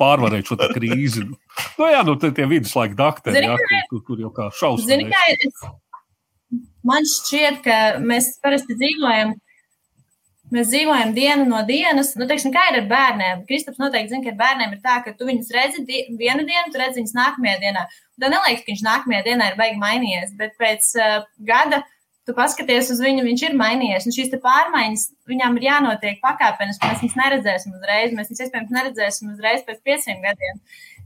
pārvarēt 0.00 0.50
šo 0.50 0.58
krīzi. 0.74 1.24
Nu, 1.78 1.88
jā, 1.88 2.02
nu 2.06 2.16
tie, 2.20 2.32
tie 2.36 2.46
viduslaika 2.50 2.98
dakteri, 2.98 3.44
jā, 3.46 3.56
kur, 3.56 3.82
kur, 3.90 4.04
kur 4.10 4.22
jau 4.26 4.32
kā 4.34 4.50
šausmas. 4.54 4.88
Man 6.86 7.06
šķiet, 7.10 7.62
ka 7.64 7.76
mēs 8.02 8.36
parasti 8.44 8.76
dzīvojam. 8.78 9.34
Mēs 10.54 10.68
dzīvojam 10.70 11.10
dienu 11.16 11.44
no 11.48 11.58
dienas. 11.66 12.12
Nu, 12.14 12.28
teiksim, 12.30 12.52
kā 12.54 12.68
ir 12.70 12.78
ar 12.78 12.84
bērniem? 12.90 13.42
Kristaps 13.48 13.80
noteikti 13.82 14.12
zina, 14.12 14.22
ka 14.22 14.30
ar 14.30 14.38
bērniem 14.38 14.76
ir 14.76 14.82
tā, 14.84 15.00
ka 15.02 15.14
tu 15.18 15.26
viņus 15.26 15.50
redzi 15.54 15.82
di 15.88 16.04
vienu 16.20 16.44
dienu, 16.46 16.70
tu 16.70 16.78
redzi 16.78 17.00
viņus 17.00 17.16
nākamajā 17.16 17.56
dienā. 17.64 17.82
Tad 18.20 18.30
neliekas, 18.30 18.62
ka 18.62 18.70
viņš 18.70 18.84
nākamajā 18.86 19.24
dienā 19.26 19.50
ir 19.50 19.58
baigi 19.58 19.80
mainījies, 19.80 20.36
bet 20.38 20.54
pēc 20.60 20.92
uh, 21.02 21.16
gada 21.48 21.82
tu 22.26 22.34
paskaties 22.34 22.92
uz 22.94 23.00
viņu, 23.02 23.24
viņš 23.26 23.42
ir 23.46 23.56
mainījies. 23.58 24.06
Un 24.06 24.14
šīs 24.14 24.30
pārmaiņas 24.42 25.06
viņam 25.30 25.58
ir 25.58 25.66
jānotiek 25.68 26.22
pakāpeniski. 26.22 26.90
Mēs 26.90 27.02
viņus 27.02 27.18
neredzēsim 27.20 27.74
uzreiz. 27.74 28.14
Mēs 28.14 28.30
viņus 28.30 28.44
iespējams 28.46 28.76
neredzēsim 28.76 29.32
uzreiz 29.34 29.66
pēc 29.66 29.82
pieciem 29.86 30.22
gadiem. 30.22 30.62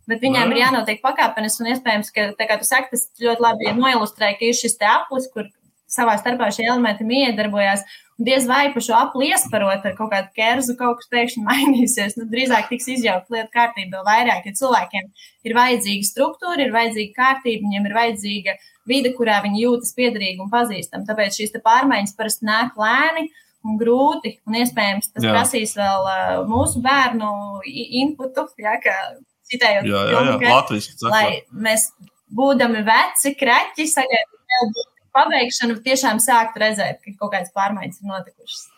Bet 0.08 0.24
viņām 0.24 0.52
ir 0.52 0.62
jānotiek 0.62 1.00
pakāpeniski, 1.04 1.64
un 1.64 1.72
iespējams, 1.74 2.12
ka, 2.12 2.30
tā 2.38 2.48
kā 2.48 2.56
tu 2.60 2.68
saki, 2.68 2.92
tas 2.92 3.08
ļoti 3.20 3.44
labi 3.44 3.72
noilustrē, 3.76 4.32
ka 4.38 4.48
ir 4.48 4.56
šis 4.56 4.78
te 4.80 4.88
aplis, 4.88 5.28
kur 5.32 5.48
savā 5.90 6.16
starpā 6.20 6.48
šie 6.54 6.64
elementi 6.68 7.06
miedarbojās. 7.06 7.84
Diez 8.20 8.44
vai 8.44 8.66
pa 8.74 8.80
šo 8.84 8.92
apli 8.98 9.30
iesparot 9.32 9.86
ar 9.88 9.94
kaut 9.96 10.10
kādu 10.12 10.28
kerzu, 10.36 10.74
kaut 10.76 10.98
kas 11.00 11.08
pēkšņi 11.14 11.44
mainīsies. 11.50 12.18
Nu, 12.20 12.26
drīzāk 12.28 12.68
tiks 12.68 12.88
izjaukt 12.92 13.32
lietu 13.32 13.48
kārtība 13.54 13.96
vēl 13.96 14.06
vairāk, 14.10 14.48
ja 14.50 14.56
cilvēkiem 14.60 15.06
ir 15.48 15.56
vajadzīga 15.56 16.08
struktūra, 16.10 16.58
ir 16.66 16.74
vajadzīga 16.74 17.14
kārtība, 17.16 17.64
viņiem 17.64 17.88
ir 17.88 17.96
vajadzīga 17.96 18.56
vide, 18.90 19.14
kurā 19.16 19.38
viņi 19.44 19.62
jūtas 19.64 19.94
piederīgi 19.96 20.42
un 20.44 20.50
pazīstami. 20.52 21.08
Tāpēc 21.08 21.40
šīs 21.40 21.56
pārmaiņas 21.64 22.16
parasti 22.18 22.48
nāk 22.48 22.76
lēni 22.80 23.30
un 23.64 23.80
grūti, 23.80 24.36
un 24.48 24.56
iespējams 24.60 25.10
tas 25.14 25.24
Jā. 25.24 25.32
prasīs 25.34 25.74
vēl 25.76 26.06
uh, 26.08 26.36
mūsu 26.48 26.80
bērnu 26.84 27.32
inputu, 28.04 28.46
jā, 28.60 28.76
kā 28.84 28.94
citējot 29.50 29.84
Jā, 29.88 29.90
jā, 29.90 30.00
jā. 30.00 30.20
filmu, 30.20 30.38
ka- 30.40 30.52
lai 31.12 31.26
mēs, 31.66 31.90
būdami 32.36 32.84
veci, 32.86 33.34
kraķi, 33.36 33.88
sagaidām 33.90 34.72
pabeigšanu, 35.14 35.78
tiešām 35.84 36.20
sāktu 36.22 36.62
redzēt, 36.62 37.00
ka 37.04 37.16
kaut 37.18 37.34
kādas 37.36 37.54
pārmaiņas 37.56 38.02
ir 38.02 38.12
notikušas. 38.12 38.68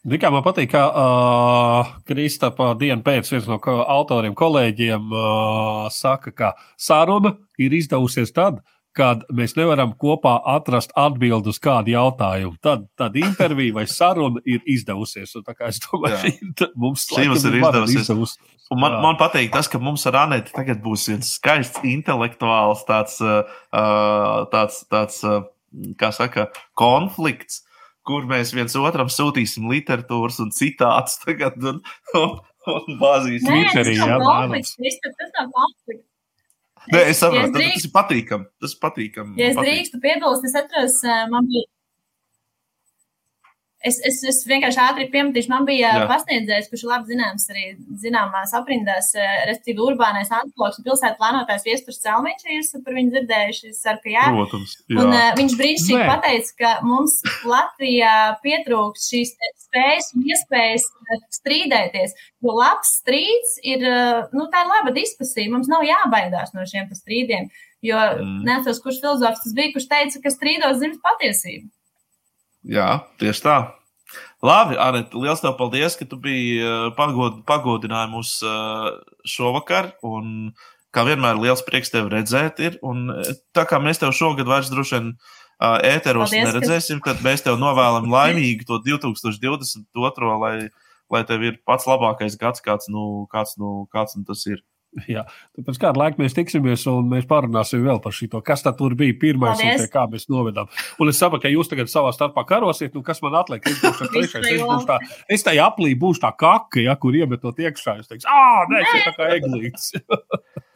Tikai 0.00 0.30
man 0.32 0.40
patīk, 0.40 0.70
ka 0.72 0.86
uh, 0.88 1.88
Kristapa 2.08 2.70
dienu 2.80 3.04
pēc 3.04 3.28
viens 3.34 3.48
no 3.50 3.58
autoriem, 3.60 4.32
kolēģiem 4.36 5.10
uh, 5.12 5.88
saka, 5.92 6.32
ka 6.32 6.54
saruna 6.80 7.34
ir 7.60 7.76
izdevusies 7.76 8.32
tad, 8.32 8.62
kad 8.96 9.26
mēs 9.28 9.54
nevaram 9.58 9.92
kopā 10.00 10.38
atrast 10.54 10.94
atbildi 10.98 11.52
uz 11.52 11.60
kādu 11.62 11.92
jautājumu. 11.92 12.56
Tad, 12.64 12.88
tad 12.98 13.18
intervija 13.20 13.76
vai 13.76 13.84
saruna 13.90 14.40
ir 14.48 14.64
izdevusies. 14.64 15.36
Un, 15.36 15.44
es 15.68 15.82
domāju, 15.84 16.32
ka 16.56 16.70
mums 16.74 17.04
mums 17.12 17.44
ir 17.44 17.60
izdevusies. 17.60 18.00
izdevusies. 18.00 18.56
Un 18.70 18.80
man, 18.80 19.00
man 19.02 19.16
patīk 19.20 19.52
tas, 19.52 19.68
ka 19.68 19.80
mums 19.82 20.06
ar 20.06 20.20
Anētu 20.24 20.54
tagad 20.54 20.80
būs 20.82 21.08
viens 21.10 21.34
skaists, 21.36 21.82
intelektuāls, 21.86 22.84
tāds, 22.88 23.16
uh, 23.20 24.46
tāds, 24.52 24.84
tāds 24.90 25.24
uh, 25.26 25.42
kā 26.00 26.10
saka, 26.14 26.48
konflikts, 26.78 27.64
kur 28.06 28.26
mēs 28.28 28.54
viens 28.56 28.76
otram 28.80 29.10
sūtīsim 29.12 29.68
literatūras 29.70 30.40
un 30.44 30.54
citātus 30.56 31.18
tagad. 31.24 31.58
Un, 31.60 31.82
un, 32.18 32.38
un 32.74 33.00
bāzīsim 33.00 33.50
Twitterī. 33.50 33.98
Jā, 33.98 34.20
konflikts, 34.22 34.76
tas 35.04 35.34
nav 35.38 35.52
konflikts. 35.56 36.06
Nē, 36.90 37.02
es 37.12 37.18
saprotu, 37.20 37.44
ja 37.44 37.52
drīkst, 37.52 37.76
tas 37.76 37.86
ir 37.86 37.92
patīkami. 37.92 38.46
Tas 38.62 38.72
ir 38.72 38.80
patīkami. 38.80 39.34
Ja 39.36 39.50
es 39.52 39.58
drīkstu 39.58 40.00
piebilst, 40.00 40.46
es 40.48 40.56
atceros, 40.56 40.96
man 41.28 41.48
bija 41.50 41.68
Es, 43.80 43.96
es, 44.04 44.18
es 44.28 44.42
vienkārši 44.44 44.76
ātri 44.84 45.06
piemetīšu, 45.08 45.48
man 45.48 45.64
bija 45.64 45.90
Jā. 46.02 46.08
pasniedzējs, 46.08 46.66
kurš 46.68 46.82
ir 46.84 46.90
labi 46.90 47.14
zināms 47.14 47.46
arī 47.48 47.62
zināmās 48.02 48.52
aprindās, 48.58 49.08
eh, 49.16 49.38
respektīvi 49.48 49.80
urbānais 49.86 50.28
antropologs 50.28 50.76
un 50.82 50.86
pilsētu 50.88 51.16
plānotājs 51.16 51.64
Viesturs 51.64 52.02
Celmiņš, 52.02 52.44
ja 52.44 52.58
jūs 52.58 52.74
par 52.84 52.98
viņu 52.98 53.14
dzirdējuši, 53.14 53.72
es 53.72 53.80
ceru, 53.80 54.02
ka 54.04 54.12
jā. 54.12 54.26
Protams, 54.36 54.76
jā. 54.84 54.98
Un 55.00 55.16
uh, 55.16 55.30
viņš 55.40 55.56
brīnišķīgi 55.62 56.10
pateica, 56.12 56.52
ka 56.60 56.74
mums 56.90 57.16
Latvijā 57.48 58.12
pietrūks 58.44 59.08
šīs 59.14 59.32
spējas 59.64 60.12
un 60.12 60.28
iespējas 60.28 60.84
eh, 60.84 61.24
strīdēties, 61.40 62.14
jo 62.44 62.60
labs 62.60 62.94
strīds 63.00 63.56
ir, 63.64 63.88
nu, 64.36 64.48
tā 64.52 64.66
ir 64.66 64.72
laba 64.74 64.92
diskusija, 64.92 65.48
mums 65.56 65.72
nav 65.72 65.88
jābaidās 65.88 66.52
no 66.52 66.68
šiem 66.68 66.92
strīdiem, 66.92 67.48
jo 67.80 67.96
mm. 67.96 68.40
neatceros, 68.44 68.84
kurš 68.84 69.00
filozofs 69.00 69.46
tas 69.46 69.56
bija, 69.56 69.72
kurš 69.72 69.88
teica, 69.88 70.20
ka 70.20 70.36
strīdos 70.36 70.82
zims 70.84 71.00
patiesību. 71.00 71.70
Jā, 72.68 72.88
tieši 73.20 73.44
tā. 73.44 73.58
Labi, 74.44 74.76
Arnēt, 74.80 75.12
liels 75.12 75.42
tev 75.42 75.54
paldies, 75.58 75.96
ka 76.00 76.06
tu 76.08 76.16
biji 76.20 76.60
eh, 76.64 76.86
pagod, 76.96 77.42
pagodināji 77.48 78.12
mūs 78.12 78.32
eh, 78.40 78.86
šovakar. 79.28 79.92
Un, 80.06 80.54
kā 80.96 81.04
vienmēr, 81.06 81.38
liels 81.40 81.62
prieks 81.66 81.92
tevi 81.92 82.12
redzēt. 82.14 82.62
Ir. 82.64 82.78
Un, 82.86 83.10
eh, 83.12 83.34
tā 83.56 83.66
kā 83.68 83.80
mēs 83.82 84.00
tev 84.00 84.14
šogad 84.16 84.48
vairs 84.48 84.72
droši 84.72 84.96
vien 84.96 85.12
ēteros 85.60 86.30
paldies, 86.32 86.46
neredzēsim, 86.48 87.02
ka... 87.04 87.12
tad 87.12 87.26
mēs 87.26 87.44
tev 87.44 87.58
novēlam 87.60 88.08
laimīgu 88.08 88.64
to 88.64 88.78
2022. 88.86 90.30
lai, 90.40 90.54
lai 91.12 91.22
tev 91.28 91.44
ir 91.44 91.58
pats 91.68 91.84
labākais 91.84 92.38
gads, 92.40 92.64
kāds 92.64 92.88
nu, 92.88 93.26
kāds, 93.32 93.58
nu, 93.60 93.84
kāds 93.92 94.16
nu 94.16 94.24
tas 94.28 94.46
ir. 94.48 94.64
Jā, 95.10 95.22
tad 95.54 95.66
pēc 95.68 95.78
kāda 95.84 96.00
laika 96.02 96.18
mēs 96.20 96.34
tiksimies 96.34 96.82
un 96.90 97.10
mēs 97.12 97.28
parunāsim 97.30 97.84
vēl 97.86 98.00
par 98.02 98.14
šo, 98.14 98.40
kas 98.44 98.64
tur 98.66 98.96
bija 98.98 99.14
pirmais 99.20 99.60
Paldies. 99.60 99.84
un 99.86 99.92
kā 99.92 100.06
mēs 100.10 100.26
novedām. 100.32 100.70
Un 100.98 101.12
es 101.12 101.20
saprotu, 101.22 101.44
ka 101.44 101.52
jūs 101.52 101.70
tagad 101.70 101.92
savā 101.92 102.10
starpā 102.16 102.44
karosiet, 102.48 102.94
nu 102.96 103.04
kas 103.06 103.22
man 103.22 103.38
atliek? 103.38 103.62
Es 103.70 103.78
būšu 103.82 104.10
trešais, 104.14 104.48
es 104.56 104.64
būšu 104.66 104.88
tā, 104.90 104.98
es 105.30 105.46
tajā 105.46 105.68
aplī 105.70 105.94
būšu 105.98 106.24
tā 106.24 106.32
kaka, 106.34 106.82
ja, 106.82 106.98
kur 106.98 107.14
iemetot 107.14 107.62
iekšā. 107.62 108.00
Es 108.02 108.10
teikšu, 108.10 108.26
ah, 108.30 108.66
nē, 108.70 108.82
šī 108.90 109.04
tā 109.06 109.14
kā 109.18 109.30
eglītis. 109.38 109.92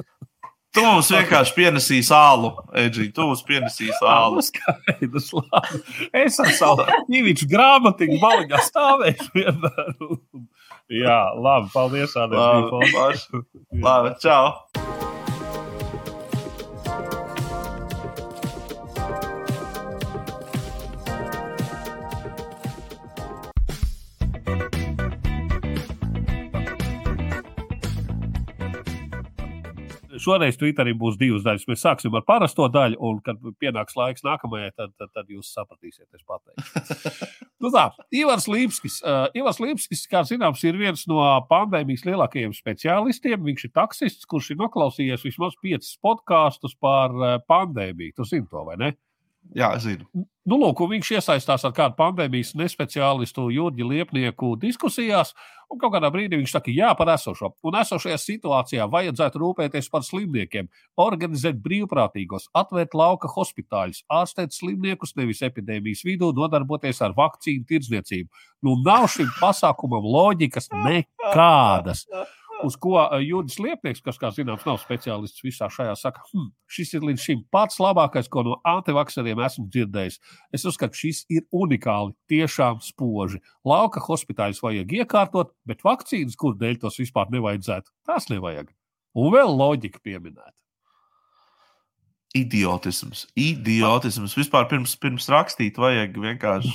Tu 0.75 0.83
mums 0.83 1.07
vienkārši 1.07 1.53
pienesīsi 1.55 2.09
sālu, 2.09 2.49
Edži. 2.75 3.05
Tu 3.15 3.23
mums 3.23 3.45
pienesīsi 3.47 3.95
sālu. 4.01 4.43
Skaidrs, 4.43 5.29
labi. 5.37 5.79
Es 6.19 6.41
ar 6.43 6.51
savu 6.57 6.87
ķīviču 7.07 7.47
grāmatiņu 7.53 8.19
maliņā 8.19 8.59
stāvēšu 8.67 9.29
vienmēr. 9.37 9.93
Jā, 10.93 11.19
labi, 11.41 11.71
paldies, 11.73 12.13
Ādēr. 12.21 12.37
Labi, 12.37 13.45
labi, 13.81 14.15
čau! 14.21 15.14
Šoreiz 30.25 30.59
Twitterī 30.61 30.95
būs 30.99 31.19
divas 31.21 31.45
daļas. 31.45 31.67
Mēs 31.71 31.85
sāksim 31.85 32.17
ar 32.17 32.25
parasto 32.27 32.67
daļu, 32.73 32.99
un, 33.05 33.21
kad 33.25 33.41
pienāks 33.63 33.97
laiks 33.99 34.25
nākamajai, 34.27 34.73
tad, 34.77 34.95
tad, 34.99 35.13
tad 35.15 35.31
jūs 35.33 35.53
sapratīsiet, 35.55 36.09
es 36.17 36.25
pateikšu. 36.27 37.29
nu 37.65 37.73
tā, 37.75 37.87
Ivars 38.17 38.49
Līpskis. 38.51 39.01
Uh, 39.05 39.27
Ivars 39.37 39.61
Līpskis, 39.63 40.07
kā 40.11 40.25
zināms, 40.29 40.65
ir 40.67 40.81
viens 40.81 41.07
no 41.11 41.23
pandēmijas 41.51 42.07
lielākajiem 42.09 42.57
speciālistiem. 42.57 43.45
Viņš 43.45 43.69
ir 43.69 43.75
taksists, 43.77 44.29
kurš 44.31 44.55
ir 44.55 44.63
noklausījies 44.65 45.27
vismaz 45.29 45.59
piecus 45.63 45.95
podkāstus 46.05 46.77
par 46.81 47.15
uh, 47.15 47.37
pandēmiju. 47.49 48.17
Tu 48.19 48.31
zini 48.33 48.49
to, 48.51 48.65
vai 48.67 48.81
ne? 48.81 48.95
Jā, 49.53 49.75
es 49.77 49.85
zinu. 49.85 50.07
Nu, 50.45 50.57
lūk, 50.61 50.81
viņš 50.89 51.11
iesaistās 51.19 51.65
ar 51.65 51.73
kādu 51.77 51.97
pandēmijas 51.99 52.55
nespeciālistu 52.59 53.47
Jurģi 53.53 53.87
Liepnieku 53.87 54.55
diskusijās, 54.61 55.33
un 55.73 55.81
kādā 55.81 56.11
brīdī 56.13 56.39
viņš 56.41 56.55
saka, 56.57 56.73
jā, 56.75 56.91
par 56.99 57.13
esošo. 57.15 57.53
Un 57.65 57.79
esošajā 57.81 58.19
situācijā 58.21 58.89
vajadzētu 58.93 59.41
rūpēties 59.41 59.89
par 59.93 60.05
slimniekiem, 60.05 60.69
organizēt 61.01 61.61
brīvprātīgos, 61.65 62.51
atvērt 62.61 62.97
lauka 62.99 63.31
hospitāļus, 63.33 64.05
ārstēt 64.13 64.57
slimniekus 64.57 65.15
nevis 65.21 65.43
epidēmijas 65.47 66.05
vidū, 66.09 66.33
nodarboties 66.37 67.01
ar 67.05 67.17
vakcīnu 67.17 67.69
tirdzniecību. 67.71 68.45
Nu, 68.65 68.79
nav 68.85 69.09
šim 69.13 69.33
pasākumam 69.41 70.05
loģikas 70.09 70.71
nekādas. 70.75 72.05
Uz 72.63 72.77
ko 72.81 72.95
eh, 73.01 73.25
Jūdas 73.25 73.59
Liepnieks, 73.59 74.03
kas, 74.05 74.19
kā 74.21 74.31
zināms, 74.35 74.65
nav 74.69 74.79
speciālists 74.83 75.43
visā 75.45 75.67
šajā, 75.73 75.97
saka, 75.99 76.23
hm, 76.31 76.51
šis 76.71 76.95
ir 76.95 77.07
līdz 77.09 77.25
šim 77.25 77.43
pats 77.53 77.81
labākais, 77.83 78.31
ko 78.31 78.45
no 78.47 78.59
antivakseriem 78.69 79.43
esmu 79.45 79.67
dzirdējis. 79.75 80.21
Es 80.55 80.67
uzskatu, 80.69 80.99
šis 81.01 81.25
ir 81.33 81.45
unikāli, 81.55 82.15
tiešām 82.31 82.81
spoži. 82.85 83.43
Lauka 83.67 84.03
hospitāļus 84.05 84.63
vajag 84.65 84.95
iekārtot, 85.01 85.55
bet 85.69 85.85
vakcīnas, 85.87 86.39
kur 86.39 86.55
dēļ 86.61 86.83
tos 86.85 87.01
vispār 87.03 87.33
nevajadzētu, 87.35 87.91
tās 88.07 88.31
nevajag. 88.31 88.71
Un 89.19 89.35
vēl 89.35 89.51
loģika 89.55 90.03
pieminēta. 90.03 90.55
Idiotisms, 92.35 93.29
idiotisms. 93.39 94.33
Vispār 94.35 94.67
pirms, 94.67 94.97
pirms 94.99 95.29
rakstīt, 95.31 95.77
vajag 95.79 96.17
vienkārši 96.19 96.73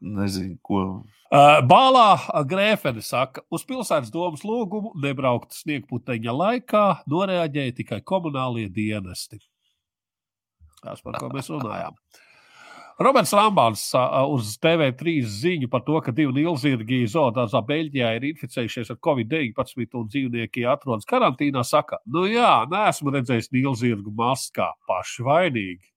nezinu, 0.00 0.56
ko 0.64 0.84
Bālā 1.30 2.42
Grēfene 2.50 3.04
saka, 3.06 3.44
uz 3.54 3.62
pilsētas 3.62 4.10
domas 4.10 4.42
lūgumu 4.42 4.96
nebraukt 4.98 5.54
sniegputeņa 5.54 6.32
laikā, 6.34 6.86
noreaģēja 7.06 7.76
tikai 7.76 8.00
komunālie 8.02 8.66
dienesti. 8.66 9.38
Tas, 10.82 10.98
par 11.04 11.20
ko 11.20 11.28
mēs 11.30 11.52
runājām. 11.52 11.94
Roberts 13.00 13.30
Lambāns 13.32 13.84
uh, 13.96 14.26
uz 14.28 14.58
TV3 14.60 15.14
ziņu 15.24 15.70
par 15.72 15.86
to, 15.86 15.94
ka 16.04 16.12
divi 16.12 16.34
nilzirgi 16.42 16.98
zoodārzā 17.08 17.62
Beļģijā 17.64 18.10
ir 18.18 18.26
inficējušies 18.32 18.90
ar 18.92 18.98
covid-19 19.06 19.96
un 20.02 20.10
dzīvnieki 20.10 20.66
atrodas 20.68 21.08
karantīnā, 21.08 21.62
saka, 21.64 22.02
nu 22.10 22.26
jā, 22.28 22.66
neesmu 22.68 23.14
redzējis 23.14 23.52
nilzirgu 23.54 24.12
maskā, 24.18 24.68
paši 24.90 25.24
vainīgi. 25.30 25.89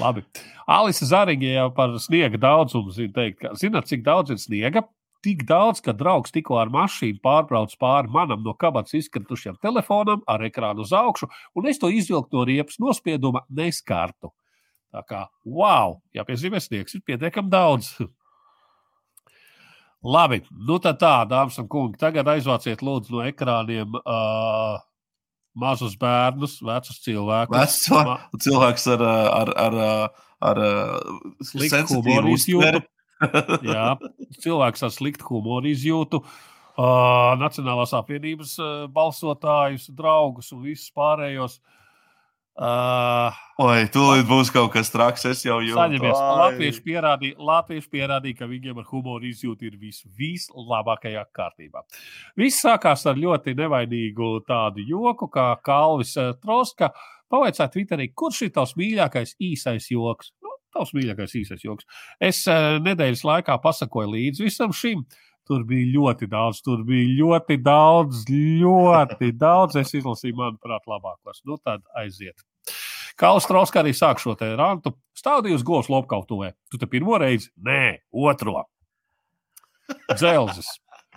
Labi. 0.00 0.24
Alisa 0.70 1.06
Zariņa 1.10 1.52
jau 1.52 1.68
par 1.76 1.92
sniega 2.00 2.40
daudzumu 2.40 2.94
zina 2.94 3.12
teikt, 3.16 3.40
ka 3.42 3.52
zināt, 3.58 3.88
cik 3.90 4.02
daudz 4.06 4.34
ir 4.34 4.40
sniega. 4.40 4.84
Tik 5.20 5.42
daudz, 5.44 5.82
ka 5.84 5.92
draugs 5.92 6.32
tikko 6.32 6.56
ar 6.56 6.70
mašīnu 6.72 7.20
pārbrauc 7.20 7.74
pāri 7.80 8.08
manam 8.08 8.40
no 8.40 8.54
kabatas 8.56 8.96
izkritušajam 8.96 9.58
telefonam 9.60 10.22
ar 10.24 10.40
ekrānu 10.46 10.86
uz 10.86 10.94
augšu, 10.96 11.28
un 11.52 11.68
es 11.68 11.80
to 11.82 11.90
izvilku 11.92 12.32
no 12.32 12.46
riepas 12.48 12.80
nospieduma 12.80 13.42
neskārtu. 13.52 14.32
Tā 14.90 15.04
kā, 15.04 15.26
wow, 15.44 15.98
jāpiezīmē, 16.16 16.62
sniegs 16.64 16.96
ir 16.96 17.04
pietiekami 17.04 17.52
daudz. 17.52 17.92
Labi, 20.00 20.40
nu 20.56 20.78
tad 20.80 20.96
tā, 21.02 21.12
dāmas 21.28 21.60
un 21.60 21.68
kungi, 21.68 22.00
tagad 22.00 22.30
aizvāciet 22.32 22.80
lūdzu 22.80 23.18
no 23.18 23.26
ekrāniem 23.28 24.00
uh, 24.00 24.80
mazus 25.58 25.96
bērnus, 26.00 26.58
vecus 26.64 27.00
cilvēkus. 27.04 27.56
Vecs 27.88 28.44
cilvēks 28.46 28.86
ar, 28.94 29.04
ar, 29.08 29.52
ar, 29.64 29.78
ar, 29.86 30.06
ar 30.52 30.62
sliktu 31.46 31.98
humoru 31.98 32.36
izjūtu. 32.36 32.84
Jā, 33.74 33.90
cilvēks 34.40 34.86
ar 34.86 34.94
sliktu 34.94 35.28
humoru 35.28 35.72
izjūtu. 35.74 36.22
Uh, 36.80 37.34
Nacionālās 37.36 37.92
apvienības 37.98 38.54
uh, 38.62 38.70
balsotājus, 38.94 39.90
draugus 39.92 40.48
un 40.54 40.62
visus 40.64 40.88
pārējos. 40.96 41.58
Uh, 41.58 41.79
Oi, 42.60 43.86
tūlīt 43.88 44.26
būs 44.28 44.50
kaut 44.52 44.74
kas 44.74 44.90
traks. 44.92 45.22
Es 45.30 45.44
jau 45.46 45.62
jūtu, 45.64 46.00
ka 46.02 46.10
Latvieši 46.12 46.82
pierādīja, 46.84 47.36
Latvieši 47.40 47.88
pierādīja, 47.92 48.36
ka 48.42 48.48
viņiem 48.50 48.82
ar 48.82 48.88
humoru 48.90 49.30
izjūta 49.30 49.64
ir 49.64 49.78
vis, 49.80 50.02
vislabākajā 50.18 51.22
kārtībā. 51.36 51.86
Viss 52.40 52.60
sākās 52.60 53.06
ar 53.08 53.16
ļoti 53.20 53.54
nevainīgu 53.56 54.32
tādu 54.48 54.84
joku, 54.84 55.30
kā 55.32 55.54
Kalvis 55.64 56.12
Troska. 56.42 56.90
Pavaicāt 57.32 57.72
Twitterī, 57.72 58.10
kurš 58.12 58.42
ir 58.48 58.52
tavs 58.58 58.76
mīļākais 58.76 59.36
īsais 59.40 59.88
joks? 59.94 60.34
Nu, 60.44 60.52
tavs 60.76 60.92
mīļākais 60.98 61.38
īsais 61.40 61.64
joks. 61.64 61.88
Es 62.20 62.42
nedēļas 62.44 63.24
laikā 63.24 63.56
pasakoju 63.64 64.16
līdzi 64.18 64.48
visam 64.50 64.76
šim. 64.76 65.06
Tur 65.48 65.64
bija 65.66 65.88
ļoti 65.96 66.28
daudz, 66.30 66.60
tur 66.62 66.84
bija 66.86 67.08
ļoti 67.22 67.56
daudz, 67.64 68.28
ļoti 68.28 69.32
daudz. 69.40 69.80
Es 69.80 69.96
izlasīju, 69.96 70.36
manuprāt, 70.44 70.84
labākos. 70.90 71.40
Nu, 71.48 71.56
tad 71.58 71.86
aiziet. 71.98 72.36
Kāls 73.18 73.46
Strauska 73.46 73.82
arī 73.82 73.94
sāk 73.96 74.20
šo 74.22 74.36
te 74.38 74.48
rantu. 74.58 74.94
Stāvdīja 75.18 75.58
uz 75.58 75.64
govs 75.66 75.90
lopkautuvē. 75.92 76.52
Tu 76.70 76.78
te 76.80 76.88
pirmo 76.90 77.18
reizi? 77.20 77.50
Nē, 77.64 78.04
otro. 78.12 78.64
Dzelzis. 80.14 80.70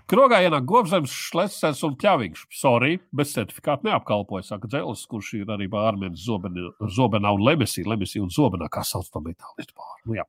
Krogā 0.10 0.42
ienāk 0.44 0.66
gobzems, 0.68 1.14
šlecens 1.30 1.80
un 1.88 1.94
pļaviņš. 2.00 2.42
Sorry, 2.54 2.98
bez 3.16 3.32
certifikāta 3.38 3.88
neapkalpoja, 3.88 4.44
saka 4.50 4.68
Dzelzis, 4.68 5.08
kurš 5.10 5.32
ir 5.40 5.54
arī 5.54 5.70
bārmenis 5.72 6.26
Zobenā 6.26 7.32
un 7.32 7.46
Lemesī, 7.48 7.86
Lemesī 7.88 8.20
un 8.22 8.34
Zobenā, 8.34 8.68
kā 8.74 8.84
sauc 8.86 9.08
to 9.14 9.24
metālistu 9.24 9.78
bāru. 9.78 10.02
Nu, 10.10 10.18
jā. 10.20 10.28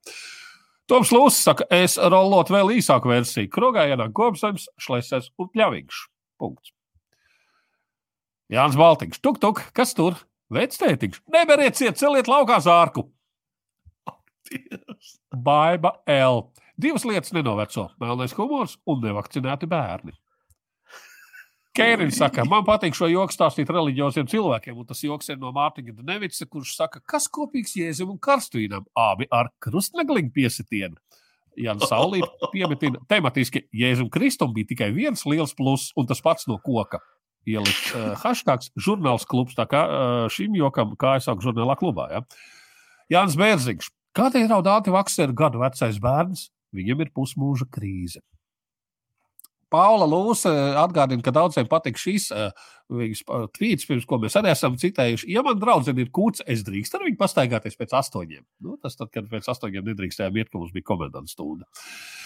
Toms 0.90 1.10
Lūsis 1.16 1.42
saka, 1.48 1.66
es 1.74 1.96
rolot 1.98 2.52
vēl 2.52 2.76
īsāku 2.76 3.10
versiju. 3.10 3.50
Krogā 3.50 3.88
ienāk 3.90 4.12
gobzems, 4.14 4.68
šlecens 4.78 5.32
un 5.40 5.50
pļaviņš. 5.50 6.00
Punkts. 6.38 6.74
Jānis 8.52 8.78
Baltiņš, 8.78 9.18
tuk, 9.24 9.40
tuk, 9.42 9.62
kas 9.74 9.96
tur? 9.96 10.20
Vectētiņš, 10.54 11.22
neberiet 11.34 11.78
ciet, 11.78 11.98
celiet 12.00 12.30
laukā 12.30 12.60
zārku. 12.64 13.08
Baiba 15.34 15.96
L. 16.06 16.44
Divas 16.80 17.04
lietas 17.06 17.32
nenoveco- 17.34 17.88
melnais 18.02 18.34
humors 18.38 18.78
un 18.86 19.00
nevakcinēti 19.02 19.66
bērni. 19.70 20.14
Kērins 21.74 22.20
saka, 22.20 22.44
man 22.46 22.62
patīk 22.62 22.94
šo 22.94 23.08
joku 23.10 23.34
stāstīt 23.34 23.66
reliģioziem 23.66 24.28
cilvēkiem, 24.30 24.76
un 24.78 24.86
tas 24.86 25.00
joks 25.02 25.28
ir 25.28 25.40
no 25.42 25.50
Mārtiņa 25.50 26.04
Nevica, 26.06 26.46
kurš 26.46 26.76
saka, 26.76 27.00
kas 27.02 27.26
kopīgs 27.26 27.74
Jēzum 27.74 28.12
un 28.12 28.18
Karstvīnam, 28.18 28.84
abi 28.94 29.26
ar 29.32 29.50
krustnegliņu 29.58 30.30
piesitienu. 30.36 30.94
Jānis 31.58 31.90
Saulīt 31.90 32.46
piemetina 32.52 33.00
tematiski, 33.10 33.64
Jēzum 33.74 34.06
Kristum 34.10 34.54
bija 34.54 34.70
tikai 34.70 34.92
viens 34.94 35.26
liels 35.26 35.54
pluss, 35.54 35.90
un 35.96 36.06
tas 36.06 36.22
pats 36.22 36.46
no 36.46 36.60
koka. 36.62 37.00
Ielikt 37.44 37.92
uh, 37.92 38.12
hashtags 38.22 38.70
žurnāls 38.80 39.26
klubs, 39.28 39.56
tā 39.58 39.66
kā 39.68 39.84
uh, 39.84 40.12
šim 40.32 40.56
jokam, 40.56 40.94
kā 41.00 41.18
es 41.18 41.28
saku, 41.28 41.44
žurnālā 41.44 41.76
klubā. 41.80 42.08
Ja? 42.12 42.22
Jānis 43.12 43.36
Bērziņš, 43.40 43.90
kādēļ 44.16 44.46
raud 44.52 44.70
antivakseru 44.78 45.36
gadu 45.36 45.60
vecais 45.60 46.00
bērns? 46.00 46.48
Viņam 46.74 47.04
ir 47.04 47.12
pusmūža 47.14 47.68
krīze. 47.70 48.24
Paula 49.70 50.06
Lūsa 50.06 50.50
atgādina, 50.84 51.22
ka 51.24 51.32
daudziem 51.34 51.66
patīk 51.70 51.98
šis 51.98 52.28
uh, 52.32 52.50
viņas 52.94 53.24
tvīts, 53.56 53.86
pirms 53.88 54.06
ko 54.08 54.20
mēs 54.22 54.36
arī 54.38 54.52
esam 54.54 54.78
citējuši. 54.78 55.28
Ja 55.34 55.42
man 55.46 55.58
draudzene 55.60 56.04
ir 56.04 56.12
kūts, 56.14 56.44
es 56.50 56.62
drīkstu 56.66 57.00
ar 57.00 57.08
viņu 57.08 57.18
pastaigāties 57.20 57.78
pēc 57.80 57.96
astoņiem. 58.00 58.44
Nu, 58.64 58.78
tas 58.82 58.96
tad, 58.98 59.10
kad 59.14 59.26
pēc 59.30 59.50
astoņiem 59.50 59.90
nedrīkstējām 59.90 60.38
iet, 60.38 60.52
ka 60.52 60.62
mums 60.62 60.74
bija 60.74 60.92
komendants 60.94 61.34
stunda. 61.34 61.66
Uh, 61.66 62.23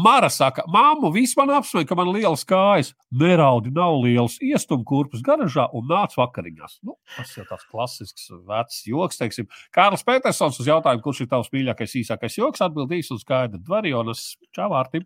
Mara 0.00 0.30
saka, 0.32 0.62
māmu, 0.72 1.10
viss 1.12 1.36
man 1.36 1.50
apsveic, 1.52 1.90
ka 1.90 1.96
man 1.98 2.08
ir 2.08 2.22
lielas 2.22 2.44
kājas. 2.48 2.94
Neraudi, 3.20 3.68
nav 3.76 3.98
liels 4.00 4.38
iestumkurpes 4.40 5.20
garažā 5.26 5.66
un 5.76 5.84
nāc 5.90 6.16
vakariņās. 6.16 6.78
Nu, 6.88 6.96
tas 7.16 7.34
ir 7.36 7.44
tāds 7.50 7.66
klasisks, 7.68 8.30
vecs 8.48 8.80
joks. 8.88 9.20
Teiksim. 9.20 9.50
Kārlis 9.74 10.06
Petersons 10.08 10.56
uz 10.62 10.70
jautājumu, 10.70 11.04
kurš 11.04 11.26
ir 11.26 11.30
tavs 11.34 11.52
mīļākais 11.52 11.98
īsākais 12.00 12.40
joks, 12.40 12.64
atbildīs 12.64 13.12
un 13.12 13.20
skaidri 13.20 13.60
Dvarionas 13.60 14.24
čavārtim. 14.56 15.04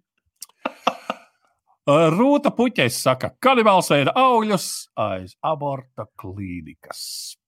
Rūta 1.83 2.53
puķis 2.55 3.03
saka, 3.03 3.33
ka 3.35 3.51
kanibāls 3.51 3.91
ēda 3.91 4.15
augļus 4.15 4.67
aiz 5.03 5.35
aborta 5.43 6.07
klīnikas. 6.15 7.41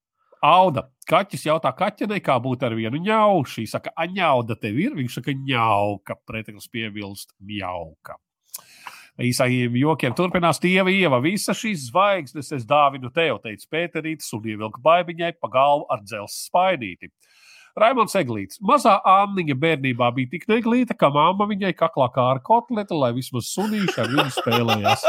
Auda. 0.44 0.88
Kaķis 1.08 1.46
jautā 1.46 1.70
kaķenei, 1.76 2.20
kā 2.24 2.36
būt 2.40 2.64
ar 2.66 2.74
vienu 2.76 3.00
ņauku. 3.00 3.48
Šī 3.48 3.64
saka, 3.68 3.92
aņauda 4.04 4.56
tev 4.60 4.76
ir. 4.80 4.92
Viņš 4.96 5.18
saka, 5.18 5.32
ņauka. 5.36 6.18
Preteklis 6.28 6.68
piebilst, 6.72 7.32
mjauka. 7.40 8.18
Īsajiem 9.24 9.76
jokiem 9.78 10.14
turpinās 10.18 10.58
Dieva 10.60 10.90
ieva. 10.90 11.20
Visa 11.22 11.54
šīs 11.54 11.86
zvaigznes 11.88 12.50
es 12.56 12.64
dāvinu 12.66 13.12
tev, 13.14 13.38
teica 13.44 13.68
Pēterītis, 13.70 14.32
un 14.34 14.48
ievilka 14.50 14.82
baigiņai 14.82 15.36
pa 15.38 15.50
galvu 15.52 15.86
ar 15.94 16.02
dzelzs 16.02 16.48
spainīti. 16.48 17.12
Raimons 17.78 18.14
Eglīts. 18.18 18.60
Mazā 18.62 18.96
Anniņa 19.06 19.54
bērnībā 19.58 20.10
bija 20.14 20.32
tik 20.34 20.48
neglīta, 20.50 20.94
ka 20.98 21.10
mamma 21.14 21.46
viņai 21.50 21.72
kaklā 21.78 22.10
kā 22.14 22.26
ar 22.34 22.42
kotleti, 22.42 22.94
lai 22.94 23.12
vismaz 23.16 23.48
sunīši 23.54 24.02
ar 24.02 24.10
viņu 24.12 24.34
spēlējās. 24.36 25.06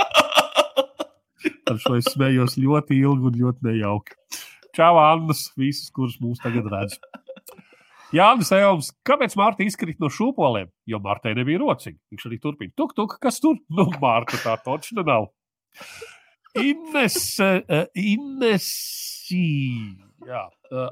Ar 1.70 1.82
šo 1.82 1.98
es 1.98 2.10
smējos 2.14 2.60
ļoti 2.62 3.02
ilgi 3.02 3.30
un 3.30 3.42
ļoti 3.42 3.70
nejauki. 3.70 4.18
Čau, 4.76 4.98
Annas, 5.00 5.48
visas, 5.56 5.88
kuras 5.96 6.18
mūs 6.20 6.42
tagad 6.44 6.68
redz. 6.72 6.98
Jānis 8.16 8.52
Elms, 8.56 8.90
kāpēc 9.08 9.34
Mārta 9.40 9.64
izkrīt 9.66 10.02
no 10.04 10.10
šūpoliem? 10.12 10.68
Jo 10.88 11.00
Mārtai 11.04 11.34
nebija 11.38 11.62
rociņa. 11.64 11.98
Viņš 12.12 12.28
arī 12.28 12.40
turpina. 12.44 12.74
Tuk, 12.78 12.94
tuk, 12.98 13.16
kas 13.24 13.40
tur? 13.44 13.58
Nu, 13.72 13.88
Mārta 14.02 14.40
tā 14.44 14.58
točna 14.66 15.06
nav. 15.08 15.30
Ines, 16.60 17.18
uh, 17.44 17.88
Ines, 18.00 18.68
jā. 19.32 20.44
Uh, 20.72 20.92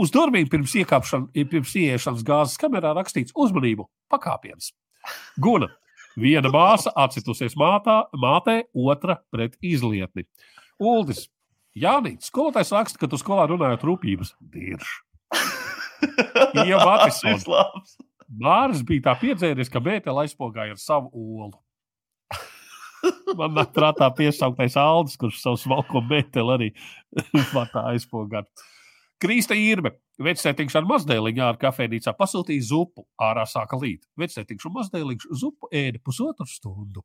uz 0.00 0.12
durvīm 0.12 0.48
pirms 0.52 0.76
pirms 1.48 1.76
ieiešanas 1.80 2.24
gāzes 2.26 2.60
kamerā 2.60 2.92
rakstīts 2.96 3.36
uzmanību, 3.36 3.88
pakāpiens. 4.12 4.72
Guna. 5.40 5.70
Viena 6.18 6.50
māsa 6.50 6.90
atcitusies 6.98 7.54
mātā, 7.60 8.02
mātē, 8.18 8.62
otra 8.74 9.20
pret 9.30 9.54
izlietni. 9.62 10.24
Uldis, 10.82 11.28
Jānis, 11.82 12.28
skolotājs 12.30 12.72
raksta, 12.74 13.00
ka 13.02 13.10
tu 13.10 13.20
skolā 13.20 13.46
runājot 13.50 13.86
rūpības 13.86 14.34
dirž. 14.52 14.90
Ja 16.66 16.82
Vatisons. 16.88 17.46
Māris 18.28 18.84
bija 18.86 19.08
tā 19.08 19.14
piedzēries, 19.22 19.70
ka 19.72 19.80
Bētele 19.82 20.26
aizpogāja 20.26 20.76
ar 20.76 20.80
savu 20.82 21.08
olu. 21.12 21.56
Man 23.38 23.54
nāk 23.54 23.70
prātā 23.76 24.08
piesauktais 24.14 24.76
Aldis, 24.80 25.16
kurš 25.20 25.38
savu 25.40 25.60
smalko 25.60 26.02
Bēteli 26.08 26.54
arī 26.56 26.68
var 27.56 27.70
tā 27.72 27.86
aizpogāt. 27.92 28.50
Krīsta 29.22 29.56
īrbe. 29.58 29.96
Vecētiņš 30.22 30.74
ar 30.78 30.86
mazdēliņu 30.86 31.42
ar 31.46 31.58
kafejnīcā 31.62 32.14
pasūtīja 32.18 32.64
zupu. 32.70 33.04
Ārā 33.22 33.44
sāka 33.46 33.78
līt. 33.78 34.02
Vecētiņš 34.18 34.66
un 34.66 34.74
mazdēliņš 34.80 35.28
zupu 35.38 35.70
ēda 35.74 36.02
pusotru 36.02 36.46
stundu. 36.50 37.04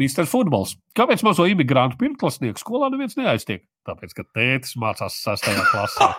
Mr. 0.00 0.28
Futbols. 0.28 0.76
Kāpēc 0.96 1.24
mazo 1.26 1.46
imigrantu 1.48 1.98
pirmklasnieku 2.00 2.60
skolā 2.60 2.90
neviens 2.92 3.16
neaiztiek? 3.18 3.64
Tāpēc, 3.88 4.12
ka 4.16 4.24
tētis 4.36 4.76
mācās 4.80 5.16
6. 5.24 5.48
klasē. 5.70 6.10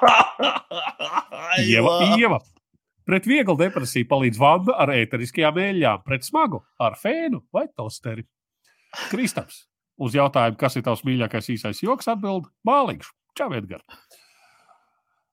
Ieva, 1.68 1.94
Ieva. 2.18 2.40
Pret 3.06 3.26
vieglu 3.30 3.58
depresiju 3.60 4.08
palīdz 4.10 4.40
vanda 4.42 4.78
ar 4.82 4.94
ēteriskajām 4.94 5.58
eļļām, 5.62 6.04
pret 6.06 6.26
smagu 6.26 6.62
ar 6.82 6.98
fēnu 7.02 7.42
vai 7.54 7.66
tosteri. 7.78 8.26
Kristaps. 9.12 9.66
Uz 10.02 10.16
jautājumu, 10.18 10.58
kas 10.58 10.78
ir 10.78 10.86
tavs 10.86 11.04
mīļākais 11.06 11.52
īsais 11.54 11.82
joks, 11.84 12.10
atbild 12.10 12.50
Māliņš. 12.68 13.12
Čau, 13.38 13.52
Edgars! 13.58 13.86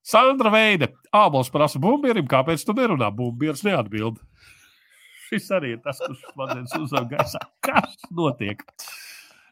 Sandra 0.05 0.51
Veide. 0.53 0.93
Ābols 1.13 1.51
prasa 1.53 1.81
bumbierim, 1.81 2.27
kāpēc 2.29 2.63
tu 2.65 2.73
nerunā? 2.77 3.09
Bumbieris 3.13 3.65
neatbild. 3.65 4.21
Šis 5.29 5.49
arī 5.53 5.75
ir 5.75 5.81
tas, 5.85 5.99
kurš 6.01 6.23
man 6.39 6.63
uzauga 6.65 7.17
gaisā. 7.17 7.41
Kas 7.65 7.97
notiek? 8.15 8.63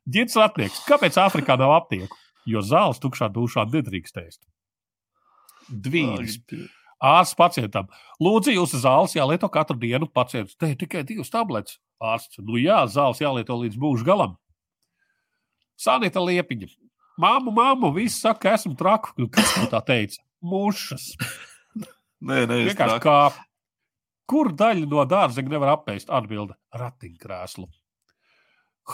Girts 0.09 0.37
Latnieks. 0.39 0.81
Kāpēc 0.87 1.19
Āfrikā 1.21 1.57
nav 1.59 1.75
aptieku? 1.75 2.17
Jo 2.47 2.63
zāles 2.63 3.01
tukšā 3.03 3.29
dušā 3.33 3.67
nedrīkst 3.69 4.19
ēst. 4.21 4.41
Dvīņas. 5.67 6.37
Ārsts 7.03 7.37
pacientam. 7.37 7.89
Lūdzu, 8.23 8.55
jūsu 8.55 8.79
zāles 8.81 9.13
jālieto 9.13 9.49
katru 9.53 9.77
dienu. 9.77 10.07
Pacients. 10.09 10.55
Te 10.57 10.71
tikai 10.79 11.03
divas 11.05 11.29
tabletes. 11.33 11.77
Ārsts. 12.01 12.39
Nu 12.41 12.57
jā, 12.61 12.79
zāles 12.89 13.21
jālieto 13.21 13.57
līdz 13.59 13.77
mūža 13.81 14.07
galam. 14.07 14.37
Sanita 15.77 16.23
Liepiņa. 16.23 16.71
Māmu, 17.21 17.51
māmu, 17.53 17.91
viss 17.93 18.21
saka, 18.21 18.55
esmu 18.57 18.73
traku. 18.77 19.27
Kas 19.33 19.53
tā 19.69 19.81
teica? 19.85 20.23
Mušas. 20.41 21.11
Nē, 22.17 22.45
nē, 22.49 22.63
Vienkārši 22.71 23.01
kā 23.03 23.17
Kur 24.27 24.51
daļu 24.59 24.89
no 24.91 25.05
dārzeņa 25.07 25.53
nevar 25.53 25.71
apēst? 25.77 26.09
Atbilde- 26.11 26.57
ratiņkrēslu. 26.81 27.67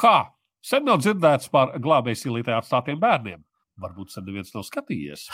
Ha! 0.02 0.18
Sen 0.64 0.86
nav 0.88 1.02
dzirdēts 1.02 1.50
par 1.52 1.74
glābējas 1.84 2.22
ilītē 2.24 2.54
atstātiem 2.56 2.96
bērniem. 3.02 3.42
Varbūt 3.84 4.14
sen 4.14 4.24
neviens 4.24 4.54
nav 4.56 4.64
skatījies. 4.64 5.26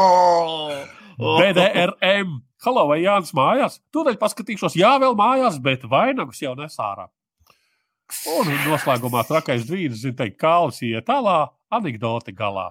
BDRM. 1.40 2.34
Halo, 2.60 2.82
vai 2.90 2.98
Jānis 3.00 3.32
mājās? 3.36 3.78
Tūdaļ 3.94 4.18
paskatīšos, 4.20 4.76
jā, 4.76 4.90
vēl 5.00 5.16
mājās, 5.16 5.56
bet 5.64 5.86
vainagus 5.88 6.42
jau 6.44 6.52
nes 6.58 6.76
ārā. 6.84 7.06
Un 8.34 8.50
noslēgumā 8.66 9.22
trakais 9.24 9.64
dvīns, 9.64 10.02
zina, 10.02 10.18
teikt, 10.18 10.36
kāls 10.42 10.82
iet 10.84 11.08
tālā, 11.08 11.38
anekdote 11.72 12.36
galā. 12.36 12.68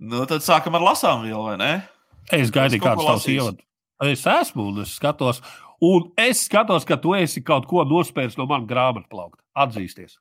Nu, 0.00 0.24
tad 0.26 0.42
sākam 0.42 0.74
ar 0.80 0.90
lasām 0.90 1.22
vēl, 1.28 1.42
vai 1.52 1.56
ne? 1.60 1.72
Es 2.32 2.52
gaidīju, 2.54 2.82
ko 2.84 2.94
tavs 3.04 3.28
ievads. 3.30 3.66
Es 4.06 4.24
esmu, 4.24 4.70
un 4.70 4.82
es 4.84 4.94
skatos, 4.96 5.42
un 5.84 6.08
es 6.20 6.46
skatos, 6.46 6.86
ka 6.88 6.96
tu 7.00 7.12
esi 7.18 7.42
kaut 7.44 7.66
ko 7.68 7.84
nospēris 7.84 8.38
no 8.40 8.46
manas 8.48 8.68
grāmatas 8.70 9.10
plaukta. 9.12 9.42
Atzīsties. 9.60 10.16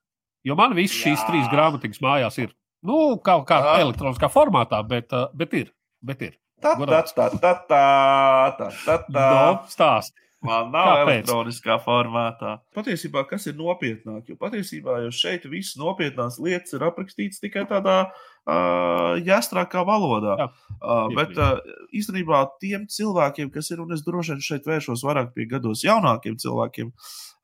Jo 0.47 0.55
man 0.59 0.75
visas 0.75 0.97
šīs 0.99 1.19
Jā. 1.19 1.27
trīs 1.27 1.47
grāmatiņas 1.51 2.03
mājās 2.03 2.39
ir. 2.43 2.53
Nu, 2.83 3.17
kaut 3.23 3.45
kā 3.47 3.59
Aha. 3.59 3.79
elektroniskā 3.83 4.29
formātā, 4.31 4.79
bet, 4.87 5.11
uh, 5.15 5.27
bet 5.35 5.55
ir. 5.55 5.71
Bet 6.03 6.21
ir. 6.23 6.37
Tā, 6.63 6.75
tā, 6.79 7.01
tā, 7.15 7.27
tā, 7.39 7.53
tā, 7.67 8.69
tā, 8.85 8.95
tā. 9.07 9.25
No, 9.31 9.59
stāst. 9.71 10.15
Man 10.39 10.69
nav 10.71 10.87
Kāpēc? 10.87 11.09
elektroniskā 11.17 11.75
formātā. 11.83 12.53
Patiesībā, 12.75 13.25
kas 13.27 13.49
ir 13.51 13.57
nopietnāk? 13.59 14.29
Jo 14.31 14.37
patiesībā 14.39 15.01
jau 15.03 15.11
šeit 15.11 15.43
viss 15.51 15.75
nopietnās 15.79 16.37
lietas 16.39 16.77
ir 16.77 16.85
aprakstīts 16.87 17.41
tikai 17.43 17.65
tādā 17.67 17.97
uh, 18.07 19.19
jāstrākā 19.19 19.83
valodā. 19.87 20.37
Jā, 20.39 20.47
uh, 20.79 21.09
bet 21.17 21.35
uh, 21.35 21.59
īstenībā 21.91 22.45
tiem 22.63 22.87
cilvēkiem, 22.87 23.51
kas 23.51 23.73
ir, 23.73 23.83
un 23.83 23.91
es 23.97 24.05
droši 24.07 24.37
vien 24.37 24.45
šeit 24.47 24.69
vēršos 24.69 25.03
vairāk 25.09 25.33
pie 25.35 25.49
gados 25.51 25.83
jaunākiem 25.83 26.39
cilvēkiem, 26.39 26.93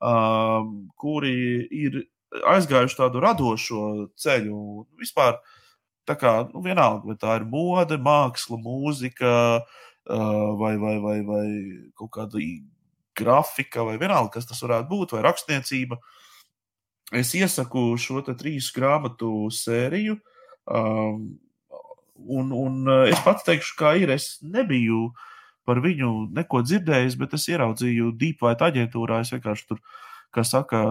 uh, 0.00 0.64
kuri 0.96 1.36
ir 1.68 2.00
aizgājuši 2.48 3.00
tādu 3.02 3.20
radošo 3.20 3.82
ceļu, 4.16 4.86
vispār 4.96 5.36
tā 6.08 6.16
kā 6.16 6.38
nu, 6.48 6.64
vienalga, 6.64 7.04
vai 7.12 7.20
tā 7.20 7.36
ir 7.42 7.44
mode, 7.50 8.00
māksla, 8.00 8.56
mūzika. 8.56 9.34
Uh, 10.06 10.54
vai, 10.54 10.76
vai, 10.78 11.00
vai, 11.02 11.16
vai 11.26 11.46
kaut 11.98 12.12
kāda 12.14 12.38
grafika, 13.16 13.84
vai 13.86 13.96
vienalga, 14.00 14.36
kas 14.36 14.48
tas 14.48 14.62
varētu 14.64 14.90
būt, 14.90 15.16
vai 15.16 15.24
rakstniecība. 15.26 15.98
Es 17.14 17.30
iesaku 17.38 17.92
šo 18.02 18.22
trīs 18.26 18.72
grāmatu 18.74 19.46
sēriju. 19.54 20.18
Um, 20.66 21.36
un, 22.16 22.50
un 22.50 22.82
uh, 22.90 23.04
es 23.06 23.20
pats 23.22 23.46
teikšu, 23.46 23.76
kā 23.78 23.94
ir. 24.00 24.10
Es 24.14 24.36
nebiju 24.42 25.12
par 25.66 25.80
viņu 25.84 26.32
neko 26.34 26.64
dzirdējis, 26.66 27.18
bet 27.20 27.38
es 27.38 27.46
ieraudzīju 27.52 28.12
Deepwater 28.18 28.72
aģentūrā. 28.72 29.20
Es 29.22 29.32
vienkārši 29.34 29.68
tur, 29.70 29.80
kā 30.34 30.42
saka, 30.46 30.82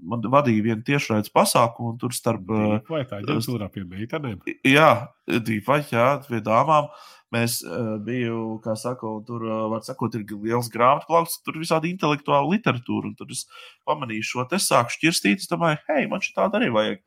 man 0.00 0.24
vadīju 0.32 0.64
vienu 0.70 0.84
tiešraides 0.86 1.32
pasākumu, 1.36 1.94
un 1.94 2.00
tur 2.00 2.16
starp. 2.16 2.48
uh, 2.48 2.80
Vai 2.88 3.04
tā 3.08 3.20
ir 3.20 3.28
ģenerāla 3.28 3.70
pie 3.74 3.84
meitenēm? 3.84 4.40
Jā, 4.64 4.90
Deepwater, 5.28 5.92
jā, 5.92 6.10
pie 6.28 6.40
dāmām. 6.44 6.88
Mēs 7.30 7.60
uh, 7.62 7.94
bijām, 8.02 8.56
kā 8.64 8.74
saka, 8.78 9.06
tur, 9.26 9.44
uh, 9.46 9.68
var 9.70 9.84
sakot, 9.86 10.16
ir 10.18 10.24
liels 10.42 10.70
grāmatu 10.72 11.06
plaukts, 11.06 11.38
tur 11.46 11.54
ir 11.54 11.62
visādi 11.62 11.92
intelektuāla 11.94 12.50
literatūra. 12.50 13.12
Un 13.12 13.14
tad 13.18 13.30
es 13.30 13.44
pamanīju 13.86 14.26
šo 14.26 14.46
te 14.50 14.58
sāku 14.58 14.96
šķirstīt, 14.96 15.44
es 15.44 15.50
domāju, 15.50 15.78
hei, 15.92 16.08
man 16.10 16.24
šī 16.24 16.34
tāda 16.34 16.58
arī 16.58 16.72
vajag. 16.74 17.04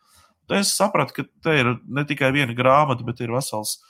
Tad 0.48 0.62
es 0.62 0.72
sapratu, 0.78 1.18
ka 1.18 1.28
te 1.44 1.58
ir 1.60 1.74
ne 1.84 2.06
tikai 2.08 2.32
viena 2.36 2.56
grāmata, 2.56 3.04
bet 3.08 3.20
ir 3.24 3.36
vesels, 3.36 3.82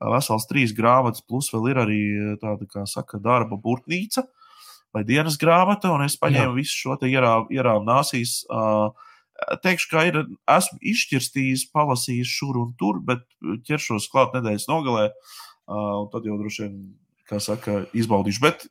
vesels 0.00 0.48
trīs 0.48 0.72
grāmatas, 0.76 1.24
plus 1.28 1.52
vēl 1.52 1.70
ir 1.74 1.82
arī 1.84 2.00
tāda, 2.40 2.68
kā 2.72 2.86
saka, 2.88 3.20
darba 3.20 3.60
burtnīca 3.60 4.24
vai 4.92 5.04
dienas 5.08 5.38
grāmata, 5.40 5.92
un 5.92 6.04
es 6.04 6.18
paņēmu 6.20 6.52
Jā. 6.52 6.56
visu 6.56 6.80
šo 6.86 6.98
te 7.00 7.08
ierāvu 7.12 7.52
ierāv 7.52 7.84
nāsīs. 7.84 8.42
Uh, 8.48 8.92
Teikšu, 9.64 9.88
ka 9.90 10.02
ir, 10.06 10.18
esmu 10.54 10.76
izšķirstījis, 10.92 11.64
palasījis 11.74 12.34
šur 12.36 12.60
un 12.60 12.74
tur, 12.78 13.00
bet 13.02 13.24
ķeršos 13.66 14.06
klāt 14.12 14.36
nedēļas 14.36 14.68
nogalē. 14.70 15.08
Uh, 15.08 15.40
un 15.68 16.08
tad 16.12 16.26
jau 16.26 16.38
droši 16.40 16.64
vien, 16.64 16.74
kā 17.30 17.38
saka, 17.42 17.84
izbaudīšu. 17.96 18.42
Bet 18.42 18.66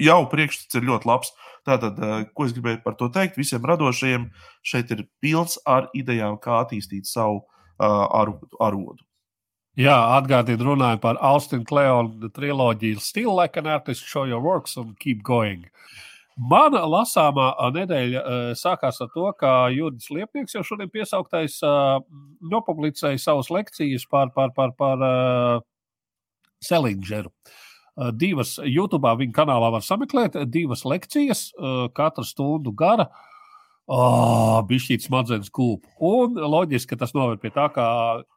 jau 0.00 0.22
priekšstats 0.30 0.78
ir 0.78 0.88
ļoti 0.88 1.10
labs. 1.10 1.34
Tātad, 1.68 2.00
uh, 2.00 2.24
ko 2.34 2.48
es 2.48 2.54
gribēju 2.56 2.82
par 2.84 2.96
to 3.00 3.10
teikt? 3.12 3.38
Visiem 3.40 3.64
radošajiem 3.68 4.30
šeit 4.66 4.92
ir 4.94 5.04
pilns 5.20 5.58
ar 5.68 5.90
idejām, 5.96 6.38
kā 6.40 6.62
attīstīt 6.64 7.08
savu 7.10 7.42
uh, 7.42 8.06
arodu. 8.60 9.04
Jā, 9.78 9.96
atgādīt, 10.18 10.60
runājot 10.66 11.00
par 11.00 11.18
Austin 11.24 11.62
Kleona 11.64 12.28
triloģiju, 12.34 13.00
Still 13.00 13.36
like 13.36 13.56
an 13.56 13.68
artist, 13.70 14.04
show 14.04 14.24
your 14.24 14.42
works 14.42 14.76
and 14.76 14.98
keep 14.98 15.22
going. 15.22 15.68
Mana 16.40 16.82
lasāmā 16.88 17.52
nedēļa 17.74 18.20
uh, 18.20 18.50
sākās 18.56 19.00
ar 19.04 19.10
to, 19.12 19.26
ka 19.38 19.68
Juris 19.74 20.08
Liepnieks 20.10 20.56
jau 20.56 20.62
šodien 20.64 20.88
piesauktais 20.90 21.58
uh, 21.66 22.00
nopublicēja 22.40 23.20
savas 23.20 23.50
lekcijas 23.52 24.06
par, 24.08 24.32
par, 24.32 24.54
par, 24.56 24.72
par 24.78 25.04
uh, 26.60 26.66
Selingeru. 26.66 27.30
Uh, 27.96 28.10
divas 28.14 28.58
YouTube 28.62 29.08
viņa 29.18 29.34
kanālā 29.34 29.72
var 29.74 29.82
sameklēt, 29.84 30.38
divas 30.48 30.84
lekcijas, 30.84 31.50
uh, 31.58 31.88
katra 31.92 32.24
stundu 32.24 32.72
gara. 32.72 33.08
Oh, 33.90 34.60
Bišķīt 34.70 35.02
smadzenes 35.02 35.48
kūpu. 35.50 35.88
Un 36.06 36.36
loģiski, 36.38 36.92
ka 36.92 37.00
tas 37.00 37.10
noved 37.10 37.40
pie 37.42 37.50
tā, 37.50 37.64
ka 37.74 37.84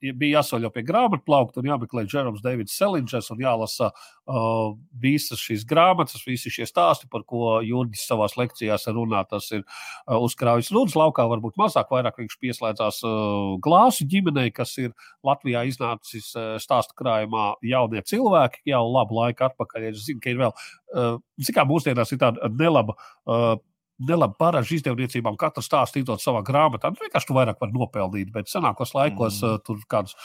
bija 0.01 0.39
jāsoļo 0.39 0.71
pie 0.73 0.81
grāmatu 0.88 1.21
plaukta 1.27 1.59
un 1.61 1.67
jāmeklē 1.69 2.07
Jeroms 2.09 2.41
Davids 2.41 2.73
Selingers 2.73 3.27
un 3.30 3.43
jālasa 3.43 3.91
uh, 3.93 4.71
visas 4.97 5.43
šīs 5.43 5.61
grāmatas, 5.69 6.23
visi 6.25 6.49
šie 6.49 6.65
stāsti, 6.65 7.05
par 7.11 7.21
ko 7.30 7.59
Jurgis 7.61 8.01
savās 8.09 8.34
lekcijās 8.39 8.88
runā. 8.95 9.21
Tas 9.30 9.51
ir 9.53 9.61
uh, 9.61 10.17
uzkrājis 10.25 10.71
Lūdzu 10.73 10.97
laukā, 10.97 11.27
varbūt 11.30 11.59
mazāk, 11.61 11.91
vairāk 11.93 12.17
viņš 12.23 12.34
pieslēdzās 12.41 13.03
uh, 13.05 13.51
glāzu 13.61 14.07
ģimenei, 14.09 14.47
kas 14.55 14.73
ir 14.81 14.95
Latvijā 15.21 15.61
iznācis 15.69 16.31
uh, 16.34 16.55
stāstu 16.63 16.97
krājumā 16.97 17.51
jaunie 17.61 18.01
cilvēki 18.09 18.65
jau 18.71 18.81
labu 18.89 19.21
laiku 19.21 19.45
atpakaļ. 19.51 19.85
Es 19.91 20.07
zinu, 20.07 20.23
ka 20.23 20.34
ir 20.34 20.41
vēl, 20.41 20.57
uh, 20.97 21.21
zinu, 21.38 21.57
kā 21.59 21.67
mūsdienās 21.69 22.15
ir 22.17 22.23
tāda 22.25 22.49
nelaba. 22.57 22.97
Uh, 23.30 23.53
nelabi 24.01 24.37
paražu 24.39 24.77
izdevniecībām 24.77 25.37
katru 25.39 25.63
stāstu 25.65 26.01
izdot 26.01 26.23
savā 26.23 26.41
grāmatā. 26.45 26.91
Nu, 26.91 27.01
vienkārši 27.01 27.29
tu 27.29 27.37
vairāk 27.37 27.59
vari 27.61 27.75
nopelnīt, 27.75 28.31
bet 28.33 28.51
senākos 28.51 28.95
laikos 28.97 29.41
mm. 29.41 29.49
uh, 29.49 29.65
tur 29.65 29.83
kādus 29.89 30.17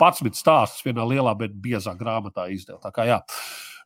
11 0.00 0.38
stāstus 0.38 0.84
vienā 0.86 1.04
lielā, 1.08 1.34
bet 1.38 1.56
biezā 1.60 1.94
grāmatā 1.98 2.48
izdevā. 2.54 2.80
Tā 2.84 2.94
kā 2.94 3.06
jā. 3.08 3.20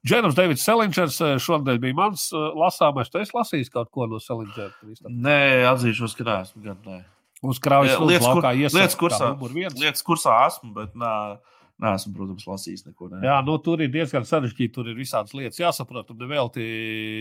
Džēnams 0.04 0.36
Davids 0.36 0.64
Selingers 0.66 1.16
uh, 1.24 1.34
šodien 1.40 1.80
bija 1.82 1.96
mans 1.96 2.28
uh, 2.34 2.52
lasāmais. 2.60 3.10
Tu 3.10 3.22
esi 3.22 3.34
lasījis 3.34 3.72
kaut 3.72 3.90
ko 3.94 4.06
no 4.10 4.20
Selingera? 4.22 4.70
Nē, 5.08 5.64
atzīšos, 5.72 6.16
ka 6.18 6.28
neesmu 6.28 6.64
gan 6.64 6.80
ne. 6.86 7.00
Uz 7.44 7.58
kraujas 7.60 7.92
Jā, 7.92 8.00
lietas, 8.00 8.28
kur, 8.28 8.46
lietas, 8.46 8.94
kursā, 8.96 9.26
lietas 9.76 10.04
kursā 10.06 10.36
esmu, 10.46 10.70
bet 10.78 10.94
nē, 10.96 11.10
neesmu, 11.84 12.14
protams, 12.16 12.46
lasījis 12.48 12.86
neko. 12.88 13.10
Ne. 13.12 13.22
Jā, 13.26 13.38
nu, 13.46 13.56
tur 13.64 13.82
ir 13.84 13.92
diezgan 13.92 14.26
sarežģīti. 14.28 14.72
Tur 14.74 14.88
ir 14.90 14.98
visādas 14.98 15.34
lietas 15.36 15.60
jāsaprot. 15.60 16.08
Tur 16.08 16.18
nevelti 16.20 16.64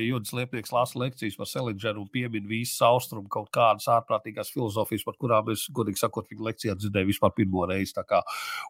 Juris 0.08 0.34
Liepnieks 0.36 0.74
lasa 0.74 1.00
lekcijas 1.02 1.38
par 1.40 1.50
Selingeru 1.50 2.06
un 2.06 2.10
piemin 2.14 2.48
visas 2.50 2.80
austrumu 2.88 3.30
kaut 3.34 3.52
kādas 3.54 3.90
ārprātīgās 3.92 4.54
filozofijas, 4.54 5.06
par 5.08 5.20
kurām 5.22 5.52
es, 5.54 5.66
godīgi 5.74 6.02
sakot, 6.02 6.30
viņa 6.32 6.48
lekcijā 6.50 6.78
dzirdēju 6.80 7.12
vispār 7.12 7.36
pirmo 7.36 7.68
reizi. 7.70 7.96
Tā 7.98 8.06
kā, 8.08 8.24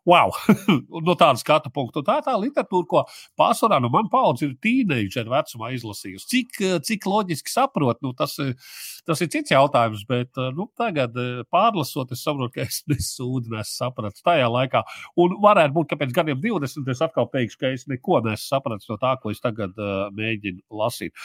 wow! 0.09 0.33
no 1.07 1.17
tāda 1.19 1.39
skatu 1.41 1.71
punkta. 1.73 2.01
Un 2.01 2.09
Tā 2.09 2.19
ir 2.19 2.25
tā 2.25 2.33
literatūra, 2.39 2.87
ko 2.89 3.03
pārsvarā 3.39 3.79
no 3.83 3.89
man 3.93 4.09
paudze 4.11 4.47
ir 4.47 4.55
tīneidžera 4.63 5.31
vecumā 5.31 5.71
izlasījusi. 5.77 6.29
Cik, 6.33 6.59
cik 6.87 7.07
loģiski 7.09 7.51
saprot, 7.51 8.01
nu, 8.05 8.13
tas, 8.17 8.35
tas 9.07 9.23
ir 9.23 9.31
cits 9.33 9.53
jautājums, 9.53 10.03
bet 10.09 10.39
nu, 10.57 10.67
tagad 10.79 11.17
pārlasot, 11.53 12.13
es 12.15 12.23
saprotu, 12.25 12.57
ka 12.57 12.67
es 12.67 12.81
nesūdu, 12.91 13.53
nesapratu 13.53 14.23
tajā 14.25 14.49
laikā. 14.51 14.83
Un 15.23 15.37
varētu 15.43 15.77
būt, 15.77 15.82
ka 15.89 15.97
pēc 15.99 16.13
gadiem 16.15 16.41
20 16.43 16.91
es 16.93 17.01
atkal 17.05 17.29
teikšu, 17.31 17.59
ka 17.61 17.71
es 17.75 17.87
neko 17.91 18.21
nesapratu 18.25 18.93
no 18.93 18.99
tā, 19.01 19.15
ko 19.21 19.33
es 19.33 19.41
tagad 19.43 19.77
uh, 19.79 20.09
mēģinu 20.15 20.63
lasīt. 20.81 21.15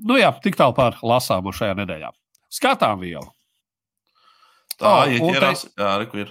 Nu 0.00 0.16
jā, 0.20 0.30
tik 0.44 0.56
tālu 0.56 0.74
par 0.76 0.96
lasāmu 1.04 1.52
šajā 1.54 1.76
nedēļā. 1.82 2.10
Skatām 2.50 3.02
vielu. 3.02 3.28
Tā 4.80 4.90
Oh, 4.90 5.02
ir 5.12 5.20
un 5.20 5.34
ķerās. 5.36 5.66
Jā, 5.76 5.90
reku 6.00 6.22
ir. 6.22 6.30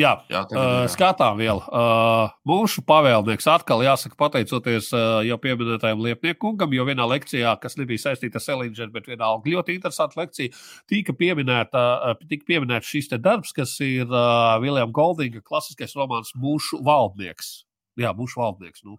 Jā, 0.00 0.12
Jā, 0.32 0.42
tagad, 0.48 0.60
Uh, 0.60 0.82
jā. 0.84 0.90
skatām 0.94 1.38
vēl. 1.40 1.60
Uh, 1.68 2.32
mūsu 2.48 2.82
pavēlnieks 2.88 3.48
atkal 3.52 3.84
jāsaka, 3.84 4.16
pateicoties 4.20 4.90
uh, 4.96 5.20
jau 5.26 5.38
pieminētajam 5.42 6.02
Liepniekungam, 6.06 6.72
jo 6.76 6.86
vienā 6.88 7.06
lekcijā, 7.10 7.54
kas 7.60 7.76
nebija 7.80 8.06
saistīta 8.06 8.40
ar 8.40 8.46
Selingeru, 8.46 8.92
bet 8.94 9.08
vienalga 9.10 9.50
ļoti 9.54 9.76
interesanta 9.78 10.22
lekcija, 10.22 10.54
tika 10.90 11.16
pieminēta, 11.16 11.86
uh, 12.12 12.28
tika 12.30 12.48
pieminēta 12.48 12.86
šis 12.86 13.12
te 13.12 13.20
darbs, 13.22 13.52
kas 13.56 13.76
ir 13.84 14.06
uh, 14.08 14.56
Viljams 14.62 14.94
Goldinga 14.96 15.44
klasiskais 15.44 15.96
romāns 15.98 16.32
Mūsu 16.40 16.80
valdnieks. 16.86 17.60
Jā, 17.98 18.12
būšu 18.16 18.38
valdnieks. 18.38 18.84
Nu. 18.86 18.96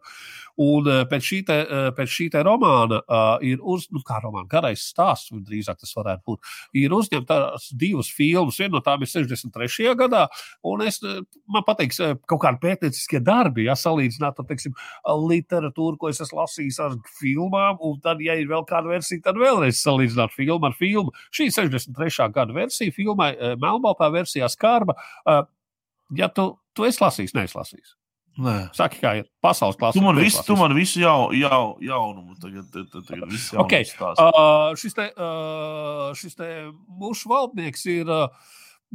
Un 0.61 0.89
uh, 0.89 1.03
pēc 1.09 1.27
šī, 1.27 1.41
te, 1.47 1.57
uh, 1.63 1.89
pēc 1.95 2.11
šī 2.11 2.29
te 2.33 2.41
romāna 2.45 2.99
uh, 3.01 3.37
ir 3.45 3.61
uz, 3.63 3.87
nu, 3.93 4.03
kā 4.05 4.19
romāna, 4.23 4.49
garais 4.51 4.83
stāsts, 4.91 5.31
drīzāk 5.31 5.79
tas 5.79 5.95
varētu 5.95 6.25
būt. 6.27 6.51
Ir 6.81 6.93
uzņemtas 6.95 7.71
divas 7.79 8.11
filmas. 8.13 8.59
Viena 8.59 8.75
no 8.75 8.83
tām 8.85 9.01
ir 9.05 9.09
63. 9.09 9.95
gadā, 9.97 10.27
Un 10.63 10.81
es, 10.85 10.99
eh, 11.03 11.21
man 11.49 11.63
patīk, 11.67 11.93
eh, 11.99 12.15
kaut 12.29 12.41
kādi 12.43 12.61
pētnieciskie 12.61 13.21
darbi, 13.23 13.65
ja 13.65 13.73
salīdzināt 13.73 14.39
ar 14.39 14.45
teiksim, 14.49 14.75
literatūru, 15.05 15.97
ko 15.97 16.09
es 16.09 16.21
esmu 16.21 16.41
lasījis 16.41 16.79
ar 16.85 16.97
filmām, 17.19 17.79
un 17.81 17.99
tad, 18.03 18.21
ja 18.21 18.35
ir 18.39 18.47
vēl 18.47 18.65
kāda 18.69 18.91
versija, 18.93 19.23
tad 19.23 19.35
vēlreiz 19.41 19.81
salīdzināt 19.81 20.35
filmu 20.35 20.69
ar 20.69 20.77
filmu. 20.77 21.11
Šī 21.33 21.49
ir 21.49 21.55
63. 21.55 22.29
gada 22.31 22.53
versija, 22.53 22.93
filmai 22.93 23.31
eh, 23.33 23.55
Melnbaltā 23.55 24.11
versijā 24.13 24.49
skarba. 24.49 24.95
Eh, 25.25 25.41
Ja 26.11 26.27
tu, 26.27 26.59
tu 26.75 26.83
esi 26.83 26.99
lasījis, 26.99 27.31
neizlasījis. 27.31 27.93
Nē. 28.39 28.55
Saki, 28.75 29.01
kā 29.03 29.11
ir 29.19 29.25
pasaules 29.43 29.75
klāsts. 29.75 29.99
Tu 29.99 30.03
man 30.05 30.15
visu, 30.15 30.39
tu 30.47 30.55
man 30.55 30.71
visu 30.75 31.01
jau, 31.01 31.31
jau, 31.35 31.63
jaunumu 31.83 32.37
tagad, 32.39 32.69
tagad, 32.71 33.03
tagad 33.09 33.27
visu 33.27 33.57
jaunumu 33.57 33.67
Okay. 33.67 33.83
stāsti. 33.89 34.23
Uh, 34.23 34.71
šis 34.79 34.95
te, 34.95 35.09
uh, 35.19 36.07
šis 36.15 36.39
te 36.39 36.47
mūsu 37.01 37.27
valdnieks 37.31 37.85
ir 37.91 38.07
uh, 38.07 38.31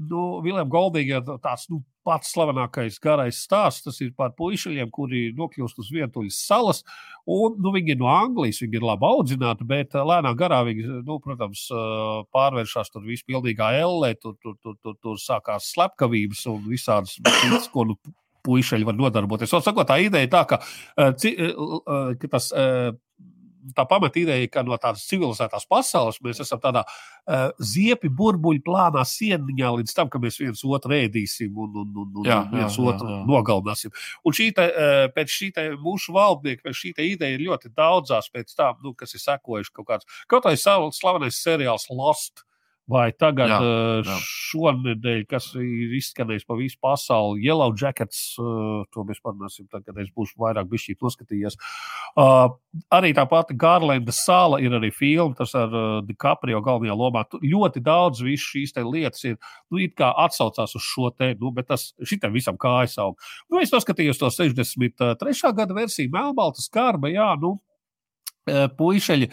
nu, 0.09 0.41
Viljams 0.45 0.73
Goldīgs, 0.73 1.29
tāds 1.45 1.69
nu, 1.69 1.83
pats 2.07 2.33
slavenākais 2.33 2.97
garais 3.03 3.37
stāsts. 3.45 3.85
Tas 3.85 4.01
ir 4.01 4.17
par 4.17 4.33
puišiem, 4.39 4.89
kuri 4.95 5.29
nokļūst 5.37 5.85
uz 5.85 5.93
vientuļas 5.93 6.43
salas. 6.49 6.85
Un, 7.29 7.61
nu, 7.61 7.77
viņi 7.77 7.93
ir 7.93 8.01
no 8.01 8.09
Anglijas, 8.09 8.63
viņi 8.65 8.81
ir 8.81 8.89
labi 8.89 9.05
audzināti, 9.13 9.69
bet 9.69 9.97
uh, 9.99 10.05
lēnā 10.07 10.33
garā 10.39 10.65
viņi, 10.65 11.03
nu, 11.05 11.21
protams, 11.21 11.69
uh, 11.77 12.23
pārvēršas 12.33 12.95
tur 12.95 13.05
vispilnīgā 13.05 13.75
ellē, 13.83 14.15
tur, 14.17 14.39
tur, 14.41 14.57
tur, 14.63 14.81
tur, 14.81 14.97
tur 15.03 15.21
sākās 15.21 15.75
slepkavības 15.77 16.47
un 16.55 16.65
visādas 16.73 17.19
citas, 17.21 17.69
ko 17.69 17.91
nu, 17.93 18.01
puišeļi 18.47 18.87
var 18.89 18.97
nodarboties. 18.99 19.53
Un, 19.57 19.65
sakot, 19.67 19.89
tā 19.91 19.99
ideja 20.05 20.31
tā, 20.33 20.45
ka, 20.55 20.63
ka 20.97 22.33
tas 22.33 22.53
tā 23.75 23.87
pamatīdeja, 23.89 24.47
ka 24.53 24.63
no 24.67 24.77
tādas 24.81 25.07
civilizētās 25.09 25.67
pasaules 25.71 26.19
mēs 26.25 26.41
esam 26.45 26.61
tādā 26.63 26.83
uh, 26.87 27.49
ziepi 27.59 28.11
burbuļu 28.13 28.63
plānā 28.67 29.03
sieniņā 29.09 29.73
līdz 29.81 29.95
tam, 29.97 30.11
ka 30.13 30.21
mēs 30.23 30.39
viens 30.43 30.63
otru 30.67 30.97
ēdīsim 30.99 31.57
un, 31.65 31.81
un, 31.83 31.93
un, 32.05 32.11
un 32.23 32.29
jā, 32.29 32.41
viens 32.53 32.79
jā, 32.79 32.87
otru 32.93 33.11
jā, 33.11 33.19
jā. 33.19 33.27
nogalināsim. 33.31 33.95
Un 34.27 34.37
šī 34.39 34.51
te, 34.57 34.67
uh, 34.71 35.03
pēc 35.17 35.37
šī 35.39 35.53
mūsu 35.83 36.15
valdnieka, 36.17 36.67
pēc 36.67 36.83
šī 36.83 36.95
ideja 37.17 37.35
ir 37.35 37.47
ļoti 37.47 37.73
daudzās 37.77 38.31
pēc 38.35 38.55
tām, 38.59 38.83
nu, 38.85 38.95
kas 38.99 39.17
ir 39.17 39.25
sekojuši 39.25 39.75
kaut 39.79 39.91
kāds, 39.91 40.19
kaut 40.31 40.51
arī 40.51 40.61
slavenais 40.61 41.43
seriāls 41.43 41.91
Lost. 41.97 42.46
Vai 42.87 43.09
tagad, 43.19 43.51
jā, 43.51 43.57
jā. 44.07 44.17
šonadēļ, 44.23 45.25
kas 45.27 45.49
ir 45.59 45.95
izskanējis 45.99 46.45
pa 46.47 46.55
visu 46.55 46.79
pasauli, 46.79 47.43
Yellow 47.43 47.75
Jackets, 47.75 48.37
to 48.39 49.05
mēs 49.09 49.19
parunāsim, 49.25 49.67
tad, 49.67 49.83
kad 49.83 49.99
es 49.99 50.13
būšu 50.15 50.39
vairāk 50.39 50.69
bišķīt 50.71 51.03
noskatījies. 51.03 51.59
Uh, 52.15 52.55
arī 52.95 53.11
tā 53.17 53.27
pati 53.27 53.59
Garlanda 53.59 54.15
sāla 54.15 54.63
ir 54.63 54.79
arī 54.79 54.93
filma, 54.95 55.35
tas 55.35 55.57
ar 55.59 55.75
uh, 55.75 55.99
DiCaprio 56.07 56.63
galvenajā 56.63 56.95
lomā. 57.03 57.27
Ļoti 57.43 57.83
daudz 57.83 58.23
visu 58.23 58.53
šīs 58.55 58.79
lietas 58.87 59.27
ir, 59.33 59.35
nu, 59.67 59.83
it 59.83 59.99
kā 59.99 60.13
atsaucās 60.23 60.79
uz 60.79 60.87
šo 60.87 61.11
te, 61.11 61.35
nu, 61.41 61.51
bet 61.57 61.73
tas 61.75 61.91
šitam 62.07 62.39
visam 62.39 62.55
kājas 62.55 62.95
aug. 63.03 63.19
Nu, 63.51 63.59
es 63.59 63.75
noskatījos 63.75 64.23
to 64.23 64.31
63. 64.31 65.55
gada 65.59 65.75
versiju, 65.75 66.15
Melnbalta 66.15 66.63
skarba, 66.63 67.11
jā, 67.11 67.33
nu, 67.43 67.57
Eh, 67.57 67.76
puišeļi, 68.47 69.29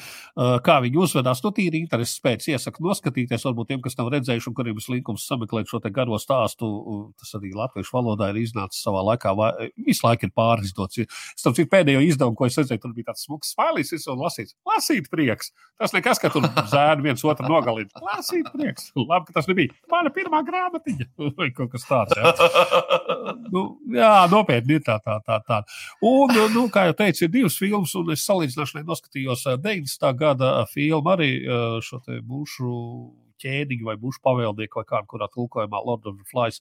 kā 0.65 0.77
viņi 0.83 0.99
uzvedās. 1.03 1.41
Nu, 1.45 1.51
tīri 1.55 1.81
intereses 1.83 2.21
pēc 2.23 2.47
iesaku 2.53 2.85
noskatīties, 2.87 3.45
varbūt 3.47 3.71
tiem, 3.71 3.81
kas 3.83 3.97
nav 3.99 4.11
redzējuši 4.13 4.49
un 4.49 4.57
kuriem 4.57 4.79
ir 4.79 4.85
slinkums 4.85 5.27
sameklēt 5.29 5.69
šo 5.69 5.81
garo 5.93 6.19
stāstu. 6.21 6.69
Tas 7.19 7.35
arī 7.37 7.53
latviešu 7.57 7.97
valodā 7.97 8.31
ir 8.33 8.41
iznācis 8.43 8.83
savā 8.85 9.03
laikā. 9.11 9.35
Vai, 9.37 9.51
visu 9.85 10.07
laiku 10.07 10.27
ir 10.27 10.33
pārizdots. 10.35 11.03
Starp 11.37 11.57
citu, 11.57 11.69
pēdējo 11.71 12.01
izdevumu, 12.07 12.37
ko 12.37 12.47
es 12.49 12.57
redzēju, 12.59 12.81
tur 12.81 12.95
bija 12.95 13.11
tāds 13.11 13.25
smuks 13.27 13.53
smailis, 13.53 13.93
un 14.09 14.23
lasīts. 14.23 14.55
Lasīt 14.69 15.09
prieks. 15.13 15.53
Tas 15.81 15.93
nekas, 15.95 16.21
ka 16.21 16.31
tur 16.33 16.45
zēni 16.71 17.07
viens 17.07 17.23
otru 17.27 17.49
nogalina. 17.49 18.03
Lasīt 18.03 18.49
prieks. 18.53 18.91
Labi, 18.97 19.29
ka 19.29 19.37
tas 19.39 19.49
nebija. 19.49 19.73
Mana 19.91 20.13
pirmā 20.13 20.43
grāmatiņa 20.47 21.09
vai 21.39 21.49
kaut 21.55 21.73
kas 21.73 21.85
tāds. 21.89 22.17
Jā, 22.17 23.35
nu, 23.53 23.65
jā 23.93 24.13
nopietni 24.31 24.79
ir 24.79 24.85
tā, 24.85 24.99
tā, 25.03 25.19
tā. 25.25 25.39
tā. 25.47 25.61
Un, 26.05 26.33
nu, 26.53 26.67
kā 26.73 26.87
jau 26.89 26.97
teicu, 27.03 27.25
ir 27.25 27.33
divas 27.33 27.57
filmas, 27.59 27.93
un 27.99 28.13
es 28.13 28.25
salīdzināšu, 28.27 28.77
lai 28.79 28.85
noskatījos 29.03 29.43
90. 29.59 30.15
gada 30.15 30.65
filmu 30.71 31.11
arī 31.11 31.43
šo 31.83 31.99
te 32.05 32.21
bušu 32.21 32.71
ķēdiņu 33.43 33.85
vai 33.85 33.97
bušu 33.97 34.21
pavēldnieku 34.23 34.79
vai 34.79 34.85
kādu, 34.87 35.07
kurā 35.07 35.27
tulkojumā 35.33 35.83
Lord 35.83 36.07
of 36.07 36.15
the 36.15 36.25
Flies. 36.31 36.59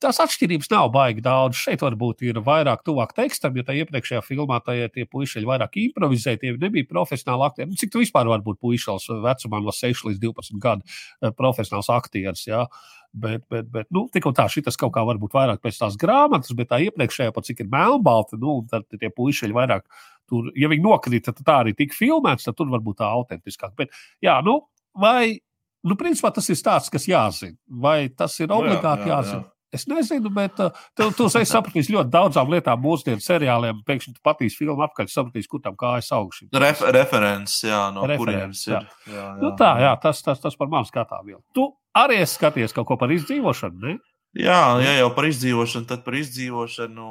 Tās 0.00 0.16
atšķirības 0.24 0.70
nav 0.72 0.86
baigi 0.94 1.20
daudz. 1.24 1.58
Šeit 1.60 1.82
varbūt 1.84 2.22
ir 2.24 2.38
vairāk 2.44 2.80
tuvāk 2.86 3.10
tekstam, 3.16 3.56
jo 3.56 3.64
tajā 3.66 3.84
iepriekšējā 3.84 4.22
filmā 4.24 4.60
tajā 4.64 4.88
tie 4.94 5.04
puiši 5.04 5.42
vairāk 5.44 5.76
improvizēja. 5.82 6.40
Tie 6.40 6.54
nebija 6.56 6.88
profesionāli 6.88 7.44
aktieri. 7.44 7.68
Nu, 7.68 7.76
cik 7.76 7.92
tu 7.92 8.00
vispār 8.00 8.30
vari 8.30 8.46
būt 8.46 8.62
puišals 8.64 9.10
vecumā 9.26 9.60
no 9.60 9.74
6 9.76 10.06
līdz 10.08 10.22
12 10.22 10.62
gadu 10.62 11.34
profesionāls 11.36 11.92
aktieris? 11.92 12.46
Jā? 12.48 12.64
Bet, 13.12 13.44
bet, 13.52 13.68
bet 13.68 13.90
nu, 13.92 14.06
tik 14.14 14.30
un 14.30 14.38
tā, 14.38 14.46
šis 14.48 14.78
kaut 14.80 14.94
kā 14.94 15.04
varbūt 15.04 15.36
vairāk 15.36 15.60
pēc 15.60 15.82
tās 15.82 16.00
grāmatas, 16.00 16.54
bet 16.56 16.70
tā 16.70 16.78
iepriekšējā, 16.86 17.34
pat 17.34 17.48
cik 17.50 17.64
ir 17.64 17.70
melnbalta, 17.72 18.38
nu, 18.40 18.60
tad 18.70 18.86
tie 18.94 19.10
puiši 19.12 19.50
vairāk 19.52 19.84
tur, 20.30 20.48
ja 20.56 20.70
viņi 20.70 20.86
nokrita, 20.86 21.34
tad 21.34 21.44
tā 21.44 21.60
arī 21.64 21.74
tika 21.76 21.96
filmēts, 21.98 22.46
tad 22.46 22.56
tur 22.56 22.70
varbūt 22.70 23.02
tā 23.02 23.10
autentiskāk. 23.10 23.74
Bet, 23.76 23.92
jā, 24.22 24.38
nu, 24.46 24.60
vai, 24.94 25.40
nu, 25.82 25.98
principā 25.98 26.30
tas 26.32 26.48
ir 26.48 26.58
stāsts, 26.60 26.92
kas 26.94 27.08
jāzina, 27.10 27.58
vai 27.68 28.04
tas 28.14 28.38
ir 28.38 28.54
obligāti 28.54 29.08
nu, 29.08 29.10
jā, 29.10 29.16
jā, 29.16 29.16
jāzina. 29.16 29.42
Jā. 29.42 29.59
Es 29.70 29.86
nezinu, 29.86 30.32
bet 30.34 30.58
uh, 30.58 30.74
tu, 30.98 31.06
tu 31.14 31.28
esi 31.30 31.46
sapratis 31.46 31.90
ļoti 31.94 32.10
daudzām 32.10 32.50
lietām, 32.50 32.80
mūsdienu 32.82 33.22
seriāliem. 33.22 33.84
Pēkšņi 33.86 34.16
tu 34.16 34.22
patīs 34.26 34.56
filmu 34.58 34.82
apkārt, 34.86 35.12
sapratīs, 35.12 35.46
kur 35.50 35.62
tam 35.62 35.76
kājas 35.78 36.10
augšā. 36.16 36.48
Ref, 36.58 36.82
referents, 36.96 37.60
jā, 37.62 37.82
no 37.94 38.06
referents, 38.10 38.64
jā. 38.66 38.82
Jā, 39.06 39.14
jā, 39.14 39.26
nu, 39.38 39.52
tā, 39.58 39.76
jā, 39.84 39.92
tas, 40.02 40.22
tas, 40.26 40.42
tas 40.42 40.58
par 40.58 40.72
manu 40.72 40.90
skatāmību. 40.90 41.44
Tu 41.54 41.68
arī 42.02 42.18
esi 42.24 42.34
skaties 42.38 42.74
kaut 42.74 42.88
ko 42.90 42.98
par 42.98 43.14
izdzīvošanu, 43.14 43.78
ne? 43.86 43.98
Jā, 44.38 44.78
ja 44.78 44.92
jau 44.94 45.08
par 45.14 45.26
izdzīvošanu, 45.26 45.88
tad 45.90 46.04
par 46.06 46.14
izdzīvošanu. 46.14 47.06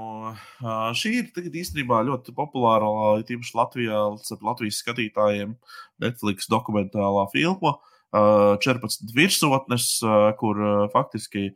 Šī 0.95 1.10
ir 1.18 1.48
īstenībā 1.64 1.99
ļoti 2.07 2.31
populāra, 2.36 2.88
tīpaši 3.27 3.57
Latvijā, 3.60 4.03
Latvijas 4.40 4.80
skatītājiem, 4.80 5.57
Netflix 5.99 6.48
dokumentālā 6.52 7.26
filma. 7.34 7.76
14 8.15 9.11
virsotnes, 9.14 9.90
kur 10.40 10.64
faktiski 10.95 11.52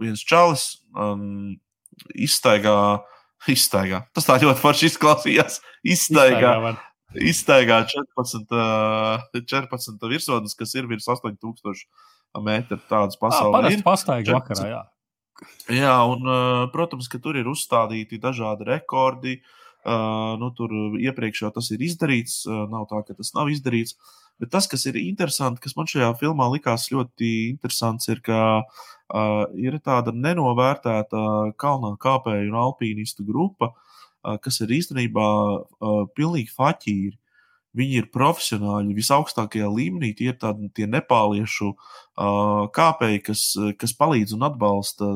viens 0.00 0.24
čalis 0.26 0.66
izstaigā, 2.14 2.76
izstaigā. 3.50 4.02
Tas 4.16 4.28
tā 4.28 4.38
ļoti 4.42 4.62
forši 4.62 4.90
izklausījās. 4.92 5.60
Izstaigā, 5.86 6.52
izstaigā 7.14 7.80
14, 7.92 8.52
14 9.36 10.10
virsotnes, 10.10 10.56
kas 10.58 10.74
ir 10.78 10.88
virs 10.90 11.08
8000 11.10 11.86
metru 12.44 12.78
tādas 12.90 13.18
pasaules. 13.20 13.80
Pastaiga 13.86 14.38
vakarā, 14.40 14.68
jā. 14.70 14.82
Jā, 15.68 15.96
un, 16.08 16.24
protams, 16.72 17.08
ka 17.12 17.20
tur 17.20 17.36
ir 17.36 17.48
uzstādīti 17.50 18.20
dažādi 18.22 18.68
rekordi. 18.70 19.40
Uh, 19.86 20.34
nu, 20.40 20.48
tur 20.56 20.72
iepriekš 20.98 21.44
jau 21.44 21.52
tas 21.54 21.68
ir 21.70 21.82
izdarīts, 21.86 22.40
uh, 22.48 22.64
nav 22.66 22.88
tā, 22.90 23.04
ka 23.06 23.14
tas 23.14 23.28
nav 23.36 23.52
izdarīts. 23.52 23.94
Bet 24.42 24.50
tas, 24.52 24.66
kas 24.68 24.84
ir 24.88 24.98
interesanti, 25.00 25.62
kas 25.64 25.76
man 25.78 25.88
šajā 25.88 26.10
filmā 26.20 26.48
likās 26.52 26.90
ļoti 26.92 27.30
interesants, 27.54 28.08
ir, 28.12 28.20
ka 28.24 28.40
uh, 28.60 29.44
ir 29.56 29.78
tāda 29.84 30.12
nenovērtēta 30.12 31.22
kalnā 31.60 31.94
kāpēju 32.02 32.50
un 32.50 32.58
alpīnistu 32.66 33.24
grupa, 33.28 33.70
uh, 33.72 34.36
kas 34.42 34.60
ir 34.60 34.74
īstenībā 34.76 35.28
uh, 35.56 36.02
pilnīgi 36.16 36.52
faķīri. 36.52 37.16
Viņi 37.76 38.00
ir 38.00 38.10
profesionāļi 38.14 38.96
visaugstākajā 38.96 39.68
līmenī. 39.68 40.14
Tie 40.16 40.30
ir 40.32 40.38
tādi 40.40 40.70
tie 40.76 40.86
nepāliešu 40.88 41.72
uh, 41.74 42.66
kāpēji, 42.72 43.22
kas, 43.26 43.42
kas 43.80 43.92
palīdz 43.98 44.36
un 44.36 44.46
atbalsta 44.48 45.10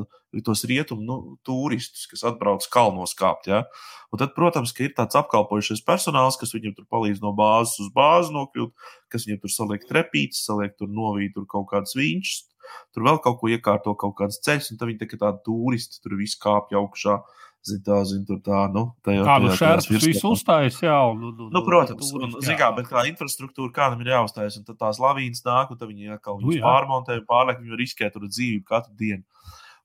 tos 0.46 0.62
rietumu 0.68 1.02
nu, 1.02 1.16
turistus, 1.46 2.04
kas 2.10 2.22
atbrauc 2.28 2.66
kalnos 2.70 3.16
kāpt. 3.18 3.48
Ja? 3.50 3.64
Un 4.12 4.20
tad, 4.22 4.34
protams, 4.36 4.74
ir 4.78 4.92
tāds 4.94 5.18
apkalpojušais 5.18 5.82
personāls, 5.86 6.38
kas 6.38 6.54
viņiem 6.54 6.76
tur 6.76 6.86
palīdz 6.92 7.24
no 7.24 7.32
bāzes 7.36 7.80
uz 7.82 7.90
bāzi 7.96 8.34
nokļūt, 8.36 8.86
kas 9.10 9.26
viņiem 9.26 9.42
tur 9.42 9.54
saliek 9.56 9.88
trepītes, 9.88 10.44
saliek 10.46 10.76
tur 10.78 10.92
novīt 10.92 11.34
tur 11.34 11.48
kaut 11.50 11.70
kādas 11.72 11.96
viņšas, 11.98 12.46
tur 12.94 13.08
vēl 13.08 13.18
kaut 13.24 13.40
ko 13.40 13.50
iekārto, 13.50 13.96
kaut 13.98 14.18
kādas 14.20 14.38
ceļus, 14.46 14.70
un 14.70 14.78
tad 14.78 14.92
viņi 14.92 15.02
tā 15.02 15.10
kā 15.10 15.18
tādi 15.24 15.42
turisti 15.48 16.02
tur 16.04 16.18
viss 16.20 16.38
kāpj 16.38 16.78
augšā. 16.78 17.18
Uh, 17.18 17.40
Zin, 17.60 17.80
tā, 17.84 17.98
zin, 18.08 18.22
tur 18.24 18.38
tā, 18.40 18.62
nu, 18.72 18.86
tajā, 19.04 19.24
kā 19.26 19.34
nu 19.44 19.50
šērps 19.52 19.88
visu 19.92 20.30
uzstājas, 20.32 20.78
jā. 20.80 20.96
Un, 21.12 21.26
un, 21.28 21.40
un, 21.44 21.50
nu, 21.52 21.60
protams, 21.66 22.08
un, 22.16 22.22
un, 22.24 22.36
zin, 22.40 22.56
kā, 22.56 22.70
bet 22.72 22.88
kā 22.88 23.02
infrastruktūra 23.10 23.68
kādam 23.76 24.00
ir 24.00 24.14
jāuzstājas, 24.14 24.56
un 24.56 24.64
tad 24.64 24.78
tās 24.80 25.00
lavīnas 25.02 25.44
nāk, 25.44 25.74
un 25.74 25.80
tad 25.80 25.90
viņi 25.90 26.14
atkal 26.16 26.40
nu, 26.40 26.54
pārmontē 26.64 27.18
pārliek, 27.28 27.60
viņi 27.60 27.80
riskē 27.82 28.08
tur 28.14 28.24
dzīvību 28.30 28.64
katru 28.70 28.96
dienu. 28.96 29.26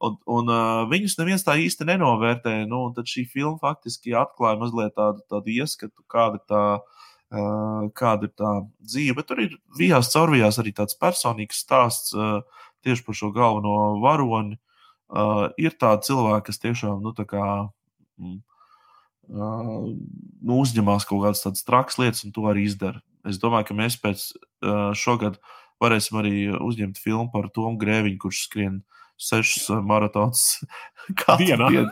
Un, 0.06 0.15
un 0.38 0.52
uh, 0.52 0.85
viņus 0.91 1.18
neviens 1.19 1.43
tā 1.43 1.57
īsti 1.60 1.88
nenovērtē, 1.91 2.56
nu, 2.72 2.85
un 2.88 2.95
tad 2.95 3.11
šī 3.11 3.26
filma 3.31 3.60
faktiski 3.60 4.15
atklāja 4.15 4.60
mazliet 4.61 4.95
tādu, 4.95 5.23
tādu 5.31 5.56
ieskatu, 5.56 6.03
kāda 6.11 6.39
ir 6.39 6.45
tā, 6.52 6.64
uh, 6.80 7.88
kāda 7.95 8.30
ir 8.30 8.35
tā 8.39 8.53
dzīve, 8.88 9.19
bet 9.19 9.31
tur 9.31 9.43
ir 9.43 9.56
vijās 9.80 10.11
caurvijās 10.15 10.60
arī 10.64 10.76
tāds 10.80 10.95
personīgs 10.99 11.64
stāsts 11.64 12.15
uh, 12.15 12.39
tieši 12.88 13.03
par 13.07 13.19
šo 13.19 13.31
galveno 13.35 13.95
varoni, 14.03 14.60
uh, 15.11 15.48
ir 15.61 15.76
tādi 15.80 16.10
cilvēki, 16.10 16.45
kas 16.49 16.61
tiešām 16.64 17.03
nu, 17.03 17.14
tā 17.18 17.27
kā, 17.30 17.45
mm, 18.22 18.40
uh, 19.34 19.91
nu, 19.91 20.57
uzņemās 20.61 21.07
kaut 21.10 21.26
kādas 21.27 21.45
tādas 21.45 21.68
trakas 21.68 21.99
lietas 22.02 22.26
un 22.27 22.34
to 22.36 22.48
arī 22.52 22.65
izdara. 22.69 23.03
Es 23.26 23.40
domāju, 23.41 23.69
ka 23.69 23.77
mēs 23.77 23.98
pēc 24.02 24.27
uh, 24.36 24.91
šogad 24.98 25.40
varēsim 25.82 26.19
arī 26.22 26.36
uzņemt 26.56 27.02
filmu 27.02 27.30
par 27.34 27.49
Tomu 27.53 27.80
Grēviņu, 27.82 28.19
kurš 28.22 28.45
skrien 28.48 28.84
sešas 29.22 29.69
maratonus 29.86 30.61
dienā. 31.41 31.69
Dienu, 31.72 31.90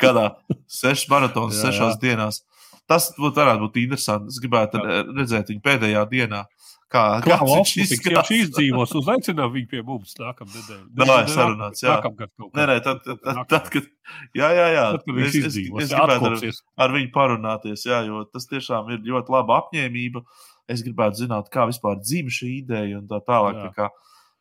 kādā, 0.00 0.26
sešas 0.70 1.06
maratonus 1.10 1.60
sešās 1.62 1.98
dienās. 2.02 2.42
Tas 2.90 3.12
būtu, 3.14 3.36
varētu 3.38 3.66
būt 3.66 3.78
interesanti. 3.84 4.32
Es 4.32 4.40
gribētu 4.42 4.80
redzēt 5.14 5.52
viņu 5.52 5.62
pēdējā 5.62 6.02
dienā. 6.10 6.44
Kā, 6.90 7.02
kā 7.22 7.36
viņš 7.46 7.72
izskatās? 7.84 8.26
Viņš 8.26 8.48
izdzīvos, 8.48 8.92
uzaicinām 8.98 9.52
viņu 9.54 9.68
pie 9.70 9.82
mums 9.86 10.16
nākamā 10.18 10.50
nedēļa. 10.56 11.06
Nē, 11.06 11.18
sarunāts, 11.30 11.84
jā. 11.84 11.92
Nākamgad 11.94 12.32
kaut 12.34 12.48
kā. 12.48 12.58
Nē, 12.58 12.64
nē, 12.66 12.76
tad, 12.82 12.98
tad, 13.04 13.20
tad, 13.22 13.38
tad, 13.52 13.68
kad, 13.70 13.86
jā, 14.34 14.48
jā, 14.56 14.64
jā. 14.74 14.86
Tad, 14.96 15.04
kad 15.04 15.20
viņš 15.20 15.28
es, 15.28 15.36
izdzīvos, 15.44 15.84
es, 15.84 15.86
es 15.86 15.94
gribētu 15.94 16.50
ar, 16.50 16.58
ar 16.86 16.96
viņu 16.96 17.12
parunāties, 17.14 17.86
jā, 17.86 18.00
jo 18.08 18.24
tas 18.26 18.50
tiešām 18.50 18.90
ir 18.96 19.06
ļoti 19.06 19.36
laba 19.36 19.60
apņēmība. 19.62 20.24
Es 20.70 20.82
gribētu 20.86 21.22
zināt, 21.22 21.52
kā 21.54 21.68
vispār 21.70 22.02
dzīve 22.02 22.34
šī 22.34 22.50
ideja 22.58 22.98
un 22.98 23.06
tā 23.10 23.22
tālāk. 23.22 23.62
Tā 23.68 23.70
kā, 23.78 23.88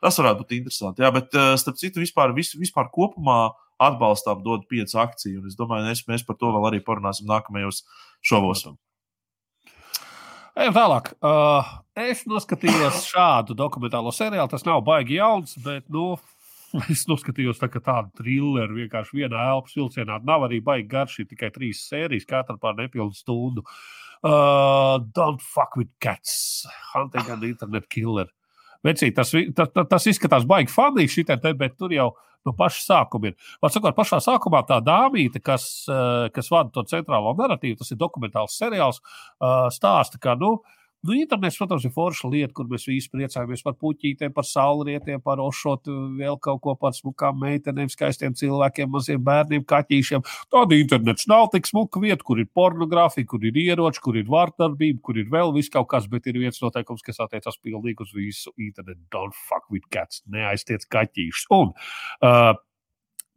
tas 0.02 0.18
varētu 0.18 0.42
būt 0.42 0.58
interesanti, 0.58 1.06
jā, 1.06 1.14
bet 1.14 1.38
eh, 1.38 1.54
starp 1.62 1.78
citu 1.78 2.02
vispār, 2.02 2.34
vis, 2.34 2.56
vispār 2.58 2.90
kopumā 2.94 3.44
atbalstām 3.78 4.42
dod 4.44 4.66
pieci 4.70 4.98
akciju, 4.98 5.44
un 5.44 5.54
es 5.54 5.58
domāju, 5.58 5.86
mēs, 5.86 6.06
mēs 6.10 6.26
par 6.26 6.42
to 6.42 6.50
vēl 6.58 6.72
arī 6.74 6.82
parunāsim 6.82 7.30
nākamajos 7.30 7.86
šovos. 8.26 8.66
Protams. 8.66 8.89
Ejam 10.60 10.76
tālāk. 10.76 11.14
Uh, 11.24 11.70
es 11.96 12.26
noskatījos 12.28 13.06
šādu 13.14 13.56
dokumentālo 13.56 14.12
seriālu. 14.16 14.52
Tas 14.52 14.68
nav 14.68 14.84
baigi 14.88 15.20
jauns, 15.22 15.56
bet 15.64 15.88
nu, 15.94 16.18
Es 16.94 17.06
noskatījos 17.10 17.60
tā, 17.62 17.70
tādu 17.80 18.12
trilleru, 18.20 18.78
vienkārši 18.78 19.24
vienā 19.24 19.46
elpas 19.54 19.76
vilcienā. 19.78 20.20
Nav 20.26 20.46
arī 20.48 20.60
baigi 20.66 20.88
garš, 20.92 21.20
ir 21.24 21.30
tikai 21.32 21.52
trīs 21.56 21.82
sērijas, 21.90 22.28
katra 22.30 22.58
pār 22.62 22.78
nepilnu 22.78 23.16
stundu. 23.18 23.66
Uh, 24.20 25.00
don't 25.16 25.42
fuck 25.42 25.78
with 25.80 25.90
cats. 26.04 26.68
Hunting 26.94 27.32
and 27.32 27.46
internet 27.48 27.88
killer. 27.90 28.30
Vecī, 28.86 29.10
tas, 29.16 29.34
tas, 29.56 29.72
tas 29.76 30.08
izskatās 30.08 30.46
baigi 30.48 30.72
fanīgi 30.72 31.18
šitai, 31.18 31.40
bet 31.58 31.76
tur 31.80 31.92
jau 31.96 32.12
no 32.48 32.56
paša 32.58 32.84
sākuma 32.86 33.32
ir. 33.32 33.38
Var 33.64 33.74
sakot, 33.74 33.98
pašā 33.98 34.22
sākumā 34.24 34.64
tā 34.70 34.80
dāmīte, 34.86 35.42
kas, 35.44 35.70
kas 36.36 36.52
vada 36.54 36.74
to 36.76 36.86
centrālo 36.90 37.36
narratīvu, 37.38 37.80
tas 37.82 37.92
ir 37.92 38.00
dokumentāls 38.02 38.58
seriāls, 38.60 39.02
stāsta, 39.76 40.22
ka, 40.22 40.38
nu, 40.40 40.58
uh, 40.60 40.79
Nu, 41.00 41.14
internets, 41.16 41.56
protams, 41.56 41.86
ir 41.88 41.94
forša 41.96 42.28
lieta, 42.28 42.52
kur 42.58 42.68
mēs 42.68 42.84
visi 42.90 43.08
priecājamies 43.14 43.62
par 43.64 43.78
puķītēm, 43.80 44.34
par 44.36 44.44
saulrietiem, 44.44 45.22
par 45.24 45.40
ošotu, 45.40 45.94
vēl 46.20 46.36
kaut 46.44 46.60
ko 46.66 46.74
par 46.82 46.92
smukām 46.98 47.38
meitenēm, 47.40 47.88
skaistiem 47.94 48.36
cilvēkiem, 48.36 48.92
maziem 48.92 49.24
bērniem, 49.24 49.64
kaķīšiem. 49.70 50.26
Tāda 50.52 50.76
internets 50.76 51.30
nav 51.32 51.48
tik 51.54 51.72
smuka 51.72 52.04
vieta, 52.04 52.20
kur 52.28 52.44
ir 52.44 52.50
pornogrāfija, 52.52 53.30
kur 53.32 53.48
ir 53.48 53.62
ieroči, 53.64 54.04
kur 54.04 54.20
ir 54.20 54.28
vārdarbība, 54.28 55.00
kur 55.08 55.24
ir 55.24 55.32
vēl 55.32 55.56
viss 55.56 55.72
kaut 55.72 55.88
kas, 55.96 56.12
bet 56.12 56.28
ir 56.28 56.42
viens 56.44 56.60
noteikums, 56.60 57.06
kas 57.08 57.24
attiecas 57.24 57.62
pilnīgi 57.64 58.04
uz 58.04 58.12
visu 58.20 58.52
internetu. 58.60 59.00
Don't 59.16 59.40
fuck 59.48 59.72
with 59.72 59.88
cats, 59.96 60.26
neaiztiec 60.28 60.84
kaķīšus. 60.92 61.48
Un 61.56 61.72
uh, 62.28 62.52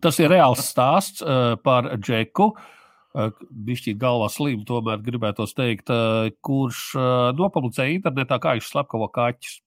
tas 0.02 0.18
ir 0.18 0.34
reāls 0.34 0.66
stāsts 0.66 1.22
uh, 1.22 1.55
par 1.62 1.94
Džeku. 1.94 2.51
Uh, 2.56 2.78
Bišķīt 3.12 3.98
galvā 4.01 4.30
slim, 4.32 4.62
tomēr 4.68 5.02
gribētu 5.05 5.44
teikt, 5.52 5.93
kurš 6.40 6.84
nopublicēja 7.36 7.98
internetā, 7.98 8.39
kā 8.40 8.56
viņš 8.56 8.70
slepkavo 8.72 9.10
kaķus. 9.12 9.60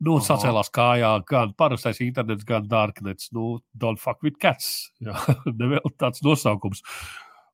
Nu, 0.00 0.16
Aha. 0.16 0.24
sacēlās 0.30 0.70
kājā 0.72 1.10
gan 1.28 1.50
parastais 1.60 1.98
internets, 2.00 2.46
gan 2.48 2.64
darknets. 2.68 3.28
Nu, 3.36 3.58
don't 3.76 4.00
fuck 4.00 4.22
with 4.24 4.38
cats. 4.40 4.88
Jā, 5.04 5.16
nevēl 5.44 5.92
tāds 6.00 6.24
nosaukums. 6.24 6.80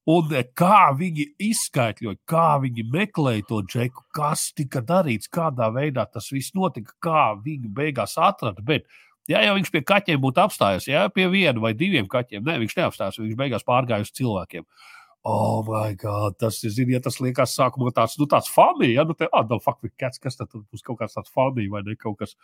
Un 0.07 0.31
kā 0.55 0.93
viņi 0.95 1.25
izskaidroja, 1.43 2.21
kā 2.31 2.61
viņi 2.63 2.85
meklēja 2.93 3.49
to 3.49 3.59
džeku, 3.67 4.05
kas 4.15 4.53
tika 4.55 4.79
darīts, 4.79 5.27
kādā 5.27 5.67
veidā 5.75 6.05
tas 6.07 6.31
viss 6.31 6.55
notika, 6.55 6.95
kā 7.03 7.25
viņi 7.43 7.73
beigās 7.75 8.15
atrada. 8.15 8.63
Bet, 8.63 8.87
ja 9.27 9.43
jau 9.43 9.57
viņš 9.57 9.73
pie 9.75 9.83
kaķiem 9.83 10.23
būtu 10.23 10.45
apstājies, 10.45 10.87
ja 10.87 11.09
pie 11.11 11.27
viena 11.33 11.59
vai 11.59 11.75
diviem 11.75 12.07
kaķiem, 12.07 12.47
ne, 12.47 12.61
viņš 12.63 12.79
neapstājās, 12.79 13.19
viņš 13.19 13.41
beigās 13.41 13.67
pārgāja 13.67 14.07
uz 14.07 14.15
cilvēkiem. 14.15 14.63
Uh, 14.63 14.96
Oh, 15.29 15.65
my 15.67 15.97
God, 15.99 16.37
tas 16.39 16.61
ir, 16.63 16.71
zini, 16.71 16.95
ja 16.95 17.01
tas 17.03 17.17
liekas 17.19 17.57
sākumā 17.59 17.91
tāds, 17.95 18.13
nu, 18.21 18.29
tāds 18.31 18.47
funny, 18.53 18.93
ja, 18.93 19.03
nu, 19.03 19.17
te, 19.19 19.27
ah, 19.35 19.43
no 19.51 19.57
fuck, 19.59 19.83
cats, 19.99 20.21
kas 20.23 20.39
tad 20.39 20.53
būs 20.55 20.85
kaut 20.87 21.01
kāds 21.01 21.17
tāds 21.17 21.33
funny 21.35 21.65
vai 21.73 21.81
ne 21.83 21.97
kaut 21.99 22.21
kas. 22.21 22.37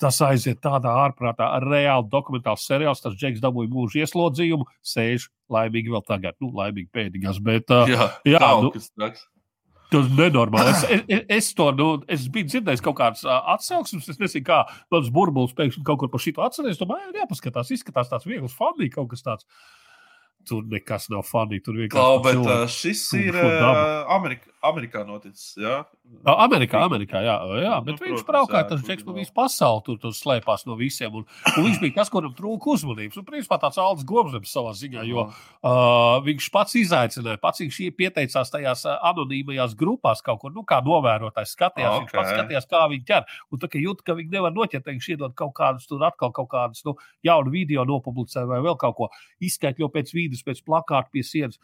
Tas 0.00 0.16
aiziet 0.24 0.62
tādā 0.64 0.94
ārprātā, 1.02 1.50
ar 1.58 1.66
reāli 1.68 2.08
dokumentāls 2.14 2.64
seriāls, 2.64 3.04
tas 3.04 3.18
Džeks 3.20 3.42
dabūja 3.44 3.68
mūža 3.74 4.06
ieslodzījumu, 4.06 4.64
sēž 4.94 5.28
laimīgi 5.52 5.92
vēl 5.92 6.06
tagad, 6.08 6.38
nu, 6.40 6.48
laimīgi 6.56 6.88
pēdīgās, 6.96 7.42
bet, 7.44 7.68
uh, 7.68 7.92
jā, 7.92 8.08
jā 8.32 8.50
nu, 8.64 8.72
Tas 9.92 10.08
ir 10.08 10.16
nenormāli. 10.16 10.72
Es, 10.72 11.04
es, 11.04 11.24
es 11.36 11.52
to 11.58 11.68
nu, 11.76 11.90
es 12.08 12.24
biju 12.32 12.48
dzirdējis 12.48 12.80
kaut 12.84 12.96
kādas 12.96 13.26
atsauksmes. 13.28 14.08
Es 14.08 14.20
nezinu, 14.20 14.46
kā 14.46 14.62
tas 14.88 15.10
burbulis 15.12 15.52
pēkšņi 15.58 15.84
kaut 15.84 16.00
kur 16.00 16.08
par 16.08 16.46
atcerēs. 16.48 16.80
Domāju, 16.80 17.10
jā, 17.10 17.26
jāpaskatās, 17.26 17.74
izskatās 17.76 18.08
tāds 18.08 18.24
viegls, 18.24 18.56
funny 18.56 18.88
kaut 18.94 19.10
kas 19.12 19.26
tāds. 19.26 19.44
Tur 20.48 20.64
nekas 20.68 21.08
nav 21.12 21.26
funny. 21.28 21.60
Tur 21.64 21.78
vienkārši. 21.80 21.98
Klau, 21.98 22.22
bet 22.24 22.40
uh, 22.42 22.64
šis 22.70 23.04
ir 23.18 23.38
Amerika, 23.40 24.51
Amerikā 24.62 25.02
noticis. 25.06 25.56
Jā, 25.58 25.80
Amerikā, 26.28 26.80
Amerikā, 26.86 27.18
jā, 27.24 27.34
jā 27.58 27.76
bet 27.82 27.96
nu, 27.96 28.06
viņš 28.12 28.24
braukāja 28.28 28.68
tas 28.70 28.82
džeks 28.84 29.06
pa 29.06 29.14
visu 29.16 29.32
pasauli, 29.34 29.82
tur, 29.86 29.96
tur 30.02 30.14
slēpās 30.14 30.62
no 30.68 30.76
visiem. 30.78 31.16
Un, 31.18 31.26
un 31.50 31.66
viņš 31.66 31.80
bija 31.82 31.96
tas, 31.96 32.10
kuram 32.12 32.34
trūka 32.38 32.70
uzmanības. 32.76 33.18
Un, 33.18 33.26
principā, 33.26 33.58
tāds 33.62 33.80
Aldis 33.82 34.06
Gobsnems 34.06 34.52
savā 34.54 34.74
ziņā, 34.78 35.02
jo 35.08 35.24
uh, 35.26 36.20
viņš 36.26 36.48
pats 36.54 36.76
izaicināja, 36.78 37.40
pats 37.42 37.64
viņš 37.64 37.80
pieteicās 37.98 38.54
tajās 38.54 38.84
anonīmajās 38.92 39.74
grupās 39.78 40.22
kaut 40.22 40.44
kur, 40.44 40.54
nu, 40.54 40.62
kā 40.68 40.78
novērotājs 40.86 41.56
skatījās. 41.56 41.98
Okay. 41.98 42.06
Viņš 42.06 42.16
pats 42.20 42.32
skatījās, 42.36 42.70
kā 42.70 42.84
viņi 42.94 43.08
ķer. 43.10 43.36
Un 43.50 43.64
tā 43.64 43.72
kā 43.72 43.82
jūt, 43.82 44.06
ka 44.06 44.16
viņi 44.20 44.36
nevar 44.36 44.54
noķert, 44.54 44.92
viņš 44.94 45.10
iedod 45.16 45.36
kaut 45.38 45.56
kādus, 45.58 45.90
tur 45.90 46.06
atkal 46.06 46.30
kaut 46.38 46.52
kādus, 46.54 46.86
nu, 46.86 46.94
jaunu 47.26 47.50
video 47.50 47.86
nopublicē 47.88 48.46
vai 48.46 48.62
vēl 48.62 48.78
kaut 48.78 48.98
ko. 49.00 49.12
Izskaitļo 49.42 49.90
pēc 49.90 50.14
vīdes, 50.14 50.46
pēc 50.46 50.62
plakāta 50.66 51.10
pie 51.10 51.26
sienas. 51.26 51.58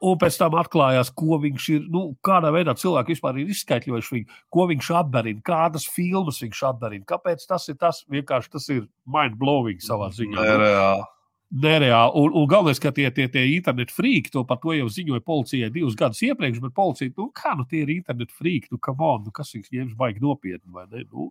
Un 0.00 0.16
pēc 0.16 0.38
tam 0.40 0.54
atklājās, 0.56 1.10
ko 1.12 1.36
viņš 1.42 1.64
ir, 1.74 1.86
nu, 1.92 2.06
kādā 2.24 2.48
veidā 2.54 2.72
cilvēki 2.78 3.12
vispār 3.12 3.42
ir 3.42 3.50
izskaidrojuši 3.52 4.14
viņu, 4.16 4.38
ko 4.48 4.64
viņš 4.70 4.90
atdarina, 5.02 5.44
kādas 5.44 5.84
filmas 5.92 6.40
viņš 6.40 6.62
atdarina. 6.70 7.04
Kāpēc 7.08 7.44
tas 7.50 7.68
ir 7.68 7.76
tas? 7.80 8.00
Vienkārši 8.08 8.52
tas 8.56 8.68
ir 8.72 8.86
mind 9.04 9.36
blowing 9.40 9.84
savā 9.84 10.08
ziņā. 10.16 10.40
Nereāli 10.40 11.04
nereāli. 11.50 12.12
Un, 12.14 12.34
un 12.38 12.46
galvenais, 12.46 12.78
ka 12.82 12.92
tie, 12.94 13.08
tie, 13.14 13.26
tie 13.32 13.42
internetu 13.56 13.94
frīki, 13.94 14.30
to 14.32 14.44
par 14.46 14.60
to 14.62 14.74
jau 14.76 14.86
ziņoja 14.90 15.22
policijai 15.26 15.70
divus 15.74 15.96
gadus 15.98 16.22
iepriekš, 16.26 16.60
bet 16.62 16.74
policija, 16.76 17.12
nu, 17.18 17.26
kā 17.34 17.56
nu 17.58 17.66
tie 17.70 17.82
ir 17.84 17.92
internetu 17.96 18.36
frīki, 18.38 18.70
nu, 18.70 18.78
on, 18.94 19.24
nu 19.26 19.34
kas 19.34 19.50
viņus 19.54 19.72
ņems 19.74 19.98
baigi 19.98 20.22
nopietni, 20.22 20.70
vai 20.74 20.86
ne? 20.92 21.04
Nu, 21.10 21.28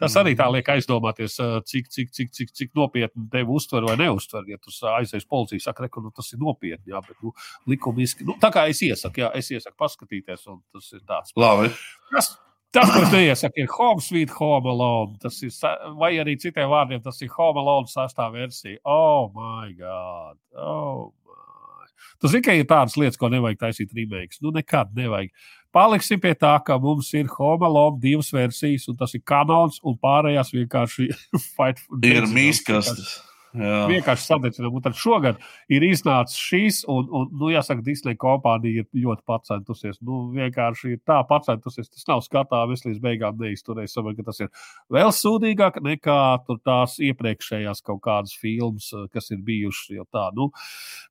tas 0.00 0.18
arī 0.18 0.34
tā 0.38 0.48
liek 0.50 0.70
aizdomāties, 0.74 1.38
cik, 1.70 1.90
cik, 1.94 2.10
cik, 2.10 2.32
cik, 2.34 2.54
cik 2.58 2.72
nopietni 2.78 3.28
tevi 3.32 3.54
uztver 3.54 3.86
vai 3.86 3.96
neuztver. 4.00 4.46
Ja 4.50 4.58
tu 4.62 4.74
aizies 4.96 5.28
policija, 5.30 5.68
saka, 5.68 5.90
ka 5.92 6.02
nu, 6.02 6.10
tas 6.14 6.32
ir 6.34 6.42
nopietni, 6.42 6.94
jā, 6.94 7.02
bet 7.06 7.18
nu, 7.22 7.34
likumiski. 7.70 8.26
Nu, 8.26 8.38
tā 8.42 8.50
kā 8.54 8.66
es 8.72 8.82
iesaku, 8.82 9.22
jā, 9.22 9.30
es 9.38 9.52
iesaku 9.54 9.78
paskatīties, 9.78 10.48
un 10.50 10.62
tas 10.74 10.90
ir 10.96 11.04
tāds. 11.06 11.36
Labi. 11.38 11.70
Tas, 12.10 12.34
Tas, 12.72 12.88
ko 12.88 13.02
es 13.04 13.10
neiesaku, 13.12 13.60
ir 13.60 13.72
Home 13.76 14.00
Sweet 14.00 14.30
Home 14.38 14.70
Alone. 14.72 15.18
Tas 15.20 15.36
ir, 15.44 15.52
vai 16.00 16.14
arī 16.20 16.38
citiem 16.40 16.70
vārdiem, 16.72 17.02
tas 17.04 17.20
ir 17.20 17.32
Home 17.36 17.60
Alone 17.60 17.90
sastāvversija. 17.90 18.78
Oh, 18.88 19.28
my 19.34 19.74
God! 19.76 20.38
Oh, 20.56 21.10
my. 21.28 21.90
Tas 22.22 22.32
tikai 22.32 22.62
ir 22.62 22.68
tādas 22.70 22.96
lietas, 22.96 23.18
ko 23.20 23.28
nevajag 23.32 23.60
taisīt 23.60 23.92
remakes. 23.96 24.40
Nu, 24.40 24.54
nekad 24.56 24.94
nevajag. 24.96 25.34
Paliksim 25.72 26.20
pie 26.20 26.32
tā, 26.36 26.54
ka 26.64 26.78
mums 26.80 27.12
ir 27.16 27.28
Home 27.36 27.68
Alone 27.68 28.00
divas 28.00 28.32
versijas, 28.32 28.88
un 28.88 28.96
tas 29.00 29.12
ir 29.16 29.24
kanons, 29.28 29.76
un 29.84 29.98
pārējās 30.00 30.54
vienkārši 30.56 31.10
fight 31.56 31.80
for. 31.84 32.00
Ir 32.08 32.28
mīskastes. 32.32 33.18
Jā. 33.52 33.82
Vienkārši 33.90 34.24
sadedzinām. 34.24 34.76
Un 34.78 34.84
tad 34.84 34.96
šogad 34.96 35.40
ir 35.72 35.84
iznācis 35.84 36.38
šīs, 36.40 36.78
un, 36.90 37.08
un 37.12 37.32
nu, 37.36 37.50
jāsaka, 37.52 37.84
Disneja 37.84 38.16
kompānija 38.20 38.82
ir 38.82 39.02
ļoti 39.04 39.24
pacentusies. 39.28 39.98
Nu, 40.04 40.22
vienkārši 40.32 40.94
ir 40.94 41.00
tā 41.08 41.18
pacentusies. 41.28 41.90
Tas 41.92 42.06
nav 42.08 42.22
skatāms, 42.24 42.84
līdz 42.86 43.02
beigām 43.04 43.40
neizturēs. 43.40 43.92
Sapratu, 43.92 44.22
ka 44.22 44.30
tas 44.30 44.40
ir 44.44 44.48
vēl 44.92 45.12
sūdīgāk 45.16 45.82
nekā 45.84 46.20
tās 46.64 46.96
iepriekšējās 47.04 47.84
kaut 47.84 48.00
kādas 48.06 48.32
filmas, 48.40 48.88
kas 49.12 49.28
ir 49.34 49.42
bijušas 49.44 49.98
jau 49.98 50.06
tā. 50.08 50.28
Nu, 50.36 50.48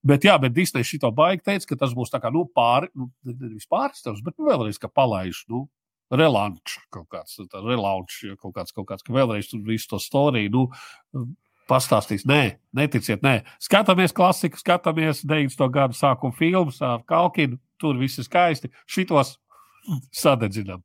bet, 0.08 0.26
jā, 0.26 0.40
bet 0.42 0.56
Disneja 0.58 0.88
šito 0.88 1.14
baigi 1.14 1.46
teica, 1.52 1.70
ka 1.70 1.84
tas 1.86 1.94
būs 1.98 2.14
tā 2.14 2.24
kā 2.24 2.34
nu, 2.34 2.48
pāri, 2.50 2.90
nu, 2.98 3.12
nevis 3.28 3.70
pārstāvs, 3.70 4.26
bet 4.26 4.40
nu, 4.40 4.50
vēlreiz, 4.50 4.82
ka 4.82 4.90
palaiž. 4.90 5.46
Nu, 5.52 5.68
Relaunch 6.12 6.74
kaut 6.92 7.06
kāds, 7.08 7.38
relaunch, 7.54 8.18
kaut 8.42 8.52
kāds, 8.58 8.74
kaut 8.76 8.90
kāds, 8.90 9.04
ka 9.08 9.14
vēlreiz 9.16 9.48
tur 9.48 9.62
visu 9.64 9.94
to 9.94 10.00
storiju. 10.04 10.52
Nu, 10.52 11.24
pastāstīs. 11.72 12.26
Nē, 12.28 12.58
neticiet, 12.76 13.24
nē. 13.24 13.40
Skatāmies 13.64 14.14
klasiku, 14.16 14.60
skatāmies 14.60 15.24
90. 15.24 15.72
gadu 15.72 15.98
sākuma 15.98 16.36
filmas 16.36 16.82
ar 16.84 17.06
Kalkinu. 17.08 17.60
Tur 17.82 17.98
viss 17.98 18.20
ir 18.22 18.28
skaisti. 18.28 18.72
Šitos 18.90 19.38
sadedzinām. 20.24 20.84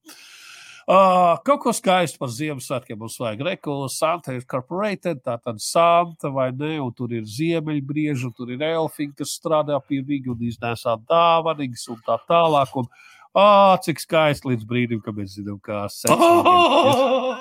Uh, 0.86 1.34
kaut 1.42 1.64
ko 1.64 1.72
skaistu 1.74 2.20
par 2.22 2.30
Ziemassvētkiem 2.30 3.00
mums 3.00 3.16
vajag. 3.18 3.40
Reku, 3.48 3.74
Santa 3.90 4.30
ir 4.36 4.44
corporated, 4.46 5.18
tā 5.26 5.34
tad 5.42 5.58
Santa 5.58 6.30
vai 6.30 6.52
ne, 6.54 6.76
un 6.78 6.92
tur 6.94 7.10
ir 7.10 7.24
ziemeļbrieži, 7.26 8.28
un 8.28 8.34
tur 8.36 8.52
ir 8.54 8.62
elfiņi, 8.62 9.16
kas 9.18 9.34
strādā 9.40 9.80
pie 9.82 9.98
viņa 10.06 10.30
un 10.30 10.46
iznēsā 10.46 10.94
dāvanas 11.10 11.88
un 11.90 11.98
tā 12.06 12.20
tālāk. 12.30 12.78
Un, 12.78 12.86
ah, 13.34 13.74
cik 13.82 13.98
skaisti 14.04 14.52
līdz 14.52 14.70
brīdim, 14.70 15.02
kad 15.02 15.18
mēs 15.18 15.34
zinām, 15.40 15.58
kā 15.58 15.88
seksuāli. 15.90 17.34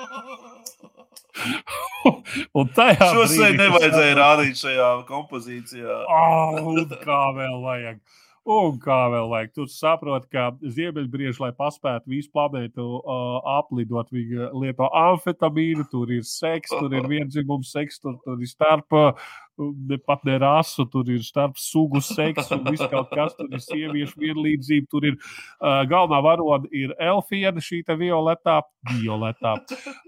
un 2.58 2.70
tajā 2.76 3.10
Šo 3.12 3.24
brīdī, 3.24 3.56
nevajadzēja 3.62 4.12
tas... 4.12 4.20
rādīt 4.20 4.62
šajā 4.62 4.92
kompozīcijā. 5.08 5.98
oh, 6.06 6.86
kā 7.02 7.24
vēl 7.36 7.60
vajag. 7.64 8.00
Un 8.46 8.76
kā 8.78 8.96
vēl 9.10 9.26
vajag, 9.26 9.48
tu 9.58 9.64
saproti, 9.66 10.28
ka 10.30 10.52
ziemeļbrieži, 10.62 11.40
lai 11.42 11.48
paspētu 11.58 12.12
visu 12.12 12.30
planētu 12.30 12.84
uh, 13.00 13.40
aplidot, 13.56 14.12
viņi 14.14 14.52
lieto 14.54 14.86
amfetamīnu, 14.86 15.88
tur 15.90 16.12
ir 16.14 16.22
seks, 16.22 16.70
tur 16.70 16.94
ir 16.94 17.08
vienzimums 17.14 17.72
seks, 17.74 17.98
tur, 18.04 18.20
tur 18.22 18.38
ir 18.38 18.52
starp 18.52 18.94
ne 18.94 19.10
pat 20.06 20.24
ne 20.24 20.36
rasu, 20.38 20.84
tur 20.90 21.08
ir 21.10 21.22
starp 21.24 21.56
sugu 21.60 22.00
seksu 22.04 22.56
un 22.58 22.64
viss 22.68 22.84
kaut 22.92 23.12
kas, 23.12 23.34
tur 23.38 23.48
ir 23.50 23.62
sieviešu 23.62 24.20
vienlīdzība, 24.20 24.88
tur 24.92 25.06
ir 25.08 25.16
uh, 25.16 25.82
galvenā 25.88 26.20
varoda 26.24 26.70
ir 26.74 26.92
Elfiena, 27.00 27.62
šī 27.62 27.82
te 27.86 27.96
violetā, 27.98 28.60
violetā. 29.00 29.56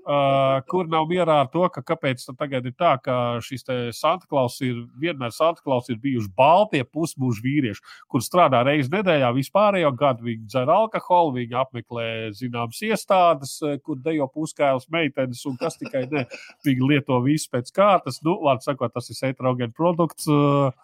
Uh, 0.09 0.61
kur 0.69 0.89
nav 0.91 1.09
mierā 1.11 1.41
ar 1.45 1.51
to, 1.53 1.65
ka 1.73 1.83
kāpēc 1.93 2.25
tagad 2.39 2.69
ir 2.69 2.75
tā, 2.79 2.95
ka 3.03 3.39
šis 3.45 3.67
te 3.67 3.79
Santa 3.97 4.29
Klaus 4.29 4.59
ir, 4.65 4.85
vienmēr 5.01 5.33
Santa 5.35 5.65
Klaus 5.65 5.89
ir 5.93 6.01
bijuši 6.03 6.33
baltie 6.37 6.85
pusmūžu 6.85 7.45
vīrieši, 7.45 7.85
kur 8.13 8.25
strādā 8.25 8.63
reizi 8.67 8.93
nedēļā 8.93 9.33
vispārējo 9.37 9.93
gadu, 9.99 10.29
viņi 10.29 10.49
dzer 10.49 10.73
alkoholu, 10.73 11.37
viņi 11.39 11.59
apmeklē 11.63 12.09
zināmas 12.37 12.83
iestādes, 12.85 13.59
kur 13.85 14.01
dejo 14.05 14.29
puskailas 14.33 14.89
meitenes 14.93 15.45
un 15.49 15.57
kas 15.61 15.79
tikai 15.81 16.05
ne, 16.13 16.27
viņi 16.67 16.93
lieto 16.93 17.19
visu 17.25 17.51
pēc 17.53 17.73
kārtas, 17.75 18.21
nu, 18.27 18.37
vārds 18.45 18.69
sakot, 18.69 18.93
tas 18.95 19.09
ir 19.11 19.19
heterogēns 19.39 19.79
produkts. 19.79 20.29
Uh, 20.29 20.75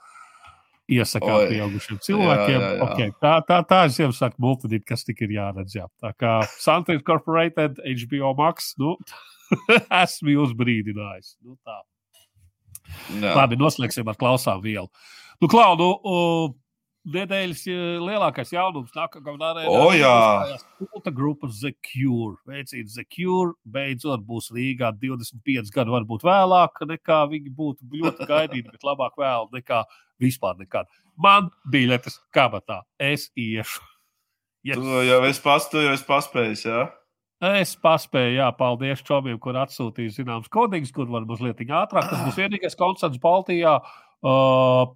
Iesakām 0.85 1.47
pieaugušiem 1.49 1.99
cilvēkiem. 2.05 2.59
Jā, 2.61 2.61
jā, 2.61 2.73
jā. 2.77 2.87
Okay, 2.91 3.13
tā, 3.23 3.31
tā, 3.49 3.63
tā 3.65 3.79
es 3.89 3.97
jau 3.97 4.11
saku, 4.13 4.37
multidīt, 4.45 4.83
kas 4.85 5.07
tik 5.09 5.23
ir 5.25 5.33
jāredz. 5.39 5.73
Jā. 5.79 5.87
Tā 6.05 6.11
kā 6.21 6.35
Sunset 6.61 7.01
Corporated, 7.07 7.81
HBO 7.81 8.35
Max, 8.37 8.75
nu, 8.81 8.93
esmu 10.03 10.35
jūs 10.35 10.53
brīdinājis. 10.59 11.39
Nu, 11.41 11.57
tā. 11.65 11.79
Jā. 13.17 13.33
Labi, 13.33 13.57
noslēgsim 13.57 14.13
ar 14.13 14.19
klausām 14.21 14.61
vielu. 14.65 14.91
Nu, 15.41 15.49
Klau, 15.49 15.73
nu, 15.81 15.89
uh, 16.05 16.53
nedēļas 17.05 17.63
lielākais 18.05 18.53
jaunums 18.55 18.95
nākamā 18.97 19.51
oh, 19.69 19.93
jā. 19.93 20.15
Kulta 20.81 21.13
grupa 21.15 21.51
The 21.53 21.75
Cure. 21.85 22.39
Veicīt, 22.49 22.89
The 22.95 23.05
Cure 23.05 23.55
beidzot 23.65 24.25
būs 24.25 24.51
Rīgā 24.55 24.95
25 25.01 25.73
gadu, 25.75 25.95
varbūt 25.97 26.25
vēlāk 26.25 26.85
nekā 26.89 27.21
viņi 27.33 27.55
būtu 27.55 28.03
ļoti 28.03 28.29
gaidīti, 28.33 28.71
bet 28.71 28.87
labāk 28.87 29.19
vēl 29.21 29.51
nekā 29.55 29.85
vispār 30.23 30.59
nekad. 30.61 30.89
Man 31.21 31.53
biļetes 31.71 32.19
kabatā. 32.35 32.83
Es 32.99 33.29
iešu. 33.37 33.85
Yes. 34.65 34.81
Tu 34.81 35.01
jau 35.05 35.21
esi, 35.29 35.41
pas, 35.45 35.65
tu 35.69 35.83
jau 35.83 35.93
esi 35.93 36.07
paspējis, 36.09 36.65
jā? 36.65 36.85
Es 37.45 37.75
paspēju, 37.77 38.39
jā, 38.39 38.47
paldies 38.57 39.03
Čomiem, 39.05 39.37
kur 39.43 39.59
atsūtīja 39.61 40.15
zināms 40.15 40.49
kodīgs, 40.53 40.93
kur 40.95 41.11
var 41.13 41.27
mazliet 41.29 41.61
ātrāk. 41.61 42.09
Tas 42.09 42.23
būs 42.25 42.39
vienīgais 42.41 42.79
koncerts 42.81 43.21
Baltijā. 43.21 43.77
Uh, 44.25 44.95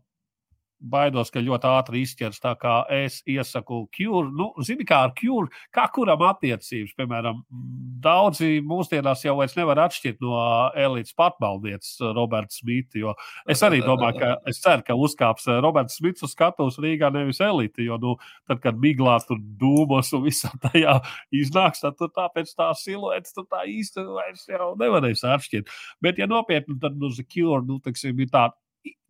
baidos, 0.78 1.30
ka 1.34 1.42
ļoti 1.42 1.68
ātri 1.70 2.02
izķers. 2.04 2.40
Tā 2.42 2.54
kā 2.60 2.74
es 2.94 3.20
iesaku 3.28 3.84
Cure, 3.94 4.30
nu, 4.34 4.50
zini, 4.64 4.86
kā 4.88 5.02
ar 5.06 5.14
Cure, 5.18 5.50
kā 5.74 5.86
kuram 5.94 6.22
attiecības. 6.28 6.94
Piemēram, 6.98 7.42
daudzi 8.04 8.58
mūsdienās 8.66 9.24
jau 9.26 9.36
vairs 9.40 9.56
nevar 9.58 9.82
atšķirt 9.86 10.22
no 10.24 10.38
elites 10.78 11.16
patbaldietes 11.18 11.96
Roberta 12.16 12.54
Smita. 12.54 13.00
Jo 13.00 13.14
es 13.50 13.62
arī 13.66 13.80
domāju, 13.84 14.20
ka 14.22 14.30
es 14.50 14.62
ceru, 14.62 14.84
ka 14.86 14.96
uzkāps 14.98 15.48
Roberts 15.64 15.98
Smits 15.98 16.26
uz 16.26 16.34
skatuves 16.36 16.78
Rīgā 16.82 17.10
nevis 17.14 17.42
elite. 17.44 17.82
Jo, 17.84 17.98
nu, 18.02 18.16
tad, 18.48 18.62
kad 18.64 18.78
miglā 18.78 19.18
tur 19.26 19.40
dūmos 19.60 20.12
un 20.16 20.24
visā 20.28 20.52
tajā 20.62 20.98
iznāks, 21.34 21.82
tad 21.84 21.98
tur 21.98 22.12
tāpēc 22.14 22.54
tā 22.58 22.70
siluets 22.78 23.34
tur 23.34 23.48
tā 23.50 23.64
īsti 23.68 24.06
vairs 24.06 24.46
jau 24.50 24.72
nevarēs 24.78 25.26
atšķirt. 25.26 25.74
Bet, 26.04 26.22
ja 26.22 26.30
nopietni, 26.30 26.78
tad 26.82 26.98
nu, 26.98 27.10
Cure, 27.28 27.64
nu, 27.66 27.78
teiksim, 27.82 28.18
ir 28.22 28.30
tāda 28.30 28.54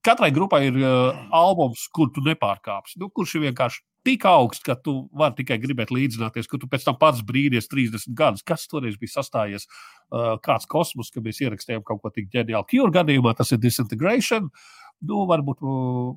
katrai 0.05 0.31
grupai 0.35 0.63
ir 0.69 0.79
uh, 0.81 1.17
albums, 1.35 1.87
kur 1.95 2.11
tu 2.15 2.25
nepārkāpsi. 2.27 2.99
Nu, 3.03 3.11
kurš 3.15 3.37
ir 3.39 3.49
vienkārši 3.49 3.83
tik 4.07 4.27
augsts, 4.29 4.65
ka 4.65 4.77
tu 4.79 4.97
vari 5.17 5.39
tikai 5.41 5.59
gribēt 5.63 5.93
līdzināties, 5.95 6.49
ka 6.51 6.61
tu 6.61 6.71
pēc 6.71 6.87
tam 6.87 6.99
pats 7.01 7.23
brīdies 7.27 7.71
30 7.73 8.15
gadus. 8.19 8.45
Kas 8.47 8.67
toreiz 8.71 8.99
bija 9.01 9.19
sastājies? 9.19 9.69
Uh, 10.09 10.37
kāds 10.45 10.69
kosmos, 10.71 11.13
ka 11.13 11.23
mēs 11.25 11.43
ierakstījām 11.45 11.85
kaut 11.87 12.03
ko 12.03 12.13
tik 12.15 12.31
ģeniālu. 12.33 12.69
Kjūra 12.71 13.01
gadījumā 13.03 13.35
tas 13.39 13.53
ir 13.53 13.63
disintegration. 13.63 14.49
Uh, 14.49 14.89
Nu, 15.07 15.21
varbūt 15.31 15.61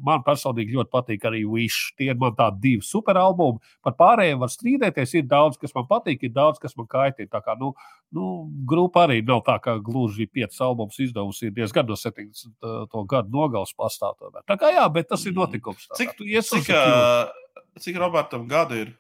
man 0.02 0.24
personīgi 0.26 0.74
ļoti 0.74 0.90
patīk 0.94 1.26
arī 1.30 1.44
Wish. 1.46 1.92
Tie 2.00 2.08
ir 2.10 2.18
man 2.22 2.34
tādi 2.38 2.64
divi 2.64 2.86
superalbumi. 2.86 3.62
Par 3.86 3.94
pārējiem 4.00 4.42
var 4.42 4.50
strīdēties. 4.50 5.14
Ir 5.20 5.28
daudz, 5.30 5.60
kas 5.62 5.76
man 5.76 5.86
patīk, 5.90 6.26
ir 6.26 6.34
daudz, 6.34 6.58
kas 6.62 6.74
man 6.80 6.88
kaitina. 6.90 7.30
Tā 7.30 7.44
kā 7.46 7.54
nu, 7.60 7.76
nu, 8.18 8.32
grupa 8.70 9.06
arī 9.06 9.20
nav 9.28 9.44
tā, 9.46 9.60
ka 9.62 9.78
gluži 9.86 10.26
piecas 10.26 10.58
albumus 10.66 10.98
izdevusi 11.04 11.54
diezgan 11.54 11.86
no 11.92 12.00
70. 12.00 12.58
gadu 13.14 13.38
nogales 13.38 13.76
pastāv. 13.78 14.18
Tā 14.50 14.58
kā 14.58 14.74
jā, 14.74 14.88
bet 14.90 15.12
tas 15.14 15.28
ir 15.28 15.36
mm. 15.36 15.44
notikums. 15.44 15.86
Tā. 15.92 16.02
Cik, 16.02 16.18
cik, 16.18 16.50
cik, 16.50 16.74
cik 17.80 18.00
Robertam 18.02 18.48
gadu 18.50 18.76
ir? 18.76 18.96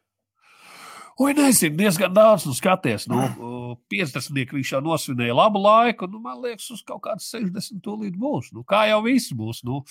Oi, 1.21 1.33
nezinu, 1.37 1.75
diezgan 1.77 2.13
daudz 2.15 2.47
nu, 2.47 2.53
skaties. 2.55 3.05
Nu, 3.11 3.19
50. 3.91 4.53
viņš 4.55 4.73
jau 4.73 4.81
nosvinēja 4.85 5.35
labu 5.37 5.61
laiku. 5.61 6.07
Nu, 6.09 6.21
man 6.23 6.39
liekas, 6.41 6.69
uz 6.73 6.83
kaut 6.87 7.03
kādas 7.05 7.27
60 7.33 7.81
tūlīt 7.85 8.15
būs. 8.17 8.49
Nu, 8.55 8.63
kā 8.67 8.87
jau 8.89 9.01
viss 9.05 9.33
būs. 9.35 9.61
Nu, 9.67 9.83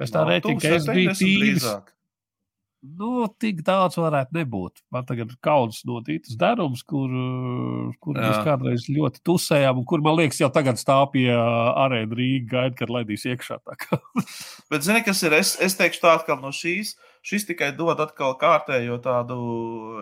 es 0.00 0.14
tā 0.14 0.22
no, 0.22 0.30
rēķinu, 0.30 0.62
ka 0.62 0.76
es 0.78 0.86
biju 0.88 1.16
tīrs. 1.18 1.66
Nu, 2.80 3.26
tik 3.42 3.60
daudz 3.66 3.98
varētu 4.00 4.38
nebūt. 4.38 4.80
Man 4.94 5.04
tagad 5.04 5.34
ir 5.34 5.36
kaudzes 5.44 5.82
no 5.84 5.98
tītas 6.06 6.38
darums, 6.40 6.80
kur, 6.88 7.12
kur 8.00 8.16
Jā. 8.16 8.22
mēs 8.22 8.38
kādreiz 8.46 8.86
ļoti 8.88 9.20
tusējām, 9.28 9.82
un 9.82 9.88
kur, 9.90 10.00
man 10.06 10.16
liekas, 10.22 10.40
jau 10.40 10.48
tagad 10.54 10.80
stāv 10.80 11.10
pie 11.12 11.26
arēna 11.28 12.16
Rīga 12.16 12.54
gaida, 12.54 12.78
kad 12.78 12.94
laidīs 12.94 13.28
iekšā. 13.28 13.60
Bet, 14.72 14.86
zini, 14.86 15.04
kas 15.04 15.20
ir? 15.28 15.36
Es, 15.36 15.58
es 15.60 15.76
teikšu 15.76 16.06
tā 16.06 16.16
atkal 16.16 16.40
no 16.40 16.54
šīs. 16.56 16.96
Uh, 16.96 17.09
Šis 17.20 17.44
tikai 17.50 17.72
dod 17.76 18.00
atkal 18.00 18.36
kārtējo 18.40 18.96
tādu 19.04 19.36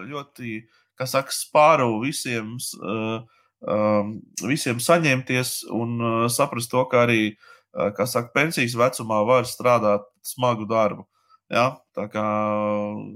ļoti, 0.06 0.62
kā 0.98 1.06
saka, 1.10 1.34
spāru 1.34 1.98
visiem, 2.04 2.54
uh, 2.78 3.20
um, 3.66 4.18
visiem 4.46 4.82
saņemties 4.82 5.54
un 5.74 5.96
uh, 5.98 6.26
saprast 6.30 6.70
to, 6.70 6.84
ka 6.90 7.06
arī, 7.08 7.32
uh, 7.74 7.90
kā 7.96 8.06
saka, 8.06 8.30
pensijas 8.36 8.78
vecumā 8.78 9.24
var 9.26 9.48
strādāt 9.50 10.06
smagu 10.26 10.68
darbu. 10.70 11.08
Ja? 11.50 11.72
Tā 11.96 12.06
kā 12.12 12.28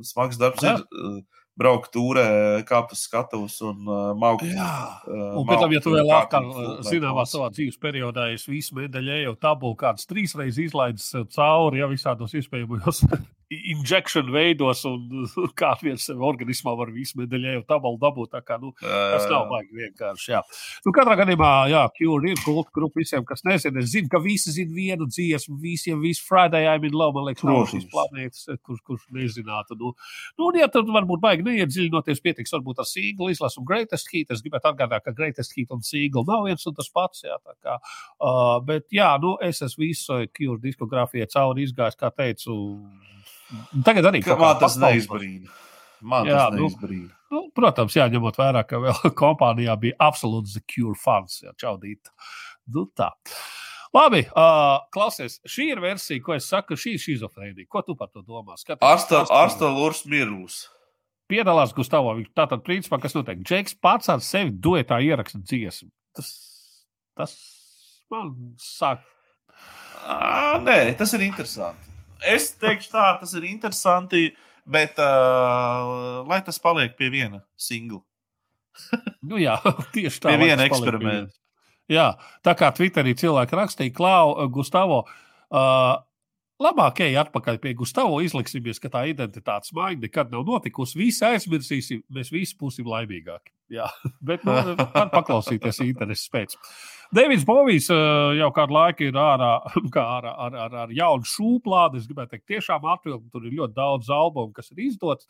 smags 0.09 0.41
darbs 0.41 0.65
Jā. 0.65 0.81
ir 0.81 1.23
braukt 1.59 1.93
turē, 1.93 2.63
kāpt 2.67 2.95
uz 2.97 3.03
skatuves 3.05 3.59
un 3.67 3.85
uh, 3.85 4.13
maukt. 4.19 4.47
Jā, 4.49 4.73
uh, 5.05 5.37
un 5.39 5.47
pēc 5.47 5.61
tam, 5.61 5.75
ja 5.77 5.83
tu 5.85 5.93
vēl 5.93 6.13
atkal 6.17 6.49
zināmā 6.89 7.27
savā 7.29 7.51
dzīves 7.53 7.77
periodā 7.83 8.31
esi 8.33 8.51
visu 8.55 8.79
medaļu 8.79 9.19
jau 9.27 9.35
tabulu 9.47 9.77
kāds 9.85 10.09
trīs 10.09 10.35
reizes 10.39 10.71
izlaidis 10.71 11.11
cauri, 11.37 11.83
ja 11.83 11.91
visādos 11.93 12.33
iespējamajos 12.41 13.05
injekciju 13.73 14.33
veidos, 14.33 14.83
un 14.89 15.27
kā 15.59 15.73
viens 15.83 16.05
sev 16.09 16.23
organismā 16.27 16.75
var 16.79 16.93
visu 16.95 17.19
medaļu 17.21 17.57
jau 17.57 17.63
tabalu 17.75 17.99
dabūt. 18.03 18.37
Kā, 18.47 18.59
nu, 18.63 18.73
tas 18.81 19.27
nav 19.31 19.49
baigi 19.51 19.83
vienkārši. 19.83 20.31
Jā. 20.33 20.43
Nu, 20.87 20.95
katrā 20.97 21.17
gadījumā, 21.21 21.51
jā, 21.73 21.83
Cure 21.99 22.33
ir 22.33 22.43
kulta 22.45 22.73
grupa 22.75 23.01
visiem, 23.01 23.25
kas 23.29 23.45
nezina. 23.47 23.83
Es 23.83 23.93
zinu, 23.93 24.11
ka 24.13 24.21
visi 24.23 24.55
zina 24.55 24.75
vienu 24.77 25.09
dziesmu, 25.11 25.59
visiem 25.63 26.01
visu 26.03 26.25
Friday 26.27 26.69
I'm 26.71 26.87
in 26.89 26.97
love, 26.97 27.17
man 27.17 27.29
liekas, 27.29 27.45
no 27.49 27.61
šīs 27.69 27.89
planētas, 27.93 28.49
kurš, 28.65 28.83
kurš 28.89 29.07
nezinātu. 29.15 29.79
Nu, 29.81 29.93
nu, 30.39 30.49
un, 30.49 30.61
ja 30.61 30.71
tad 30.73 30.91
varbūt 30.93 31.23
baigi 31.23 31.47
neiedziļinoties, 31.47 32.23
pietiks 32.25 32.55
varbūt 32.57 32.83
ar 32.83 32.89
sīglu 32.89 33.31
izlasu 33.33 33.63
un 33.63 33.69
greatest 33.69 34.11
hit. 34.13 34.33
Es 34.33 34.45
gribētu 34.45 34.73
atgādināt, 34.73 35.05
ka 35.05 35.17
greatest 35.17 35.57
hit 35.59 35.73
un 35.75 35.85
sīgla 35.87 36.25
nav 36.29 36.47
viens 36.49 36.67
un 36.69 36.79
tas 36.79 36.91
pats. 36.93 37.25
Jā, 37.27 37.39
kā, 37.63 37.79
uh, 37.79 38.57
bet, 38.67 38.89
jā, 38.95 39.13
nu, 39.23 39.37
es 39.45 39.63
esmu 39.65 39.87
visu 39.87 40.23
Cure 40.37 40.61
diskogrāfijai 40.63 41.29
cauri 41.33 41.67
izgājis, 41.67 41.99
kā 41.99 42.13
teicu 42.15 42.57
Tagad 43.87 44.09
arī 44.11 44.23
kā 44.25 44.37
man 44.39 44.59
tas 44.61 44.77
neizbrīna. 44.81 45.51
Man 46.03 46.27
jā, 46.27 46.39
tas 46.39 46.59
neizbrīna. 46.59 47.11
Nu, 47.33 47.39
nu, 47.47 47.49
protams, 47.57 47.97
jāņemot 47.97 48.39
vērā, 48.41 48.65
ka 48.69 48.81
vēl 48.83 49.13
kompānijā 49.23 49.77
bija 49.81 49.99
absolūts 50.09 50.57
secure 50.59 50.97
fans. 50.99 51.41
Jā, 51.45 51.55
čaudīt. 51.61 52.13
Nu, 52.73 52.87
tā. 52.97 53.13
Labi, 53.93 54.23
uh, 54.25 54.81
klausies, 54.95 55.37
šī 55.49 55.69
ir 55.75 55.83
versija, 55.85 56.23
ko 56.25 56.37
es 56.39 56.47
saku, 56.49 56.79
šī 56.81 56.95
ir 56.97 57.03
šizofrēnija. 57.03 57.69
Ko 57.69 57.83
tu 57.85 57.97
par 57.99 58.09
to 58.09 58.25
domā? 58.25 58.57
Arsta 58.81 59.69
Lūrs 59.69 60.07
Mirūs. 60.09 60.63
Piedalās 61.29 61.75
Gustavo. 61.77 62.15
Tātad, 62.37 62.65
principā, 62.65 62.99
kas 63.01 63.17
notiek? 63.17 63.41
Džeks 63.45 63.77
pats 63.85 64.11
ar 64.13 64.25
sevi 64.25 64.53
duetā 64.65 64.99
ieraksta 65.05 65.41
dziesmu. 65.41 65.91
Tas, 66.17 66.33
tas 67.17 67.37
man 68.13 68.35
sāk. 68.61 69.05
À, 70.03 70.59
nē, 70.65 70.97
tas 70.99 71.13
ir 71.17 71.29
interesanti 71.29 71.92
es 72.29 72.53
teikšu, 72.61 72.93
tā, 72.95 73.09
tas 73.21 73.35
ir 73.39 73.47
interesanti, 73.49 74.31
bet 74.69 74.99
uh, 75.03 76.23
lai 76.29 76.41
tas 76.47 76.61
paliek 76.63 76.95
pie 76.99 77.11
viena 77.13 77.43
singla. 77.59 78.03
nu, 79.29 79.41
jā, 79.43 79.59
tieši 79.95 80.23
tā. 80.23 80.33
Pie 80.33 80.49
viena 80.49 80.69
eksperimenta. 80.69 81.35
Jā, 81.91 82.13
tā 82.47 82.55
kā 82.57 82.71
Twitterī 82.73 83.13
cilvēki 83.19 83.59
rakstīja, 83.59 83.95
Klau, 83.97 84.37
Gustavo. 84.55 85.03
Uh, 85.53 85.99
Labāk 86.63 87.01
ej 87.03 87.17
atpakaļ 87.23 87.59
pie 87.63 87.73
Gustavo, 87.75 88.21
izliksimies, 88.23 88.79
ka 88.79 88.91
tā 88.93 89.01
identitātes 89.11 89.73
maiņa 89.75 90.05
nekad 90.05 90.31
nav 90.31 90.45
notikusi. 90.47 90.99
Visi 91.01 91.25
aizmirsīsim, 91.27 92.05
mēs 92.13 92.31
visi 92.31 92.55
būsim 92.61 92.87
laimīgāki. 92.87 93.51
Jā, 93.73 93.89
bet 94.29 94.45
nu, 94.45 94.57
var 94.93 95.13
paklausīties 95.13 95.81
intereses 95.87 96.29
pēc. 96.33 96.59
Deivids 97.13 97.43
Bovijs 97.45 97.91
uh, 97.93 98.31
jau 98.39 98.47
kādu 98.57 98.73
laiku 98.73 99.05
ir 99.05 99.17
ārā, 99.21 99.51
kā 99.95 100.03
ārā 100.15 100.31
ar, 100.47 100.55
ar, 100.65 100.77
ar 100.87 100.93
jaunu 100.97 101.29
šūplādi. 101.29 102.01
Es 102.01 102.07
gribētu 102.09 102.33
teikt, 102.33 102.47
tiešām 102.49 102.87
atvilkt. 102.89 103.27
Tur 103.35 103.45
ir 103.45 103.59
ļoti 103.59 103.77
daudz 103.77 104.09
albumu, 104.13 104.55
kas 104.57 104.73
ir 104.73 104.81
izdoti, 104.87 105.29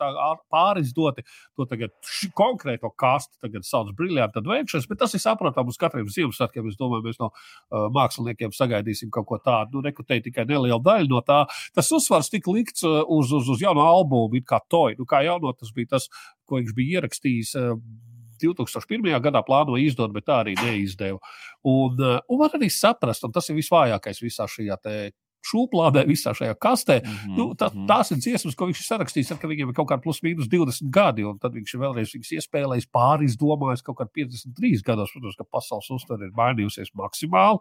pārizdoti. 0.54 1.24
To 1.58 1.66
tagad 1.66 1.90
konkrēto 2.38 2.92
kastu 2.94 3.34
tagad 3.42 3.66
sauc 3.66 3.90
Brilliant 3.98 4.38
Adventures, 4.38 4.86
bet 4.86 5.02
tas 5.02 5.16
ir 5.18 5.24
saprotams 5.24 5.74
uz 5.74 5.80
katriem 5.82 6.06
Ziemassvētkiem. 6.06 6.70
Es 6.70 6.78
domāju, 6.78 7.06
mēs 7.08 7.18
no 7.18 7.32
uh, 7.32 7.88
māksliniekiem 7.98 8.54
sagaidīsim 8.54 9.10
kaut 9.10 9.26
ko 9.32 9.40
tādu. 9.42 9.80
Nu, 9.80 9.86
rekrutēji 9.88 10.28
tikai 10.28 10.46
neliela 10.46 10.78
daļa 10.86 11.10
no 11.10 11.24
tā. 11.26 11.40
Tas 11.74 11.90
uzsvars 11.90 12.30
tika 12.30 12.54
likts 12.54 12.86
uz, 12.86 13.34
uz, 13.34 13.50
uz 13.50 13.66
jaunu 13.66 13.82
albumu, 13.82 14.38
kā 14.46 14.62
toju. 14.70 15.02
Nu, 15.02 15.10
kā 15.10 15.24
jauno 15.26 15.50
tas 15.58 15.74
bija 15.74 15.96
tas, 15.96 16.06
ko 16.46 16.62
viņš 16.62 16.78
bija 16.78 17.02
ierakstījis. 17.02 17.54
Uh, 17.58 18.10
2001. 18.42 19.20
gadā 19.24 19.42
plānoja 19.46 19.86
izdot, 19.86 20.12
bet 20.12 20.26
tā 20.28 20.42
arī 20.44 20.56
neizdeva. 20.60 21.18
Un, 21.64 21.98
eh, 21.98 22.20
un 22.28 22.38
var 22.42 22.54
arī 22.58 22.70
saprast, 22.70 23.24
un 23.24 23.32
tas 23.32 23.48
ir 23.48 23.58
visvājākais 23.58 24.22
visā 24.22 24.48
šajā 24.50 24.78
šūplādē, 25.42 26.04
visā 26.12 26.34
šajā 26.36 26.54
kastē. 26.62 27.00
Mm 27.02 27.10
-hmm. 27.10 27.36
nu, 27.38 27.46
tā, 27.58 27.70
mhm. 27.72 27.86
tās 27.86 28.12
ir 28.12 28.18
dziesmas, 28.18 28.54
ko 28.54 28.66
viņš 28.66 28.80
ir 28.82 28.86
sarakstījis, 28.86 29.34
ka 29.40 29.48
viņam 29.50 29.72
ir 29.72 29.74
kaut 29.74 29.88
kādi 29.90 30.02
plus 30.02 30.22
mīnus 30.22 30.48
20 30.48 30.90
gadi, 30.90 31.24
un 31.24 31.38
tad 31.38 31.52
viņš 31.52 31.74
ir 31.74 31.80
vēlreiz 31.80 32.14
viņas 32.14 32.32
iespējams 32.38 32.86
pārizdomājis 32.92 33.82
kaut 33.82 33.98
kādā 33.98 34.10
53 34.14 34.82
gados. 34.86 35.12
Protams, 35.12 35.36
ka 35.36 35.44
pasaules 35.44 35.90
uztvere 35.90 36.26
ir 36.26 36.32
mainījusies 36.38 36.94
maksimāli. 36.94 37.58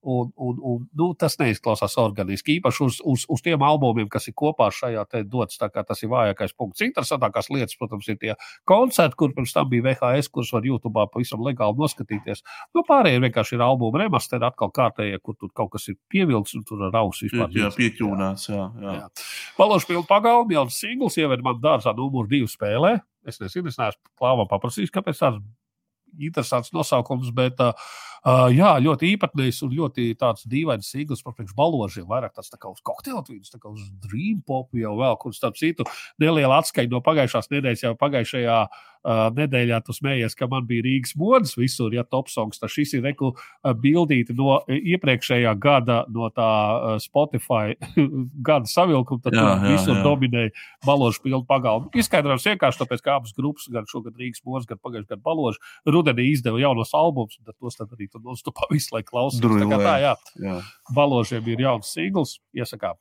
Un, 0.00 0.28
un, 0.36 0.58
un, 0.62 0.82
nu, 0.94 1.08
tas 1.18 1.34
neizklausās 1.40 1.96
organiski. 1.98 2.60
Īpaši 2.60 2.82
uz, 2.84 2.98
uz, 3.02 3.24
uz 3.34 3.40
tiem 3.42 3.62
albumiem, 3.66 4.06
kas 4.10 4.28
ir 4.30 4.34
kopā 4.38 4.68
šajā 4.70 5.02
te 5.10 5.24
dots, 5.26 5.58
tas 5.58 6.02
ir 6.04 6.12
vājākais 6.12 6.54
punkts. 6.54 6.84
Interesantākās 6.86 7.50
lietas, 7.50 7.74
protams, 7.80 8.06
ir 8.06 8.20
tie 8.20 8.36
koncerti, 8.68 9.18
kur 9.18 9.34
pirms 9.34 9.56
tam 9.56 9.66
bija 9.72 9.88
VHS, 9.88 10.30
kurus 10.30 10.54
var 10.54 10.70
YouTube 10.70 11.08
pavisam 11.10 11.42
legāli 11.42 11.82
noskatīties. 11.82 12.44
Nu, 12.78 12.86
pārējie 12.86 13.24
vienkārši 13.26 13.58
ir 13.58 13.66
albumi 13.66 14.04
remasteri, 14.04 14.46
atkal 14.46 14.70
kārtējie, 14.78 15.18
kur 15.18 15.34
tur 15.34 15.50
kaut 15.50 15.74
kas 15.74 15.90
ir 15.90 15.98
pievilkts 16.14 16.54
un 16.54 16.66
tur 16.68 16.86
ar 16.86 17.02
ausu 17.02 17.26
vispār. 17.26 17.50
Jā, 17.58 17.74
pieķūnāts, 17.74 18.48
jā. 18.54 18.70
jā. 18.78 18.98
jā. 19.02 19.28
Palošu 19.58 19.90
pilnu 19.90 20.06
pagalmu, 20.06 20.54
jau 20.54 20.68
singls 20.78 21.18
ieved 21.18 21.42
man 21.42 21.58
dārzā 21.62 21.96
numuru 21.98 22.30
divu 22.30 22.50
spēlē. 22.50 23.00
Es 23.28 23.42
nezinu, 23.42 23.68
es 23.72 23.82
neesmu 23.82 24.14
klāvam 24.14 24.46
paprasījis, 24.48 24.94
kāpēc 24.94 25.18
tāds 25.18 25.42
interesants 26.16 26.72
nosaukums, 26.74 27.30
bet 27.36 27.60
uh, 27.62 27.72
jā, 28.54 28.74
ļoti 28.84 29.12
īpatnējs 29.14 29.62
un 29.66 29.74
ļoti 29.78 30.10
tāds 30.20 30.46
dīvains 30.48 30.90
sīkls 30.92 31.24
par 31.24 31.36
priekš 31.36 31.56
baložiem. 31.58 32.08
Vairāk 32.08 32.34
tāds 32.36 32.52
tā 32.52 32.60
kā 32.60 32.70
uz 32.72 32.82
kokteiltvīdus, 32.86 33.52
tā 33.54 33.60
kā 33.62 33.72
uz 33.72 33.84
dream 34.04 34.42
pop 34.46 34.72
jau 34.76 34.96
vēl, 34.98 35.18
kur 35.22 35.36
starp 35.36 35.58
citu 35.60 35.86
neliela 36.22 36.60
atskaņa 36.62 36.92
no 36.92 37.02
pagājušās 37.04 37.52
nedēļas 37.54 37.86
jau 37.86 37.94
pagājušajā 38.00 38.60
uh, 38.66 38.86
nedēļā 39.06 39.80
tu 39.86 39.94
smējies, 39.96 40.34
ka 40.38 40.48
man 40.50 40.66
bija 40.68 40.84
Rīgas 40.86 41.14
modes 41.18 41.54
visur, 41.58 41.94
ja 41.94 42.04
top 42.04 42.30
songs. 42.32 42.60
Tad 42.60 42.72
šis 42.72 42.96
ir 42.98 43.04
reku 43.06 43.30
uh, 43.32 43.72
bildīti 43.78 44.36
no 44.38 44.60
iepriekšējā 44.66 45.54
gada, 45.62 46.00
no 46.12 46.30
tā 46.34 46.48
uh, 46.48 46.96
Spotify 47.02 47.76
gada 48.48 48.68
savilkuma. 48.70 49.22
Tad 49.24 49.38
jā, 49.38 49.46
jā, 49.46 49.72
visur 49.72 49.96
jā. 49.96 50.04
dominēja 50.06 50.54
baložu 50.86 51.24
pilnu 51.24 51.44
pagalmu. 51.48 51.92
Izskaidrojums 51.98 52.46
vienkārši 52.50 52.82
tāpēc, 52.82 53.04
ka 53.04 53.16
abas 53.18 53.34
grupas, 53.36 53.68
gan 53.72 53.88
šogad 53.90 54.18
Rīgas 54.18 54.44
modes, 54.44 54.68
gan 54.68 54.80
pagājušajā 54.82 55.08
gadā 55.14 55.22
baložu, 55.24 55.62
rudenī 55.88 56.30
izdeva 56.32 56.60
jaunos 56.62 56.94
albumus, 56.96 57.38
un 57.40 57.52
tos 57.54 57.78
tad 57.78 57.92
arī 57.96 58.10
tur 58.10 58.24
nostupā 58.24 58.68
visu 58.74 58.94
laiku 58.96 59.14
klausās. 59.14 59.42
Tā 59.42 59.68
kā 59.68 59.82
tā, 59.82 59.98
jā. 60.04 60.14
jā. 60.44 60.56
Baložiem 60.94 61.52
ir 61.54 61.68
jauns 61.68 61.92
singls, 61.94 62.38
iesakām. 62.56 62.98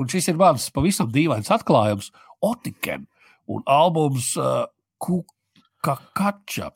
Un 0.00 0.08
šis 0.10 0.32
ir 0.32 0.38
mans 0.38 0.70
pavisam 0.74 1.10
dīvains 1.14 1.52
atklājums, 1.54 2.10
Otiken 2.44 3.06
un 3.48 3.62
albums 3.70 4.34
uh, 4.40 4.64
Kukakača. 5.04 6.70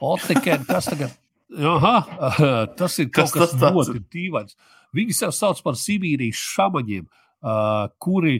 Otiken, 0.00 0.64
kas 0.68 0.90
tagad? 0.92 1.16
Aha, 1.50 1.96
tas 2.78 2.98
ir 3.02 3.10
kaut 3.10 3.32
kas, 3.34 3.54
kas 3.56 3.56
ļoti 3.58 4.04
dīvains. 4.12 4.56
Viņi 4.96 5.16
sev 5.16 5.34
sauc 5.34 5.60
par 5.64 5.78
Sibīrijas 5.78 6.38
šamaņiem, 6.54 7.06
kuri, 8.02 8.36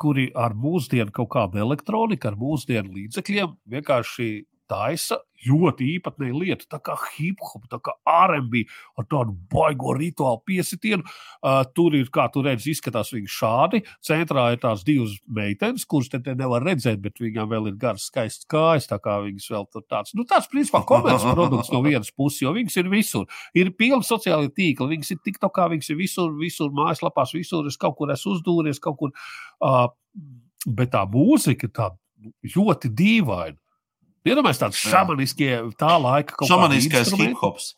kuri 0.00 0.26
ar 0.36 0.56
mūsdienu 0.56 1.12
kaut 1.14 1.30
kādu 1.32 1.60
elektroniku, 1.62 2.30
ar 2.30 2.38
mūsdienu 2.40 2.94
līdzekļiem 2.96 3.54
vienkārši 3.74 4.30
taisa 4.70 5.18
ļoti 5.46 5.86
īpatnēja 5.96 6.36
lieta, 6.36 6.66
tā 6.68 6.78
kā 6.84 6.94
hip 7.14 7.40
hop, 7.44 7.64
tā 7.72 7.78
kā 7.82 7.94
RB 8.10 8.64
ar 9.00 9.06
tādu 9.08 9.34
baigo 9.52 9.94
rituālu 9.96 10.42
piesitienu. 10.46 11.04
Uh, 11.40 11.62
tur 11.76 11.96
ir, 11.96 12.10
kā 12.12 12.26
tu 12.32 12.42
redzi, 12.44 12.74
izskatās 12.74 13.12
viņi 13.14 13.30
šādi. 13.32 13.80
Centrā 14.04 14.50
ir 14.54 14.60
tās 14.62 14.84
divas 14.86 15.14
meitenes, 15.26 15.86
kuras 15.88 16.10
te, 16.12 16.20
te 16.24 16.34
nevar 16.36 16.64
redzēt, 16.66 17.00
bet 17.04 17.22
viņām 17.22 17.48
vēl 17.52 17.70
ir 17.70 17.78
garas, 17.80 18.10
skaistas 18.10 18.48
kājas, 18.50 18.90
tā 18.90 19.00
kā 19.02 19.16
viņas 19.24 19.48
vēl 19.54 19.66
tur 19.72 19.86
tāds. 19.88 20.12
Nu, 20.18 20.26
tāds, 20.28 20.50
principā, 20.52 20.82
komerces 20.88 21.24
produkts 21.38 21.72
no 21.72 21.80
vienas 21.86 22.12
puses, 22.12 22.42
jo 22.44 22.52
viņas 22.56 22.76
ir 22.82 22.92
visur. 22.92 23.40
Ir 23.56 23.72
pilni 23.78 24.06
sociāli 24.06 24.52
tīkli, 24.52 24.90
viņas 24.92 25.16
ir 25.16 25.24
tik 25.24 25.40
tā 25.40 25.52
kā 25.54 25.70
viņas 25.72 25.94
ir 25.94 26.00
visur, 26.02 26.36
visur 26.40 26.74
mājaslapās, 26.76 27.34
visur. 27.36 27.68
Es 27.70 27.80
kaut 27.80 27.96
kur 27.98 28.12
esmu 28.12 28.36
uzdūries, 28.36 28.82
kaut 28.82 29.00
kur. 29.00 29.16
Uh, 29.64 29.88
bet 30.68 30.92
tā 30.92 31.06
mūzika 31.08 31.68
ir 31.68 31.74
tāda 31.80 31.96
ļoti 32.52 32.92
dīvaina. 32.92 33.56
Iedomājieties, 34.26 34.60
tāds 34.60 34.82
šamaniskie 34.84 35.54
tā 35.80 35.94
laika 35.96 36.34
kaut 36.34 36.44
kāds 36.44 36.52
šamaniskais 36.52 37.14
hip 37.16 37.40
hops. 37.40 37.72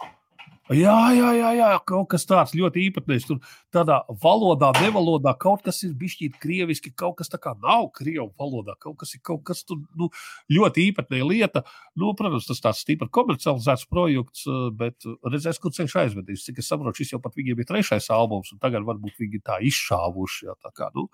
Jā, 0.72 0.94
jā, 1.12 1.28
jā, 1.36 1.48
jā, 1.58 1.68
kaut 1.84 2.06
kas 2.12 2.22
tāds 2.24 2.54
ļoti 2.56 2.84
īpatnējs. 2.86 3.26
Tur 3.28 3.40
tādā 3.74 3.98
valodā, 4.22 4.70
nevalodā 4.78 5.34
kaut 5.40 5.64
kas 5.66 5.82
ir 5.84 5.92
bijis 5.98 6.16
krieviski, 6.40 6.92
kaut 6.96 7.18
kas 7.18 7.32
tāds 7.32 7.58
nav 7.60 7.88
krievu 7.94 8.30
valodā. 8.40 8.76
Kaut 8.80 8.96
kas 9.02 9.12
ir 9.14 9.22
kaut 9.26 9.42
kas 9.48 9.64
tur, 9.68 9.82
nu, 9.98 10.08
ļoti 10.54 10.86
īpatnēja 10.88 11.28
lieta. 11.28 11.64
Nu, 11.98 12.14
protams, 12.18 12.46
tas 12.48 12.62
tāds 12.64 12.82
stipri 12.86 13.10
komercializēts 13.12 13.88
projekts, 13.90 14.46
bet 14.78 15.02
redzēs, 15.26 15.60
kur 15.62 15.74
ceļš 15.74 15.98
aizvedīs. 16.06 16.46
Cik 16.46 16.62
es 16.62 16.70
saprotu, 16.70 17.02
šis 17.02 17.16
jau 17.16 17.22
pat 17.22 17.36
viņiem 17.36 17.58
bija 17.58 17.74
trešais 17.74 18.08
albums, 18.14 18.54
un 18.54 18.62
tagad 18.62 18.86
varbūt 18.88 19.18
viņi 19.18 19.42
tā 19.44 19.58
izšāvuši. 19.66 20.46
Jā, 20.46 20.56
tā 20.62 20.72
kā, 20.78 20.92
nu, 20.96 21.10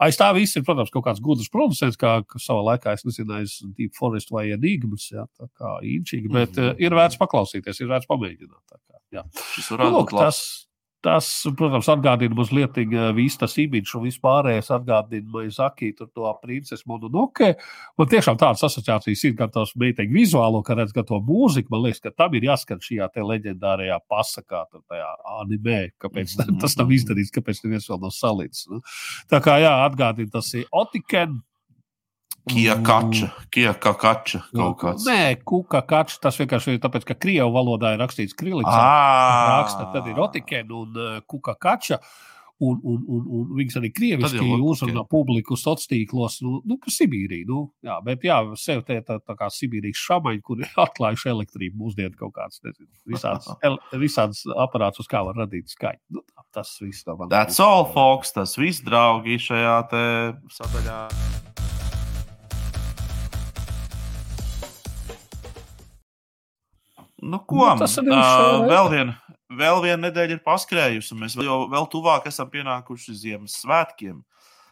Aiz 0.00 0.16
tā 0.16 0.30
viss 0.32 0.56
ir, 0.56 0.64
protams, 0.64 0.90
kaut 0.92 1.04
kāds 1.04 1.20
gudrs 1.20 1.50
producents, 1.52 1.98
kā 2.00 2.20
savā 2.40 2.62
laikā 2.70 2.94
es 2.96 3.04
nezinu, 3.04 3.36
aiz 3.36 3.58
Deep 3.76 3.98
Forest 3.98 4.32
vai 4.32 4.46
Enigmas, 4.54 5.10
jā, 5.12 5.26
tā 5.36 5.50
kā 5.60 5.76
īņķīgi, 5.84 6.32
bet 6.32 6.56
mm 6.56 6.62
-hmm. 6.62 6.72
uh, 6.72 6.80
ir 6.80 6.96
vērts 6.96 7.20
paklausīties, 7.20 7.80
ir 7.80 7.90
vērts 7.92 8.08
pamēģināt. 8.08 8.64
Kā, 8.64 9.00
jā. 9.12 9.26
Šis 9.54 9.70
varētu 9.74 9.92
nu, 9.92 10.00
būt 10.00 10.16
tas. 10.16 10.69
Tas, 11.00 11.26
protams, 11.56 11.88
atgādina 11.88 12.36
mazliet 12.36 12.76
visu 13.16 13.38
tas 13.40 13.54
imīļš 13.62 13.94
un 13.96 14.02
vispārējais 14.04 14.68
atgādina 14.76 15.32
Maizaki, 15.32 15.94
tur 15.96 16.10
to 16.12 16.28
princesi 16.42 16.84
Mononoke. 16.90 17.54
Man 17.96 18.10
tiešām 18.10 18.36
tādas 18.40 18.66
asociācijas 18.68 19.24
ir 19.24 19.34
gan 19.38 19.52
tos 19.54 19.72
meiteņu 19.80 20.12
vizuālo, 20.12 20.60
kā 20.66 20.76
redz, 20.76 20.92
gan 20.92 21.08
to 21.08 21.16
mūziku. 21.24 21.72
Man 21.72 21.86
liekas, 21.86 22.02
ka 22.04 22.12
tam 22.12 22.36
ir 22.36 22.50
jāskan 22.50 22.84
šajā 22.84 23.08
te 23.14 23.24
leģendārajā 23.24 23.96
pasakā, 24.12 24.66
tajā 24.76 25.10
animē, 25.40 25.80
kāpēc 26.04 26.36
mm 26.36 26.44
-hmm. 26.44 26.60
tas 26.60 26.76
nav 26.76 26.92
izdarīts, 26.92 27.32
kāpēc 27.32 27.64
neviens 27.64 27.88
vēl 27.88 28.02
nav 28.04 28.12
salīdz. 28.12 28.66
Nu? 28.68 28.82
Tā 29.32 29.40
kā 29.40 29.56
jā, 29.56 29.72
atgādina 29.88 30.36
tas 30.36 30.52
ir 30.54 30.68
Otiken. 30.70 31.40
Kia 32.50 32.74
kača, 32.84 33.30
kia 33.54 33.74
kača 33.74 34.42
kaut 34.50 34.80
kāds. 34.80 35.06
Nē, 35.08 35.36
kuka 35.46 35.82
kača, 35.86 36.18
tas 36.26 36.38
vienkārši 36.40 36.76
ir 36.76 36.82
tāpēc, 36.82 37.06
ka 37.08 37.16
krievu 37.18 37.52
valodā 37.54 37.94
ir 37.94 38.02
rakstīts 38.02 38.36
kriliks. 38.38 38.70
Raksta, 38.70 39.90
tad 39.94 40.10
ir 40.10 40.20
otiken 40.20 40.74
un 40.82 40.98
uh, 40.98 41.22
kuka 41.30 41.56
kača. 41.60 42.00
Un, 42.60 42.76
un, 42.84 42.98
un, 43.08 43.20
un 43.24 43.44
viņas 43.56 43.78
arī 43.80 43.88
krieviski 43.96 44.44
uzrunā 44.60 45.06
publiku 45.08 45.56
sociālos 45.56 45.88
tīklos, 45.88 46.34
nu, 46.44 46.58
nu 46.68 46.76
Sibīrija. 46.92 47.46
Nu, 47.48 47.62
jā, 47.80 47.94
bet 48.04 48.26
jā, 48.28 48.36
sev 48.60 48.82
te 48.84 48.98
tā, 49.00 49.16
tā 49.24 49.36
kā 49.38 49.48
Sibīrijas 49.48 50.02
šamaņi, 50.04 50.42
kur 50.44 50.60
ir 50.60 50.76
atklājuši 50.84 51.32
elektrību 51.32 51.80
mūsdienu 51.80 52.20
kaut 52.20 52.34
kāds, 52.36 52.60
nezinu, 52.66 52.90
visāds, 53.08 53.48
el, 53.66 53.80
visāds 54.02 54.44
aparāts, 54.60 55.00
uz 55.00 55.08
kā 55.08 55.24
var 55.24 55.40
radīt 55.40 55.72
skaņu. 55.72 56.04
Nu, 56.18 56.26
tas 56.52 56.76
viss 56.84 57.08
no 57.08 57.16
manis. 57.16 57.32
That's 57.32 57.64
all, 57.64 57.88
folks. 57.96 58.36
Tas 58.36 58.58
viss, 58.60 58.84
draugi, 58.84 59.40
šajā 59.40 59.76
te 59.94 60.06
sadaļā. 60.58 61.00
Nu, 67.20 67.42
ko? 67.44 67.62
Nu, 67.68 67.80
tas 67.82 67.98
arī 68.00 68.14
uh, 68.16 68.66
vēl 68.70 68.92
viena 68.94 69.18
vēl 69.50 69.82
vien 69.84 70.04
nedēļa 70.04 70.38
ir 70.38 70.42
paskrējusi. 70.44 71.16
Mēs 71.18 71.36
jau 71.40 71.64
vēl 71.70 71.88
tuvāk 71.90 72.28
esam 72.30 72.50
pienākuši 72.52 73.16
Ziemassvētkiem. 73.24 74.20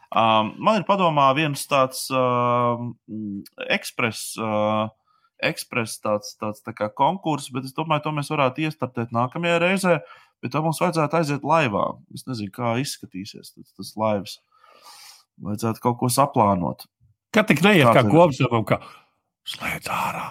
Um, 0.08 0.54
man 0.64 0.80
ir 0.80 0.86
padomā 0.88 1.26
viens 1.36 1.66
tāds 1.68 2.06
uh, 2.14 2.80
ekspres, 3.68 4.22
uh, 4.40 4.88
ekspres 5.44 5.98
tāds, 6.00 6.32
tāds 6.40 6.64
tā 6.64 6.72
kā 6.76 6.88
konkurss, 6.96 7.50
bet 7.52 7.66
es 7.68 7.76
domāju, 7.76 8.06
to 8.06 8.14
mēs 8.16 8.32
varētu 8.32 8.64
iestartēt 8.68 9.12
nākamajā 9.12 9.60
reizē. 9.66 9.98
Bet 10.38 10.54
tam 10.54 10.68
mums 10.68 10.78
vajadzētu 10.80 11.18
aiziet 11.18 11.44
laivā. 11.46 11.84
Es 12.14 12.24
nezinu, 12.28 12.54
kā 12.54 12.76
izskatīsies 12.80 13.56
tas, 13.56 13.72
tas 13.74 13.94
laivs. 13.98 14.38
Vajadzētu 15.42 15.82
kaut 15.82 15.98
ko 16.00 16.10
saplānot. 16.12 16.86
Kad 17.34 17.50
tik 17.50 17.60
neiet 17.66 17.90
kā 17.92 18.06
kopsumam, 18.06 18.64
ka 18.66 18.78
slēdz 19.50 19.90
ārā, 19.92 20.30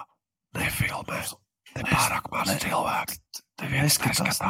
nefilmēs. 0.58 1.36
Te 1.78 1.86
pārāk 1.86 2.28
maz 2.34 2.52
cilvēku. 2.62 3.18
Tev 3.58 3.72
neskatās. 3.74 4.42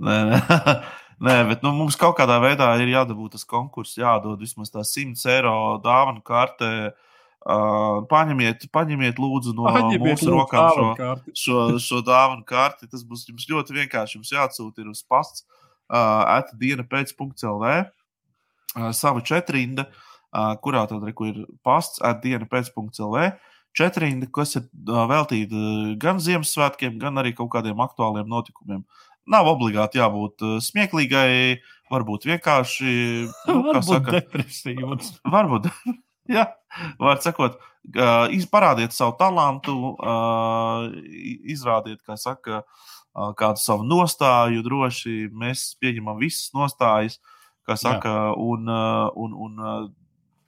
nē, 0.00 0.18
nē. 0.32 0.42
nē, 1.28 1.38
bet 1.52 1.64
nu, 1.64 1.72
mums 1.76 1.96
kaut 2.00 2.16
kādā 2.18 2.40
veidā 2.42 2.72
ir 2.80 2.92
jādabū 2.92 3.30
tas 3.32 3.44
konkurss, 3.48 4.00
jādod 4.00 4.40
vismaz 4.40 4.72
tā 4.72 4.84
100 4.88 5.28
eiro 5.36 5.56
dāvanu 5.84 6.24
kārtē 6.24 6.72
Uh, 7.42 8.04
paņemiet, 8.06 8.68
paņemiet, 8.70 9.16
lūdzu, 9.18 9.50
no 9.58 9.64
Paņemiet, 9.66 10.02
mūsu 10.04 10.28
lūdzu, 10.28 10.34
rokām 10.36 10.68
šo, 10.76 10.84
karti. 10.94 11.32
šo, 11.42 11.62
šo 11.82 11.98
dāvanu 12.06 12.44
karti. 12.46 12.86
Tas 12.90 13.02
būs 13.02 13.24
jums 13.26 13.48
ļoti 13.50 13.74
vienkārši. 13.80 14.20
Jums 14.20 14.30
jāatsūta 14.30 14.84
ir 14.84 14.92
uz 14.92 15.00
pasts, 15.02 15.42
uh, 15.90 16.22
atdiena 16.36 16.86
pēc.clv, 16.86 17.72
uh, 17.82 18.86
sava 18.94 19.24
četrinda, 19.26 19.88
uh, 19.90 20.52
kurā 20.62 20.84
tad 20.90 21.02
ir 21.10 21.42
pasts, 21.66 21.98
atdiena 22.06 22.46
pēc.clv. 22.46 23.32
Četrinda, 23.76 24.28
kas 24.32 24.56
ir 24.58 24.66
veltīta 24.86 25.56
gan 26.00 26.20
Ziemassvētkiem, 26.20 26.98
gan 27.00 27.20
arī 27.22 27.32
kaut 27.36 27.52
kādiem 27.54 27.80
aktuāliem 27.84 28.28
notikumiem. 28.28 28.84
Nav 29.32 29.48
obligāti 29.52 30.00
jābūt 30.00 30.42
smieklīgai, 30.66 31.62
varbūt 31.92 32.26
vienkārši. 32.28 32.94
Nu, 33.48 33.60
Varbūt 33.68 34.08
depresīvs. 34.10 35.14
Varbūt. 35.34 35.70
Jā, 36.30 36.46
var 37.02 37.18
sakot, 37.18 37.56
parādiet 38.52 38.94
savu 38.94 39.16
talantu, 39.18 39.74
izrādiet, 41.50 41.98
kā 42.06 42.14
saka, 42.20 42.62
kādu 43.38 43.58
savu 43.58 43.86
nostāju. 43.88 44.62
Droši 44.62 45.16
mēs 45.34 45.72
pieņemam 45.82 46.20
visas 46.22 46.52
nostājas, 46.54 47.18
kā 47.66 47.74
saka, 47.78 48.14
un, 48.38 48.70
uh, 48.70 49.10
un, 49.18 49.34
un 49.34 49.58
uh, 49.58 49.90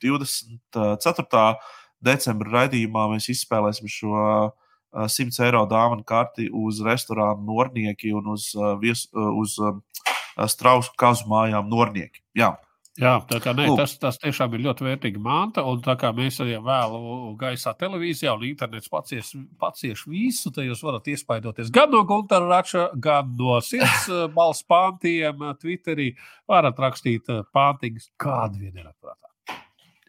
24. 0.05 1.57
Decembra 2.05 2.61
raidījumā 2.61 3.09
mēs 3.15 3.31
izspēlēsim 3.33 3.91
šo 3.91 4.15
uh, 4.15 4.53
100 4.95 5.47
eiro 5.49 5.65
dāvanu 5.71 6.05
karti 6.07 6.49
uz 6.53 6.83
restorānu 6.85 7.43
Nornieki 7.49 8.15
un 8.15 8.35
uz, 8.37 8.51
uh, 8.59 8.75
vies, 8.81 9.09
uh, 9.15 9.33
uz 9.41 9.57
uh, 9.63 9.81
Strausu 10.51 10.95
kazu 10.99 11.29
mājām 11.31 11.69
Nornieki. 11.71 12.23
Jā. 12.39 12.55
Jā, 12.95 13.17
tā 13.27 13.41
kā 13.43 13.51
ne, 13.59 13.65
Lūk. 13.67 13.81
tas, 13.81 13.97
tas 13.99 14.21
tiešām 14.23 14.53
ir 14.55 14.63
ļoti 14.69 14.85
vērtīga 14.87 15.19
manta. 15.23 15.65
Un 15.67 15.81
tā 15.83 15.97
kā 15.99 16.13
mēs 16.15 16.39
arī 16.45 16.61
vēlu 16.63 17.33
gaisā 17.41 17.73
televīzijā 17.79 18.37
un 18.37 18.45
internets 18.47 18.91
pacieš, 18.91 19.33
pacieš 19.59 20.05
visu, 20.07 20.53
tad 20.55 20.69
jūs 20.69 20.85
varat 20.87 21.11
iespaidoties 21.11 21.75
gan 21.75 21.91
no 21.91 22.05
Gunara 22.07 22.47
Rača, 22.53 22.87
gan 22.95 23.35
no 23.39 23.59
sirds 23.67 24.07
balss 24.37 24.63
pāntiem, 24.71 25.43
Twitterī. 25.59 26.13
Varat 26.51 26.79
rakstīt 26.87 27.35
pāntiņas, 27.51 28.13
kādu 28.15 28.63
vien 28.63 28.79
ir 28.79 28.93
prātā. 28.95 29.34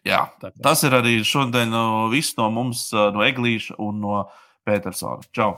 Jā. 0.06 0.22
Tas 0.62 0.84
ir 0.86 0.94
arī 0.94 1.18
šodien 1.26 1.72
no, 1.72 2.06
viss 2.12 2.36
no 2.38 2.46
mums, 2.54 2.86
uh, 2.94 3.08
no 3.14 3.24
Eglīša 3.26 3.78
un 3.82 3.98
no 4.04 4.20
Petersona. 4.66 5.26
Čau! 5.34 5.56